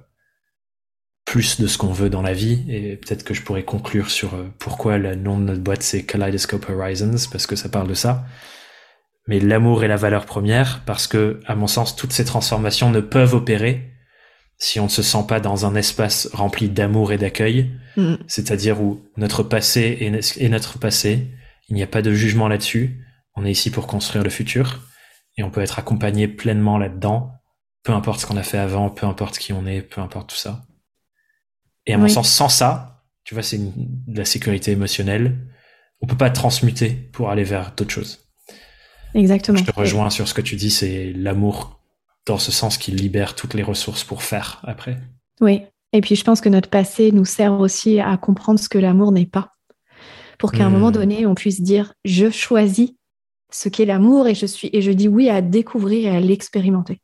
plus 1.26 1.60
de 1.60 1.68
ce 1.68 1.78
qu'on 1.78 1.92
veut 1.92 2.10
dans 2.10 2.22
la 2.22 2.34
vie. 2.34 2.64
Et 2.70 2.98
peut-être 2.98 3.24
que 3.24 3.34
je 3.34 3.42
pourrais 3.42 3.64
conclure 3.64 4.10
sur 4.10 4.36
euh, 4.36 4.48
pourquoi 4.60 4.98
le 4.98 5.16
nom 5.16 5.38
de 5.38 5.44
notre 5.44 5.62
boîte, 5.62 5.84
c'est 5.84 6.04
Kaleidoscope 6.04 6.70
Horizons, 6.70 7.28
parce 7.32 7.48
que 7.48 7.56
ça 7.56 7.70
parle 7.70 7.88
de 7.88 7.94
ça. 7.94 8.26
Mais 9.28 9.40
l'amour 9.40 9.84
est 9.84 9.88
la 9.88 9.96
valeur 9.96 10.26
première, 10.26 10.84
parce 10.86 11.08
que, 11.08 11.40
à 11.48 11.56
mon 11.56 11.68
sens, 11.68 11.96
toutes 11.96 12.14
ces 12.14 12.26
transformations 12.26 12.92
ne 12.92 13.00
peuvent 13.00 13.34
opérer 13.34 13.92
si 14.58 14.80
on 14.80 14.86
ne 14.86 14.90
se 14.90 15.02
sent 15.02 15.26
pas 15.28 15.42
dans 15.42 15.66
un 15.66 15.76
espace 15.76 16.30
rempli 16.32 16.70
d'amour 16.70 17.12
et 17.12 17.18
d'accueil, 17.18 17.72
mm. 17.98 18.16
c'est-à-dire 18.28 18.82
où 18.82 19.04
notre 19.18 19.44
passé 19.44 19.98
est, 20.00 20.50
notre 20.50 20.80
passé, 20.80 21.28
il 21.68 21.76
n'y 21.76 21.84
a 21.84 21.88
pas 21.88 22.02
de 22.02 22.14
jugement 22.14 22.48
là-dessus, 22.48 23.04
on 23.36 23.46
est 23.46 23.52
ici 23.52 23.70
pour 23.70 23.88
construire 23.88 24.24
le 24.24 24.30
futur, 24.30 24.80
et 25.38 25.44
on 25.44 25.50
peut 25.50 25.62
être 25.62 25.80
accompagné 25.80 26.30
pleinement 26.30 26.78
là-dedans 26.78 27.36
peu 27.86 27.94
importe 27.94 28.20
ce 28.20 28.26
qu'on 28.26 28.36
a 28.36 28.44
fait 28.44 28.58
avant, 28.58 28.90
peu 28.90 29.06
importe 29.06 29.38
qui 29.38 29.54
on 29.54 29.66
est, 29.68 29.82
peu 29.82 30.02
importe 30.02 30.32
tout 30.32 30.36
ça. 30.36 30.64
Et 31.86 31.94
à 31.94 31.98
mon 31.98 32.08
sens, 32.08 32.32
sans 32.32 32.50
ça, 32.50 33.04
tu 33.24 33.34
vois, 33.34 33.44
c'est 33.44 33.60
de 33.60 34.18
la 34.18 34.26
sécurité 34.26 34.72
émotionnelle. 34.72 35.38
On 36.02 36.08
peut 36.08 36.18
pas 36.18 36.30
transmuter 36.30 36.90
pour 36.90 37.30
aller 37.30 37.44
vers 37.44 37.74
d'autres 37.76 37.92
choses. 37.92 38.26
Exactement. 39.14 39.58
Je 39.58 39.64
te 39.64 39.72
rejoins 39.72 40.10
sur 40.10 40.28
ce 40.28 40.34
que 40.34 40.42
tu 40.42 40.56
dis, 40.56 40.70
c'est 40.70 41.14
l'amour 41.14 41.80
dans 42.26 42.38
ce 42.38 42.52
sens 42.52 42.78
qui 42.78 42.92
libère 42.92 43.36
toutes 43.36 43.54
les 43.54 43.64
ressources 43.64 44.04
pour 44.04 44.24
faire 44.24 44.62
après. 44.64 44.98
Oui. 45.42 45.62
Et 45.94 46.02
puis 46.02 46.16
je 46.16 46.24
pense 46.24 46.42
que 46.42 46.50
notre 46.50 46.70
passé 46.70 47.12
nous 47.12 47.26
sert 47.26 47.54
aussi 47.54 48.00
à 48.00 48.18
comprendre 48.18 48.60
ce 48.60 48.68
que 48.68 48.78
l'amour 48.78 49.12
n'est 49.12 49.26
pas. 49.26 49.52
Pour 50.38 50.52
qu'à 50.52 50.66
un 50.66 50.70
moment 50.70 50.90
hmm. 50.90 50.94
donné, 50.94 51.26
on 51.26 51.36
puisse 51.36 51.62
dire 51.62 51.94
je 52.04 52.30
choisis 52.30 52.92
ce 53.52 53.70
qu'est 53.70 53.86
l'amour 53.86 54.28
et 54.28 54.36
je 54.36 54.46
suis 54.46 54.70
et 54.74 54.82
je 54.82 54.92
dis 54.92 55.08
oui 55.08 55.30
à 55.30 55.42
découvrir 55.42 56.12
et 56.12 56.18
à 56.18 56.20
l'expérimenter. 56.20 57.00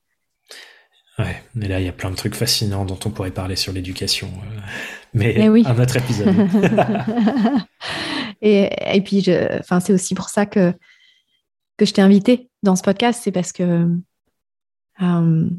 Ouais, 1.21 1.43
mais 1.55 1.67
là 1.67 1.79
il 1.79 1.85
y 1.85 1.89
a 1.89 1.93
plein 1.93 2.11
de 2.11 2.15
trucs 2.15 2.35
fascinants 2.35 2.85
dont 2.85 2.99
on 3.05 3.09
pourrait 3.09 3.31
parler 3.31 3.55
sur 3.55 3.73
l'éducation, 3.73 4.27
euh, 4.27 4.59
mais, 5.13 5.33
mais 5.37 5.49
oui. 5.49 5.63
un 5.67 5.79
autre 5.79 5.97
épisode. 5.97 6.33
et, 8.41 8.69
et, 8.95 9.01
puis, 9.01 9.23
c'est 9.23 9.93
aussi 9.93 10.15
pour 10.15 10.29
ça 10.29 10.45
que 10.45 10.73
que 11.77 11.85
je 11.85 11.93
t'ai 11.93 12.01
invité 12.01 12.49
dans 12.61 12.75
ce 12.75 12.83
podcast, 12.83 13.21
c'est 13.23 13.31
parce 13.31 13.51
que 13.51 13.87
euh, 15.01 15.49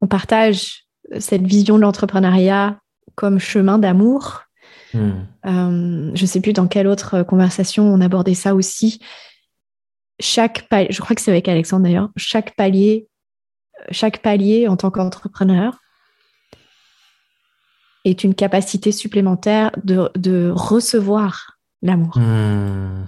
on 0.00 0.06
partage 0.06 0.84
cette 1.18 1.42
vision 1.42 1.76
de 1.76 1.82
l'entrepreneuriat 1.82 2.78
comme 3.16 3.38
chemin 3.38 3.78
d'amour. 3.78 4.44
Hmm. 4.94 5.26
Euh, 5.46 6.10
je 6.14 6.22
ne 6.22 6.26
sais 6.26 6.40
plus 6.40 6.52
dans 6.52 6.68
quelle 6.68 6.86
autre 6.86 7.22
conversation 7.22 7.84
on 7.84 8.00
abordait 8.00 8.34
ça 8.34 8.54
aussi. 8.54 9.00
Chaque 10.20 10.68
palier, 10.68 10.88
je 10.90 11.00
crois 11.00 11.16
que 11.16 11.22
c'est 11.22 11.30
avec 11.30 11.48
Alexandre 11.48 11.84
d'ailleurs, 11.84 12.10
chaque 12.16 12.54
palier, 12.54 13.08
chaque 13.90 14.22
palier 14.22 14.68
en 14.68 14.76
tant 14.76 14.90
qu'entrepreneur 14.90 15.80
est 18.04 18.24
une 18.24 18.34
capacité 18.34 18.92
supplémentaire 18.92 19.70
de, 19.84 20.50
recevoir 20.54 21.58
l'amour. 21.82 22.16
Hmm. 22.16 23.06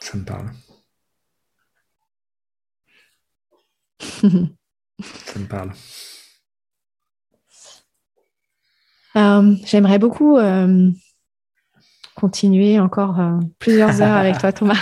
Ça 0.00 0.16
me 0.16 0.24
parle. 0.24 0.50
Ça 5.00 5.38
me 5.38 5.46
parle. 5.46 5.72
Euh, 9.16 9.54
j'aimerais 9.64 9.98
beaucoup 9.98 10.36
euh, 10.36 10.90
continuer 12.16 12.80
encore 12.80 13.20
euh, 13.20 13.38
plusieurs 13.58 14.00
heures 14.00 14.16
avec 14.16 14.38
toi, 14.38 14.52
Thomas. 14.52 14.78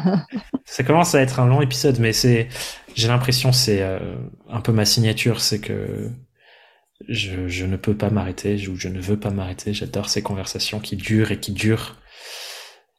Ça 0.64 0.84
commence 0.84 1.14
à 1.14 1.20
être 1.20 1.40
un 1.40 1.46
long 1.46 1.60
épisode, 1.60 1.98
mais 1.98 2.12
c'est, 2.12 2.48
j'ai 2.94 3.08
l'impression, 3.08 3.52
c'est 3.52 3.82
un 4.48 4.60
peu 4.60 4.70
ma 4.70 4.84
signature, 4.84 5.40
c'est 5.40 5.60
que 5.60 6.10
je, 7.08 7.48
je, 7.48 7.66
ne 7.66 7.76
peux 7.76 7.96
pas 7.96 8.10
m'arrêter, 8.10 8.68
ou 8.68 8.76
je 8.76 8.88
ne 8.88 9.00
veux 9.00 9.18
pas 9.18 9.30
m'arrêter. 9.30 9.72
J'adore 9.72 10.08
ces 10.08 10.22
conversations 10.22 10.78
qui 10.78 10.96
durent 10.96 11.32
et 11.32 11.40
qui 11.40 11.52
durent. 11.52 11.96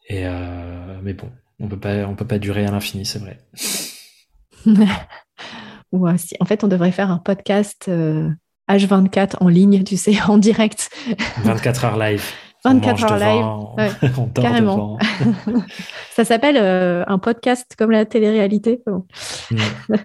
Et 0.07 0.25
mais 1.03 1.13
bon, 1.13 1.29
on 1.59 1.67
peut 1.67 1.79
pas, 1.79 2.07
on 2.07 2.15
peut 2.15 2.27
pas 2.27 2.39
durer 2.39 2.65
à 2.65 2.71
l'infini, 2.71 3.05
c'est 3.05 3.19
vrai. 3.19 3.39
Ou 5.91 6.07
si, 6.17 6.35
en 6.39 6.45
fait, 6.45 6.63
on 6.63 6.67
devrait 6.67 6.91
faire 6.91 7.11
un 7.11 7.19
podcast 7.19 7.89
H24 8.69 9.35
en 9.41 9.47
ligne, 9.47 9.83
tu 9.83 9.95
sais, 9.95 10.19
en 10.27 10.37
direct. 10.37 10.89
24 11.43 11.85
heures 11.85 11.97
live. 11.97 12.23
24 12.65 13.03
heures 13.03 13.77
live. 13.77 14.33
carrément. 14.33 14.97
Ça 16.11 16.25
s'appelle 16.25 16.57
euh, 16.57 17.03
un 17.07 17.19
podcast 17.19 17.75
comme 17.77 17.91
la 17.91 18.05
télé-réalité. 18.05 18.81
Mm. 19.51 19.57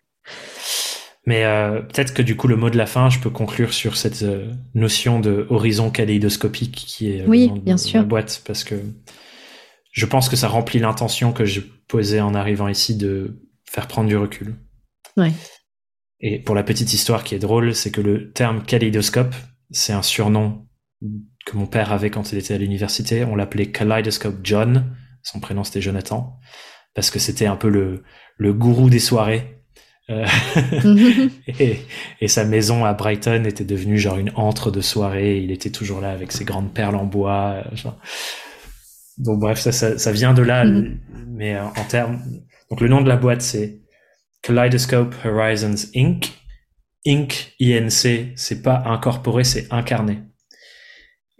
Mais 1.26 1.44
euh, 1.44 1.80
peut-être 1.80 2.12
que 2.12 2.22
du 2.22 2.36
coup, 2.36 2.48
le 2.48 2.56
mot 2.56 2.68
de 2.68 2.76
la 2.76 2.86
fin, 2.86 3.08
je 3.08 3.18
peux 3.18 3.30
conclure 3.30 3.72
sur 3.72 3.96
cette 3.96 4.22
euh, 4.22 4.50
notion 4.74 5.20
de 5.20 5.46
horizon 5.48 5.90
kaléidoscopique 5.90 6.74
qui 6.74 7.12
est 7.12 7.24
oui, 7.26 7.50
bien 7.62 7.78
sûr. 7.78 8.00
la 8.00 8.04
boîte, 8.04 8.42
parce 8.46 8.62
que 8.62 8.74
je 9.90 10.06
pense 10.06 10.28
que 10.28 10.36
ça 10.36 10.48
remplit 10.48 10.80
l'intention 10.80 11.32
que 11.32 11.46
je 11.46 11.60
posais 11.88 12.20
en 12.20 12.34
arrivant 12.34 12.68
ici 12.68 12.94
de 12.96 13.40
faire 13.64 13.88
prendre 13.88 14.08
du 14.08 14.16
recul. 14.16 14.54
Ouais. 15.16 15.32
Et 16.20 16.38
pour 16.38 16.54
la 16.54 16.62
petite 16.62 16.92
histoire 16.92 17.24
qui 17.24 17.34
est 17.34 17.38
drôle, 17.38 17.74
c'est 17.74 17.90
que 17.90 18.00
le 18.00 18.32
terme 18.32 18.62
kaléidoscope, 18.62 19.34
c'est 19.70 19.92
un 19.92 20.02
surnom 20.02 20.63
que 21.46 21.56
mon 21.56 21.66
père 21.66 21.92
avait 21.92 22.10
quand 22.10 22.32
il 22.32 22.38
était 22.38 22.54
à 22.54 22.58
l'université. 22.58 23.24
On 23.24 23.36
l'appelait 23.36 23.66
Kaleidoscope 23.66 24.40
John. 24.42 24.96
Son 25.22 25.40
prénom 25.40 25.64
c'était 25.64 25.80
Jonathan. 25.80 26.38
Parce 26.94 27.10
que 27.10 27.18
c'était 27.18 27.46
un 27.46 27.56
peu 27.56 27.68
le, 27.68 28.02
le 28.36 28.52
gourou 28.52 28.90
des 28.90 28.98
soirées. 28.98 29.62
Euh, 30.10 30.26
et, 31.58 31.78
et, 32.20 32.28
sa 32.28 32.44
maison 32.44 32.84
à 32.84 32.92
Brighton 32.92 33.44
était 33.46 33.64
devenue 33.64 33.96
genre 33.96 34.18
une 34.18 34.32
antre 34.34 34.70
de 34.70 34.80
soirée. 34.80 35.38
Il 35.38 35.50
était 35.50 35.70
toujours 35.70 36.00
là 36.00 36.10
avec 36.10 36.30
ses 36.30 36.44
grandes 36.44 36.72
perles 36.72 36.96
en 36.96 37.04
bois. 37.04 37.64
Euh, 37.72 37.90
donc 39.18 39.40
bref, 39.40 39.58
ça, 39.58 39.72
ça, 39.72 39.96
ça, 39.96 40.12
vient 40.12 40.34
de 40.34 40.42
là. 40.42 40.64
Mm-hmm. 40.64 40.98
Mais 41.28 41.56
euh, 41.56 41.64
en 41.64 41.84
termes... 41.84 42.20
Donc 42.70 42.80
le 42.80 42.88
nom 42.88 43.00
de 43.00 43.08
la 43.08 43.16
boîte 43.16 43.40
c'est 43.42 43.80
Kaleidoscope 44.42 45.14
Horizons 45.24 45.88
Inc. 45.94 46.32
Inc, 47.06 47.54
INC, 47.60 48.32
c'est 48.34 48.62
pas 48.62 48.82
incorporé, 48.86 49.44
c'est 49.44 49.70
incarné. 49.70 50.22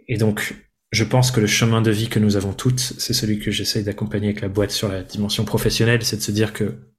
Et 0.07 0.17
donc, 0.17 0.55
je 0.91 1.03
pense 1.03 1.31
que 1.31 1.39
le 1.39 1.47
chemin 1.47 1.81
de 1.81 1.91
vie 1.91 2.09
que 2.09 2.19
nous 2.19 2.35
avons 2.35 2.53
toutes, 2.53 2.79
c'est 2.79 3.13
celui 3.13 3.39
que 3.39 3.51
j'essaye 3.51 3.83
d'accompagner 3.83 4.27
avec 4.29 4.41
la 4.41 4.47
boîte 4.47 4.71
sur 4.71 4.87
la 4.87 5.03
dimension 5.03 5.45
professionnelle, 5.45 6.03
c'est 6.03 6.17
de 6.17 6.21
se 6.21 6.31
dire 6.31 6.53
que 6.53 6.93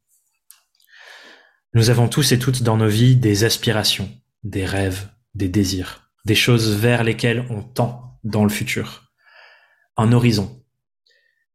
nous 1.74 1.90
avons 1.90 2.08
tous 2.08 2.32
et 2.32 2.38
toutes 2.38 2.62
dans 2.62 2.76
nos 2.76 2.88
vies 2.88 3.16
des 3.16 3.44
aspirations, 3.44 4.10
des 4.44 4.64
rêves, 4.64 5.08
des 5.34 5.48
désirs, 5.48 6.10
des 6.24 6.34
choses 6.34 6.76
vers 6.76 7.04
lesquelles 7.04 7.46
on 7.50 7.62
tend 7.62 8.18
dans 8.24 8.44
le 8.44 8.50
futur. 8.50 9.12
Un 9.96 10.12
horizon. 10.12 10.62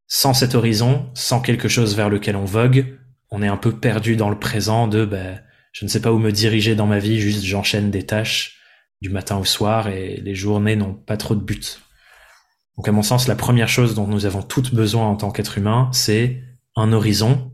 Sans 0.07 0.33
cet 0.33 0.55
horizon, 0.55 1.09
sans 1.13 1.41
quelque 1.41 1.67
chose 1.67 1.95
vers 1.95 2.09
lequel 2.09 2.35
on 2.35 2.45
vogue, 2.45 2.97
on 3.29 3.41
est 3.41 3.47
un 3.47 3.57
peu 3.57 3.71
perdu 3.71 4.15
dans 4.15 4.29
le 4.29 4.39
présent 4.39 4.87
de 4.87 5.05
ben, 5.05 5.41
je 5.71 5.85
ne 5.85 5.89
sais 5.89 6.01
pas 6.01 6.11
où 6.11 6.19
me 6.19 6.31
diriger 6.31 6.75
dans 6.75 6.87
ma 6.87 6.99
vie, 6.99 7.19
juste 7.19 7.43
j'enchaîne 7.43 7.91
des 7.91 8.05
tâches 8.05 8.60
du 9.01 9.09
matin 9.09 9.37
au 9.37 9.45
soir 9.45 9.87
et 9.87 10.17
les 10.17 10.35
journées 10.35 10.75
n'ont 10.75 10.93
pas 10.93 11.17
trop 11.17 11.35
de 11.35 11.41
but. 11.41 11.81
Donc 12.77 12.87
à 12.87 12.91
mon 12.91 13.03
sens, 13.03 13.27
la 13.27 13.35
première 13.35 13.69
chose 13.69 13.95
dont 13.95 14.07
nous 14.07 14.25
avons 14.25 14.41
toutes 14.41 14.73
besoin 14.73 15.07
en 15.07 15.15
tant 15.15 15.31
qu'être 15.31 15.57
humain, 15.57 15.89
c'est 15.91 16.41
un 16.75 16.93
horizon, 16.93 17.51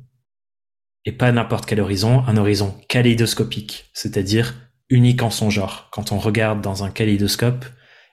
et 1.06 1.12
pas 1.12 1.32
n'importe 1.32 1.66
quel 1.66 1.80
horizon, 1.80 2.24
un 2.28 2.38
horizon 2.38 2.76
kaléidoscopique, 2.90 3.90
c'est-à-dire 3.94 4.56
unique 4.90 5.24
en 5.24 5.30
son 5.30 5.50
genre. 5.50 5.90
Quand 5.92 6.12
on 6.12 6.20
regarde 6.20 6.62
dans 6.62 6.84
un 6.84 6.92
kaléidoscope, 6.92 7.66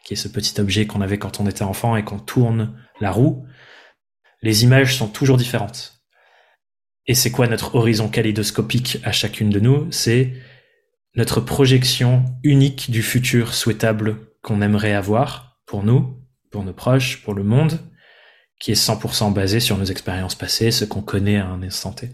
qui 0.05 0.15
est 0.15 0.17
ce 0.17 0.29
petit 0.29 0.61
objet 0.61 0.87
qu'on 0.87 1.01
avait 1.01 1.19
quand 1.19 1.41
on 1.41 1.49
était 1.49 1.63
enfant 1.63 1.97
et 1.97 2.05
qu'on 2.05 2.19
tourne 2.19 2.79
la 3.01 3.11
roue, 3.11 3.47
les 4.43 4.63
images 4.63 4.97
sont 4.97 5.09
toujours 5.09 5.37
différentes. 5.37 6.03
Et 7.07 7.15
c'est 7.15 7.31
quoi 7.31 7.49
notre 7.49 7.75
horizon 7.75 8.09
kaléidoscopique 8.09 8.99
à 9.03 9.13
chacune 9.13 9.51
de 9.51 9.61
nous? 9.61 9.91
C'est 9.91 10.35
notre 11.15 11.41
projection 11.41 12.25
unique 12.43 12.91
du 12.91 13.03
futur 13.03 13.55
souhaitable 13.55 14.17
qu'on 14.43 14.63
aimerait 14.63 14.95
avoir 14.95 15.61
pour 15.67 15.83
nous, 15.83 16.21
pour 16.51 16.65
nos 16.65 16.73
proches, 16.73 17.23
pour 17.23 17.35
le 17.35 17.45
monde, 17.45 17.81
qui 18.61 18.73
est 18.73 18.75
100% 18.75 19.33
basé 19.33 19.61
sur 19.61 19.79
nos 19.79 19.85
expériences 19.85 20.35
passées, 20.35 20.71
ce 20.71 20.85
qu'on 20.85 21.03
connaît 21.03 21.39
à 21.39 21.47
un 21.47 21.63
instant 21.63 21.93
T. 21.93 22.11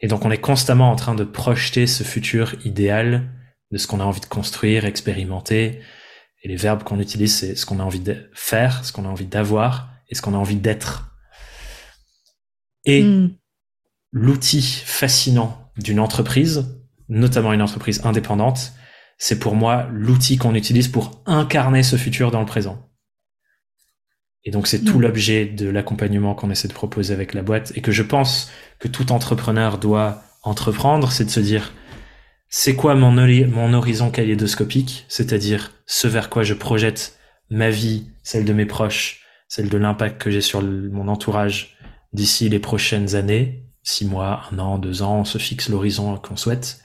Et 0.00 0.08
donc 0.08 0.24
on 0.24 0.30
est 0.30 0.40
constamment 0.40 0.90
en 0.90 0.96
train 0.96 1.14
de 1.14 1.24
projeter 1.24 1.86
ce 1.86 2.02
futur 2.02 2.54
idéal 2.64 3.30
de 3.70 3.78
ce 3.78 3.86
qu'on 3.86 4.00
a 4.00 4.04
envie 4.04 4.20
de 4.20 4.26
construire, 4.26 4.84
expérimenter. 4.84 5.80
Et 6.42 6.48
les 6.48 6.56
verbes 6.56 6.82
qu'on 6.82 7.00
utilise, 7.00 7.34
c'est 7.34 7.56
ce 7.56 7.66
qu'on 7.66 7.80
a 7.80 7.84
envie 7.84 8.00
de 8.00 8.30
faire, 8.34 8.84
ce 8.84 8.92
qu'on 8.92 9.06
a 9.06 9.08
envie 9.08 9.26
d'avoir 9.26 9.90
et 10.08 10.14
ce 10.14 10.22
qu'on 10.22 10.34
a 10.34 10.38
envie 10.38 10.56
d'être. 10.56 11.10
Et 12.84 13.02
hmm 13.02 13.30
l'outil 14.14 14.62
fascinant 14.62 15.72
d'une 15.76 15.98
entreprise, 15.98 16.80
notamment 17.08 17.52
une 17.52 17.62
entreprise 17.62 18.04
indépendante, 18.04 18.72
c'est 19.18 19.38
pour 19.38 19.54
moi 19.54 19.88
l'outil 19.92 20.36
qu'on 20.36 20.54
utilise 20.54 20.88
pour 20.88 21.22
incarner 21.26 21.82
ce 21.82 21.96
futur 21.96 22.30
dans 22.30 22.40
le 22.40 22.46
présent. 22.46 22.90
Et 24.44 24.50
donc 24.50 24.66
c'est 24.66 24.84
tout 24.84 24.98
mm. 24.98 25.02
l'objet 25.02 25.46
de 25.46 25.68
l'accompagnement 25.68 26.34
qu'on 26.34 26.50
essaie 26.50 26.68
de 26.68 26.74
proposer 26.74 27.14
avec 27.14 27.34
la 27.34 27.42
boîte 27.42 27.72
et 27.74 27.80
que 27.80 27.92
je 27.92 28.02
pense 28.02 28.50
que 28.78 28.88
tout 28.88 29.12
entrepreneur 29.12 29.78
doit 29.78 30.22
entreprendre, 30.42 31.10
c'est 31.10 31.24
de 31.24 31.30
se 31.30 31.40
dire 31.40 31.72
c'est 32.48 32.76
quoi 32.76 32.94
mon, 32.94 33.10
mon 33.10 33.72
horizon 33.72 34.10
kaléidoscopique, 34.10 35.06
c'est-à-dire 35.08 35.72
ce 35.86 36.06
vers 36.06 36.30
quoi 36.30 36.42
je 36.42 36.54
projette 36.54 37.18
ma 37.50 37.70
vie, 37.70 38.08
celle 38.22 38.44
de 38.44 38.52
mes 38.52 38.66
proches, 38.66 39.22
celle 39.48 39.68
de 39.68 39.78
l'impact 39.78 40.20
que 40.20 40.30
j'ai 40.30 40.40
sur 40.40 40.62
mon 40.62 41.08
entourage 41.08 41.76
d'ici 42.12 42.48
les 42.48 42.58
prochaines 42.58 43.16
années, 43.16 43.64
six 43.82 44.04
mois, 44.06 44.42
un 44.52 44.58
an, 44.58 44.78
deux 44.78 45.02
ans, 45.02 45.20
on 45.20 45.24
se 45.24 45.38
fixe 45.38 45.68
l'horizon 45.68 46.16
qu'on 46.16 46.36
souhaite, 46.36 46.82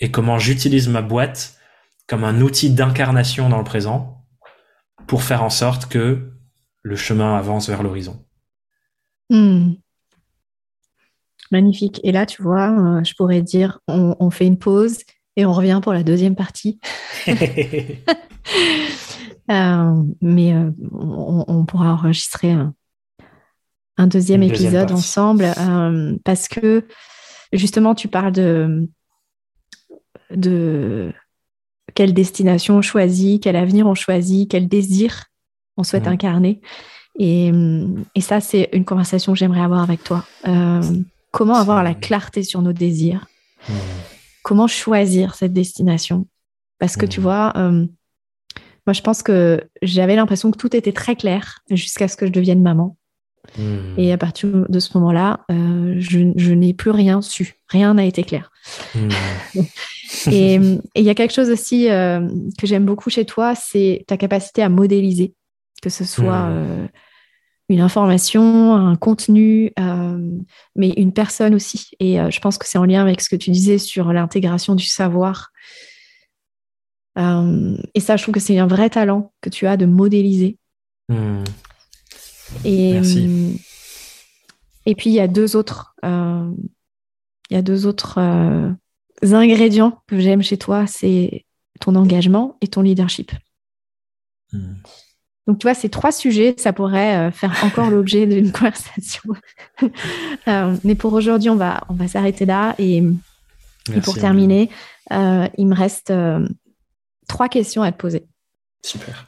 et 0.00 0.10
comment 0.10 0.38
j'utilise 0.38 0.88
ma 0.88 1.02
boîte 1.02 1.58
comme 2.06 2.24
un 2.24 2.40
outil 2.40 2.70
d'incarnation 2.70 3.48
dans 3.48 3.58
le 3.58 3.64
présent 3.64 4.24
pour 5.06 5.22
faire 5.22 5.42
en 5.42 5.50
sorte 5.50 5.86
que 5.86 6.32
le 6.82 6.96
chemin 6.96 7.36
avance 7.36 7.68
vers 7.68 7.82
l'horizon. 7.82 8.24
Hmm. 9.30 9.74
Magnifique. 11.50 12.00
Et 12.02 12.12
là, 12.12 12.26
tu 12.26 12.42
vois, 12.42 12.70
euh, 12.70 13.04
je 13.04 13.14
pourrais 13.14 13.42
dire, 13.42 13.80
on, 13.88 14.30
fait 14.30 14.46
une 14.46 14.58
pause 14.58 14.98
et 15.36 15.46
on 15.46 15.52
revient 15.52 15.80
pour 15.82 15.92
la 15.92 16.02
deuxième 16.02 16.36
partie. 16.36 16.80
Euh, 19.50 20.02
mais 20.20 20.52
euh, 20.52 20.70
on, 20.92 21.64
pourra 21.64 21.94
enregistrer 21.94 22.52
un, 23.96 24.06
deuxième 24.06 24.42
épisode 24.42 24.92
ensemble 24.92 25.46
parce 26.22 26.48
que 26.48 26.86
justement, 27.54 27.94
tu 27.94 28.08
parles 28.08 28.32
de, 28.32 28.86
de 30.34 31.12
quelle 31.94 32.14
destination 32.14 32.76
on 32.76 32.82
choisit, 32.82 33.42
quel 33.42 33.56
avenir 33.56 33.86
on 33.86 33.94
choisit, 33.94 34.50
quel 34.50 34.68
désir 34.68 35.24
on 35.76 35.84
souhaite 35.84 36.06
incarner. 36.06 36.60
Et, 37.18 37.50
et 38.14 38.20
ça, 38.20 38.40
c'est 38.40 38.68
une 38.72 38.84
conversation 38.84 39.32
que 39.32 39.38
j'aimerais 39.38 39.62
avoir 39.62 39.82
avec 39.82 40.04
toi. 40.04 40.24
Comment 41.30 41.54
avoir 41.54 41.82
la 41.82 41.94
clarté 41.94 42.42
sur 42.42 42.62
nos 42.62 42.72
désirs? 42.72 43.26
Comment 44.42 44.66
choisir 44.66 45.34
cette 45.34 45.52
destination? 45.52 46.26
Parce 46.78 46.96
que 46.96 47.06
tu 47.06 47.20
vois, 47.20 47.52
euh, 47.56 47.86
moi 48.86 48.92
je 48.92 49.02
pense 49.02 49.22
que 49.22 49.62
j'avais 49.82 50.16
l'impression 50.16 50.50
que 50.50 50.56
tout 50.56 50.74
était 50.76 50.92
très 50.92 51.16
clair 51.16 51.58
jusqu'à 51.70 52.08
ce 52.08 52.16
que 52.16 52.26
je 52.26 52.32
devienne 52.32 52.62
maman. 52.62 52.96
Hmm. 53.56 53.94
Et 53.96 54.12
à 54.12 54.18
partir 54.18 54.66
de 54.68 54.78
ce 54.78 54.96
moment-là, 54.98 55.40
euh, 55.50 55.94
je, 55.98 56.52
n'ai 56.52 56.74
plus 56.74 56.90
rien 56.90 57.22
su. 57.22 57.54
Rien 57.68 57.94
n'a 57.94 58.04
été 58.04 58.22
clair. 58.24 58.50
et 60.30 60.54
il 60.94 61.04
y 61.04 61.10
a 61.10 61.14
quelque 61.14 61.34
chose 61.34 61.50
aussi 61.50 61.90
euh, 61.90 62.28
que 62.58 62.66
j'aime 62.66 62.84
beaucoup 62.84 63.10
chez 63.10 63.24
toi, 63.24 63.54
c'est 63.54 64.04
ta 64.06 64.16
capacité 64.16 64.62
à 64.62 64.68
modéliser, 64.68 65.34
que 65.82 65.90
ce 65.90 66.04
soit 66.04 66.50
une 67.68 67.80
information, 67.80 68.74
un 68.74 68.96
contenu, 68.96 69.72
euh, 69.78 70.38
mais 70.74 70.90
une 70.90 71.12
personne 71.12 71.54
aussi. 71.54 71.90
Et 72.00 72.20
euh, 72.20 72.30
je 72.30 72.40
pense 72.40 72.56
que 72.56 72.66
c'est 72.66 72.78
en 72.78 72.84
lien 72.84 73.02
avec 73.02 73.20
ce 73.20 73.28
que 73.28 73.36
tu 73.36 73.50
disais 73.50 73.78
sur 73.78 74.12
l'intégration 74.12 74.74
du 74.74 74.86
savoir. 74.86 75.50
Euh, 77.18 77.76
et 77.94 78.00
ça, 78.00 78.16
je 78.16 78.22
trouve 78.22 78.34
que 78.34 78.40
c'est 78.40 78.58
un 78.58 78.66
vrai 78.66 78.88
talent 78.88 79.32
que 79.42 79.50
tu 79.50 79.66
as 79.66 79.76
de 79.76 79.84
modéliser. 79.84 80.56
Et, 82.64 82.94
Merci. 82.94 83.60
et 84.86 84.94
puis, 84.94 85.10
il 85.10 85.14
y 85.14 85.20
a 85.20 85.28
deux 85.28 85.56
autres, 85.56 85.94
il 86.02 87.54
y 87.54 87.56
a 87.56 87.62
deux 87.62 87.86
autres 87.86 88.18
ingrédients 89.22 90.02
que 90.06 90.18
j'aime 90.18 90.42
chez 90.42 90.58
toi, 90.58 90.86
c'est 90.86 91.44
ton 91.80 91.94
engagement 91.94 92.56
et 92.60 92.68
ton 92.68 92.82
leadership. 92.82 93.32
Hmm. 94.52 94.74
Donc, 95.48 95.58
tu 95.58 95.64
vois, 95.64 95.72
ces 95.72 95.88
trois 95.88 96.12
sujets, 96.12 96.54
ça 96.58 96.74
pourrait 96.74 97.16
euh, 97.16 97.30
faire 97.30 97.56
encore 97.64 97.88
l'objet 97.90 98.26
d'une 98.26 98.52
conversation. 98.52 99.34
Euh, 100.48 100.76
mais 100.82 100.94
pour 100.94 101.12
aujourd'hui, 101.12 101.50
on 101.50 101.56
va, 101.56 101.82
on 101.88 101.94
va 101.94 102.08
s'arrêter 102.08 102.46
là. 102.46 102.74
Et, 102.78 103.02
pour 104.02 104.14
terminer, 104.14 104.70
euh, 105.12 105.46
il 105.58 105.66
me 105.66 105.74
reste 105.74 106.12
trois 107.28 107.48
questions 107.48 107.82
à 107.82 107.92
te 107.92 107.98
poser. 107.98 108.26
Super. 108.82 109.26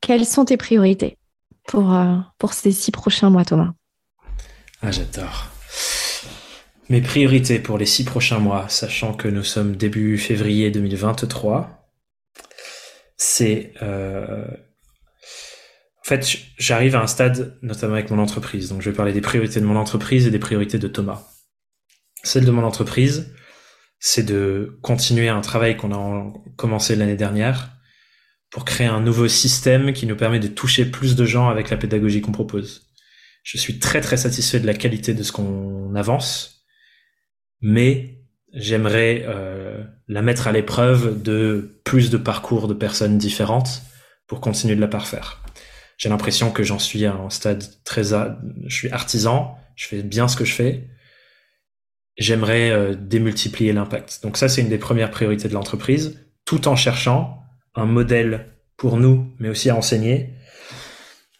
quelles 0.00 0.26
sont 0.26 0.44
tes 0.44 0.56
priorités? 0.58 1.16
Pour, 1.70 1.96
pour 2.38 2.52
ces 2.52 2.72
six 2.72 2.90
prochains 2.90 3.30
mois, 3.30 3.44
Thomas 3.44 3.72
Ah, 4.82 4.90
j'adore. 4.90 5.46
Mes 6.88 7.00
priorités 7.00 7.60
pour 7.60 7.78
les 7.78 7.86
six 7.86 8.04
prochains 8.04 8.40
mois, 8.40 8.68
sachant 8.68 9.14
que 9.14 9.28
nous 9.28 9.44
sommes 9.44 9.76
début 9.76 10.18
février 10.18 10.72
2023, 10.72 11.92
c'est 13.16 13.72
en 16.00 16.08
fait, 16.08 16.38
j'arrive 16.58 16.96
à 16.96 17.02
un 17.02 17.06
stade, 17.06 17.56
notamment 17.62 17.94
avec 17.94 18.10
mon 18.10 18.18
entreprise. 18.18 18.70
Donc, 18.70 18.80
je 18.80 18.90
vais 18.90 18.96
parler 18.96 19.12
des 19.12 19.20
priorités 19.20 19.60
de 19.60 19.64
mon 19.64 19.76
entreprise 19.76 20.26
et 20.26 20.30
des 20.30 20.38
priorités 20.38 20.78
de 20.78 20.88
Thomas. 20.88 21.28
Celle 22.24 22.44
de 22.44 22.50
mon 22.50 22.64
entreprise, 22.64 23.32
c'est 23.98 24.22
de 24.22 24.78
continuer 24.82 25.28
un 25.28 25.40
travail 25.40 25.76
qu'on 25.76 25.92
a 25.92 26.32
commencé 26.56 26.96
l'année 26.96 27.16
dernière 27.16 27.70
pour 28.50 28.64
créer 28.64 28.86
un 28.86 29.00
nouveau 29.00 29.28
système 29.28 29.92
qui 29.92 30.06
nous 30.06 30.16
permet 30.16 30.40
de 30.40 30.48
toucher 30.48 30.84
plus 30.84 31.14
de 31.16 31.24
gens 31.24 31.48
avec 31.48 31.70
la 31.70 31.76
pédagogie 31.76 32.20
qu'on 32.20 32.32
propose. 32.32 32.88
Je 33.42 33.56
suis 33.56 33.78
très 33.78 34.00
très 34.00 34.16
satisfait 34.16 34.60
de 34.60 34.66
la 34.66 34.74
qualité 34.74 35.14
de 35.14 35.22
ce 35.22 35.32
qu'on 35.32 35.94
avance, 35.94 36.66
mais 37.60 38.18
j'aimerais 38.52 39.24
euh, 39.26 39.84
la 40.08 40.22
mettre 40.22 40.48
à 40.48 40.52
l'épreuve 40.52 41.22
de 41.22 41.80
plus 41.84 42.10
de 42.10 42.16
parcours 42.16 42.68
de 42.68 42.74
personnes 42.74 43.18
différentes 43.18 43.82
pour 44.26 44.40
continuer 44.40 44.74
de 44.74 44.80
la 44.80 44.88
parfaire 44.88 45.40
j'ai 46.00 46.08
l'impression 46.08 46.50
que 46.50 46.62
j'en 46.62 46.78
suis 46.78 47.04
à 47.04 47.12
un 47.12 47.28
stade 47.28 47.62
très, 47.84 48.04
je 48.04 48.74
suis 48.74 48.88
artisan, 48.88 49.58
je 49.76 49.86
fais 49.86 50.02
bien 50.02 50.28
ce 50.28 50.36
que 50.36 50.46
je 50.46 50.54
fais. 50.54 50.88
J'aimerais 52.16 52.70
euh, 52.70 52.94
démultiplier 52.94 53.74
l'impact. 53.74 54.20
Donc 54.22 54.38
ça, 54.38 54.48
c'est 54.48 54.62
une 54.62 54.70
des 54.70 54.78
premières 54.78 55.10
priorités 55.10 55.46
de 55.46 55.52
l'entreprise, 55.52 56.18
tout 56.46 56.68
en 56.68 56.74
cherchant 56.74 57.39
un 57.74 57.86
modèle 57.86 58.46
pour 58.76 58.96
nous, 58.96 59.32
mais 59.38 59.48
aussi 59.48 59.70
à 59.70 59.76
enseigner 59.76 60.34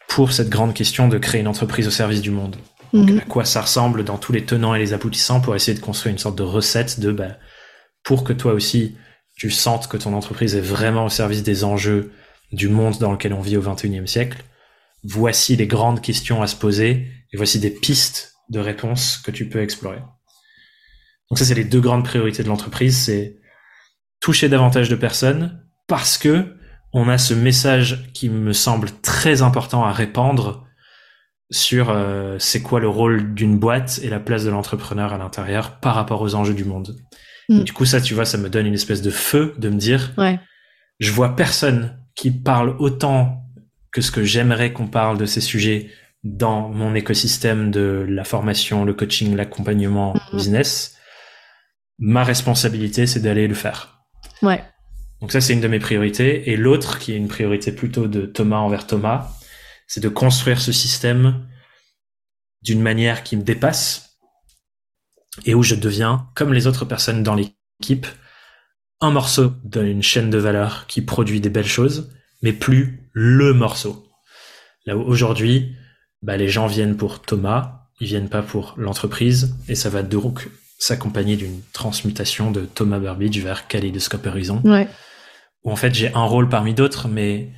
pour 0.07 0.31
cette 0.31 0.49
grande 0.49 0.73
question 0.73 1.07
de 1.07 1.17
créer 1.17 1.41
une 1.41 1.47
entreprise 1.47 1.87
au 1.87 1.91
service 1.91 2.21
du 2.21 2.31
monde. 2.31 2.57
Mhm. 2.93 3.19
à 3.19 3.21
quoi 3.21 3.45
ça 3.45 3.61
ressemble 3.61 4.03
dans 4.03 4.17
tous 4.17 4.33
les 4.33 4.43
tenants 4.43 4.75
et 4.75 4.79
les 4.79 4.91
aboutissants 4.91 5.39
pour 5.39 5.55
essayer 5.55 5.77
de 5.77 5.81
construire 5.81 6.11
une 6.11 6.19
sorte 6.19 6.37
de 6.37 6.43
recette 6.43 6.99
de, 6.99 7.13
bah, 7.13 7.37
pour 8.03 8.25
que 8.25 8.33
toi 8.33 8.51
aussi, 8.51 8.97
tu 9.37 9.49
sentes 9.49 9.87
que 9.87 9.95
ton 9.95 10.13
entreprise 10.13 10.57
est 10.57 10.61
vraiment 10.61 11.05
au 11.05 11.09
service 11.09 11.41
des 11.41 11.63
enjeux 11.63 12.11
du 12.51 12.67
monde 12.67 12.97
dans 12.97 13.13
lequel 13.13 13.31
on 13.31 13.39
vit 13.39 13.55
au 13.55 13.61
21e 13.61 14.07
siècle 14.07 14.43
voici 15.03 15.55
les 15.55 15.67
grandes 15.67 16.01
questions 16.01 16.41
à 16.41 16.47
se 16.47 16.55
poser 16.55 17.07
et 17.31 17.37
voici 17.37 17.59
des 17.59 17.71
pistes 17.71 18.35
de 18.49 18.59
réponses 18.59 19.17
que 19.17 19.31
tu 19.31 19.47
peux 19.47 19.61
explorer. 19.61 19.99
Donc 21.29 21.39
ça, 21.39 21.45
c'est 21.45 21.55
les 21.55 21.63
deux 21.63 21.79
grandes 21.79 22.03
priorités 22.03 22.43
de 22.43 22.49
l'entreprise, 22.49 22.97
c'est 22.97 23.37
toucher 24.19 24.49
davantage 24.49 24.89
de 24.89 24.95
personnes 24.95 25.60
parce 25.91 26.17
que 26.17 26.55
on 26.93 27.09
a 27.09 27.17
ce 27.17 27.33
message 27.33 28.09
qui 28.13 28.29
me 28.29 28.53
semble 28.53 28.89
très 29.01 29.41
important 29.41 29.83
à 29.83 29.91
répandre 29.91 30.65
sur 31.49 31.89
euh, 31.89 32.37
c'est 32.39 32.61
quoi 32.61 32.79
le 32.79 32.87
rôle 32.87 33.33
d'une 33.33 33.59
boîte 33.59 33.99
et 34.01 34.09
la 34.09 34.21
place 34.21 34.45
de 34.45 34.49
l'entrepreneur 34.49 35.11
à 35.11 35.17
l'intérieur 35.17 35.81
par 35.81 35.95
rapport 35.95 36.21
aux 36.21 36.33
enjeux 36.33 36.53
du 36.53 36.63
monde. 36.63 36.95
Mm. 37.49 37.63
du 37.63 37.73
coup, 37.73 37.83
ça, 37.83 37.99
tu 37.99 38.13
vois, 38.13 38.23
ça 38.23 38.37
me 38.37 38.49
donne 38.49 38.67
une 38.67 38.73
espèce 38.73 39.01
de 39.01 39.09
feu 39.09 39.53
de 39.57 39.67
me 39.67 39.75
dire, 39.75 40.13
ouais. 40.17 40.39
je 40.99 41.11
vois 41.11 41.35
personne 41.35 41.99
qui 42.15 42.31
parle 42.31 42.73
autant 42.79 43.43
que 43.91 43.99
ce 43.99 44.11
que 44.11 44.23
j'aimerais 44.23 44.71
qu'on 44.71 44.87
parle 44.87 45.17
de 45.17 45.25
ces 45.25 45.41
sujets 45.41 45.89
dans 46.23 46.69
mon 46.69 46.95
écosystème 46.95 47.69
de 47.69 48.05
la 48.07 48.23
formation, 48.23 48.85
le 48.85 48.93
coaching, 48.93 49.35
l'accompagnement 49.35 50.13
mhm. 50.13 50.37
business, 50.37 50.95
ma 51.99 52.23
responsabilité, 52.23 53.07
c'est 53.07 53.19
d'aller 53.19 53.49
le 53.49 53.55
faire. 53.55 54.05
Ouais. 54.41 54.63
Donc 55.21 55.31
ça, 55.31 55.39
c'est 55.39 55.53
une 55.53 55.61
de 55.61 55.67
mes 55.67 55.79
priorités. 55.79 56.49
Et 56.49 56.57
l'autre, 56.57 56.99
qui 56.99 57.13
est 57.13 57.17
une 57.17 57.27
priorité 57.27 57.71
plutôt 57.71 58.07
de 58.07 58.25
Thomas 58.25 58.57
envers 58.57 58.87
Thomas, 58.87 59.29
c'est 59.87 60.01
de 60.01 60.09
construire 60.09 60.59
ce 60.59 60.71
système 60.71 61.47
d'une 62.63 62.81
manière 62.81 63.23
qui 63.23 63.37
me 63.37 63.43
dépasse 63.43 64.17
et 65.45 65.53
où 65.53 65.63
je 65.63 65.75
deviens, 65.75 66.27
comme 66.35 66.53
les 66.53 66.67
autres 66.67 66.85
personnes 66.85 67.23
dans 67.23 67.35
l'équipe, 67.35 68.07
un 68.99 69.11
morceau 69.11 69.53
d'une 69.63 70.03
chaîne 70.03 70.29
de 70.29 70.37
valeur 70.37 70.85
qui 70.87 71.01
produit 71.01 71.41
des 71.41 71.49
belles 71.49 71.65
choses 71.65 72.11
mais 72.41 72.53
plus 72.53 73.09
le 73.13 73.53
morceau. 73.53 74.07
Là 74.85 74.97
où 74.97 75.01
aujourd'hui, 75.01 75.75
bah, 76.21 76.37
les 76.37 76.49
gens 76.49 76.67
viennent 76.67 76.97
pour 76.97 77.21
Thomas, 77.21 77.87
ils 77.99 78.07
viennent 78.07 78.29
pas 78.29 78.41
pour 78.41 78.73
l'entreprise, 78.77 79.55
et 79.67 79.75
ça 79.75 79.89
va 79.89 80.03
donc 80.03 80.49
s'accompagner 80.79 81.35
d'une 81.35 81.61
transmutation 81.73 82.51
de 82.51 82.61
Thomas 82.61 82.99
Burbidge 82.99 83.39
vers 83.39 83.67
Kaleidoscope 83.67 84.25
Horizon. 84.25 84.61
Ouais. 84.63 84.87
Où 85.63 85.71
en 85.71 85.75
fait 85.75 85.93
j'ai 85.93 86.13
un 86.13 86.23
rôle 86.23 86.49
parmi 86.49 86.73
d'autres, 86.73 87.07
mais 87.07 87.49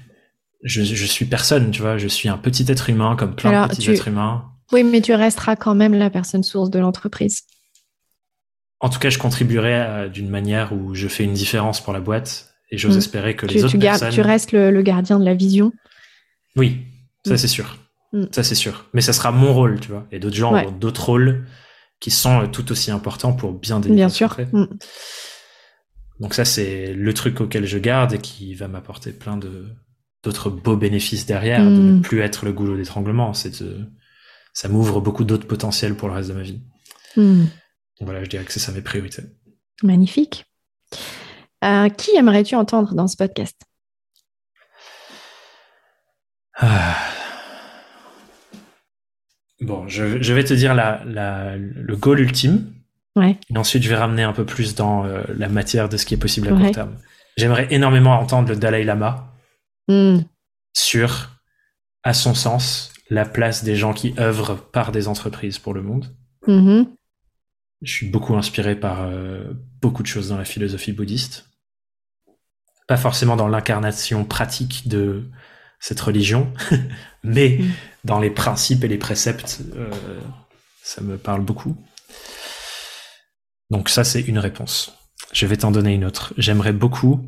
je, 0.63 0.83
je, 0.83 1.05
suis 1.05 1.25
personne, 1.25 1.71
tu 1.71 1.81
vois, 1.81 1.97
je 1.97 2.07
suis 2.07 2.29
un 2.29 2.37
petit 2.37 2.65
être 2.69 2.89
humain 2.89 3.15
comme 3.17 3.35
plein 3.35 3.67
de 3.67 3.69
petits 3.69 3.89
êtres 3.89 4.07
humains. 4.07 4.45
Oui, 4.71 4.83
mais 4.83 5.01
tu 5.01 5.13
resteras 5.13 5.55
quand 5.55 5.75
même 5.75 5.93
la 5.93 6.09
personne 6.09 6.43
source 6.43 6.69
de 6.69 6.79
l'entreprise. 6.79 7.41
En 8.79 8.89
tout 8.89 8.99
cas, 8.99 9.09
je 9.09 9.17
contribuerai 9.17 10.09
d'une 10.09 10.29
manière 10.29 10.73
où 10.73 10.93
je 10.95 11.07
fais 11.07 11.23
une 11.23 11.33
différence 11.33 11.81
pour 11.81 11.93
la 11.93 11.99
boîte 11.99 12.53
et 12.73 12.77
j'ose 12.77 12.95
mm. 12.95 12.97
espérer 12.97 13.35
que 13.35 13.45
les 13.45 13.63
autres 13.63 13.77
personnes... 13.77 14.11
Tu 14.11 14.21
restes 14.21 14.51
le, 14.51 14.81
gardien 14.81 15.19
de 15.19 15.25
la 15.25 15.35
vision. 15.35 15.71
Oui, 16.55 16.79
ça 17.25 17.35
mm. 17.35 17.37
c'est 17.37 17.47
sûr. 17.47 17.77
Mm. 18.13 18.23
Ça 18.31 18.43
c'est 18.43 18.55
sûr. 18.55 18.85
Mais 18.93 19.01
ça 19.01 19.13
sera 19.13 19.31
mon 19.31 19.53
rôle, 19.53 19.79
tu 19.79 19.89
vois. 19.89 20.07
Et 20.11 20.19
d'autres 20.19 20.35
gens 20.35 20.53
ont 20.53 20.71
d'autres 20.71 21.05
rôles 21.05 21.45
qui 21.99 22.11
sont 22.11 22.41
euh, 22.41 22.47
tout 22.47 22.71
aussi 22.71 22.91
importants 22.91 23.33
pour 23.33 23.53
bien 23.53 23.79
délivrer. 23.79 23.95
Bien 23.95 24.09
sûr. 24.09 24.35
Donc 26.19 26.33
ça 26.33 26.45
c'est 26.45 26.93
le 26.93 27.13
truc 27.13 27.41
auquel 27.41 27.65
je 27.65 27.77
garde 27.77 28.13
et 28.13 28.19
qui 28.19 28.53
va 28.53 28.67
m'apporter 28.67 29.11
plein 29.11 29.37
de 29.37 29.67
d'autres 30.23 30.49
beaux 30.49 30.77
bénéfices 30.77 31.25
derrière, 31.25 31.63
de 31.65 31.69
ne 31.69 31.99
plus 31.99 32.21
être 32.21 32.45
le 32.45 32.53
goulot 32.53 32.77
d'étranglement. 32.77 33.33
C'est 33.33 33.53
ça 34.53 34.69
m'ouvre 34.69 35.01
beaucoup 35.01 35.25
d'autres 35.25 35.47
potentiels 35.47 35.95
pour 35.95 36.07
le 36.07 36.13
reste 36.13 36.29
de 36.29 36.33
ma 36.33 36.43
vie. 36.43 36.61
Donc 37.17 37.49
voilà, 38.01 38.23
je 38.23 38.29
dirais 38.29 38.45
que 38.45 38.51
c'est 38.51 38.59
ça 38.59 38.71
mes 38.71 38.81
priorités. 38.81 39.23
Magnifique. 39.81 40.45
Euh, 41.63 41.89
qui 41.89 42.15
aimerais-tu 42.15 42.55
entendre 42.55 42.93
dans 42.93 43.07
ce 43.07 43.17
podcast? 43.17 43.59
Ah. 46.55 46.95
bon, 49.61 49.87
je, 49.87 50.03
vais 50.03 50.43
te 50.43 50.53
dire 50.53 50.75
la, 50.75 51.03
le 51.57 51.95
goal 51.95 52.19
ultime. 52.19 52.73
Ouais. 53.15 53.37
Et 53.53 53.57
ensuite, 53.57 53.83
je 53.83 53.89
vais 53.89 53.95
ramener 53.95 54.23
un 54.23 54.33
peu 54.33 54.45
plus 54.45 54.75
dans 54.75 55.05
euh, 55.05 55.21
la 55.37 55.49
matière 55.49 55.89
de 55.89 55.97
ce 55.97 56.05
qui 56.05 56.13
est 56.13 56.17
possible 56.17 56.47
à 56.47 56.51
court 56.51 56.71
terme. 56.71 56.97
J'aimerais 57.37 57.67
énormément 57.71 58.19
entendre 58.19 58.49
le 58.49 58.55
Dalai 58.55 58.83
Lama 58.83 59.33
hmm. 59.87 60.19
sur, 60.73 61.29
à 62.03 62.13
son 62.13 62.33
sens, 62.33 62.93
la 63.09 63.25
place 63.25 63.63
des 63.63 63.75
gens 63.75 63.93
qui 63.93 64.13
œuvrent 64.19 64.57
par 64.71 64.91
des 64.91 65.07
entreprises 65.07 65.59
pour 65.59 65.73
le 65.73 65.81
monde. 65.81 66.15
Mm-hmm. 66.47 66.87
Je 67.81 67.91
suis 67.91 68.09
beaucoup 68.09 68.35
inspiré 68.35 68.75
par 68.75 69.03
euh, 69.03 69.53
beaucoup 69.81 70.03
de 70.03 70.07
choses 70.07 70.29
dans 70.29 70.37
la 70.37 70.45
philosophie 70.45 70.93
bouddhiste. 70.93 71.49
Pas 72.87 72.97
forcément 72.97 73.35
dans 73.35 73.47
l'incarnation 73.47 74.25
pratique 74.25 74.87
de 74.87 75.29
cette 75.79 75.99
religion, 75.99 76.51
mais 77.23 77.59
mm. 77.59 77.71
dans 78.05 78.19
les 78.19 78.29
principes 78.29 78.83
et 78.83 78.87
les 78.87 78.97
préceptes, 78.97 79.61
euh, 79.75 79.91
ça 80.81 81.01
me 81.01 81.17
parle 81.17 81.41
beaucoup. 81.41 81.75
Donc 83.69 83.89
ça, 83.89 84.03
c'est 84.03 84.21
une 84.21 84.39
réponse. 84.39 84.97
Je 85.31 85.45
vais 85.45 85.57
t'en 85.57 85.71
donner 85.71 85.93
une 85.93 86.05
autre. 86.05 86.33
J'aimerais 86.37 86.73
beaucoup, 86.73 87.27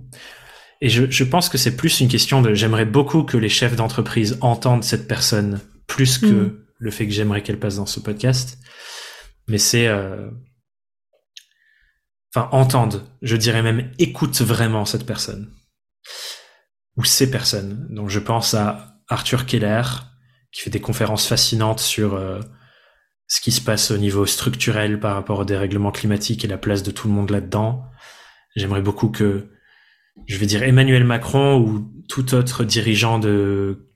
et 0.82 0.90
je, 0.90 1.10
je 1.10 1.24
pense 1.24 1.49
que 1.49 1.57
c'est 1.57 1.76
plus 1.76 1.99
une 1.99 2.07
question 2.07 2.41
de 2.41 2.53
j'aimerais 2.53 2.86
beaucoup 2.86 3.24
que 3.24 3.38
les 3.38 3.49
chefs 3.49 3.76
d'entreprise 3.76 4.38
entendent 4.41 4.84
cette 4.84 5.07
personne 5.07 5.62
plus 5.88 6.18
que 6.18 6.26
mm. 6.28 6.60
le 6.78 6.91
fait 6.91 7.07
que 7.07 7.14
j'aimerais 7.14 7.41
qu'elle 7.41 7.60
passe 7.60 7.78
dans 7.78 7.86
ce 7.86 7.99
podcast. 7.99 8.60
Mais 9.48 9.57
c'est, 9.57 9.88
euh, 9.88 10.30
enfin, 12.34 12.49
entendent. 12.52 13.03
Je 13.22 13.36
dirais 13.36 13.62
même 13.62 13.91
écoute 13.99 14.41
vraiment 14.41 14.86
cette 14.86 15.06
personne 15.06 15.52
ou 16.98 17.03
ces 17.03 17.32
personnes. 17.32 17.88
Donc 17.90 18.10
je 18.10 18.20
pense 18.20 18.53
à 18.53 18.99
Arthur 19.07 19.45
Keller 19.45 19.84
qui 20.52 20.62
fait 20.62 20.70
des 20.70 20.82
conférences 20.82 21.28
fascinantes 21.28 21.80
sur 21.80 22.16
euh, 22.16 22.40
ce 23.27 23.41
qui 23.41 23.52
se 23.52 23.61
passe 23.61 23.91
au 23.91 23.97
niveau 23.97 24.26
structurel 24.26 24.99
par 24.99 25.15
rapport 25.15 25.39
au 25.39 25.45
dérèglement 25.45 25.91
climatique 25.91 26.45
et 26.45 26.47
la 26.47 26.57
place 26.57 26.84
de 26.84 26.91
tout 26.91 27.07
le 27.07 27.14
monde 27.14 27.31
là-dedans. 27.31 27.84
J'aimerais 28.56 28.81
beaucoup 28.81 29.10
que, 29.10 29.47
je 30.27 30.38
vais 30.38 30.45
dire 30.45 30.64
Emmanuel 30.64 31.03
Macron 31.03 31.60
ou 31.60 31.91
tout 32.07 32.35
autre 32.35 32.64
dirigeant 32.64 33.19
de 33.19 33.89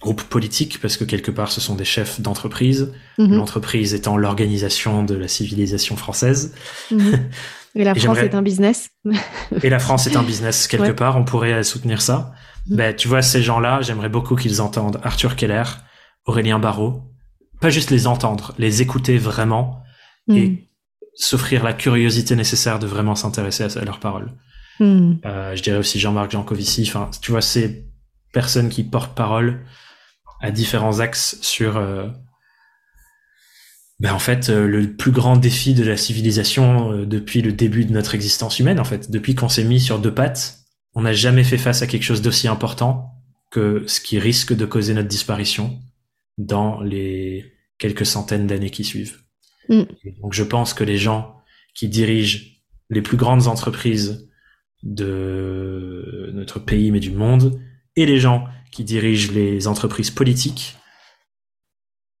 groupe 0.00 0.22
politique, 0.22 0.80
parce 0.82 0.98
que 0.98 1.04
quelque 1.04 1.30
part 1.30 1.50
ce 1.50 1.60
sont 1.60 1.76
des 1.76 1.84
chefs 1.84 2.20
d'entreprise, 2.20 2.92
mhm. 3.18 3.36
l'entreprise 3.36 3.94
étant 3.94 4.18
l'organisation 4.18 5.02
de 5.02 5.14
la 5.14 5.28
civilisation 5.28 5.96
française. 5.96 6.54
Mhm. 6.90 7.30
Et 7.76 7.82
la 7.82 7.96
France 7.96 8.18
est 8.18 8.36
un 8.36 8.42
business. 8.42 8.90
et 9.64 9.68
la 9.68 9.80
France 9.80 10.06
est 10.06 10.16
un 10.16 10.22
business 10.22 10.68
quelque 10.68 10.92
part, 10.92 11.16
on 11.16 11.24
pourrait 11.24 11.64
soutenir 11.64 12.02
ça. 12.02 12.32
Mhm. 12.68 12.76
Ben, 12.76 12.94
tu 12.94 13.08
vois, 13.08 13.20
ces 13.20 13.42
gens-là, 13.42 13.80
j'aimerais 13.82 14.08
beaucoup 14.08 14.36
qu'ils 14.36 14.60
entendent 14.62 15.00
Arthur 15.02 15.34
Keller, 15.34 15.64
Aurélien 16.24 16.60
Barraud, 16.60 17.02
pas 17.64 17.70
juste 17.70 17.90
les 17.90 18.06
entendre, 18.06 18.54
les 18.58 18.82
écouter 18.82 19.16
vraiment 19.16 19.82
et 20.30 20.68
s'offrir 21.14 21.64
la 21.64 21.72
curiosité 21.72 22.36
nécessaire 22.36 22.78
de 22.78 22.86
vraiment 22.86 23.14
s'intéresser 23.14 23.64
à, 23.64 23.84
leurs 23.86 24.00
paroles. 24.00 24.32
Euh, 24.82 25.56
je 25.56 25.62
dirais 25.62 25.78
aussi 25.78 25.98
Jean-Marc 25.98 26.32
Jancovici, 26.32 26.84
enfin, 26.86 27.10
tu 27.22 27.30
vois, 27.30 27.40
ces 27.40 27.86
personnes 28.34 28.68
qui 28.68 28.84
portent 28.84 29.16
parole 29.16 29.64
à 30.42 30.50
différents 30.50 31.00
axes 31.00 31.38
sur 31.40 31.78
euh, 31.78 32.06
ben 33.98 34.12
en 34.12 34.18
fait 34.18 34.50
euh, 34.50 34.66
le 34.66 34.94
plus 34.94 35.12
grand 35.12 35.38
défi 35.38 35.72
de 35.72 35.84
la 35.84 35.96
civilisation 35.96 37.06
depuis 37.06 37.40
le 37.40 37.52
début 37.52 37.86
de 37.86 37.92
notre 37.92 38.14
existence 38.14 38.58
humaine 38.58 38.78
en 38.78 38.84
fait. 38.84 39.10
Depuis 39.10 39.34
qu'on 39.34 39.48
s'est 39.48 39.64
mis 39.64 39.80
sur 39.80 39.98
deux 40.00 40.12
pattes 40.12 40.58
on 40.94 41.00
n'a 41.00 41.14
jamais 41.14 41.44
fait 41.44 41.56
face 41.56 41.80
à 41.80 41.86
quelque 41.86 42.02
chose 42.02 42.20
d'aussi 42.20 42.46
important 42.46 43.10
que 43.50 43.84
ce 43.86 44.00
qui 44.00 44.18
risque 44.18 44.54
de 44.54 44.66
causer 44.66 44.92
notre 44.92 45.08
disparition 45.08 45.80
dans 46.36 46.80
les 46.80 47.53
quelques 47.78 48.06
centaines 48.06 48.46
d'années 48.46 48.70
qui 48.70 48.84
suivent. 48.84 49.18
Mm. 49.68 49.82
Donc 50.22 50.32
je 50.32 50.44
pense 50.44 50.74
que 50.74 50.84
les 50.84 50.98
gens 50.98 51.36
qui 51.74 51.88
dirigent 51.88 52.40
les 52.90 53.02
plus 53.02 53.16
grandes 53.16 53.46
entreprises 53.46 54.28
de 54.82 56.30
notre 56.34 56.60
pays 56.60 56.90
mais 56.90 57.00
du 57.00 57.10
monde 57.10 57.60
et 57.96 58.06
les 58.06 58.18
gens 58.18 58.46
qui 58.70 58.84
dirigent 58.84 59.32
les 59.32 59.66
entreprises 59.66 60.10
politiques 60.10 60.76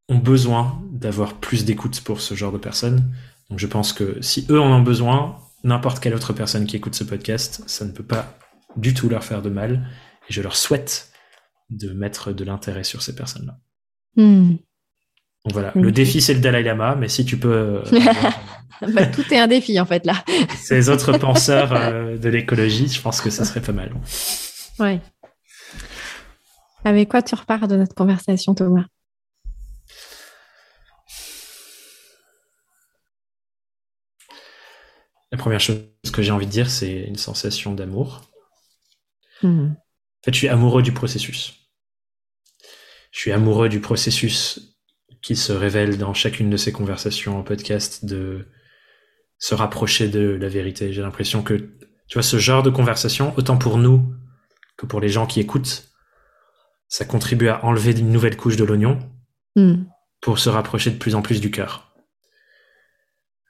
ont 0.08 0.18
besoin 0.18 0.82
d'avoir 0.90 1.34
plus 1.34 1.64
d'écoute 1.64 2.00
pour 2.02 2.20
ce 2.20 2.34
genre 2.34 2.52
de 2.52 2.58
personnes. 2.58 3.14
Donc 3.50 3.58
je 3.58 3.66
pense 3.66 3.92
que 3.92 4.20
si 4.20 4.46
eux 4.50 4.60
en 4.60 4.70
ont 4.72 4.82
besoin, 4.82 5.38
n'importe 5.64 6.00
quelle 6.00 6.14
autre 6.14 6.32
personne 6.32 6.66
qui 6.66 6.76
écoute 6.76 6.94
ce 6.94 7.04
podcast, 7.04 7.62
ça 7.66 7.84
ne 7.84 7.92
peut 7.92 8.04
pas 8.04 8.38
du 8.76 8.94
tout 8.94 9.08
leur 9.08 9.24
faire 9.24 9.42
de 9.42 9.50
mal. 9.50 9.88
Et 10.28 10.32
je 10.32 10.42
leur 10.42 10.56
souhaite 10.56 11.12
de 11.70 11.92
mettre 11.92 12.32
de 12.32 12.44
l'intérêt 12.44 12.84
sur 12.84 13.02
ces 13.02 13.14
personnes-là. 13.14 13.58
Hmm. 14.16 14.56
Donc 15.44 15.52
voilà, 15.52 15.72
le 15.74 15.92
défi 15.92 16.22
c'est 16.22 16.32
le 16.32 16.40
Dalai 16.40 16.62
Lama, 16.62 16.96
mais 16.98 17.08
si 17.08 17.24
tu 17.26 17.36
peux... 17.38 17.52
Euh, 17.52 18.00
bah, 18.94 19.06
tout 19.06 19.24
est 19.30 19.38
un 19.38 19.46
défi 19.46 19.78
en 19.78 19.84
fait 19.84 20.06
là. 20.06 20.24
ces 20.56 20.88
autres 20.88 21.18
penseurs 21.18 21.72
euh, 21.72 22.16
de 22.16 22.28
l'écologie, 22.30 22.88
je 22.88 23.00
pense 23.02 23.20
que 23.20 23.28
ça 23.28 23.44
serait 23.44 23.60
pas 23.60 23.72
mal. 23.72 23.92
Ouais. 24.78 25.00
Avec 26.84 27.10
quoi 27.10 27.20
tu 27.20 27.34
repars 27.34 27.68
de 27.68 27.76
notre 27.76 27.94
conversation, 27.94 28.54
Thomas? 28.54 28.86
La 35.30 35.38
première 35.38 35.60
chose 35.60 35.82
que 36.12 36.22
j'ai 36.22 36.30
envie 36.30 36.46
de 36.46 36.50
dire, 36.50 36.70
c'est 36.70 37.02
une 37.02 37.16
sensation 37.16 37.74
d'amour. 37.74 38.22
Hmm. 39.42 39.72
En 39.72 40.24
fait, 40.24 40.32
je 40.32 40.38
suis 40.38 40.48
amoureux 40.48 40.82
du 40.82 40.92
processus. 40.92 41.54
Je 43.10 43.18
suis 43.18 43.32
amoureux 43.32 43.68
du 43.68 43.80
processus 43.80 44.73
qui 45.24 45.36
se 45.36 45.54
révèle 45.54 45.96
dans 45.96 46.12
chacune 46.12 46.50
de 46.50 46.58
ces 46.58 46.70
conversations 46.70 47.38
en 47.38 47.42
podcast 47.42 48.04
de 48.04 48.46
se 49.38 49.54
rapprocher 49.54 50.08
de 50.08 50.20
la 50.20 50.50
vérité. 50.50 50.92
J'ai 50.92 51.00
l'impression 51.00 51.42
que, 51.42 51.54
tu 51.54 52.12
vois, 52.12 52.22
ce 52.22 52.36
genre 52.36 52.62
de 52.62 52.68
conversation, 52.68 53.32
autant 53.38 53.56
pour 53.56 53.78
nous 53.78 54.14
que 54.76 54.84
pour 54.84 55.00
les 55.00 55.08
gens 55.08 55.26
qui 55.26 55.40
écoutent, 55.40 55.88
ça 56.88 57.06
contribue 57.06 57.48
à 57.48 57.64
enlever 57.64 57.98
une 57.98 58.10
nouvelle 58.10 58.36
couche 58.36 58.56
de 58.56 58.64
l'oignon 58.64 58.98
hmm. 59.56 59.84
pour 60.20 60.38
se 60.38 60.50
rapprocher 60.50 60.90
de 60.90 60.98
plus 60.98 61.14
en 61.14 61.22
plus 61.22 61.40
du 61.40 61.50
cœur. 61.50 61.94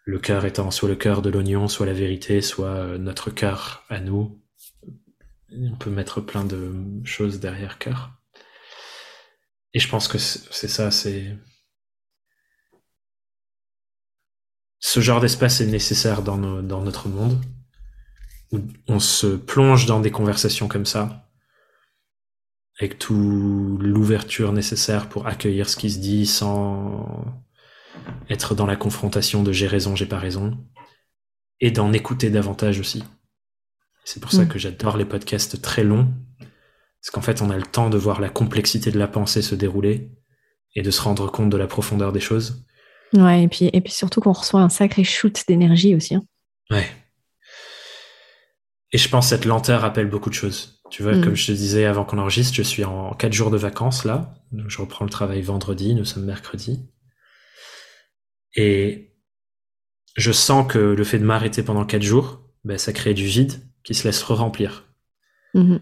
Le 0.04 0.20
cœur 0.20 0.44
étant 0.44 0.70
soit 0.70 0.88
le 0.88 0.94
cœur 0.94 1.22
de 1.22 1.30
l'oignon, 1.30 1.66
soit 1.66 1.86
la 1.86 1.92
vérité, 1.92 2.40
soit 2.40 2.68
euh, 2.68 2.98
notre 2.98 3.30
cœur 3.30 3.82
à 3.88 3.98
nous. 3.98 4.40
On 5.50 5.74
peut 5.74 5.90
mettre 5.90 6.20
plein 6.20 6.44
de 6.44 6.72
choses 7.02 7.40
derrière 7.40 7.78
cœur. 7.78 8.12
Et 9.72 9.80
je 9.80 9.88
pense 9.88 10.06
que 10.06 10.18
c'est 10.18 10.68
ça, 10.68 10.92
c'est... 10.92 11.36
Ce 14.86 15.00
genre 15.00 15.22
d'espace 15.22 15.62
est 15.62 15.66
nécessaire 15.66 16.20
dans, 16.20 16.36
dans 16.36 16.82
notre 16.82 17.08
monde, 17.08 17.42
où 18.52 18.60
on 18.86 18.98
se 18.98 19.28
plonge 19.28 19.86
dans 19.86 19.98
des 19.98 20.10
conversations 20.10 20.68
comme 20.68 20.84
ça, 20.84 21.26
avec 22.78 22.98
toute 22.98 23.16
l'ouverture 23.80 24.52
nécessaire 24.52 25.08
pour 25.08 25.26
accueillir 25.26 25.70
ce 25.70 25.76
qui 25.76 25.90
se 25.90 26.00
dit 26.00 26.26
sans 26.26 27.34
être 28.28 28.54
dans 28.54 28.66
la 28.66 28.76
confrontation 28.76 29.42
de 29.42 29.52
j'ai 29.52 29.68
raison, 29.68 29.96
j'ai 29.96 30.04
pas 30.04 30.18
raison, 30.18 30.62
et 31.60 31.70
d'en 31.70 31.94
écouter 31.94 32.28
davantage 32.28 32.78
aussi. 32.78 33.02
C'est 34.04 34.20
pour 34.20 34.32
ça 34.32 34.42
mm. 34.42 34.48
que 34.48 34.58
j'adore 34.58 34.98
les 34.98 35.06
podcasts 35.06 35.62
très 35.62 35.82
longs, 35.82 36.12
parce 36.38 37.10
qu'en 37.10 37.22
fait 37.22 37.40
on 37.40 37.48
a 37.48 37.56
le 37.56 37.62
temps 37.62 37.88
de 37.88 37.96
voir 37.96 38.20
la 38.20 38.28
complexité 38.28 38.90
de 38.90 38.98
la 38.98 39.08
pensée 39.08 39.40
se 39.40 39.54
dérouler 39.54 40.12
et 40.74 40.82
de 40.82 40.90
se 40.90 41.00
rendre 41.00 41.32
compte 41.32 41.48
de 41.48 41.56
la 41.56 41.68
profondeur 41.68 42.12
des 42.12 42.20
choses. 42.20 42.66
Ouais, 43.14 43.44
et 43.44 43.48
puis, 43.48 43.70
et 43.72 43.80
puis 43.80 43.92
surtout 43.92 44.20
qu'on 44.20 44.32
reçoit 44.32 44.60
un 44.60 44.68
sacré 44.68 45.04
shoot 45.04 45.44
d'énergie 45.46 45.94
aussi. 45.94 46.16
Hein. 46.16 46.24
Ouais. 46.70 46.88
Et 48.92 48.98
je 48.98 49.08
pense 49.08 49.26
que 49.26 49.30
cette 49.30 49.44
lenteur 49.44 49.80
rappelle 49.80 50.08
beaucoup 50.08 50.30
de 50.30 50.34
choses. 50.34 50.80
Tu 50.90 51.02
vois, 51.02 51.12
comme 51.12 51.32
mm. 51.32 51.36
je 51.36 51.46
te 51.46 51.52
disais 51.52 51.84
avant 51.84 52.04
qu'on 52.04 52.18
enregistre, 52.18 52.54
je 52.54 52.62
suis 52.62 52.84
en 52.84 53.12
quatre 53.14 53.32
jours 53.32 53.50
de 53.50 53.56
vacances 53.56 54.04
là. 54.04 54.34
Donc 54.52 54.68
je 54.68 54.78
reprends 54.80 55.04
le 55.04 55.10
travail 55.10 55.42
vendredi, 55.42 55.94
nous 55.94 56.04
sommes 56.04 56.24
mercredi. 56.24 56.80
Et 58.54 59.16
je 60.16 60.30
sens 60.30 60.70
que 60.70 60.78
le 60.78 61.04
fait 61.04 61.18
de 61.18 61.24
m'arrêter 61.24 61.62
pendant 61.62 61.84
quatre 61.84 62.02
jours, 62.02 62.42
ben, 62.64 62.78
ça 62.78 62.92
crée 62.92 63.14
du 63.14 63.26
vide 63.26 63.54
qui 63.82 63.94
se 63.94 64.06
laisse 64.06 64.22
re-remplir. 64.22 64.84
Mm-hmm. 65.54 65.80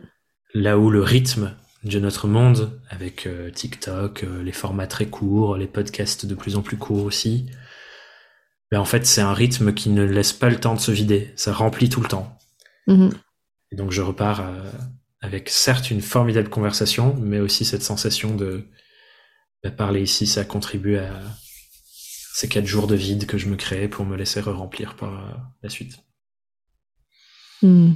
Là 0.55 0.79
où 0.79 0.91
le 0.91 1.03
rythme 1.03 1.55
de 1.85 1.99
notre 1.99 2.29
monde, 2.29 2.81
avec 2.89 3.27
euh, 3.27 3.51
TikTok, 3.51 4.25
euh, 4.25 4.43
les 4.43 4.53
formats 4.53 4.87
très 4.87 5.07
courts, 5.07 5.57
les 5.57 5.67
podcasts 5.67 6.27
de 6.27 6.35
plus 6.35 6.57
en 6.57 6.63
plus 6.63 6.77
courts 6.77 7.05
aussi, 7.05 7.47
ben, 8.71 8.81
en 8.81 8.85
fait 8.85 9.05
c'est 9.07 9.21
un 9.21 9.35
rythme 9.35 9.75
qui 9.75 9.91
ne 9.91 10.03
laisse 10.03 10.33
pas 10.33 10.49
le 10.49 10.61
temps 10.61 10.75
de 10.75 10.81
se 10.81 10.93
vider, 10.93 11.33
ça 11.37 11.53
remplit 11.53 11.89
tout 11.89 12.01
le 12.01 12.09
temps. 12.09 12.39
Mm-hmm. 12.89 13.13
Et 13.73 13.77
donc 13.77 13.91
je 13.91 14.03
repars 14.03 14.41
euh, 14.41 14.71
avec 15.21 15.49
certes 15.49 15.91
une 15.91 16.03
formidable 16.03 16.49
conversation, 16.49 17.15
mais 17.21 17.41
aussi 17.41 17.65
cette 17.65 17.83
sensation 17.83 18.35
de 18.35 18.65
bah, 19.63 19.71
parler 19.71 20.03
ici, 20.03 20.27
ça 20.27 20.45
contribue 20.45 20.97
à 20.97 21.21
ces 22.35 22.49
quatre 22.49 22.67
jours 22.67 22.87
de 22.87 22.95
vide 22.95 23.27
que 23.27 23.39
je 23.39 23.47
me 23.47 23.57
crée 23.57 23.89
pour 23.89 24.07
me 24.07 24.17
laisser 24.17 24.41
re-remplir 24.41 24.97
par 24.97 25.13
euh, 25.13 25.33
la 25.63 25.69
suite. 25.69 25.99
Hmm. 27.61 27.93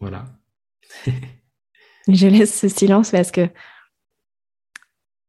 Voilà. 0.00 0.24
je 2.08 2.26
laisse 2.26 2.58
ce 2.58 2.68
silence 2.68 3.10
parce 3.10 3.30
que 3.30 3.48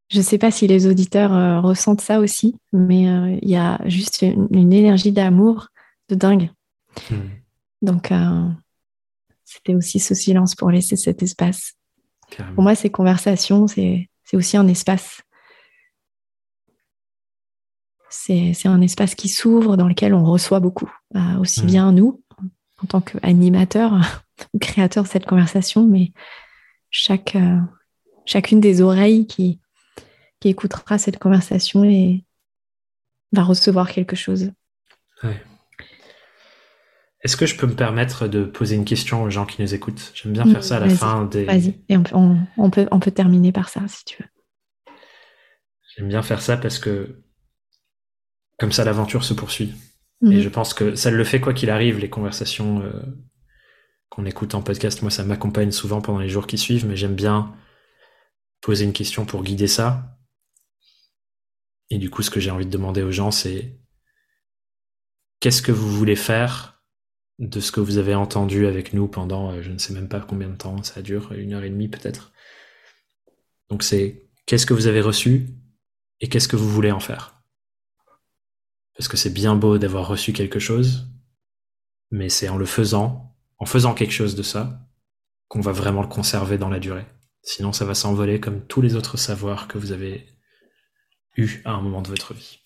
je 0.10 0.20
ne 0.20 0.24
sais 0.24 0.38
pas 0.38 0.52
si 0.52 0.68
les 0.68 0.88
auditeurs 0.88 1.34
euh, 1.34 1.60
ressentent 1.60 2.02
ça 2.02 2.20
aussi, 2.20 2.56
mais 2.72 3.10
euh, 3.10 3.38
il 3.42 3.50
y 3.50 3.58
a 3.58 3.80
juste 3.86 4.22
une, 4.22 4.74
énergie 4.74 5.12
d'amour 5.12 5.68
de 6.10 6.16
dingue. 6.16 6.50
Hmm. 7.12 7.28
Donc, 7.82 8.12
euh, 8.12 8.48
c'était 9.44 9.76
aussi 9.76 10.00
ce 10.00 10.16
silence 10.16 10.56
pour 10.56 10.72
laisser 10.72 10.96
cet 10.96 11.22
espace. 11.24 11.74
Pour 12.56 12.64
moi, 12.64 12.76
ces 12.76 12.90
conversations, 12.90 13.68
c'est 13.68 14.10
aussi 14.34 14.58
un 14.58 14.68
espace. 14.68 15.22
C'est 18.10 18.66
un 18.66 18.82
espace 18.82 19.16
qui 19.16 19.30
s'ouvre, 19.30 19.78
dans 19.78 19.88
lequel 19.88 20.14
on 20.14 20.26
reçoit 20.26 20.60
beaucoup, 20.60 20.92
aussi 21.40 21.64
hmm. 21.64 21.68
bien 21.68 21.92
nous, 21.92 22.22
en 22.82 22.88
tant 22.88 23.02
qu'animateurs 23.02 24.26
ou 24.54 24.60
créateurs 24.60 25.04
de 25.04 25.10
cette 25.10 25.26
conversation, 25.26 25.86
mais 25.88 26.12
chaque, 26.90 27.38
chacune 28.26 28.60
des 28.60 28.82
oreilles 28.82 29.28
qui, 29.28 29.60
qui 30.40 30.50
écoutera 30.50 30.98
cette 30.98 31.20
conversation 31.20 31.84
et 31.84 32.24
va 33.32 33.44
recevoir 33.44 33.92
quelque 33.92 34.16
chose. 34.16 34.52
Est-ce 37.22 37.36
que 37.36 37.46
je 37.46 37.58
peux 37.58 37.68
me 37.68 37.76
permettre 37.76 38.28
de 38.28 38.44
poser 38.44 38.76
une 38.76 38.86
question 38.86 39.24
aux 39.24 39.30
gens 39.30 39.46
qui 39.46 39.62
nous 39.62 39.74
écoutent? 39.74 40.12
J'aime 40.14 40.34
bien 40.34 40.46
faire 40.46 40.64
ça 40.64 40.78
à 40.78 40.80
la 40.80 40.90
fin 40.90 41.26
des. 41.26 41.46
Vas-y, 41.46 41.82
et 41.90 41.98
on 41.98 42.04
peut, 42.04 42.88
on, 42.92 43.00
peut, 43.00 43.12
terminer 43.12 43.52
par 43.52 43.70
ça 43.70 43.82
si 43.88 44.06
tu 44.06 44.22
veux. 44.22 44.30
J'aime 45.96 46.08
bien 46.08 46.22
faire 46.22 46.42
ça 46.42 46.58
parce 46.58 46.78
que 46.78 47.24
comme 48.60 48.72
ça 48.72 48.84
l'aventure 48.84 49.24
se 49.24 49.34
poursuit. 49.34 49.74
Et 50.24 50.26
mhm. 50.26 50.42
je 50.42 50.50
pense 50.50 50.74
que 50.74 50.96
ça 50.96 51.12
le 51.12 51.24
fait 51.24 51.40
quoi 51.40 51.54
qu'il 51.54 51.70
arrive, 51.70 52.00
les 52.00 52.10
conversations 52.10 52.82
euh, 52.82 52.92
qu'on 54.10 54.26
écoute 54.26 54.56
en 54.56 54.62
podcast. 54.62 55.02
Moi, 55.02 55.12
ça 55.12 55.24
m'accompagne 55.24 55.72
souvent 55.72 56.02
pendant 56.02 56.20
les 56.20 56.30
jours 56.30 56.48
qui 56.48 56.58
suivent, 56.58 56.86
mais 56.86 56.96
j'aime 56.96 57.16
bien 57.16 57.56
poser 58.62 58.86
une 58.86 58.94
question 58.94 59.26
pour 59.26 59.44
guider 59.44 59.68
ça. 59.68 60.18
Et 61.90 61.98
du 61.98 62.10
coup, 62.10 62.22
ce 62.22 62.30
que 62.30 62.40
j'ai 62.40 62.52
envie 62.52 62.66
de 62.66 62.72
demander 62.72 63.02
aux 63.02 63.12
gens, 63.12 63.32
c'est 63.32 63.80
qu'est-ce 65.40 65.62
que 65.62 65.72
vous 65.72 65.90
voulez 65.90 66.16
faire 66.16 66.84
de 67.40 67.60
ce 67.60 67.72
que 67.72 67.80
vous 67.80 67.98
avez 67.98 68.16
entendu 68.16 68.66
avec 68.66 68.94
nous 68.94 69.08
pendant, 69.08 69.52
euh, 69.52 69.62
je 69.62 69.72
ne 69.72 69.78
sais 69.78 69.94
même 69.94 70.10
pas 70.10 70.20
combien 70.20 70.50
de 70.50 70.56
temps, 70.56 70.82
ça 70.84 71.02
dure, 71.02 71.32
une 71.34 71.54
heure 71.54 71.64
et 71.64 71.70
demie 71.70 71.88
peut-être. 71.88 72.32
Donc 73.70 73.84
c'est 73.84 74.30
qu'est-ce 74.46 74.66
que 74.66 74.74
vous 74.74 74.88
avez 74.88 75.02
reçu 75.02 75.48
et 76.20 76.30
qu'est-ce 76.30 76.48
que 76.48 76.56
vous 76.56 76.70
voulez 76.70 76.92
en 76.92 77.00
faire? 77.00 77.44
Parce 78.96 79.08
que 79.08 79.18
c'est 79.18 79.30
bien 79.30 79.56
beau 79.56 79.78
d'avoir 79.78 80.08
reçu 80.08 80.34
quelque 80.34 80.60
chose, 80.60 81.08
mais 82.10 82.30
c'est 82.30 82.50
en 82.50 82.58
le 82.58 82.66
faisant, 82.66 83.27
en 83.60 83.66
faisant 83.66 83.94
quelque 83.94 84.14
chose 84.14 84.36
de 84.36 84.44
ça, 84.44 84.80
qu'on 85.48 85.62
va 85.62 85.72
vraiment 85.72 86.02
le 86.02 86.08
conserver 86.08 86.58
dans 86.58 86.70
la 86.70 86.80
durée. 86.80 87.06
Sinon, 87.42 87.72
ça 87.72 87.86
va 87.86 87.96
s'envoler 87.96 88.40
comme 88.40 88.66
tous 88.66 88.82
les 88.82 88.96
autres 88.96 89.18
savoirs 89.18 89.68
que 89.68 89.78
vous 89.78 89.92
avez 89.92 90.28
eu 91.38 91.62
à 91.66 91.72
un 91.72 91.82
moment 91.82 92.02
de 92.02 92.10
votre 92.10 92.34
vie. 92.34 92.60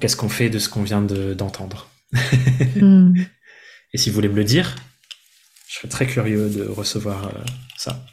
Qu'est-ce 0.00 0.16
qu'on 0.16 0.28
fait 0.28 0.50
de 0.50 0.58
ce 0.58 0.68
qu'on 0.68 0.82
vient 0.82 1.02
d'entendre 1.02 1.88
hmm. 2.76 3.14
Et 3.92 3.98
si 3.98 4.08
vous 4.08 4.14
voulez 4.14 4.28
me 4.28 4.36
le 4.36 4.44
dire, 4.44 4.76
je 5.68 5.78
serais 5.78 5.88
très 5.88 6.06
curieux 6.06 6.48
de 6.48 6.64
recevoir 6.64 7.26
euh, 7.26 7.44
ça. 7.76 8.04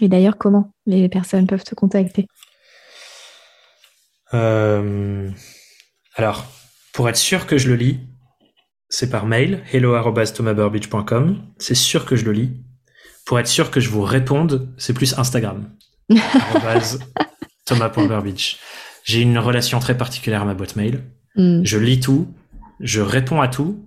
Et 0.00 0.08
d'ailleurs, 0.08 0.38
comment 0.38 0.72
les 0.86 1.08
personnes 1.08 1.46
peuvent 1.46 1.64
te 1.64 1.74
contacter? 1.74 2.26
Euh, 4.34 5.30
Alors, 6.14 6.44
pour 6.92 7.08
être 7.08 7.16
sûr 7.16 7.46
que 7.46 7.58
je 7.58 7.68
le 7.68 7.76
lis, 7.76 8.00
c'est 8.88 9.10
par 9.10 9.26
mail, 9.26 9.62
hello.thomasburbidge.com. 9.72 11.42
C'est 11.58 11.74
sûr 11.74 12.04
que 12.06 12.16
je 12.16 12.24
le 12.24 12.32
lis. 12.32 12.50
Pour 13.24 13.38
être 13.40 13.48
sûr 13.48 13.70
que 13.70 13.80
je 13.80 13.90
vous 13.90 14.02
réponde, 14.02 14.72
c'est 14.78 14.92
plus 14.92 15.18
Instagram. 15.18 15.68
Thomas.burbidge. 17.66 18.56
J'ai 19.04 19.20
une 19.20 19.38
relation 19.38 19.80
très 19.80 19.96
particulière 19.96 20.42
à 20.42 20.44
ma 20.44 20.54
boîte 20.54 20.76
mail. 20.76 21.02
Hmm. 21.34 21.64
Je 21.64 21.78
lis 21.78 22.00
tout, 22.00 22.32
je 22.80 23.00
réponds 23.00 23.40
à 23.40 23.48
tout, 23.48 23.84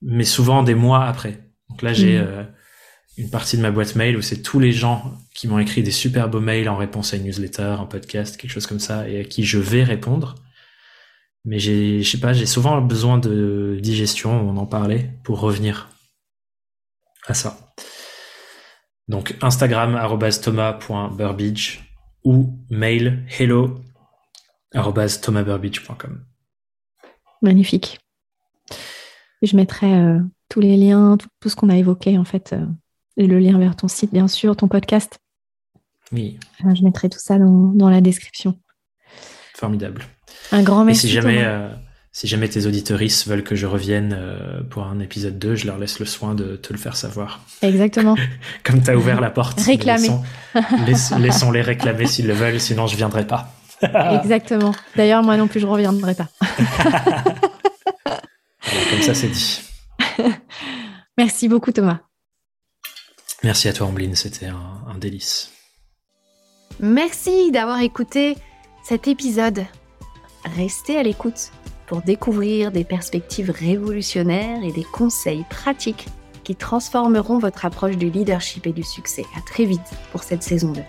mais 0.00 0.24
souvent 0.24 0.62
des 0.62 0.74
mois 0.74 1.04
après. 1.04 1.40
Donc 1.68 1.82
là, 1.82 1.92
j'ai 1.92 2.18
hmm. 2.18 2.24
euh, 2.26 2.44
une 3.18 3.30
partie 3.30 3.58
de 3.58 3.62
ma 3.62 3.70
boîte 3.70 3.96
mail 3.96 4.16
où 4.16 4.22
c'est 4.22 4.40
tous 4.40 4.58
les 4.58 4.72
gens 4.72 5.18
qui 5.34 5.48
m'ont 5.48 5.58
écrit 5.58 5.82
des 5.82 5.90
super 5.90 6.28
beaux 6.28 6.40
mails 6.40 6.68
en 6.68 6.76
réponse 6.76 7.12
à 7.12 7.18
une 7.18 7.24
newsletter, 7.24 7.76
un 7.78 7.86
podcast, 7.86 8.38
quelque 8.38 8.50
chose 8.50 8.66
comme 8.66 8.80
ça, 8.80 9.08
et 9.08 9.20
à 9.20 9.24
qui 9.24 9.44
je 9.44 9.58
vais 9.58 9.84
répondre. 9.84 10.36
Mais 11.46 11.58
j'ai, 11.58 12.02
je 12.02 12.10
sais 12.10 12.20
pas, 12.20 12.32
j'ai 12.32 12.44
souvent 12.44 12.80
besoin 12.82 13.18
de 13.18 13.78
digestion, 13.80 14.32
on 14.32 14.56
en 14.56 14.66
parlait, 14.66 15.10
pour 15.22 15.40
revenir 15.40 15.88
à 17.26 17.34
ça. 17.34 17.72
Donc 19.08 19.36
Instagram 19.40 19.96
thomas.burbidge 20.42 21.80
ou 22.24 22.58
mail 22.68 23.24
hello 23.38 23.76
Magnifique. 27.40 28.00
Je 29.42 29.56
mettrai 29.56 29.94
euh, 29.94 30.20
tous 30.48 30.60
les 30.60 30.76
liens, 30.76 31.16
tout, 31.16 31.48
ce 31.48 31.54
qu'on 31.54 31.68
a 31.68 31.76
évoqué 31.76 32.18
en 32.18 32.24
fait, 32.24 32.52
euh, 32.52 32.66
et 33.16 33.26
le 33.26 33.38
lien 33.38 33.58
vers 33.58 33.76
ton 33.76 33.88
site 33.88 34.12
bien 34.12 34.26
sûr, 34.26 34.56
ton 34.56 34.66
podcast. 34.66 35.18
Oui. 36.12 36.38
Euh, 36.64 36.74
je 36.74 36.82
mettrai 36.82 37.08
tout 37.08 37.18
ça 37.18 37.38
dans, 37.38 37.88
la 37.88 38.00
description. 38.00 38.58
Formidable. 39.54 40.02
Un 40.52 40.62
grand 40.62 40.84
merci. 40.84 41.06
Et 41.06 41.08
si 41.08 41.14
jamais, 41.14 41.44
si 42.16 42.26
jamais 42.28 42.48
tes 42.48 42.64
auditoristes 42.64 43.28
veulent 43.28 43.44
que 43.44 43.54
je 43.54 43.66
revienne 43.66 44.16
euh, 44.18 44.62
pour 44.70 44.84
un 44.84 45.00
épisode 45.00 45.38
2, 45.38 45.54
je 45.54 45.66
leur 45.66 45.76
laisse 45.76 45.98
le 45.98 46.06
soin 46.06 46.34
de 46.34 46.56
te 46.56 46.72
le 46.72 46.78
faire 46.78 46.96
savoir. 46.96 47.40
Exactement. 47.60 48.16
Comme 48.64 48.82
tu 48.82 48.90
as 48.90 48.96
ouvert 48.96 49.20
la 49.20 49.28
porte. 49.28 49.60
Réclamer. 49.60 50.08
Laissons-les 51.18 51.60
réclamer 51.60 52.06
s'ils 52.06 52.26
le 52.26 52.32
veulent, 52.32 52.58
sinon 52.58 52.86
je 52.86 52.96
viendrai 52.96 53.26
pas. 53.26 53.52
Exactement. 53.82 54.74
D'ailleurs, 54.96 55.22
moi 55.22 55.36
non 55.36 55.46
plus, 55.46 55.60
je 55.60 55.66
reviendrai 55.66 56.14
pas. 56.14 56.28
comme 58.64 59.02
ça, 59.02 59.12
c'est 59.12 59.28
dit. 59.28 59.60
Merci 61.18 61.48
beaucoup, 61.48 61.72
Thomas. 61.72 61.98
Merci 63.44 63.68
à 63.68 63.74
toi, 63.74 63.88
Ambline. 63.88 64.14
C'était 64.14 64.46
un, 64.46 64.80
un 64.88 64.96
délice. 64.96 65.52
Merci 66.80 67.50
d'avoir 67.50 67.82
écouté 67.82 68.38
cet 68.82 69.06
épisode. 69.06 69.66
Restez 70.54 70.96
à 70.96 71.02
l'écoute 71.02 71.50
pour 71.86 72.02
découvrir 72.02 72.70
des 72.70 72.84
perspectives 72.84 73.50
révolutionnaires 73.50 74.62
et 74.62 74.72
des 74.72 74.84
conseils 74.84 75.44
pratiques 75.50 76.06
qui 76.44 76.54
transformeront 76.54 77.38
votre 77.38 77.64
approche 77.64 77.96
du 77.96 78.10
leadership 78.10 78.66
et 78.66 78.72
du 78.72 78.84
succès. 78.84 79.24
À 79.36 79.40
très 79.40 79.64
vite 79.64 79.80
pour 80.12 80.22
cette 80.22 80.44
saison 80.44 80.70
2. 80.72 80.80